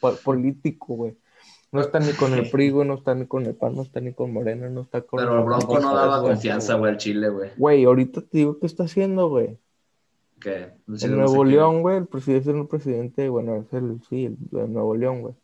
po- 0.00 0.14
político, 0.24 0.94
güey. 0.94 1.16
No 1.72 1.80
está 1.80 2.00
ni 2.00 2.12
con 2.12 2.32
el 2.34 2.50
PRI, 2.50 2.70
güey. 2.70 2.86
No 2.88 2.94
está 2.94 3.14
ni 3.14 3.26
con 3.26 3.46
el 3.46 3.54
PAN, 3.54 3.76
no 3.76 3.82
está 3.82 4.00
ni 4.00 4.12
con 4.12 4.32
Morena, 4.32 4.68
no 4.68 4.80
está 4.82 5.02
con... 5.02 5.20
Pero 5.20 5.38
el 5.38 5.44
Bronco 5.44 5.78
no 5.78 5.94
daba 5.94 6.20
confianza, 6.22 6.74
güey, 6.74 6.92
al 6.92 6.98
chile, 6.98 7.28
güey. 7.28 7.50
Güey, 7.56 7.84
ahorita 7.84 8.20
te 8.22 8.38
digo 8.38 8.58
qué 8.58 8.66
está 8.66 8.84
haciendo, 8.84 9.28
güey. 9.28 9.56
En 10.88 10.96
chile 10.96 11.10
no 11.12 11.16
Nuevo 11.18 11.44
sé 11.44 11.50
qué- 11.50 11.56
León, 11.56 11.82
güey, 11.82 11.96
el 11.98 12.06
presidente 12.06 12.50
es 12.50 12.56
el 12.56 12.66
presidente, 12.66 13.28
bueno, 13.28 13.56
es 13.56 13.72
el, 13.72 14.00
sí, 14.08 14.24
el 14.26 14.36
de 14.50 14.66
Nuevo 14.68 14.96
León, 14.96 15.20
güey. 15.22 15.34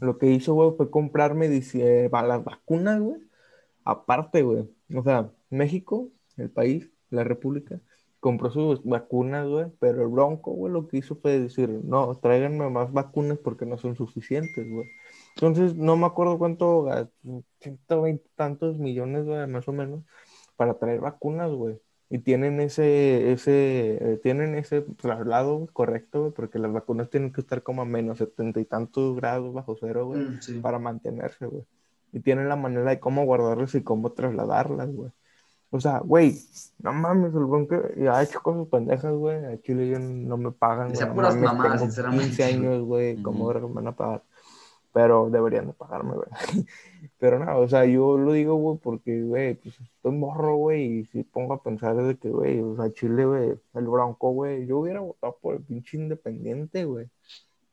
Lo 0.00 0.16
que 0.18 0.26
hizo, 0.30 0.54
güey, 0.54 0.70
fue 0.76 0.90
comprar 0.90 1.34
medici- 1.34 1.80
eh, 1.82 2.08
las 2.12 2.44
vacunas, 2.44 3.00
güey. 3.00 3.16
Aparte, 3.84 4.42
güey. 4.42 4.68
O 4.94 5.02
sea, 5.02 5.28
México, 5.50 6.08
el 6.36 6.50
país, 6.50 6.88
la 7.10 7.24
república, 7.24 7.80
compró 8.20 8.50
sus 8.50 8.84
vacunas, 8.84 9.48
güey. 9.48 9.66
Pero 9.80 10.02
el 10.02 10.08
Bronco, 10.08 10.52
güey, 10.52 10.72
lo 10.72 10.86
que 10.86 10.98
hizo 10.98 11.16
fue 11.16 11.40
decir, 11.40 11.68
no, 11.82 12.14
tráiganme 12.16 12.68
más 12.70 12.92
vacunas 12.92 13.38
porque 13.38 13.66
no 13.66 13.76
son 13.78 13.96
suficientes, 13.96 14.70
güey. 14.70 14.86
Entonces, 15.36 15.74
no 15.76 15.96
me 15.96 16.06
acuerdo 16.06 16.38
cuánto, 16.38 16.84
ga- 16.84 17.10
120 17.60 18.24
tantos 18.36 18.78
millones, 18.78 19.26
güey, 19.26 19.46
más 19.46 19.68
o 19.68 19.72
menos, 19.72 20.02
para 20.56 20.74
traer 20.78 21.00
vacunas, 21.00 21.50
güey. 21.52 21.78
Y 22.08 22.18
tienen 22.20 22.60
ese, 22.60 23.32
ese, 23.32 23.98
eh, 24.14 24.20
tienen 24.22 24.54
ese 24.54 24.80
traslado 24.82 25.56
güey, 25.58 25.68
correcto, 25.72 26.20
güey, 26.20 26.32
porque 26.32 26.58
las 26.58 26.72
vacunas 26.72 27.10
tienen 27.10 27.32
que 27.32 27.40
estar 27.40 27.62
como 27.62 27.82
a 27.82 27.84
menos 27.84 28.18
setenta 28.18 28.60
y 28.60 28.64
tantos 28.64 29.16
grados 29.16 29.52
bajo 29.52 29.76
cero, 29.78 30.06
güey, 30.06 30.20
Mm, 30.20 30.40
sí. 30.40 30.58
para 30.60 30.78
mantenerse, 30.78 31.46
güey. 31.46 31.64
Y 32.12 32.20
tienen 32.20 32.48
la 32.48 32.56
manera 32.56 32.88
de 32.88 33.00
cómo 33.00 33.24
guardarlas 33.26 33.74
y 33.74 33.82
cómo 33.82 34.12
trasladarlas, 34.12 34.88
güey. 34.94 35.10
O 35.70 35.80
sea, 35.80 35.98
güey, 35.98 36.38
no 36.78 36.92
mames, 36.92 37.34
el 37.34 37.44
bronco 37.44 37.76
ya 37.96 38.16
ha 38.16 38.22
hecho 38.22 38.40
cosas 38.40 38.68
pendejas, 38.68 39.12
güey. 39.12 39.44
A 39.44 39.60
Chile 39.60 39.88
yo 39.88 39.98
no 39.98 40.36
me 40.38 40.52
pagan, 40.52 40.92
güey. 40.92 41.00
No 41.08 41.14
mames, 41.14 41.42
mamadas, 41.42 41.72
tengo 41.72 41.84
sinceramente. 41.84 42.24
15 42.26 42.44
años, 42.44 42.82
güey, 42.84 43.20
¿cómo 43.20 43.52
me 43.52 43.60
van 43.60 43.88
a 43.88 43.96
pagar? 43.96 44.22
Pero 44.96 45.28
deberían 45.28 45.66
de 45.66 45.74
pagarme, 45.74 46.14
güey. 46.14 46.30
Pero 47.18 47.38
no, 47.38 47.58
o 47.58 47.68
sea, 47.68 47.84
yo 47.84 48.16
lo 48.16 48.32
digo, 48.32 48.54
güey, 48.54 48.78
porque, 48.78 49.22
güey, 49.22 49.54
pues 49.54 49.78
estoy 49.78 50.12
morro, 50.12 50.56
güey, 50.56 51.00
y 51.00 51.04
si 51.04 51.22
pongo 51.22 51.52
a 51.52 51.62
pensar 51.62 51.96
de 51.96 52.16
que, 52.16 52.30
güey, 52.30 52.60
o 52.60 52.76
sea, 52.76 52.90
Chile, 52.94 53.26
güey, 53.26 53.60
el 53.74 53.86
Bronco, 53.86 54.30
güey, 54.30 54.66
yo 54.66 54.78
hubiera 54.78 55.00
votado 55.00 55.36
por 55.42 55.56
el 55.56 55.62
pinche 55.62 55.98
independiente, 55.98 56.86
güey. 56.86 57.10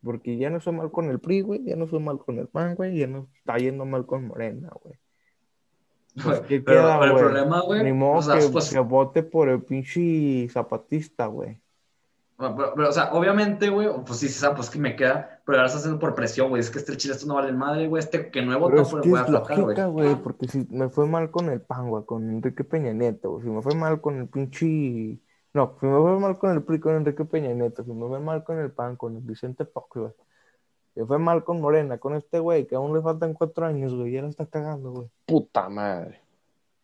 Porque 0.04 0.36
ya 0.36 0.50
no 0.50 0.60
soy 0.60 0.74
mal 0.74 0.92
con 0.92 1.10
el 1.10 1.20
PRI, 1.20 1.42
güey, 1.42 1.64
ya 1.64 1.78
no 1.78 1.88
soy 1.88 2.02
mal 2.02 2.20
con 2.20 2.40
el 2.40 2.48
PAN, 2.50 2.76
güey, 2.76 2.98
ya 2.98 3.08
no 3.08 3.30
está 3.38 3.58
yendo 3.58 3.86
mal 3.86 4.06
con 4.06 4.28
Morena, 4.28 4.70
güey. 4.84 4.96
Pues, 6.22 6.42
¿qué 6.42 6.60
Pero, 6.60 6.82
queda, 6.82 7.00
pero 7.00 7.12
el 7.14 7.20
problema, 7.20 7.62
güey. 7.62 7.84
Ni 7.86 7.94
modo 7.94 8.20
o 8.20 8.22
sea, 8.22 8.38
que, 8.38 8.50
pues, 8.50 8.70
que 8.70 8.80
vote 8.80 9.24
por 9.24 9.48
el 9.48 9.64
pinche 9.64 10.50
zapatista, 10.50 11.28
güey. 11.28 11.63
Pero, 12.38 12.74
pero, 12.76 12.90
o 12.90 12.92
sea, 12.92 13.14
obviamente, 13.14 13.70
güey, 13.70 13.88
pues 14.06 14.20
sí, 14.20 14.28
sí, 14.28 14.46
pues 14.56 14.70
que 14.70 14.80
me 14.80 14.96
queda, 14.96 15.42
pero 15.46 15.58
ahora 15.58 15.68
estás 15.68 15.82
haciendo 15.82 16.00
por 16.00 16.16
presión, 16.16 16.50
güey. 16.50 16.62
Es 16.62 16.70
que 16.70 16.80
este 16.80 16.98
chile 16.98 17.14
esto 17.14 17.28
no 17.28 17.36
vale 17.36 17.52
madre, 17.52 17.88
güey. 17.88 18.00
Este 18.02 18.32
que 18.32 18.42
no 18.42 18.52
he 18.52 18.56
Pero 18.56 18.60
votado 18.60 18.82
es 18.82 18.90
por 18.90 19.02
que 19.02 19.10
voy 19.10 19.20
a 19.20 19.24
güey. 19.24 19.34
lógica, 19.34 19.86
güey, 19.88 20.16
porque 20.16 20.48
si 20.48 20.68
me 20.70 20.90
fue 20.90 21.08
mal 21.08 21.32
con 21.32 21.50
el 21.50 21.62
PAN, 21.62 21.90
güey, 21.90 22.06
con 22.06 22.30
Enrique 22.30 22.64
Peña 22.64 22.94
Nieto, 22.94 23.32
güey, 23.32 23.44
si 23.44 23.50
me 23.50 23.62
fue 23.62 23.76
mal 23.76 24.02
con 24.02 24.18
el 24.20 24.28
pinche... 24.28 25.20
No, 25.54 25.78
si 25.80 25.86
me 25.86 26.02
fue 26.02 26.20
mal 26.20 26.40
con 26.40 26.52
el 26.52 26.64
PRI, 26.64 26.80
con 26.80 26.96
Enrique 26.96 27.26
Peña 27.26 27.54
Nieto, 27.54 27.84
si 27.84 27.92
me 27.92 28.08
fue 28.08 28.20
mal 28.20 28.44
con 28.44 28.58
el 28.58 28.72
PAN, 28.72 28.96
con 28.96 29.16
el 29.16 29.22
Vicente 29.22 29.66
Fox, 29.66 30.00
güey. 30.00 30.14
Si 30.96 31.04
fue 31.06 31.20
mal 31.20 31.44
con 31.44 31.62
Morena, 31.62 32.00
con 32.00 32.16
este 32.16 32.40
güey, 32.40 32.66
que 32.66 32.76
aún 32.76 32.96
le 32.96 33.02
faltan 33.02 33.34
cuatro 33.34 33.66
años, 33.66 33.94
güey, 33.94 34.14
ya 34.14 34.24
la 34.24 34.30
está 34.30 34.48
cagando, 34.48 34.92
güey. 34.92 35.10
Puta 35.26 35.70
madre. 35.70 36.22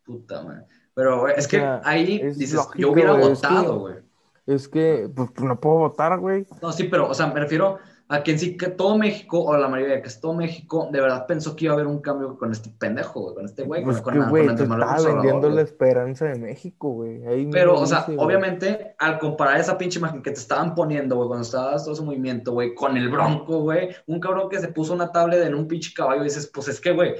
Puta, 0.04 0.42
madre. 0.42 0.66
Pero, 0.94 1.20
güey, 1.20 1.34
es 1.36 1.46
O 1.46 1.48
que 1.48 1.56
sea, 1.58 1.80
ahí 1.84 2.20
es 2.22 2.38
dices, 2.38 2.56
lógico, 2.56 2.78
yo 2.78 2.92
hubiera 2.92 3.12
güey, 3.12 3.28
votado, 3.28 3.78
güey. 3.80 4.09
Es 4.50 4.68
que, 4.68 5.08
pues, 5.14 5.30
no 5.40 5.60
puedo 5.60 5.76
votar, 5.76 6.18
güey. 6.18 6.44
No, 6.60 6.72
sí, 6.72 6.84
pero, 6.84 7.08
o 7.08 7.14
sea, 7.14 7.28
me 7.28 7.38
refiero 7.38 7.78
a 8.08 8.24
que 8.24 8.32
en 8.32 8.40
sí, 8.40 8.56
que 8.56 8.66
todo 8.66 8.98
México, 8.98 9.40
o 9.44 9.56
la 9.56 9.68
mayoría, 9.68 10.02
que 10.02 10.08
es 10.08 10.20
todo 10.20 10.34
México, 10.34 10.88
de 10.90 11.00
verdad 11.00 11.26
pensó 11.28 11.54
que 11.54 11.66
iba 11.66 11.74
a 11.74 11.76
haber 11.76 11.86
un 11.86 12.00
cambio 12.00 12.36
con 12.36 12.50
este 12.50 12.68
pendejo, 12.76 13.20
güey, 13.20 13.34
con 13.36 13.44
este 13.44 13.62
güey, 13.62 13.84
Pues 13.84 14.00
con, 14.00 14.14
que, 14.14 14.18
con, 14.18 14.28
güey, 14.30 14.46
con 14.48 14.56
te 14.56 14.66
Manuel 14.66 14.88
estaba 14.88 15.14
vendiendo 15.14 15.48
la 15.48 15.62
esperanza 15.62 16.24
de 16.24 16.34
México, 16.34 16.88
güey. 16.90 17.24
Ahí 17.24 17.46
Pero, 17.52 17.78
o 17.78 17.86
sea, 17.86 18.02
güey. 18.02 18.18
obviamente, 18.18 18.96
al 18.98 19.20
comparar 19.20 19.60
esa 19.60 19.78
pinche 19.78 20.00
imagen 20.00 20.22
que 20.22 20.32
te 20.32 20.40
estaban 20.40 20.74
poniendo, 20.74 21.14
güey, 21.14 21.28
cuando 21.28 21.44
estabas 21.44 21.84
todo 21.84 21.94
ese 21.94 22.02
movimiento, 22.02 22.50
güey, 22.50 22.74
con 22.74 22.96
el 22.96 23.08
bronco, 23.08 23.60
güey, 23.60 23.90
un 24.08 24.18
cabrón 24.18 24.48
que 24.48 24.58
se 24.58 24.66
puso 24.68 24.92
una 24.92 25.12
tablet 25.12 25.44
en 25.46 25.54
un 25.54 25.68
pinche 25.68 25.92
caballo 25.94 26.22
y 26.22 26.24
dices, 26.24 26.50
pues 26.52 26.66
es 26.66 26.80
que, 26.80 26.90
güey, 26.90 27.14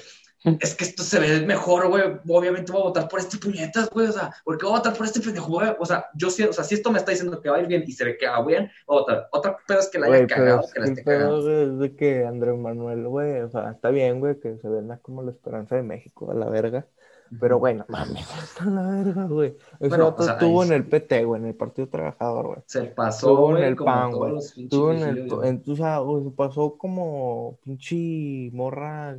es 0.45 0.74
que 0.74 0.84
esto 0.84 1.03
se 1.03 1.20
ve 1.20 1.47
mejor, 1.47 1.88
güey, 1.88 2.03
obviamente 2.28 2.72
voy 2.72 2.80
a 2.80 2.84
votar 2.84 3.09
por 3.09 3.20
este 3.20 3.36
puñetas, 3.38 3.91
güey, 3.91 4.09
o 4.09 4.12
sea, 4.12 4.32
¿por 4.45 4.57
qué 4.57 4.64
voy 4.64 4.74
a 4.74 4.78
votar 4.78 4.95
por 4.95 5.07
este 5.07 5.20
pendejo, 5.20 5.49
güey? 5.49 5.68
O 5.78 5.84
sea, 5.84 6.07
yo 6.14 6.30
sí, 6.30 6.43
o 6.45 6.53
sea, 6.53 6.64
si 6.64 6.74
esto 6.74 6.91
me 6.91 6.99
está 6.99 7.11
diciendo 7.11 7.41
que 7.41 7.51
va 7.51 7.57
a 7.57 7.61
ir 7.61 7.66
bien 7.66 7.84
y 7.86 7.93
se 7.93 8.05
ve 8.05 8.16
que 8.16 8.26
va 8.26 8.45
bien, 8.45 8.70
voy 8.86 8.97
a 8.97 9.01
votar. 9.01 9.28
Otra 9.32 9.57
pedo 9.66 9.80
es 9.80 9.88
que 9.88 9.99
la 9.99 10.07
haya 10.07 10.26
cagado, 10.26 10.62
que 10.72 10.80
la 10.80 10.86
esté 10.86 11.05
cagando. 11.05 11.62
es 11.62 11.78
de 11.78 11.95
que 11.95 12.24
Andrés 12.24 12.57
Manuel, 12.57 13.07
güey, 13.07 13.41
o 13.41 13.51
sea, 13.51 13.70
está 13.70 13.91
bien, 13.91 14.20
güey, 14.20 14.41
que 14.41 14.57
se 14.57 14.68
venda 14.68 14.99
como 14.99 15.22
la 15.22 15.30
esperanza 15.30 15.76
de 15.76 15.82
México, 15.82 16.30
a 16.30 16.34
la 16.34 16.49
verga. 16.49 16.86
Pero, 17.38 17.59
güey, 17.59 17.74
no 17.74 17.84
mames, 17.88 18.26
a 18.61 18.64
la 18.64 18.82
verga, 18.82 19.24
güey. 19.26 19.57
Ese 19.78 19.88
Bueno, 19.88 20.07
vato 20.07 20.22
o 20.22 20.24
sea, 20.24 20.34
estuvo 20.34 20.62
ahí 20.62 20.68
en 20.68 20.74
el 20.74 20.86
PT, 20.86 21.24
güey, 21.24 21.41
en 21.41 21.49
el 21.49 21.55
Partido 21.55 21.88
Trabajador, 21.88 22.47
güey. 22.47 22.59
Se 22.66 22.82
pasó, 22.86 23.30
Estuvo 23.30 23.57
en 23.57 23.64
el 23.64 23.76
PAN, 23.76 24.12
güey. 24.12 24.38
Estuvo 24.38 24.93
en 24.93 25.03
el, 25.03 25.18
en, 25.45 25.62
o 25.64 25.76
sea, 25.76 25.99
güey, 25.99 26.24
se 26.24 26.30
pasó 26.30 26.76
como 26.76 27.59
pinche 27.62 28.51
morra, 28.53 29.16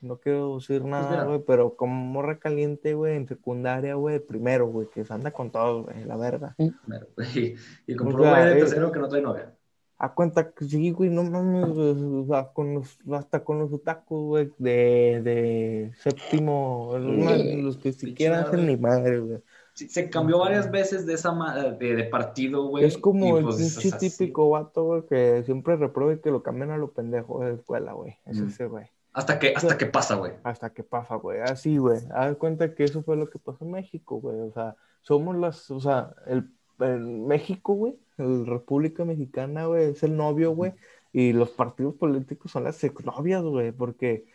no 0.00 0.18
quiero 0.18 0.56
decir 0.56 0.84
nada, 0.84 1.10
mira. 1.10 1.24
güey, 1.24 1.40
pero 1.46 1.74
como 1.76 1.94
morra 1.94 2.38
caliente, 2.38 2.94
güey, 2.94 3.16
en 3.16 3.26
secundaria, 3.28 3.94
güey, 3.94 4.18
primero, 4.20 4.66
güey, 4.68 4.88
que 4.88 5.04
se 5.04 5.12
anda 5.12 5.30
con 5.30 5.50
todo, 5.50 5.84
güey, 5.84 6.04
la 6.04 6.16
verga. 6.16 6.54
Güey. 6.58 7.56
Y 7.86 7.94
compró 7.96 8.18
güey 8.28 8.44
de 8.46 8.54
tercero 8.56 8.92
que 8.92 8.98
no 8.98 9.08
trae 9.08 9.22
novia. 9.22 9.52
A 9.98 10.12
cuenta 10.14 10.50
que 10.52 10.66
sí, 10.66 10.90
güey, 10.90 11.08
no 11.08 11.22
mames, 11.22 11.70
o 11.70 12.26
sea, 12.26 12.48
con 12.52 12.74
los, 12.74 12.98
hasta 13.12 13.42
con 13.42 13.58
los 13.58 13.72
otakus, 13.72 14.22
güey, 14.26 14.52
de, 14.58 15.22
de 15.24 15.92
séptimo, 15.98 16.94
los, 16.98 17.16
más- 17.24 17.44
los 17.56 17.78
que 17.78 17.92
siquiera 17.92 18.42
hacen 18.42 18.66
ni 18.66 18.76
madre, 18.76 19.20
güey. 19.20 19.38
Sí, 19.72 19.88
se 19.88 20.08
cambió 20.08 20.38
varias 20.38 20.70
veces 20.70 21.04
de 21.06 21.14
esa 21.14 21.32
de, 21.78 21.94
de 21.94 22.04
partido, 22.04 22.66
güey. 22.68 22.84
Es 22.84 22.96
como 22.96 23.36
el 23.38 23.44
pues, 23.44 23.78
típico 23.98 24.50
vato, 24.50 24.84
güey, 24.84 25.02
que 25.06 25.42
siempre 25.44 25.76
reprueba 25.76 26.14
y 26.14 26.18
que 26.20 26.30
lo 26.30 26.42
cambian 26.42 26.70
a 26.70 26.78
lo 26.78 26.92
pendejo 26.92 27.40
de 27.40 27.48
la 27.50 27.54
escuela, 27.56 27.92
güey. 27.92 28.16
Es 28.26 28.40
Mm. 28.40 28.48
ese, 28.48 28.66
güey. 28.66 28.86
Hasta 29.16 29.38
que, 29.38 29.54
hasta 29.56 29.78
que 29.78 29.86
pasa, 29.86 30.14
güey. 30.16 30.32
Hasta 30.42 30.74
que 30.74 30.82
pasa, 30.82 31.14
güey. 31.14 31.40
Así, 31.40 31.78
güey. 31.78 32.00
Haz 32.14 32.36
cuenta 32.36 32.74
que 32.74 32.84
eso 32.84 33.02
fue 33.02 33.16
lo 33.16 33.30
que 33.30 33.38
pasó 33.38 33.64
en 33.64 33.70
México, 33.70 34.20
güey. 34.20 34.38
O 34.40 34.52
sea, 34.52 34.76
somos 35.00 35.34
las, 35.36 35.70
o 35.70 35.80
sea, 35.80 36.14
el, 36.26 36.50
el 36.80 37.00
México, 37.00 37.72
güey, 37.72 37.98
el 38.18 38.46
República 38.46 39.06
Mexicana, 39.06 39.64
güey, 39.64 39.92
es 39.92 40.02
el 40.02 40.18
novio, 40.18 40.50
güey. 40.50 40.74
Y 41.14 41.32
los 41.32 41.48
partidos 41.48 41.94
políticos 41.94 42.52
son 42.52 42.64
las 42.64 42.84
exnovias, 42.84 43.42
güey, 43.42 43.72
porque 43.72 44.26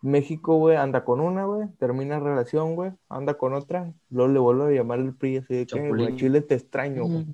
México, 0.00 0.56
güey, 0.56 0.76
anda 0.76 1.04
con 1.04 1.20
una, 1.20 1.44
güey, 1.44 1.68
termina 1.78 2.18
relación, 2.18 2.76
güey, 2.76 2.92
anda 3.10 3.34
con 3.34 3.52
otra, 3.52 3.92
luego 4.08 4.32
le 4.32 4.38
vuelve 4.38 4.64
a 4.64 4.70
llamar 4.70 5.00
el 5.00 5.14
PRI 5.14 5.36
así 5.36 5.54
de 5.54 5.66
que, 5.66 5.86
güey, 5.90 6.16
Chile 6.16 6.40
te 6.40 6.54
extraño, 6.54 7.04
güey. 7.04 7.26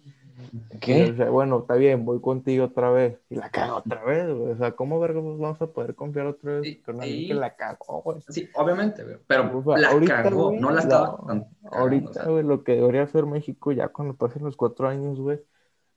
¿Qué? 0.80 1.10
o 1.12 1.16
sea, 1.16 1.30
bueno, 1.30 1.58
está 1.60 1.74
bien, 1.74 2.04
voy 2.04 2.20
contigo 2.20 2.64
otra 2.66 2.90
vez. 2.90 3.18
Y 3.30 3.36
la 3.36 3.50
cago 3.50 3.76
otra 3.76 4.04
vez, 4.04 4.26
güey. 4.34 4.52
O 4.52 4.56
sea, 4.56 4.72
¿cómo 4.72 4.98
verga 5.00 5.20
vamos 5.20 5.60
a 5.62 5.66
poder 5.66 5.94
confiar 5.94 6.26
otra 6.26 6.52
vez 6.60 6.66
Y- 6.66 6.76
con 6.82 7.00
alguien 7.00 7.20
y- 7.20 7.28
que 7.28 7.34
la 7.34 7.54
cagó, 7.56 8.02
güey? 8.02 8.18
Sí, 8.28 8.48
obviamente, 8.54 9.02
güey. 9.04 9.16
Pero 9.26 9.58
O 9.58 9.62
sea, 9.64 9.78
la 9.78 9.88
ahorita, 9.90 10.22
cagó, 10.22 10.48
güey, 10.50 10.60
no 10.60 10.70
la 10.70 10.80
estaba 10.80 11.16
tan 11.26 11.40
cagando, 11.40 11.48
o 11.62 11.74
Ahorita, 11.74 12.12
sea. 12.12 12.24
güey, 12.24 12.44
lo 12.44 12.62
que 12.64 12.72
debería 12.76 13.02
hacer 13.02 13.26
México 13.26 13.72
ya 13.72 13.88
cuando 13.88 14.14
pasen 14.14 14.44
los 14.44 14.56
cuatro 14.56 14.88
años, 14.88 15.18
güey. 15.20 15.40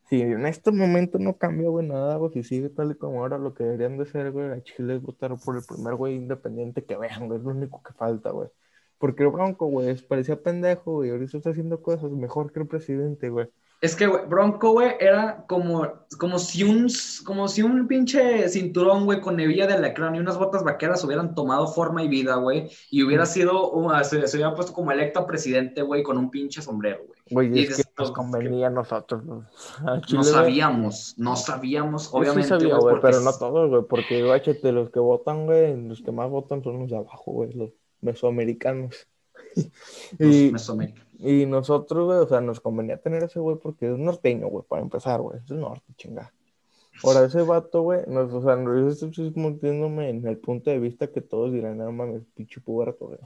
Si 0.09 0.21
en 0.21 0.45
este 0.47 0.71
momento 0.71 1.19
no 1.19 1.37
cambia, 1.37 1.69
güey, 1.69 1.85
nada, 1.87 2.15
güey, 2.15 2.31
si 2.33 2.41
sigue 2.43 2.69
tal 2.69 2.91
y 2.91 2.95
como 2.95 3.19
ahora, 3.21 3.37
lo 3.37 3.53
que 3.53 3.63
deberían 3.63 3.95
de 3.97 4.03
hacer, 4.03 4.31
güey, 4.31 4.49
a 4.51 4.63
Chile 4.63 4.95
es 4.95 5.01
votar 5.03 5.35
por 5.45 5.55
el 5.55 5.61
primer 5.67 5.93
güey 5.95 6.15
independiente 6.15 6.83
que 6.83 6.97
vean, 6.97 7.27
güey, 7.27 7.37
es 7.39 7.45
lo 7.45 7.51
único 7.51 7.83
que 7.83 7.93
falta, 7.93 8.31
güey. 8.31 8.49
Porque 8.97 9.23
el 9.23 9.29
Bronco, 9.29 9.67
güey, 9.67 9.95
parecía 10.07 10.41
pendejo, 10.41 10.93
güey, 10.93 11.11
ahorita 11.11 11.37
está 11.37 11.51
haciendo 11.51 11.81
cosas 11.81 12.09
mejor 12.11 12.51
que 12.51 12.59
el 12.59 12.67
presidente, 12.67 13.29
güey. 13.29 13.49
Es 13.81 13.95
que, 13.95 14.07
güey, 14.07 14.25
Bronco, 14.27 14.71
güey, 14.73 14.91
era 14.99 15.45
como, 15.47 15.87
como 16.17 16.37
si 16.37 16.63
un, 16.63 16.89
como 17.25 17.47
si 17.47 17.61
un 17.61 17.87
pinche 17.87 18.49
cinturón, 18.49 19.05
güey, 19.05 19.21
con 19.21 19.39
hebilla 19.39 19.67
de 19.67 19.75
alacrán 19.75 20.15
y 20.15 20.19
unas 20.19 20.37
botas 20.37 20.65
vaqueras 20.65 21.01
hubieran 21.05 21.33
tomado 21.33 21.65
forma 21.65 22.03
y 22.03 22.09
vida, 22.09 22.35
güey, 22.35 22.69
y 22.91 23.03
hubiera 23.03 23.25
sido, 23.25 23.71
un- 23.71 24.03
se, 24.03 24.27
se 24.27 24.35
hubiera 24.35 24.53
puesto 24.53 24.73
como 24.73 24.91
electo 24.91 25.25
presidente, 25.25 25.81
güey, 25.81 26.03
con 26.03 26.17
un 26.17 26.29
pinche 26.29 26.61
sombrero, 26.61 27.05
güey. 27.07 27.19
Güey, 27.31 27.59
Y 27.59 27.63
es 27.63 27.77
que 27.77 27.83
nos 27.97 28.11
convenía 28.11 28.67
a 28.67 28.69
nosotros, 28.69 29.23
güey. 29.25 29.41
A 29.85 30.01
Chile, 30.01 30.17
No 30.17 30.23
sabíamos, 30.25 31.13
no 31.17 31.35
sabíamos, 31.37 32.11
Yo 32.11 32.17
obviamente, 32.17 32.43
sí 32.43 32.49
sabía, 32.49 32.75
güey, 32.75 32.95
porque 32.95 33.07
pero 33.07 33.21
no 33.21 33.31
todos, 33.31 33.69
güey, 33.69 33.83
porque, 33.87 34.23
guáchate, 34.25 34.73
los 34.73 34.89
que 34.89 34.99
votan, 34.99 35.45
güey, 35.45 35.81
los 35.87 36.01
que 36.01 36.11
más 36.11 36.29
votan 36.29 36.61
son 36.63 36.79
los 36.79 36.89
de 36.89 36.97
abajo, 36.97 37.31
güey, 37.31 37.53
los 37.53 37.69
mesoamericanos. 38.01 39.07
los 40.19 40.35
y, 40.35 40.51
Mesoamérica. 40.51 41.08
Y 41.19 41.45
nosotros, 41.45 42.05
güey, 42.05 42.19
o 42.19 42.27
sea, 42.27 42.41
nos 42.41 42.61
convenía 42.61 42.97
tener 42.97 43.23
ese 43.23 43.39
güey 43.39 43.57
porque 43.57 43.91
es 43.91 43.97
norteño, 43.97 44.47
güey, 44.47 44.65
para 44.67 44.81
empezar, 44.81 45.21
güey, 45.21 45.39
es 45.43 45.51
el 45.51 45.59
norte, 45.59 45.93
chinga. 45.97 46.33
Ahora, 47.03 47.25
ese 47.25 47.41
vato, 47.43 47.81
güey, 47.81 48.01
nos, 48.07 48.33
o 48.33 48.41
sea, 48.41 48.55
yo 48.63 48.87
estoy 48.87 49.33
metiéndome 49.35 50.09
en 50.09 50.25
el 50.27 50.37
punto 50.37 50.69
de 50.69 50.79
vista 50.79 51.07
que 51.11 51.21
todos 51.21 51.51
dirán, 51.51 51.77
no 51.77 51.91
mames, 51.91 52.23
pinche 52.35 52.61
puberto, 52.61 53.07
güey. 53.07 53.19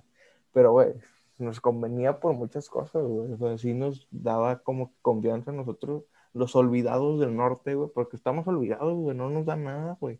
Pero, 0.53 0.71
güey, 0.73 0.93
nos 1.37 1.59
convenía 1.61 2.19
por 2.19 2.33
muchas 2.33 2.69
cosas, 2.69 3.03
güey. 3.03 3.31
O 3.33 3.37
sea, 3.37 3.57
sí 3.57 3.73
nos 3.73 4.07
daba 4.11 4.59
como 4.59 4.91
confianza 5.01 5.51
a 5.51 5.53
nosotros, 5.53 6.03
los 6.33 6.55
olvidados 6.55 7.19
del 7.19 7.35
norte, 7.35 7.75
güey, 7.75 7.89
porque 7.93 8.15
estamos 8.15 8.47
olvidados, 8.47 8.95
güey, 8.95 9.15
no 9.15 9.29
nos 9.29 9.45
da 9.45 9.55
nada, 9.55 9.97
güey. 9.99 10.19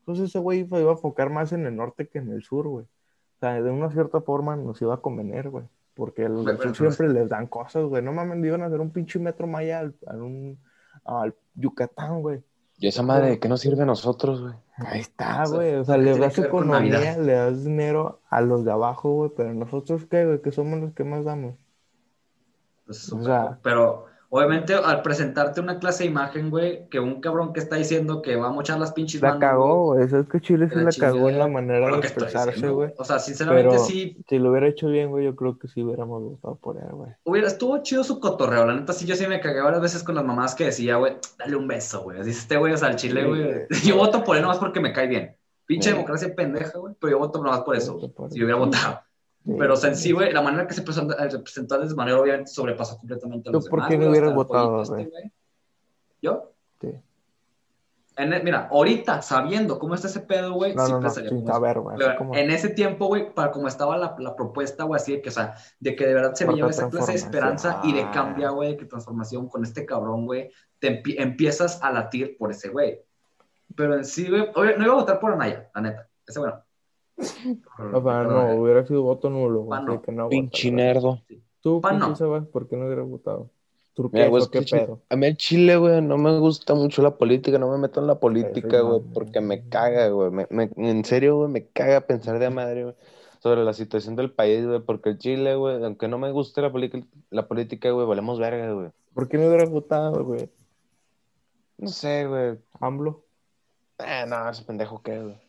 Entonces 0.00 0.30
ese 0.30 0.38
güey 0.40 0.60
iba 0.60 0.78
a 0.78 0.92
enfocar 0.92 1.30
más 1.30 1.52
en 1.52 1.66
el 1.66 1.76
norte 1.76 2.08
que 2.08 2.18
en 2.18 2.30
el 2.30 2.42
sur, 2.42 2.66
güey. 2.68 2.84
O 2.86 3.38
sea, 3.40 3.62
de 3.62 3.70
una 3.70 3.90
cierta 3.90 4.20
forma 4.20 4.56
nos 4.56 4.82
iba 4.82 4.94
a 4.94 5.00
convenir, 5.00 5.48
güey. 5.50 5.64
Porque 5.94 6.28
los 6.28 6.44
del 6.44 6.58
sur 6.58 6.76
siempre 6.76 7.08
les 7.20 7.28
dan 7.28 7.46
cosas, 7.46 7.84
güey. 7.84 8.02
No 8.02 8.12
mames, 8.12 8.44
iban 8.44 8.62
a 8.62 8.66
hacer 8.66 8.80
un 8.80 8.90
pinche 8.90 9.18
metro 9.18 9.46
maya 9.46 9.78
al, 9.80 9.94
al, 10.06 10.22
un- 10.22 10.58
al 11.04 11.34
Yucatán, 11.54 12.20
güey. 12.20 12.42
¿Y 12.78 12.88
esa 12.88 13.02
madre 13.04 13.30
de 13.30 13.38
qué 13.38 13.48
nos 13.48 13.60
sirve 13.60 13.82
a 13.82 13.86
nosotros, 13.86 14.40
güey? 14.42 14.54
Ahí 14.78 15.00
está, 15.00 15.44
O 15.44 15.46
sea, 15.46 15.56
güey. 15.56 15.74
O 15.76 15.84
sea, 15.84 15.94
¿qué 15.96 16.02
le 16.02 16.18
das 16.18 16.38
economía, 16.38 17.16
le 17.18 17.32
das 17.32 17.64
dinero 17.64 18.20
a 18.28 18.40
los 18.40 18.64
de 18.64 18.72
abajo, 18.72 19.10
güey. 19.14 19.30
Pero 19.36 19.54
nosotros, 19.54 20.04
¿qué, 20.06 20.26
güey? 20.26 20.42
Que 20.42 20.50
somos 20.50 20.80
los 20.80 20.92
que 20.92 21.04
más 21.04 21.24
damos. 21.24 21.54
Pues, 22.86 23.12
O 23.12 23.22
sea- 23.22 23.58
pero 23.62 24.06
obviamente 24.34 24.74
al 24.74 25.00
presentarte 25.00 25.60
una 25.60 25.78
clase 25.78 26.02
de 26.02 26.10
imagen, 26.10 26.50
güey, 26.50 26.88
que 26.88 26.98
un 26.98 27.20
cabrón 27.20 27.52
que 27.52 27.60
está 27.60 27.76
diciendo 27.76 28.20
que 28.20 28.34
va 28.34 28.48
a 28.48 28.52
mochar 28.52 28.80
las 28.80 28.90
pinches 28.90 29.22
La 29.22 29.28
manos, 29.28 29.40
cagó, 29.40 29.84
güey. 29.84 30.04
Eso 30.04 30.18
es 30.18 30.28
que 30.28 30.40
Chile 30.40 30.68
sí 30.68 30.74
la 30.74 30.82
la 30.82 30.90
cagó 30.90 31.28
en 31.28 31.38
la 31.38 31.46
manera 31.46 31.88
de 31.88 31.98
expresarse, 31.98 32.68
güey. 32.68 32.92
O 32.98 33.04
sea, 33.04 33.20
sinceramente 33.20 33.68
Pero 33.70 33.84
sí, 33.84 34.16
si 34.28 34.38
lo 34.40 34.50
hubiera 34.50 34.66
hecho 34.66 34.88
bien, 34.88 35.10
güey, 35.10 35.24
yo 35.24 35.36
creo 35.36 35.56
que 35.56 35.68
sí 35.68 35.84
hubiéramos 35.84 36.20
votado 36.20 36.56
por 36.56 36.78
él, 36.78 36.88
güey. 36.90 37.12
hubiera, 37.22 37.46
estuvo 37.46 37.80
chido 37.84 38.02
su 38.02 38.18
cotorreo, 38.18 38.66
la 38.66 38.74
neta 38.74 38.92
sí, 38.92 39.06
yo 39.06 39.14
sí 39.14 39.24
me 39.28 39.38
cagué 39.38 39.60
varias 39.60 39.80
veces 39.80 40.02
con 40.02 40.16
las 40.16 40.24
mamás 40.24 40.56
que 40.56 40.64
decía, 40.64 40.96
güey, 40.96 41.16
dale 41.38 41.54
un 41.54 41.68
beso, 41.68 42.02
güey, 42.02 42.18
así 42.18 42.30
este 42.30 42.56
güey, 42.56 42.72
o 42.72 42.76
sea, 42.76 42.88
al 42.88 42.96
chile, 42.96 43.24
güey, 43.26 43.68
yo 43.86 43.96
voto 43.96 44.24
por 44.24 44.34
él 44.34 44.42
nomás 44.42 44.58
porque 44.58 44.80
me 44.80 44.92
cae 44.92 45.06
bien, 45.06 45.36
pinche 45.64 45.90
democracia 45.90 46.34
pendeja, 46.34 46.76
güey, 46.76 46.94
pero 47.00 47.12
yo 47.12 47.18
voto 47.20 47.40
nomás 47.40 47.60
por 47.60 47.76
eso, 47.76 48.00
por 48.12 48.32
si 48.32 48.38
él. 48.38 48.46
hubiera 48.46 48.58
votado. 48.58 49.00
Pero 49.58 49.74
o 49.74 49.76
sea, 49.76 49.90
en 49.90 49.96
sí, 49.96 50.12
güey, 50.12 50.32
la 50.32 50.40
manera 50.42 50.66
que 50.66 50.74
se 50.74 50.82
presentó, 50.82 51.18
eh, 51.18 51.28
representó 51.28 51.78
de 51.78 51.94
manera 51.94 52.18
obviamente 52.20 52.50
sobrepasó 52.50 52.96
completamente 52.98 53.48
a 53.48 53.52
¿Tú 53.52 53.58
los 53.58 53.68
por 53.68 53.80
demás, 53.80 53.90
qué 53.90 53.98
no 53.98 54.10
hubieras 54.10 54.30
el 54.30 54.34
votado, 54.36 54.82
este. 54.82 55.32
¿Yo? 56.22 56.50
Sí. 56.80 56.94
en 58.16 58.32
e- 58.32 58.42
mira, 58.42 58.68
ahorita, 58.70 59.20
sabiendo 59.22 59.78
cómo 59.78 59.94
está 59.94 60.06
ese 60.06 60.20
pedo, 60.20 60.52
güey, 60.54 60.74
No, 60.74 60.86
sí 60.86 60.92
no, 60.92 60.98
no, 60.98 61.02
pensaría 61.02 61.30
como 61.30 61.42
eso. 61.42 61.52
saber, 61.52 61.80
güey. 61.80 62.16
como- 62.16 62.34
en 62.36 62.50
ese 62.50 62.68
tiempo, 62.70 63.06
güey, 63.06 63.34
para 63.34 63.50
como 63.50 63.66
estaba 63.68 63.96
la, 63.98 64.14
la 64.18 64.36
propuesta, 64.36 64.84
güey, 64.84 65.00
así 65.00 65.12
de 65.12 65.20
que, 65.22 65.28
o 65.28 65.32
sea, 65.32 65.54
de 65.80 65.96
que 65.96 66.06
de 66.06 66.14
verdad 66.14 66.34
se 66.34 66.46
veía 66.46 66.66
esa 66.66 66.88
clase 66.88 67.12
de 67.12 67.18
esperanza 67.18 67.80
y 67.82 67.92
de 67.92 68.00
transformación. 68.02 68.12
cambia, 68.12 68.50
güey, 68.50 68.68
de 68.70 68.76
que 68.78 68.84
transformación 68.86 69.48
con 69.48 69.64
este 69.64 69.84
cabrón, 69.84 70.26
güey, 70.26 70.50
te 70.78 71.02
empie- 71.02 71.16
empiezas 71.18 71.82
a 71.82 71.90
latir 71.92 72.36
por 72.38 72.50
ese 72.52 72.68
güey. 72.68 73.00
Pero 73.74 73.94
en 73.96 74.04
sí, 74.04 74.28
güey, 74.30 74.48
no 74.54 74.84
iba 74.84 74.92
a 74.92 74.96
votar 74.96 75.18
por 75.20 75.32
Anaya, 75.32 75.68
la 75.74 75.80
neta. 75.80 76.08
Ese 76.26 76.38
bueno. 76.38 76.62
O 77.16 78.02
sea, 78.02 78.22
no, 78.24 78.54
hubiera 78.56 78.86
sido 78.86 79.02
voto 79.02 79.30
nulo, 79.30 79.72
así 79.72 79.86
no. 79.86 80.02
que 80.02 80.12
no 80.12 80.28
Pinche 80.28 80.70
nerdo. 80.70 81.20
Tú, 81.60 81.80
no. 81.80 82.16
Sebas, 82.16 82.46
¿por 82.46 82.68
qué 82.68 82.76
no 82.76 82.86
hubieras 82.86 83.08
votado? 83.08 83.50
Mira, 83.96 84.26
¿Turquesa 84.26 84.28
güey, 84.28 84.42
qué 84.50 84.62
pedo? 84.62 85.00
a 85.08 85.16
mí 85.16 85.26
el 85.26 85.36
Chile, 85.36 85.76
güey, 85.76 86.02
no 86.02 86.18
me 86.18 86.36
gusta 86.40 86.74
mucho 86.74 87.00
la 87.00 87.16
política, 87.16 87.58
no 87.58 87.70
me 87.70 87.78
meto 87.78 88.00
en 88.00 88.08
la 88.08 88.18
política, 88.18 88.80
güey, 88.80 89.00
porque 89.14 89.40
me 89.40 89.68
caga, 89.68 90.08
güey. 90.08 90.32
Me, 90.32 90.46
me- 90.50 90.70
en 90.76 91.04
serio, 91.04 91.36
güey, 91.36 91.48
me 91.48 91.68
caga 91.68 92.00
pensar 92.00 92.40
de 92.40 92.50
madre, 92.50 92.82
güey, 92.82 92.94
sobre 93.40 93.62
la 93.62 93.72
situación 93.72 94.16
del 94.16 94.32
país, 94.32 94.66
güey, 94.66 94.80
porque 94.80 95.10
el 95.10 95.18
Chile, 95.18 95.54
güey, 95.54 95.82
aunque 95.84 96.08
no 96.08 96.18
me 96.18 96.32
guste 96.32 96.60
la, 96.60 96.72
política- 96.72 97.06
la 97.30 97.46
política, 97.46 97.90
güey, 97.92 98.04
valemos 98.06 98.40
verga, 98.40 98.72
güey. 98.72 98.88
¿Por 99.14 99.28
qué 99.28 99.38
no 99.38 99.46
hubieras 99.46 99.70
votado, 99.70 100.24
güey? 100.24 100.50
No 101.78 101.88
sé, 101.88 102.26
güey. 102.26 102.58
AMLO. 102.80 103.22
Eh, 103.98 104.24
no, 104.26 104.50
ese 104.50 104.64
pendejo 104.64 105.00
qué, 105.02 105.20
güey. 105.20 105.43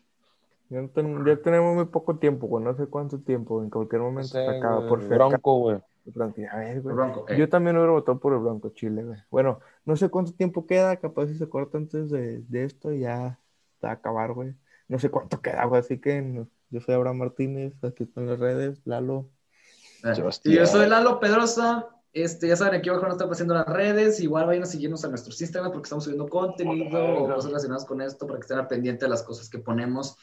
Ya, 0.70 0.82
no 0.82 0.90
ten- 0.90 1.26
ya 1.26 1.36
tenemos 1.38 1.76
muy 1.76 1.86
poco 1.86 2.18
tiempo, 2.18 2.48
güey. 2.48 2.64
No 2.64 2.76
sé 2.76 2.88
cuánto 2.88 3.20
tiempo. 3.20 3.62
En 3.62 3.70
cualquier 3.70 4.02
momento 4.02 4.30
se 4.30 4.48
acaba 4.48 4.78
güey, 4.78 4.90
por. 4.90 5.08
Bronco, 5.08 5.58
güey. 5.60 5.78
Bronco, 6.06 6.42
ya 6.42 6.56
ves, 6.58 6.84
güey. 6.84 6.96
Bronco, 6.96 7.26
eh. 7.30 7.38
Yo 7.38 7.50
también 7.50 7.78
hubiera 7.78 7.92
votado 7.92 8.20
por 8.20 8.34
el 8.34 8.40
Bronco 8.40 8.70
Chile, 8.70 9.04
güey. 9.04 9.20
Bueno, 9.32 9.60
no 9.86 9.96
sé 9.96 10.10
cuánto 10.10 10.34
tiempo 10.34 10.66
queda, 10.68 10.96
capaz 10.98 11.28
si 11.28 11.36
se 11.36 11.50
corta 11.50 11.78
antes 11.78 12.10
de, 12.10 12.42
de 12.48 12.64
esto 12.64 12.92
y 12.92 13.02
ya 13.02 13.40
va 13.84 13.90
a 13.90 13.94
acabar, 13.94 14.34
güey. 14.34 14.56
No 14.88 15.00
sé 15.00 15.10
cuánto 15.10 15.42
queda, 15.42 15.66
güey, 15.66 15.80
así 15.80 16.00
que 16.00 16.22
no- 16.22 16.48
yo 16.70 16.82
soy 16.82 16.96
Abraham 16.96 17.18
Martínez, 17.18 17.74
aquí 17.84 18.04
están 18.04 18.28
las 18.28 18.40
redes, 18.40 18.82
Lalo. 18.86 19.30
Eh. 20.04 20.14
Y 20.44 20.56
yo 20.56 20.66
soy 20.68 20.88
Lalo 20.88 21.20
Pedrosa. 21.20 21.88
Este, 22.14 22.48
ya 22.48 22.56
saben, 22.56 22.76
aquí 22.80 22.88
abajo 22.90 23.06
nos 23.06 23.16
están 23.16 23.28
pasando 23.28 23.54
las 23.56 23.68
redes. 23.68 24.20
Igual 24.22 24.46
vayan 24.46 24.64
a 24.64 24.68
seguirnos 24.68 25.04
a 25.04 25.10
nuestros 25.10 25.42
Instagram 25.42 25.72
porque 25.72 25.88
estamos 25.88 26.06
subiendo 26.06 26.30
contenido 26.30 27.24
o 27.24 27.28
cosas 27.28 27.46
relacionadas 27.48 27.84
con 27.86 28.02
esto 28.02 28.26
para 28.26 28.40
que 28.40 28.44
estén 28.44 28.58
al 28.58 28.68
pendiente 28.68 29.06
de 29.06 29.10
las 29.10 29.24
cosas 29.24 29.50
que 29.50 29.60
ponemos. 29.60 30.18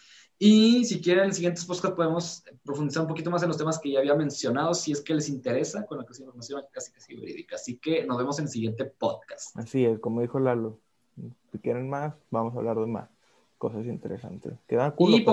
Y 0.44 0.84
si 0.86 1.00
quieren, 1.00 1.22
en 1.22 1.28
los 1.28 1.36
siguientes 1.36 1.64
podcasts 1.64 1.94
podemos 1.94 2.42
profundizar 2.64 3.02
un 3.02 3.08
poquito 3.08 3.30
más 3.30 3.44
en 3.44 3.48
los 3.48 3.56
temas 3.56 3.78
que 3.78 3.92
ya 3.92 4.00
había 4.00 4.16
mencionado, 4.16 4.74
si 4.74 4.90
es 4.90 5.00
que 5.00 5.14
les 5.14 5.28
interesa, 5.28 5.86
con 5.86 5.98
la 5.98 6.04
que 6.04 6.10
es 6.14 6.18
información 6.18 6.60
casi 6.72 6.90
casi 6.90 7.14
verídica. 7.14 7.54
Así 7.54 7.76
que 7.76 8.04
nos 8.04 8.18
vemos 8.18 8.40
en 8.40 8.46
el 8.46 8.50
siguiente 8.50 8.84
podcast. 8.86 9.56
Así 9.56 9.84
es, 9.84 10.00
como 10.00 10.20
dijo 10.20 10.40
Lalo. 10.40 10.80
Si 11.52 11.58
quieren 11.60 11.88
más, 11.88 12.14
vamos 12.32 12.56
a 12.56 12.58
hablar 12.58 12.76
de 12.76 12.86
más 12.86 13.08
cosas 13.56 13.86
interesantes. 13.86 14.54
Quedan 14.66 14.94
pero- 14.96 15.24